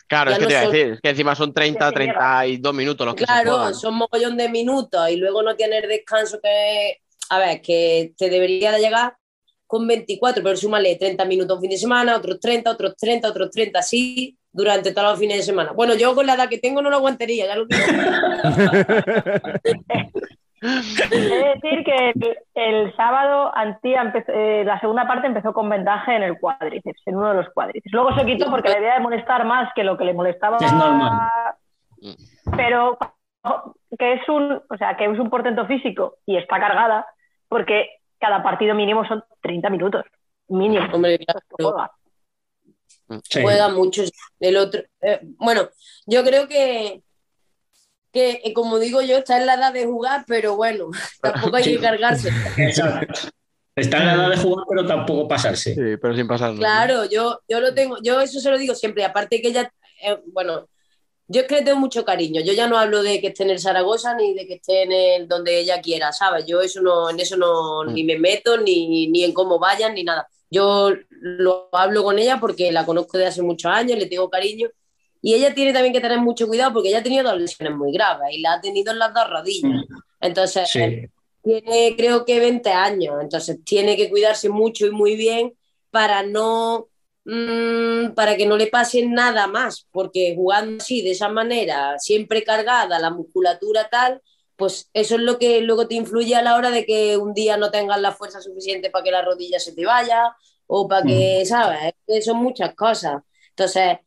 Claro, 0.08 0.32
es 0.32 0.38
que 0.38 0.44
no 0.44 0.48
te 0.48 0.54
iba 0.54 0.62
a 0.62 0.68
decir, 0.70 0.94
es 0.94 1.02
que 1.02 1.10
encima 1.10 1.36
son 1.36 1.54
30, 1.54 1.92
Que 1.92 1.98
se 2.00 2.06
llega. 2.06 2.40
32 2.40 2.74
minutos 2.74 3.06
los 3.06 3.16
que 3.16 3.20
se 3.22 3.26
claro, 3.26 3.52
juegan. 3.56 3.76
son 3.76 3.96
mogollón 3.96 4.38
de 4.38 4.50
minutos 4.50 5.10
y 5.10 5.18
luego 5.18 5.44
no 5.44 5.56
tienes 5.56 5.88
descanso 5.88 6.40
que, 6.42 6.98
a 7.30 7.40
ver, 7.40 7.62
que 7.62 8.14
te 8.18 8.30
debería 8.30 8.72
de 8.72 8.80
llegar 8.80 9.18
con 9.66 9.86
24, 9.86 10.42
pero 10.42 10.56
súmale 10.56 10.96
30 10.96 11.26
minutos 11.26 11.58
un 11.58 11.62
fin 11.62 11.72
de 11.72 11.78
semana, 11.78 12.16
otros 12.16 12.40
30, 12.40 12.72
otros 12.72 12.96
30, 12.96 13.28
otros 13.28 13.52
30, 13.52 13.80
así 13.80 14.38
durante 14.50 14.94
todos 14.94 15.10
los 15.12 15.20
fines 15.20 15.38
de 15.38 15.44
semana. 15.44 15.74
Bueno, 15.74 15.94
yo 15.96 16.16
con 16.16 16.26
la 16.26 16.36
edad 16.36 16.48
que 16.48 16.58
tengo 16.58 16.82
no 16.82 16.90
lo 16.90 16.96
aguantaría, 16.96 17.46
ya 17.46 17.56
lo 17.58 17.66
digo. 17.66 17.84
He 20.62 21.20
de 21.20 21.54
decir 21.62 21.84
que 21.84 22.10
el, 22.16 22.38
el 22.56 22.96
sábado 22.96 23.52
Antía 23.56 24.02
empezó- 24.02 24.32
eh, 24.32 24.64
la 24.66 24.80
segunda 24.80 25.08
parte 25.08 25.28
empezó 25.28 25.54
con 25.54 25.70
vendaje 25.70 26.16
en 26.16 26.24
el 26.24 26.40
cuádriceps, 26.40 27.02
en 27.06 27.16
uno 27.18 27.30
de 27.30 27.36
los 27.36 27.50
cuádriceps. 27.54 27.92
Luego 27.94 28.16
se 28.18 28.26
quitó 28.26 28.50
porque 28.50 28.70
le 28.70 28.78
había 28.78 28.94
de 28.96 29.00
molestar 29.02 29.46
más 29.46 29.72
que 29.76 29.84
lo 29.84 29.98
que 29.98 30.06
le 30.06 30.14
molestaba. 30.14 30.58
Es 30.58 30.74
normal. 30.74 31.30
Pero 32.56 32.98
que 33.98 34.14
es 34.14 34.30
un, 34.30 34.62
o 34.70 34.78
sea, 34.78 34.98
que 34.98 35.06
es 35.06 35.20
un 35.20 35.30
portento 35.30 35.66
físico 35.68 36.18
y 36.26 36.38
está 36.38 36.60
cargada 36.60 37.06
porque 37.48 37.90
cada 38.20 38.42
partido 38.44 38.74
mínimo 38.76 39.06
son 39.08 39.24
30 39.42 39.70
minutos. 39.70 40.06
Mínimo. 40.50 40.86
Hombre, 40.94 41.20
claro. 41.20 41.92
Sí. 43.24 43.42
juega 43.42 43.70
mucho 43.70 44.02
el 44.40 44.58
otro. 44.58 44.82
eh, 45.02 45.20
bueno, 45.38 45.62
yo 46.08 46.24
creo 46.24 46.48
que, 46.48 47.02
que 48.18 48.42
eh, 48.44 48.54
como 48.54 48.80
digo 48.80 49.02
yo, 49.02 49.18
está 49.18 49.38
en 49.38 49.46
la 49.46 49.54
edad 49.56 49.74
de 49.74 49.86
jugar, 49.86 50.24
pero 50.28 50.56
bueno, 50.56 50.90
tampoco 51.22 51.56
hay 51.58 51.64
Sí. 51.64 51.72
que 51.76 51.80
cargarse. 51.82 52.30
Exacto. 52.58 53.30
Está 53.76 53.98
en 54.00 54.06
la 54.08 54.14
edad 54.16 54.30
de 54.32 54.38
jugar, 54.38 54.66
pero 54.70 54.86
tampoco 54.88 55.28
pasarse. 55.28 55.76
Sí, 55.76 55.82
pero 56.02 56.16
sin 56.16 56.28
pasarnos. 56.28 56.60
Claro, 56.60 57.06
yo, 57.06 57.42
yo 57.48 57.60
lo 57.60 57.74
tengo, 57.74 57.98
yo 58.02 58.20
eso 58.22 58.40
se 58.40 58.50
lo 58.50 58.58
digo 58.58 58.74
siempre, 58.74 59.06
aparte 59.06 59.40
que 59.42 59.50
ella, 59.50 59.72
eh, 60.04 60.18
bueno, 60.34 60.68
yo 61.28 61.42
es 61.42 61.48
que 61.48 61.56
le 61.56 61.62
tengo 61.62 61.78
mucho 61.80 62.04
cariño, 62.04 62.42
yo 62.42 62.54
ya 62.54 62.68
no 62.68 62.78
hablo 62.80 63.04
de 63.04 63.22
que 63.22 63.28
esté 63.28 63.44
en 63.44 63.52
el 63.52 63.60
Zaragoza 63.60 64.16
ni 64.16 64.34
de 64.34 64.48
que 64.48 64.56
esté 64.56 64.84
en 64.84 64.92
el 64.94 65.28
donde 65.28 65.60
ella 65.60 65.80
quiera, 65.82 66.12
¿sabes? 66.12 66.46
Yo 66.48 66.62
eso 66.62 66.82
no, 66.82 67.10
en 67.12 67.20
eso 67.20 67.38
no, 67.38 67.84
Mm. 67.84 67.94
ni 67.94 68.04
me 68.04 68.18
meto, 68.18 68.58
ni, 68.58 69.08
ni 69.10 69.24
en 69.24 69.34
cómo 69.34 69.60
vayan, 69.60 69.94
ni 69.94 70.04
nada. 70.04 70.28
Yo 70.50 70.92
lo 71.10 71.68
hablo 71.74 72.04
con 72.04 72.18
ella 72.18 72.40
porque 72.40 72.72
la 72.72 72.86
conozco 72.86 73.18
de 73.18 73.28
hace 73.28 73.42
muchos 73.42 73.70
años, 73.72 74.00
le 74.00 74.06
tengo 74.08 74.30
cariño. 74.30 74.70
Y 75.22 75.34
ella 75.34 75.54
tiene 75.54 75.74
también 75.74 75.94
que 75.94 76.02
tener 76.02 76.20
mucho 76.20 76.48
cuidado 76.48 76.74
porque 76.74 76.90
ella 76.90 77.00
ha 77.00 77.04
tenido 77.04 77.24
dos 77.24 77.40
lesiones 77.40 77.76
muy 77.76 77.92
graves 77.92 78.30
y 78.34 78.42
la 78.42 78.54
ha 78.54 78.62
tenido 78.62 78.92
en 78.94 79.00
las 79.00 79.14
dos 79.14 79.30
rodillas. 79.30 79.84
Entonces, 80.22 80.70
Sí. 80.72 81.08
tiene 81.44 81.96
creo 81.98 82.26
que 82.26 82.40
20 82.40 82.72
años, 82.72 83.16
entonces 83.22 83.60
tiene 83.64 83.96
que 83.98 84.10
cuidarse 84.10 84.50
mucho 84.50 84.86
y 84.86 84.92
muy 84.92 85.16
bien 85.16 85.54
para 85.92 86.24
no 86.24 86.90
mm, 87.26 88.14
para 88.16 88.38
que 88.38 88.46
no 88.46 88.58
le 88.58 88.68
pase 88.68 89.06
nada 89.06 89.48
más, 89.48 89.88
porque 89.92 90.34
jugando 90.36 90.78
así, 90.82 91.02
de 91.02 91.12
esa 91.12 91.30
manera, 91.30 91.98
siempre 92.00 92.44
cargada, 92.44 93.00
la 93.00 93.10
musculatura 93.12 93.90
tal, 93.90 94.22
pues 94.56 94.90
eso 94.94 95.16
es 95.16 95.22
lo 95.22 95.38
que 95.40 95.62
luego 95.62 95.88
te 95.88 95.96
influye 95.96 96.36
a 96.36 96.42
la 96.42 96.56
hora 96.56 96.72
de 96.72 96.86
que 96.86 97.18
un 97.18 97.34
día 97.34 97.58
no 97.58 97.70
tengas 97.72 98.00
la 98.02 98.12
fuerza 98.14 98.42
suficiente 98.42 98.90
para 98.90 99.04
que 99.04 99.12
la 99.12 99.22
rodilla 99.24 99.60
se 99.60 99.74
te 99.74 99.86
vaya 99.86 100.36
o 100.68 100.88
para 100.88 101.06
que, 101.06 101.44
¿sabes? 101.46 101.80
Es 101.86 101.94
que 102.08 102.22
son 102.22 102.38
muchas 102.38 102.74
cosas. 102.76 103.22
Entonces, 103.50 103.98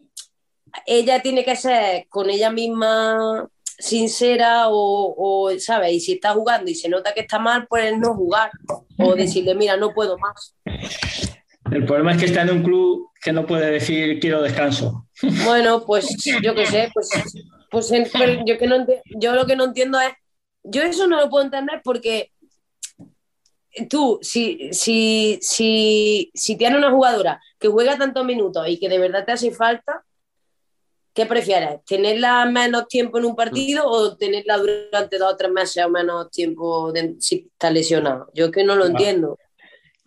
ella 0.87 1.23
tiene 1.23 1.45
que 1.45 1.57
ser 1.57 2.07
con 2.09 2.31
ella 2.31 2.51
misma 2.51 3.49
sincera 3.81 4.69
o, 4.69 5.15
o, 5.17 5.59
¿sabes? 5.59 5.93
Y 5.93 6.01
si 6.01 6.13
está 6.13 6.33
jugando 6.33 6.71
y 6.71 6.75
se 6.75 6.89
nota 6.89 7.15
que 7.15 7.21
está 7.21 7.39
mal, 7.39 7.67
pues 7.67 7.97
no 7.99 8.15
jugar 8.15 8.51
o 8.99 9.15
decirle, 9.15 9.55
mira, 9.55 9.77
no 9.77 9.93
puedo 9.93 10.19
más. 10.19 10.55
El 11.71 11.85
problema 11.87 12.13
es 12.13 12.19
que 12.19 12.27
está 12.27 12.43
en 12.43 12.51
un 12.51 12.63
club 12.63 13.11
que 13.23 13.33
no 13.33 13.47
puede 13.47 13.71
decir 13.71 14.19
quiero 14.21 14.43
descanso. 14.43 15.07
Bueno, 15.45 15.85
pues 15.85 16.09
yo 16.43 16.55
qué 16.55 16.67
sé, 16.67 16.91
pues, 16.93 17.09
pues 17.71 17.91
yo, 18.47 18.59
que 18.59 18.67
no 18.67 18.87
yo 19.19 19.35
lo 19.35 19.47
que 19.47 19.57
no 19.57 19.65
entiendo 19.65 20.01
es, 20.01 20.13
yo 20.63 20.83
eso 20.83 21.07
no 21.07 21.19
lo 21.19 21.31
puedo 21.31 21.45
entender 21.45 21.81
porque 21.83 22.33
tú, 23.89 24.19
si, 24.21 24.71
si, 24.73 25.39
si, 25.41 26.31
si 26.35 26.57
tienes 26.57 26.79
una 26.79 26.91
jugadora 26.91 27.41
que 27.59 27.69
juega 27.69 27.97
tantos 27.97 28.25
minutos 28.25 28.67
y 28.69 28.79
que 28.79 28.89
de 28.89 28.99
verdad 28.99 29.25
te 29.25 29.33
hace 29.33 29.53
falta, 29.53 30.05
¿qué 31.15 31.27
prefieres? 31.27 31.85
¿Tenerla 31.85 32.45
menos 32.47 32.87
tiempo 32.89 33.19
en 33.19 33.25
un 33.27 33.37
partido 33.37 33.85
o 33.87 34.17
tenerla 34.17 34.59
durante 34.59 35.19
dos 35.19 35.33
o 35.33 35.37
tres 35.37 35.51
meses 35.51 35.85
o 35.85 35.91
menos 35.91 36.31
tiempo 36.31 36.93
de- 36.93 37.17
si 37.19 37.49
está 37.53 37.71
lesionada? 37.71 38.27
Yo 38.35 38.47
es 38.47 38.51
que 38.53 38.65
no 38.65 38.77
lo 38.77 38.87
entiendo. 38.87 39.39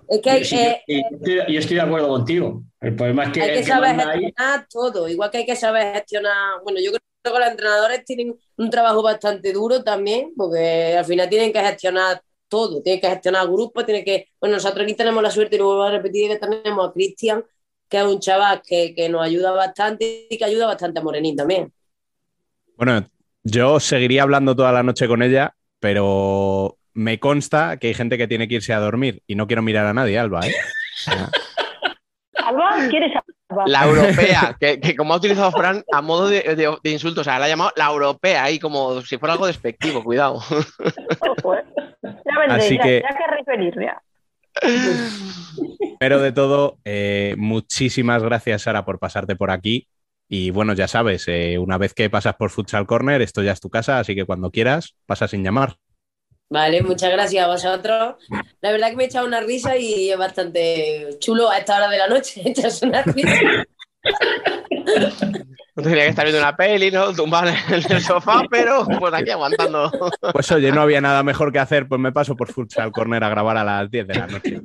Es 0.08 0.22
que 0.22 0.30
hay, 0.30 0.44
Sí, 0.44 0.58
eh, 0.58 0.82
yo, 0.88 0.98
estoy, 1.18 1.54
yo 1.54 1.60
estoy 1.60 1.76
de 1.76 1.82
acuerdo 1.82 2.08
contigo. 2.10 2.64
El 2.82 2.96
problema 2.96 3.24
es 3.26 3.32
que, 3.32 3.42
hay 3.42 3.54
que 3.54 3.64
saber 3.64 4.00
ahí- 4.02 4.22
gestionar 4.26 4.68
todo, 4.70 5.08
igual 5.08 5.32
que 5.32 5.38
hay 5.40 5.46
que 5.46 5.56
saber 5.56 5.94
gestionar. 5.94 6.62
Bueno, 6.64 6.80
yo 6.82 6.92
creo 6.92 7.02
que 7.34 7.40
los 7.40 7.50
entrenadores 7.50 8.04
tienen 8.06 8.36
un 8.58 8.70
trabajo 8.70 9.02
bastante 9.02 9.54
duro 9.54 9.84
también, 9.84 10.34
porque 10.36 10.96
al 10.98 11.06
final 11.06 11.30
tienen 11.30 11.54
que 11.54 11.62
gestionar 11.62 12.22
todo, 12.50 12.82
tienen 12.82 13.00
que 13.02 13.10
gestionar 13.10 13.48
grupos, 13.48 13.86
tienen 13.86 14.04
que. 14.04 14.28
Bueno, 14.40 14.56
nosotros 14.58 14.84
aquí 14.84 14.94
tenemos 14.94 15.24
la 15.24 15.32
suerte, 15.32 15.56
y 15.56 15.60
lo 15.60 15.66
vuelvo 15.68 15.84
a 15.84 15.92
repetir, 15.92 16.30
que 16.30 16.38
tenemos 16.38 16.90
a 16.90 16.92
Cristian, 16.92 17.44
que 17.90 17.98
es 17.98 18.04
un 18.04 18.20
chaval 18.20 18.62
que, 18.68 18.94
que 18.96 19.10
nos 19.10 19.22
ayuda 19.24 19.52
bastante 19.52 20.28
y 20.30 20.38
que 20.38 20.46
ayuda 20.46 20.68
bastante 20.68 21.00
a 21.00 21.04
Morenín 21.04 21.36
también. 21.36 21.72
Bueno, 22.76 23.06
yo 23.44 23.80
seguiría 23.80 24.24
hablando 24.24 24.56
toda 24.56 24.72
la 24.72 24.84
noche 24.84 25.08
con 25.08 25.22
ella, 25.22 25.54
pero 25.80 26.78
me 26.94 27.20
consta 27.20 27.78
que 27.78 27.88
hay 27.88 27.94
gente 27.94 28.18
que 28.18 28.28
tiene 28.28 28.48
que 28.48 28.56
irse 28.56 28.74
a 28.74 28.80
dormir 28.80 29.22
y 29.28 29.36
no 29.36 29.48
quiero 29.48 29.62
mirar 29.62 29.86
a 29.86 29.94
nadie, 29.94 30.18
Alba, 30.18 30.48
¿eh? 30.48 30.54
Alba, 32.36 32.88
¿quieres 32.90 33.12
va. 33.16 33.64
La 33.68 33.86
europea, 33.86 34.58
que, 34.60 34.80
que 34.80 34.96
como 34.96 35.14
ha 35.14 35.18
utilizado 35.18 35.52
Fran 35.52 35.84
a 35.92 36.02
modo 36.02 36.28
de, 36.28 36.42
de- 36.56 36.78
de 36.84 36.90
insulto, 36.92 37.22
o 37.22 37.24
sea, 37.24 37.38
la 37.40 37.46
ha 37.46 37.50
llamado 37.50 37.72
la 37.76 37.86
europea 37.88 38.44
ahí 38.44 38.58
como 38.60 39.02
si 39.02 39.18
fuera 39.18 39.34
algo 39.34 39.46
despectivo, 39.48 40.04
cuidado. 40.04 40.36
Ojo, 41.20 41.56
¿eh? 41.56 41.64
Ya 42.02 42.40
vendréis, 42.40 42.64
Así 42.66 42.78
ya, 42.78 42.84
que- 42.84 43.02
ya 43.02 43.18
querréis 43.18 43.46
venir, 43.46 43.74
ya. 43.80 44.02
Pero 46.00 46.20
de 46.20 46.32
todo, 46.32 46.80
eh, 46.86 47.36
muchísimas 47.38 48.24
gracias, 48.24 48.64
Sara, 48.64 48.86
por 48.86 49.00
pasarte 49.00 49.36
por 49.36 49.52
aquí. 49.52 49.88
Y 50.28 50.50
bueno, 50.50 50.74
ya 50.74 50.88
sabes, 50.88 51.26
eh, 51.28 51.58
una 51.60 51.78
vez 51.78 51.94
que 51.94 52.10
pasas 52.10 52.36
por 52.36 52.50
Futsal 52.50 52.88
Corner, 52.88 53.22
esto 53.22 53.44
ya 53.44 53.52
es 53.52 53.60
tu 53.60 53.70
casa, 53.70 54.00
así 54.00 54.16
que 54.16 54.26
cuando 54.26 54.52
quieras, 54.52 54.96
pasa 55.06 55.28
sin 55.28 55.44
llamar. 55.44 55.78
Vale, 56.50 56.84
muchas 56.84 57.12
gracias 57.12 57.46
a 57.46 57.48
vosotros. 57.48 58.16
La 58.62 58.72
verdad 58.72 58.90
que 58.90 58.96
me 58.96 59.04
he 59.04 59.08
echado 59.08 59.26
una 59.26 59.42
risa 59.42 59.76
y 59.76 60.12
es 60.12 60.18
bastante 60.18 61.18
chulo 61.20 61.50
a 61.50 61.58
esta 61.58 61.78
hora 61.78 61.90
de 61.90 61.98
la 61.98 62.08
noche 62.08 62.42
echarse 62.46 62.86
una 62.86 63.02
risa. 63.02 63.66
No 65.76 65.82
tenía 65.82 66.04
que 66.04 66.10
estar 66.10 66.26
viendo 66.26 66.40
una 66.40 66.56
peli, 66.56 66.92
¿no? 66.92 67.14
Tumbado 67.14 67.48
en 67.48 67.56
el 67.74 68.02
sofá, 68.02 68.44
pero 68.50 68.86
pues 69.00 69.12
aquí 69.12 69.32
aguantando. 69.32 69.92
Pues 70.32 70.52
oye, 70.52 70.72
no 70.72 70.82
había 70.82 71.02
nada 71.02 71.24
mejor 71.24 71.52
que 71.52 71.58
hacer, 71.58 71.88
pues 71.88 72.00
me 72.00 72.12
paso 72.12 72.36
por 72.36 72.52
Futsal 72.52 72.92
Corner 72.92 73.24
a 73.24 73.30
grabar 73.30 73.58
a 73.58 73.64
las 73.64 73.90
10 73.90 74.08
de 74.08 74.14
la 74.14 74.28
noche. 74.28 74.62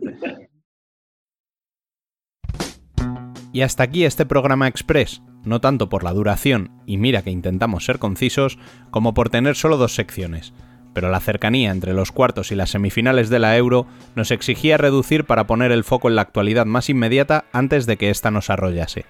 Y 3.55 3.63
hasta 3.63 3.85
aquí 3.85 4.05
este 4.05 4.27
programa 4.27 4.69
express, 4.69 5.23
no 5.45 5.63
tanto 5.63 5.89
por 5.89 6.05
la 6.05 6.13
duración, 6.13 6.83
y 6.85 6.99
mira 6.99 7.23
que 7.23 7.31
intentamos 7.31 7.87
ser 7.87 7.99
concisos, 7.99 8.59
como 8.91 9.15
por 9.15 9.31
tener 9.31 9.57
solo 9.57 9.79
dos 9.79 9.95
secciones. 9.95 10.53
Pero 10.93 11.11
la 11.11 11.21
cercanía 11.21 11.71
entre 11.71 11.95
los 11.95 12.13
cuartos 12.13 12.53
y 12.53 12.55
las 12.55 12.71
semifinales 12.71 13.31
de 13.31 13.39
la 13.39 13.57
Euro 13.57 13.87
nos 14.15 14.31
exigía 14.31 14.77
reducir 14.77 15.25
para 15.25 15.47
poner 15.47 15.73
el 15.73 15.85
foco 15.85 16.09
en 16.09 16.17
la 16.17 16.23
actualidad 16.23 16.67
más 16.67 16.91
inmediata 16.91 17.47
antes 17.53 17.87
de 17.87 17.97
que 17.97 18.11
ésta 18.11 18.31
nos 18.31 18.51
arrollase. 18.51 19.07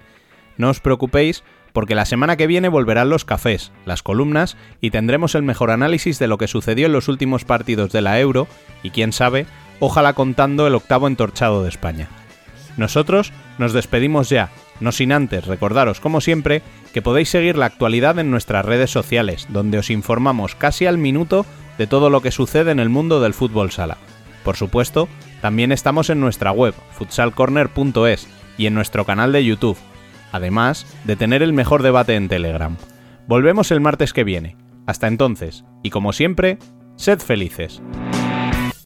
No 0.58 0.68
os 0.68 0.80
preocupéis, 0.80 1.44
porque 1.72 1.94
la 1.94 2.04
semana 2.04 2.36
que 2.36 2.46
viene 2.46 2.68
volverán 2.68 3.08
los 3.08 3.24
cafés, 3.24 3.72
las 3.86 4.02
columnas 4.02 4.56
y 4.80 4.90
tendremos 4.90 5.34
el 5.34 5.42
mejor 5.42 5.70
análisis 5.70 6.18
de 6.18 6.26
lo 6.26 6.36
que 6.36 6.48
sucedió 6.48 6.86
en 6.86 6.92
los 6.92 7.08
últimos 7.08 7.44
partidos 7.44 7.92
de 7.92 8.02
la 8.02 8.18
Euro 8.20 8.48
y 8.82 8.90
quién 8.90 9.12
sabe, 9.12 9.46
ojalá 9.80 10.12
contando 10.12 10.66
el 10.66 10.74
octavo 10.74 11.06
entorchado 11.06 11.62
de 11.62 11.68
España. 11.68 12.08
Nosotros 12.76 13.32
nos 13.58 13.72
despedimos 13.72 14.28
ya, 14.28 14.50
no 14.80 14.92
sin 14.92 15.12
antes 15.12 15.46
recordaros, 15.46 16.00
como 16.00 16.20
siempre, 16.20 16.62
que 16.92 17.02
podéis 17.02 17.28
seguir 17.28 17.56
la 17.56 17.66
actualidad 17.66 18.18
en 18.18 18.30
nuestras 18.30 18.64
redes 18.64 18.90
sociales, 18.90 19.46
donde 19.50 19.78
os 19.78 19.90
informamos 19.90 20.54
casi 20.54 20.86
al 20.86 20.98
minuto 20.98 21.44
de 21.76 21.86
todo 21.86 22.10
lo 22.10 22.22
que 22.22 22.30
sucede 22.30 22.70
en 22.70 22.80
el 22.80 22.88
mundo 22.88 23.20
del 23.20 23.34
fútbol 23.34 23.70
sala. 23.70 23.98
Por 24.44 24.56
supuesto, 24.56 25.08
también 25.40 25.72
estamos 25.72 26.10
en 26.10 26.20
nuestra 26.20 26.52
web, 26.52 26.74
futsalcorner.es, 26.92 28.28
y 28.56 28.66
en 28.66 28.74
nuestro 28.74 29.04
canal 29.04 29.32
de 29.32 29.44
YouTube, 29.44 29.78
además 30.32 30.86
de 31.04 31.16
tener 31.16 31.42
el 31.42 31.52
mejor 31.52 31.82
debate 31.82 32.14
en 32.14 32.28
Telegram. 32.28 32.76
Volvemos 33.26 33.70
el 33.70 33.80
martes 33.80 34.12
que 34.12 34.24
viene. 34.24 34.56
Hasta 34.86 35.06
entonces, 35.06 35.64
y 35.82 35.90
como 35.90 36.12
siempre, 36.12 36.58
sed 36.96 37.18
felices. 37.18 37.82